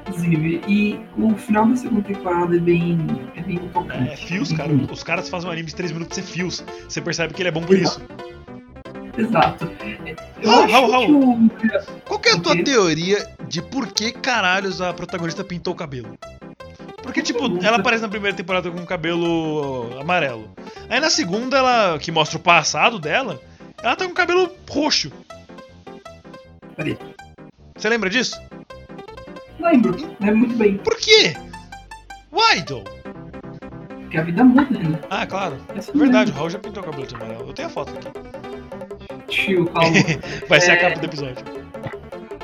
inclusive. 0.00 0.60
E 0.66 1.00
o 1.16 1.34
final 1.36 1.66
da 1.66 1.76
segunda 1.76 2.02
temporada 2.02 2.56
é 2.56 2.58
bem, 2.58 2.98
é 3.36 3.42
bem 3.42 3.58
tocante. 3.72 4.10
É 4.10 4.16
fios, 4.16 4.52
cara. 4.52 4.72
Uhum. 4.72 4.88
Os 4.90 5.04
caras 5.04 5.28
fazem 5.28 5.48
um 5.48 5.52
anime 5.52 5.68
de 5.68 5.76
3 5.76 5.92
minutos 5.92 6.16
ser 6.16 6.22
fios. 6.22 6.64
Você 6.88 7.00
percebe 7.00 7.32
que 7.32 7.42
ele 7.42 7.48
é 7.48 7.52
bom 7.52 7.62
por 7.62 7.78
isso. 7.78 8.02
Exato. 9.16 9.70
Eu 10.42 10.50
Raul, 10.50 10.90
Raul, 10.90 11.50
Qual 12.06 12.18
que 12.18 12.30
é 12.30 12.32
a 12.32 12.40
tua 12.40 12.56
teoria 12.62 13.26
de 13.46 13.60
por 13.62 13.88
que 13.88 14.10
caralhos 14.12 14.80
a 14.80 14.92
protagonista 14.92 15.44
pintou 15.44 15.74
o 15.74 15.76
cabelo? 15.76 16.16
Porque, 17.10 17.22
tipo, 17.22 17.58
ela 17.64 17.78
aparece 17.78 18.02
na 18.02 18.08
primeira 18.08 18.36
temporada 18.36 18.70
com 18.70 18.78
o 18.78 18.86
cabelo 18.86 19.98
amarelo. 20.00 20.48
Aí 20.88 21.00
na 21.00 21.10
segunda, 21.10 21.58
ela. 21.58 21.98
que 21.98 22.12
mostra 22.12 22.38
o 22.38 22.40
passado 22.40 23.00
dela, 23.00 23.40
ela 23.82 23.96
tá 23.96 24.04
com 24.04 24.12
o 24.12 24.14
cabelo 24.14 24.48
roxo. 24.70 25.10
Peraí. 26.76 26.96
Você 27.76 27.88
lembra 27.88 28.08
disso? 28.08 28.40
Lembro, 29.58 29.96
lembro 30.20 30.36
muito 30.38 30.54
bem. 30.54 30.76
Por 30.78 30.96
quê? 30.98 31.34
Why 32.32 32.62
though? 32.64 32.84
Porque 34.02 34.16
a 34.16 34.22
vida 34.22 34.44
muda, 34.44 34.78
né? 34.78 35.00
Ah, 35.10 35.26
claro. 35.26 35.56
Essa 35.74 35.90
É 35.90 35.98
verdade, 35.98 36.30
o 36.30 36.34
Raul 36.36 36.50
já 36.50 36.60
pintou 36.60 36.80
o 36.80 36.86
cabelo 36.86 37.06
de 37.08 37.14
amarelo. 37.16 37.48
Eu 37.48 37.52
tenho 37.52 37.66
a 37.66 37.70
foto 37.72 37.92
aqui. 37.92 38.08
Tio, 39.26 39.68
a 39.74 39.80
boca. 39.80 40.20
Vai 40.48 40.60
ser 40.60 40.70
a 40.70 40.74
É. 40.74 40.76
capa 40.76 41.00
do 41.00 41.06
episódio. 41.06 41.44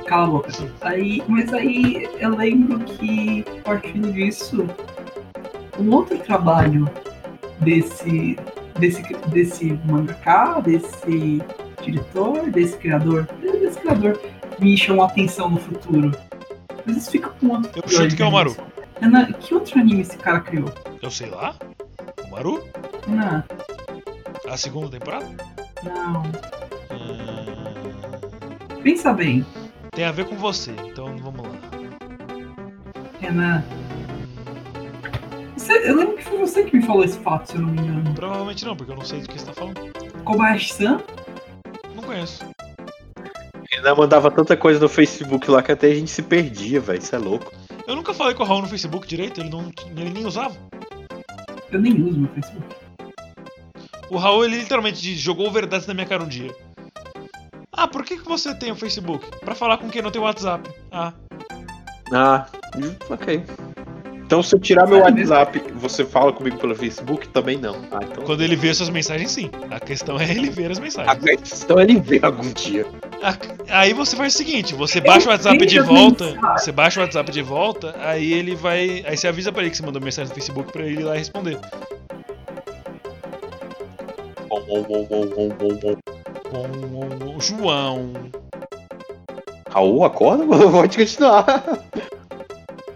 Cala 0.07 0.24
a 0.24 0.31
boca. 0.31 0.49
Aí, 0.83 1.23
mas 1.27 1.53
aí 1.53 2.09
eu 2.20 2.37
lembro 2.37 2.78
que, 2.81 3.45
partindo 3.65 4.12
disso, 4.12 4.65
um 5.78 5.91
outro 5.93 6.16
trabalho 6.19 6.89
desse, 7.61 8.37
desse, 8.78 9.03
desse 9.28 9.73
mangaka, 9.85 10.61
desse 10.62 11.43
diretor, 11.83 12.51
desse 12.51 12.77
criador, 12.77 13.28
desse 13.43 13.78
criador, 13.81 14.20
me 14.61 14.77
chamou 14.77 15.05
a 15.05 15.09
atenção 15.09 15.51
no 15.51 15.59
futuro. 15.59 16.12
Mas 16.85 16.99
isso 16.99 17.11
fica 17.11 17.28
com 17.31 17.49
outro 17.49 17.70
Eu 17.74 17.89
chuto 17.89 18.15
que 18.15 18.23
é 18.23 18.27
o 18.27 18.31
Maru. 18.31 18.57
Ana, 19.03 19.33
que 19.33 19.53
outro 19.55 19.78
anime 19.81 20.03
esse 20.03 20.16
cara 20.16 20.41
criou? 20.41 20.73
Eu 21.03 21.11
sei 21.11 21.28
lá. 21.28 21.55
O 22.27 22.31
Maru? 22.31 22.62
Não, 23.09 23.43
A 24.49 24.57
segunda 24.57 24.89
temporada? 24.89 25.27
não. 25.83 26.23
Hum, 26.93 28.83
Pensa 28.83 29.12
bem, 29.12 29.45
tem 29.97 30.05
a 30.05 30.12
ver 30.12 30.27
com 30.27 30.36
você, 30.36 30.73
então 30.86 31.16
vamos 31.16 31.43
lá. 31.43 31.55
Renan. 33.18 33.64
Você- 35.56 35.89
eu 35.89 35.97
lembro 35.97 36.16
que 36.16 36.24
foi 36.24 36.39
você 36.39 36.64
que 36.64 36.77
me 36.77 36.82
falou 36.85 37.02
esse 37.02 37.18
fato, 37.18 37.47
se 37.51 37.56
eu 37.56 37.62
não 37.62 37.70
me 37.70 37.81
engano. 37.81 38.14
Provavelmente 38.14 38.64
não, 38.66 38.77
porque 38.77 38.93
eu 38.93 38.97
não 38.97 39.05
sei 39.05 39.20
do 39.20 39.28
que 39.28 39.39
você 39.40 39.47
tá 39.47 39.55
falando. 39.55 39.81
Kobayashi-san? 40.23 41.01
Não 41.94 42.02
conheço. 42.02 42.44
Ainda 43.74 43.94
mandava 43.94 44.31
tanta 44.31 44.55
coisa 44.56 44.78
no 44.78 44.89
Facebook 44.89 45.51
lá 45.51 45.62
que 45.62 45.73
até 45.73 45.86
a 45.89 45.94
gente 45.94 46.10
se 46.10 46.23
perdia, 46.23 46.78
velho. 46.78 46.98
Isso 46.98 47.14
é 47.16 47.18
louco. 47.18 47.51
Eu 47.86 47.97
nunca 47.97 48.12
falei 48.12 48.35
com 48.35 48.43
o 48.43 48.47
Raul 48.47 48.62
no 48.62 48.68
Facebook 48.68 49.06
direito, 49.09 49.40
ele, 49.40 49.48
não, 49.48 49.70
ele 49.97 50.10
nem 50.10 50.27
usava. 50.27 50.55
Eu 51.73 51.81
nem 51.81 51.94
uso 52.02 52.18
meu 52.18 52.31
Facebook. 52.32 52.66
O 54.10 54.18
Raul, 54.18 54.44
ele 54.44 54.59
literalmente 54.59 55.14
jogou 55.16 55.51
verdades 55.51 55.86
na 55.86 55.94
minha 55.94 56.06
cara 56.06 56.23
um 56.23 56.28
dia. 56.28 56.55
Ah, 57.77 57.86
por 57.86 58.05
que, 58.05 58.16
que 58.16 58.24
você 58.27 58.55
tem 58.55 58.73
o 58.73 58.77
Facebook? 58.77 59.27
Pra 59.40 59.55
falar 59.55 59.77
com 59.78 59.89
quem 59.89 60.01
não 60.03 60.11
tem 60.11 60.20
o 60.20 60.24
WhatsApp. 60.24 60.69
Ah, 60.90 61.12
Ah, 62.12 62.47
ok. 63.11 63.43
Então 64.24 64.43
se 64.43 64.57
eu 64.57 64.61
tirar 64.61 64.89
meu? 64.89 65.01
WhatsApp, 65.01 65.61
você 65.77 66.05
fala 66.05 66.32
comigo 66.32 66.57
pelo 66.59 66.74
Facebook? 66.74 67.28
Também 67.28 67.59
não. 67.59 67.77
Ah, 67.93 68.01
então. 68.03 68.24
Quando 68.24 68.43
ele 68.43 68.57
vê 68.57 68.73
suas 68.74 68.89
mensagens, 68.89 69.31
sim. 69.31 69.51
A 69.70 69.78
questão 69.78 70.19
é 70.19 70.28
ele 70.28 70.51
ver 70.51 70.70
as 70.73 70.78
A 70.78 70.81
mensagens. 70.81 71.24
questão 71.24 71.78
é 71.78 71.82
ele 71.85 72.01
ver 72.01 72.24
algum 72.24 72.51
dia. 72.53 72.86
A- 73.23 73.36
Aí 73.81 73.93
você 73.93 74.16
faz 74.16 74.35
o 74.35 74.36
seguinte, 74.36 74.74
você 74.74 75.01
baixa 75.01 75.28
o 75.28 75.31
WhatsApp 75.31 75.65
de 75.66 75.81
volta, 75.81 76.36
você 76.57 76.73
baixa 76.73 76.98
o 77.01 77.03
WhatsApp 77.05 77.31
de 77.31 77.43
volta, 77.43 77.94
aí 78.01 78.32
ele 78.32 78.55
vai, 78.57 79.05
aí 79.07 79.16
você 79.16 79.27
avisa 79.28 79.53
pra 79.53 79.62
ele 79.62 79.70
que 79.70 79.77
você 79.77 79.85
mandou 79.85 80.01
mensagem 80.03 80.28
no 80.28 80.35
Facebook 80.35 80.73
pra 80.73 80.82
ele 80.85 81.01
ir 81.01 81.05
lá 81.05 81.15
responder. 81.15 81.59
Bom, 84.48 84.62
bom, 84.66 84.82
bom, 84.82 85.07
bom, 85.07 85.27
bom, 85.48 85.48
bom, 85.81 85.97
bom, 86.51 86.68
bom. 87.18 87.40
João, 87.40 88.12
Raul, 89.70 90.05
acorda, 90.05 90.44
mano. 90.44 90.70
Pode 90.73 90.97
continuar. 90.97 91.47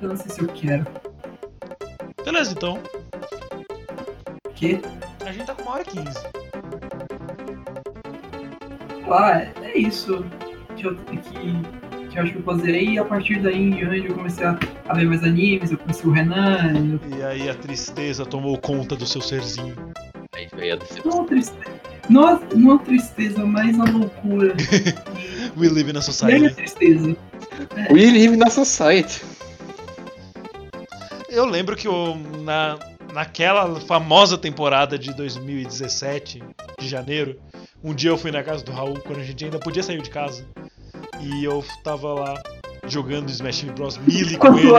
Eu 0.01 0.09
não 0.09 0.17
sei 0.17 0.31
se 0.31 0.41
eu 0.41 0.49
quero. 0.49 0.87
beleza 2.25 2.53
então. 2.53 2.79
O 4.47 4.51
quê? 4.55 4.81
A 5.27 5.33
gente 5.33 5.47
tá 5.47 5.55
com 5.55 5.63
uma 5.63 5.73
hora 5.73 5.83
e 5.83 5.85
quinze. 5.87 6.19
Ah, 9.11 9.41
é 9.63 9.77
isso 9.77 10.25
que 10.77 10.87
eu, 10.87 10.95
que, 10.97 11.17
que 11.19 12.17
eu 12.19 12.23
acho 12.23 12.33
que 12.33 12.39
eu 12.39 12.43
fazerei. 12.45 12.91
E 12.91 12.99
a 12.99 13.05
partir 13.05 13.43
daí 13.43 13.57
em 13.61 13.71
diante 13.71 14.07
eu 14.09 14.15
comecei 14.15 14.45
a, 14.47 14.59
a 14.89 14.95
ver 14.95 15.07
mais 15.07 15.23
animes. 15.25 15.71
Eu 15.73 15.79
conheci 15.79 16.07
o 16.07 16.13
Renan. 16.13 16.73
Eu, 17.03 17.19
E 17.19 17.23
aí 17.23 17.49
a 17.51 17.55
tristeza 17.55 18.25
tomou 18.25 18.57
conta 18.59 18.95
do 18.97 19.07
seu 19.07 19.21
serzinho. 19.21 19.75
Aí 20.33 20.49
veio 20.57 20.75
a 20.75 20.77
decepção. 20.77 21.11
não, 21.19 21.27
tristeza, 21.27 21.80
não, 22.11 22.27
a- 22.27 22.41
não 22.55 22.75
a 22.75 22.79
tristeza, 22.79 23.45
mas 23.45 23.79
a 23.81 23.85
loucura. 23.85 24.55
We 25.57 25.69
live 25.69 25.91
in 25.91 25.97
a 25.97 25.97
e 25.97 25.97
aí 25.97 25.99
a 25.99 26.03
society. 26.03 26.55
tristeza. 26.55 27.17
We 27.91 28.11
live 28.11 28.37
na 28.37 28.51
society. 28.51 29.23
Eu 31.29 31.45
lembro 31.47 31.77
que 31.77 31.87
eu, 31.87 32.17
na, 32.43 32.79
naquela 33.13 33.79
famosa 33.81 34.37
temporada 34.37 34.99
de 34.99 35.13
2017, 35.15 36.43
de 36.79 36.89
janeiro, 36.89 37.39
um 37.83 37.95
dia 37.95 38.11
eu 38.11 38.19
fui 38.19 38.31
na 38.31 38.43
casa 38.43 38.65
do 38.65 38.73
Raul, 38.73 38.99
quando 39.01 39.21
a 39.21 39.25
gente 39.25 39.45
ainda 39.45 39.59
podia 39.59 39.83
sair 39.83 40.03
de 40.03 40.11
casa. 40.11 40.45
E 41.21 41.45
eu 41.45 41.65
tava 41.85 42.13
lá 42.15 42.43
jogando 42.89 43.29
Smash 43.31 43.63
Bros. 43.65 43.99
Melee 43.99 44.37
com 44.37 44.59
ele. 44.59 44.71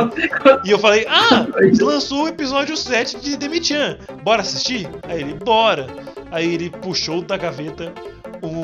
E 0.66 0.72
eu 0.72 0.80
falei, 0.80 1.06
ah, 1.08 1.48
lançou 1.80 2.24
o 2.24 2.28
episódio 2.28 2.76
7 2.76 3.20
de 3.22 3.38
Demi-chan, 3.38 3.98
bora 4.24 4.41
assistir? 4.41 4.90
Aí 5.03 5.22
ele, 5.22 5.34
bora. 5.36 5.88
Aí 6.32 6.53
ele 6.53 6.70
puxou 6.70 7.22
da 7.22 7.38
gaveta 7.38 7.94
um, 8.41 8.64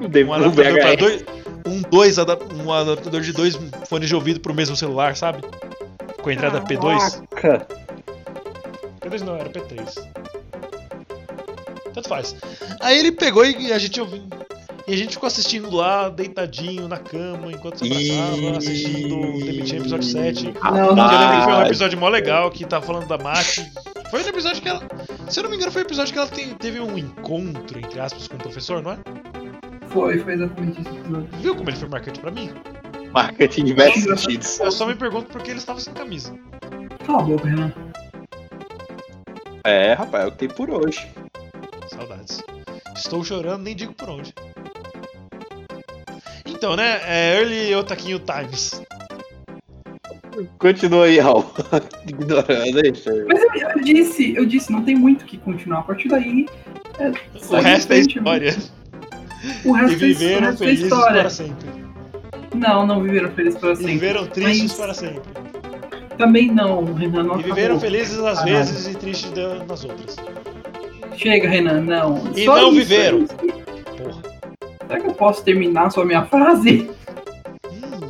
um 0.00 0.32
adaptador 0.32 0.96
dois, 0.96 1.24
um, 1.66 1.82
dois 1.82 2.18
um 2.18 2.72
adaptador 2.72 3.20
de 3.20 3.32
dois 3.32 3.58
fones 3.88 4.08
de 4.08 4.14
ouvido 4.14 4.40
pro 4.40 4.52
mesmo 4.52 4.76
celular, 4.76 5.16
sabe? 5.16 5.42
Com 6.20 6.28
a 6.28 6.32
entrada 6.32 6.60
P2. 6.60 7.22
Caraca. 7.30 7.66
P2 9.00 9.20
não, 9.22 9.36
era 9.36 9.48
P3. 9.48 10.06
Tanto 11.94 12.08
faz. 12.08 12.36
Aí 12.80 12.98
ele 12.98 13.12
pegou 13.12 13.44
e 13.44 13.72
a 13.72 13.78
gente 13.78 14.00
ouviu. 14.00 14.22
E 14.86 14.94
a 14.94 14.96
gente 14.96 15.12
ficou 15.12 15.26
assistindo 15.26 15.70
lá, 15.70 16.08
deitadinho 16.08 16.88
na 16.88 16.96
cama, 16.96 17.52
enquanto 17.52 17.78
se 17.78 17.84
abraçava, 17.84 18.36
Ih. 18.36 18.56
assistindo 18.56 19.20
o 19.20 19.38
The 19.38 19.52
Mitchan 19.52 19.76
episódio 19.76 20.08
7. 20.08 20.54
Não, 20.62 20.76
Eu 20.76 20.96
não. 20.96 21.06
lembro 21.06 21.36
que 21.38 21.44
foi 21.44 21.52
um 21.52 21.62
episódio 21.62 21.98
mó 21.98 22.08
legal 22.08 22.50
que 22.50 22.64
tava 22.64 22.84
falando 22.84 23.06
da 23.06 23.16
Mati. 23.18 23.70
Foi 24.10 24.22
um 24.22 24.26
episódio 24.26 24.60
que 24.62 24.68
ela. 24.68 24.80
Se 25.28 25.38
eu 25.38 25.44
não 25.44 25.50
me 25.50 25.56
engano, 25.56 25.70
foi 25.72 25.82
um 25.82 25.84
episódio 25.84 26.12
que 26.12 26.18
ela 26.18 26.28
tem- 26.28 26.54
teve 26.54 26.80
um 26.80 26.98
encontro, 26.98 27.78
entre 27.78 28.00
aspas, 28.00 28.26
com 28.26 28.34
o 28.36 28.38
professor, 28.38 28.82
não 28.82 28.92
é? 28.92 28.98
Foi, 29.88 30.18
foi 30.18 30.34
exatamente 30.34 30.80
esse 30.80 30.90
episódio. 30.90 31.28
Viu 31.40 31.54
como 31.56 31.70
ele 31.70 31.76
foi 31.76 31.88
marcante 31.88 32.20
pra 32.20 32.30
mim? 32.30 32.50
Marketing 33.12 33.60
em 33.62 33.64
diversos 33.64 34.02
sentidos. 34.20 34.60
Eu 34.60 34.70
só 34.72 34.86
me 34.86 34.94
pergunto 34.94 35.26
por 35.32 35.42
que 35.42 35.50
ele 35.50 35.58
estava 35.58 35.80
sem 35.80 35.92
camisa. 35.94 36.32
Cala 37.06 37.20
a 37.20 37.22
boca, 37.22 37.48
Renan. 37.48 37.72
É, 39.64 39.92
rapaz, 39.94 40.24
é 40.24 40.26
o 40.28 40.30
que 40.32 40.38
tem 40.38 40.48
por 40.48 40.70
hoje. 40.70 41.08
Saudades. 41.88 42.42
Estou 42.96 43.22
chorando, 43.24 43.62
nem 43.62 43.74
digo 43.74 43.92
por 43.94 44.08
onde. 44.10 44.32
Então, 46.46 46.76
né? 46.76 47.00
É 47.04 47.38
Early 47.40 47.74
Otaquinho 47.74 48.20
Times. 48.20 48.80
Continua 50.58 51.04
aí, 51.06 51.18
Raul. 51.18 51.44
Ignorando, 52.06 52.46
Mas 53.28 53.42
eu, 53.42 53.68
eu 53.76 53.80
disse, 53.82 54.34
eu 54.36 54.46
disse, 54.46 54.70
não 54.72 54.82
tem 54.82 54.94
muito 54.94 55.22
o 55.22 55.24
que 55.26 55.36
continuar. 55.38 55.80
A 55.80 55.82
partir 55.82 56.08
daí. 56.08 56.46
É, 56.98 57.08
O 57.08 57.56
resto 57.60 57.92
é 57.92 57.96
frente, 57.96 58.18
história. 58.18 58.56
O 59.64 59.76
E 59.76 59.80
resto, 59.80 59.92
é- 59.92 59.96
o 59.96 59.98
viveram 59.98 60.46
resto 60.48 60.62
é 60.62 60.66
felizes 60.66 60.84
história. 60.84 61.20
para 61.20 61.30
sempre. 61.30 61.68
Não, 62.54 62.86
não 62.86 63.02
viveram 63.02 63.30
felizes 63.30 63.58
para 63.58 63.72
E 63.72 63.76
sempre. 63.76 63.92
viveram 63.92 64.26
tristes 64.26 64.62
Mas 64.62 64.72
para 64.74 64.94
sempre. 64.94 65.22
Também 66.18 66.48
não, 66.52 66.84
Renan. 66.92 67.22
Não 67.22 67.40
E 67.40 67.42
viveram 67.44 67.76
acabou. 67.76 67.80
felizes 67.80 68.18
às 68.18 68.42
vezes 68.44 68.86
e 68.88 68.94
tristes 68.98 69.32
nas 69.66 69.84
outras. 69.84 70.16
Chega, 71.16 71.48
Renan, 71.48 71.80
não. 71.82 72.30
E 72.36 72.44
Só 72.44 72.56
não 72.60 72.68
isso, 72.68 72.76
viveram. 72.76 73.18
é 73.18 73.22
isso. 73.22 73.34
Porra. 73.96 74.22
Será 74.86 75.00
que 75.00 75.06
eu 75.06 75.14
posso 75.14 75.42
terminar 75.44 75.90
só 75.90 76.02
a 76.02 76.04
minha 76.04 76.24
frase? 76.26 76.90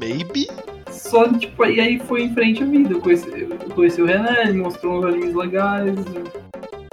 Maybe? 0.00 0.48
Só, 1.10 1.28
tipo, 1.32 1.64
e 1.66 1.80
aí 1.80 1.98
foi 1.98 2.22
em 2.22 2.32
frente 2.32 2.62
a 2.62 2.66
vida. 2.66 2.94
Eu 2.94 3.00
conheci, 3.00 3.28
eu 3.28 3.74
conheci 3.74 4.00
o 4.00 4.06
Renan, 4.06 4.42
ele 4.44 4.58
mostrou 4.58 5.00
uns 5.00 5.04
animes 5.04 5.34
legais. 5.34 5.92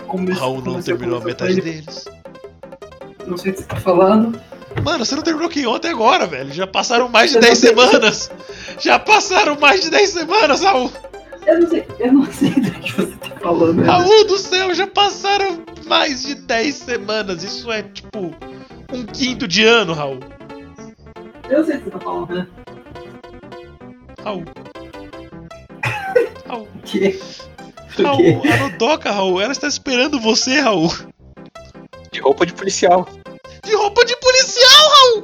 Come, 0.07 0.31
Raul 0.31 0.55
não 0.57 0.63
comecei 0.63 0.95
terminou 0.95 1.19
a 1.19 1.21
conversar 1.21 1.45
metade 1.45 1.61
deles. 1.61 2.05
Não 3.27 3.37
sei 3.37 3.51
o 3.51 3.55
que 3.55 3.61
você 3.61 3.67
tá 3.67 3.75
falando. 3.75 4.39
Mano, 4.83 5.05
você 5.05 5.15
não 5.15 5.21
terminou 5.21 5.49
que 5.49 5.67
ontem 5.67 5.89
agora, 5.91 6.25
velho. 6.25 6.51
Já 6.51 6.65
passaram 6.65 7.09
mais 7.09 7.29
de 7.29 7.37
Eu 7.37 7.41
10 7.41 7.53
não 7.53 7.59
sei. 7.59 7.69
semanas. 7.69 8.31
Já 8.79 8.97
passaram 8.97 9.59
mais 9.59 9.81
de 9.81 9.91
10 9.91 10.09
semanas, 10.09 10.61
Raul. 10.63 10.91
Eu 11.45 11.59
não 11.61 11.67
sei, 11.69 11.85
eu 11.99 12.13
não 12.13 12.25
sei 12.25 12.49
do 12.49 12.71
que 12.71 12.91
você 12.93 13.15
tá 13.17 13.29
falando. 13.39 13.81
Renan. 13.81 13.91
Raul 13.91 14.25
do 14.25 14.37
céu, 14.39 14.73
já 14.73 14.87
passaram 14.87 15.61
mais 15.85 16.23
de 16.23 16.33
10 16.35 16.73
semanas. 16.75 17.43
Isso 17.43 17.71
é 17.71 17.83
tipo 17.83 18.33
um 18.91 19.05
quinto 19.05 19.47
de 19.47 19.63
ano, 19.63 19.93
Raul. 19.93 20.19
Eu 21.49 21.63
sei 21.63 21.75
o 21.75 21.77
que 21.79 21.83
você 21.85 21.91
tá 21.91 21.99
falando, 21.99 22.25
Renan. 22.29 22.47
Raul. 24.27 24.43
Raul. 26.47 26.67
O 26.75 26.79
quê? 26.83 27.17
O 27.99 28.03
Raul, 28.03 28.41
quê? 28.41 28.49
a 28.49 28.57
Nodoka, 28.57 29.11
Raul, 29.11 29.39
ela 29.41 29.51
está 29.53 29.67
esperando 29.67 30.19
você, 30.19 30.59
Raul. 30.59 30.89
De 32.11 32.19
roupa 32.19 32.45
de 32.45 32.53
policial. 32.53 33.07
De 33.63 33.73
roupa 33.75 34.03
de 34.05 34.15
policial, 34.17 34.89
Raul! 34.91 35.23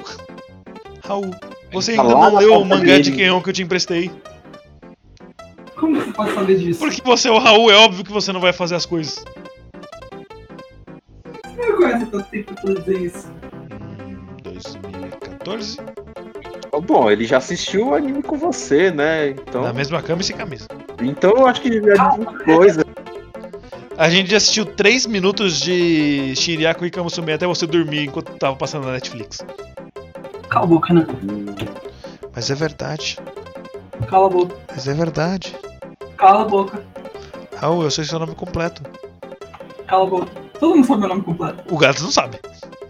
Raul, 1.05 1.35
você 1.73 1.95
Tá 1.95 2.01
ainda 2.01 2.15
não 2.15 2.38
leu 2.38 2.53
o 2.61 2.65
mangá 2.65 2.85
dele. 2.93 3.03
de 3.03 3.11
Kenyon 3.11 3.41
que 3.41 3.49
eu 3.49 3.53
te 3.53 3.61
emprestei. 3.63 4.09
Como 5.75 5.99
você 5.99 6.11
pode 6.13 6.34
saber 6.34 6.57
disso? 6.57 6.80
Porque 6.80 7.01
você 7.03 7.27
é 7.27 7.31
o 7.31 7.39
Raul, 7.39 7.69
é 7.71 7.75
óbvio 7.75 8.05
que 8.05 8.11
você 8.11 8.31
não 8.31 8.39
vai 8.39 8.53
fazer 8.53 8.75
as 8.75 8.85
coisas. 8.85 9.23
Não 11.57 11.75
conhece 11.77 12.05
tanto 12.05 12.30
tempo 12.30 12.53
pra 12.55 12.73
dizer 12.73 13.01
isso. 13.01 13.27
Hum, 14.01 14.38
2014? 14.43 15.77
Bom, 16.82 17.10
ele 17.10 17.26
já 17.26 17.38
assistiu 17.38 17.90
o 17.90 17.95
anime 17.95 18.24
com 18.24 18.38
você, 18.38 18.90
né? 18.91 19.30
Então, 19.30 19.62
Na 19.62 19.74
mesma 19.74 20.02
cama 20.02 20.22
e 20.22 20.24
sem 20.26 20.36
camisa. 20.36 20.68
então 21.02 21.32
eu 21.32 21.45
acho 21.48 21.62
que 21.62 21.82
já 21.82 21.94
diz 22.10 22.18
muita 22.18 22.44
coisa. 22.44 22.86
A 23.98 24.10
gente 24.10 24.32
já 24.32 24.38
assistiu 24.38 24.66
3 24.66 25.06
minutos 25.06 25.60
de 25.60 26.36
Shiriako 26.36 26.86
e 26.86 26.90
Kamusume 26.90 27.32
até 27.32 27.45
você 27.45 27.68
dormir 27.68 28.06
enquanto 28.06 28.32
tava 28.38 28.56
passando 28.56 28.86
na 28.88 28.94
Netflix. 28.94 29.45
Cala 30.50 30.66
a 30.66 30.68
boca, 30.68 30.88
Renan. 30.88 31.06
Mas 32.36 32.50
é 32.50 32.56
verdade. 32.56 33.20
Cala 34.08 34.26
a 34.26 34.30
boca. 34.30 34.56
Mas 34.70 34.88
é 34.88 34.94
verdade. 34.94 35.56
Cala 36.18 36.41
a 36.41 36.45
boca. 36.45 36.84
Raul, 37.56 37.84
eu 37.84 37.91
sei 37.91 38.04
seu 38.04 38.18
nome 38.18 38.34
completo. 38.34 38.82
Cala 39.88 40.04
a 40.06 40.08
boca. 40.10 40.28
Todo 40.60 40.76
mundo 40.76 40.88
sabe 40.88 41.00
meu 41.02 41.10
nome 41.10 41.22
completo. 41.22 41.64
O 41.74 41.78
gato 41.78 42.02
não 42.04 42.12
sabe. 42.12 42.40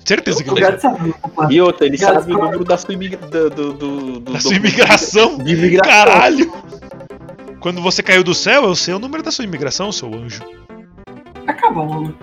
Certeza 0.05 0.43
que 0.43 0.49
O 0.49 0.57
ele 0.57 0.65
nome 0.65 1.13
completo. 1.13 1.53
E 1.53 1.61
outra, 1.61 1.85
ele 1.87 1.97
sabe 1.97 2.33
o 2.33 2.37
número 2.37 2.63
da 2.65 2.77
sua, 2.77 2.93
imigra... 2.93 3.17
do, 3.17 3.49
do, 3.49 3.73
do, 3.73 4.19
do- 4.19 4.33
Da 4.33 4.39
sua 4.39 4.55
imigração. 4.55 5.37
De 5.37 5.53
imigração. 5.53 5.91
Caralho! 6.05 6.53
Quando 7.59 7.81
você 7.81 8.03
caiu 8.03 8.23
do 8.23 8.33
céu, 8.33 8.65
eu 8.65 8.75
sei 8.75 8.93
o 8.93 8.99
número 8.99 9.23
da 9.23 9.31
sua 9.31 9.45
imigração, 9.45 9.91
seu 9.91 10.13
anjo. 10.13 10.41
Acaba 11.47 11.81
logo. 11.83 12.13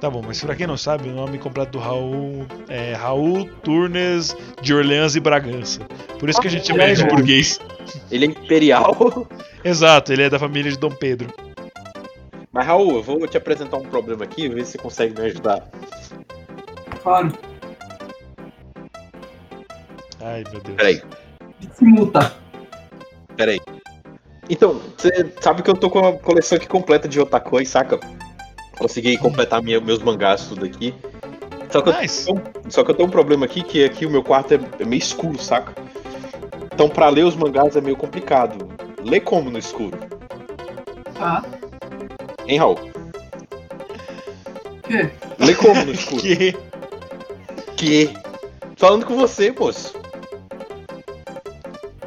Tá 0.00 0.10
bom, 0.10 0.20
mas 0.26 0.42
pra 0.42 0.54
quem 0.56 0.66
não 0.66 0.76
sabe, 0.76 1.08
o 1.08 1.12
nome 1.14 1.38
completo 1.38 1.72
do 1.72 1.78
Raul 1.78 2.44
é 2.68 2.92
Raul 2.92 3.48
Turnes 3.62 4.36
de 4.60 4.74
Orleans 4.74 5.14
e 5.14 5.20
Bragança. 5.20 5.80
Por 6.18 6.28
isso 6.28 6.40
que 6.40 6.48
a 6.48 6.50
gente 6.50 6.66
chama 6.66 6.82
ele 6.84 6.96
de 6.96 7.04
burguês. 7.06 7.60
Ele 8.10 8.24
é 8.26 8.28
imperial. 8.28 9.26
Exato, 9.64 10.12
ele 10.12 10.22
é 10.24 10.28
da 10.30 10.38
família 10.40 10.70
de 10.72 10.76
Dom 10.78 10.90
Pedro. 10.90 11.32
Mas, 12.52 12.66
Raul, 12.66 12.96
eu 12.96 13.02
vou 13.02 13.26
te 13.26 13.36
apresentar 13.36 13.76
um 13.76 13.84
problema 13.84 14.24
aqui, 14.24 14.48
ver 14.48 14.64
se 14.66 14.72
você 14.72 14.78
consegue 14.78 15.18
me 15.18 15.24
ajudar. 15.26 15.66
Claro. 17.02 17.32
Ai, 20.20 20.44
meu 20.52 20.60
Deus. 20.60 20.76
Peraí, 20.76 21.02
Se 21.74 21.84
muta. 21.84 22.32
peraí. 23.36 23.60
Então, 24.48 24.80
você 24.96 25.32
sabe 25.40 25.62
que 25.62 25.70
eu 25.70 25.76
tô 25.76 25.88
com 25.90 26.06
a 26.06 26.12
coleção 26.18 26.56
aqui 26.56 26.66
completa 26.68 27.08
de 27.08 27.20
otakoi, 27.20 27.64
saca? 27.64 27.98
Consegui 28.78 29.16
completar 29.16 29.62
minha- 29.62 29.80
meus 29.80 30.00
mangás 30.02 30.46
tudo 30.46 30.64
aqui. 30.64 30.94
Só 31.70 31.80
que, 31.80 31.88
eu, 31.88 32.00
Nice. 32.00 32.26
só 32.68 32.84
que 32.84 32.90
eu 32.90 32.94
tenho 32.94 33.08
um 33.08 33.12
problema 33.12 33.46
aqui, 33.46 33.62
que 33.62 33.84
aqui 33.84 34.04
o 34.04 34.10
meu 34.10 34.22
quarto 34.22 34.54
é, 34.54 34.60
é 34.80 34.84
meio 34.84 34.98
escuro, 35.00 35.38
saca? 35.40 35.72
Então 36.72 36.88
pra 36.88 37.08
ler 37.08 37.24
os 37.24 37.34
mangás 37.34 37.76
é 37.76 37.80
meio 37.80 37.96
complicado. 37.96 38.68
Ler 39.02 39.20
como 39.20 39.50
no 39.50 39.58
escuro? 39.58 39.96
Tá. 41.18 41.42
Hein, 42.46 42.58
Raul? 42.58 42.74
O 42.74 44.82
quê? 44.82 45.10
Lê 45.38 45.54
como 45.54 45.84
no 45.84 45.92
escuro? 45.92 46.20
Que? 46.20 46.56
Que? 47.76 48.10
Falando 48.76 49.06
com 49.06 49.16
você, 49.16 49.52
moço. 49.52 49.94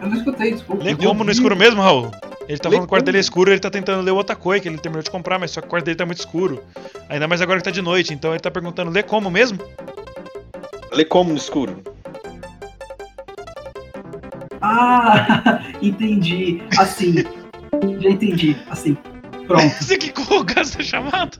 Eu 0.01 0.09
não 0.09 0.17
escutei, 0.17 0.51
desculpa. 0.53 0.83
Lê 0.83 0.95
como 0.95 1.23
no 1.23 1.31
escuro 1.31 1.55
mesmo, 1.55 1.81
Raul? 1.81 2.11
Ele 2.47 2.59
tá 2.59 2.69
Lê 2.69 2.75
falando 2.75 2.79
que 2.79 2.85
o 2.85 2.87
quarto 2.87 3.05
dele 3.05 3.17
é 3.17 3.21
escuro, 3.21 3.51
ele 3.51 3.59
tá 3.59 3.71
tentando 3.71 4.03
ler 4.03 4.11
o 4.11 4.17
Otakoi, 4.17 4.59
que 4.59 4.67
ele 4.67 4.77
terminou 4.77 5.01
de 5.01 5.09
comprar, 5.09 5.39
mas 5.39 5.51
só 5.51 5.61
que 5.61 5.67
o 5.67 5.69
quarto 5.69 5.85
dele 5.85 5.97
tá 5.97 6.05
muito 6.05 6.19
escuro. 6.19 6.63
Ainda 7.09 7.27
mais 7.27 7.41
agora 7.41 7.59
que 7.59 7.63
tá 7.65 7.71
de 7.71 7.81
noite, 7.81 8.13
então 8.13 8.31
ele 8.31 8.39
tá 8.39 8.51
perguntando, 8.51 8.91
lê 8.91 9.01
como 9.01 9.31
mesmo? 9.31 9.59
Lê 10.91 11.03
como 11.03 11.31
no 11.31 11.37
escuro? 11.37 11.81
Ah, 14.61 15.61
entendi. 15.81 16.61
Assim. 16.77 17.15
Já 17.99 18.09
entendi. 18.09 18.55
Assim. 18.69 18.97
Pronto. 19.47 19.75
Você 19.81 19.97
que 19.97 20.11
colocou 20.11 20.61
essa 20.61 20.81
chamada? 20.83 21.37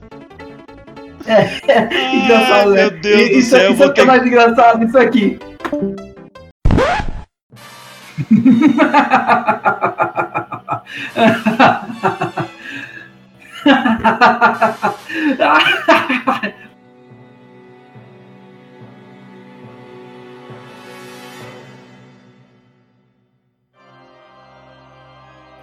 Engraçado, 1.26 2.70
né? 2.70 2.82
meu 2.82 2.90
Deus 2.90 3.20
E- 3.20 3.28
do 3.28 3.38
isso, 3.38 3.50
céu, 3.50 3.70
Isso 3.70 3.74
vou 3.74 3.86
é 3.86 3.90
o 3.90 3.92
que 3.92 4.00
é 4.00 4.04
ter- 4.04 4.08
mais 4.08 4.26
engraçado, 4.26 4.84
isso 4.84 4.98
aqui. 4.98 5.38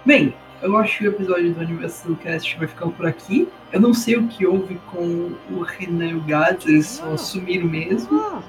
Bem, 0.04 0.34
eu 0.64 0.78
acho 0.78 0.98
que 0.98 1.06
o 1.06 1.10
episódio 1.10 1.52
do 1.52 1.60
Universal 1.60 2.16
Cast 2.16 2.56
vai 2.56 2.66
ficando 2.66 2.92
por 2.92 3.06
aqui. 3.06 3.46
Eu 3.70 3.80
não 3.80 3.92
sei 3.92 4.16
o 4.16 4.26
que 4.26 4.46
houve 4.46 4.80
com 4.90 5.32
o 5.50 5.60
Renan 5.60 6.06
e 6.06 6.14
o 6.14 6.20
Gats, 6.22 6.66
eles 6.66 6.86
só 6.86 7.16
sumiram 7.18 7.68
mesmo. 7.68 8.42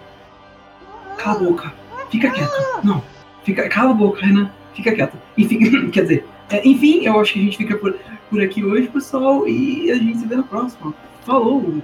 Cala 1.17 1.41
a 1.41 1.43
boca, 1.43 1.73
fica 2.09 2.31
quieto. 2.31 2.53
Não, 2.83 3.03
fica, 3.43 3.67
cala 3.67 3.91
a 3.91 3.93
boca, 3.93 4.25
Renan, 4.25 4.49
fica 4.73 4.95
quieto. 4.95 5.17
Enfim, 5.37 5.89
quer 5.91 6.03
dizer, 6.03 6.25
é, 6.49 6.65
enfim, 6.65 7.05
eu 7.05 7.19
acho 7.19 7.33
que 7.33 7.39
a 7.39 7.43
gente 7.43 7.57
fica 7.57 7.75
por, 7.77 7.97
por 8.29 8.41
aqui 8.41 8.63
hoje, 8.63 8.87
pessoal, 8.87 9.45
e 9.45 9.91
a 9.91 9.95
gente 9.95 10.19
se 10.19 10.25
vê 10.25 10.37
na 10.37 10.43
próxima. 10.43 10.93
Falou! 11.25 11.83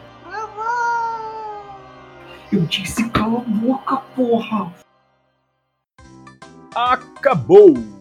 Eu 2.53 2.61
disse 2.61 3.09
cala 3.09 3.39
a 3.39 3.41
boca, 3.41 3.97
porra! 4.15 4.73
Acabou! 6.73 8.00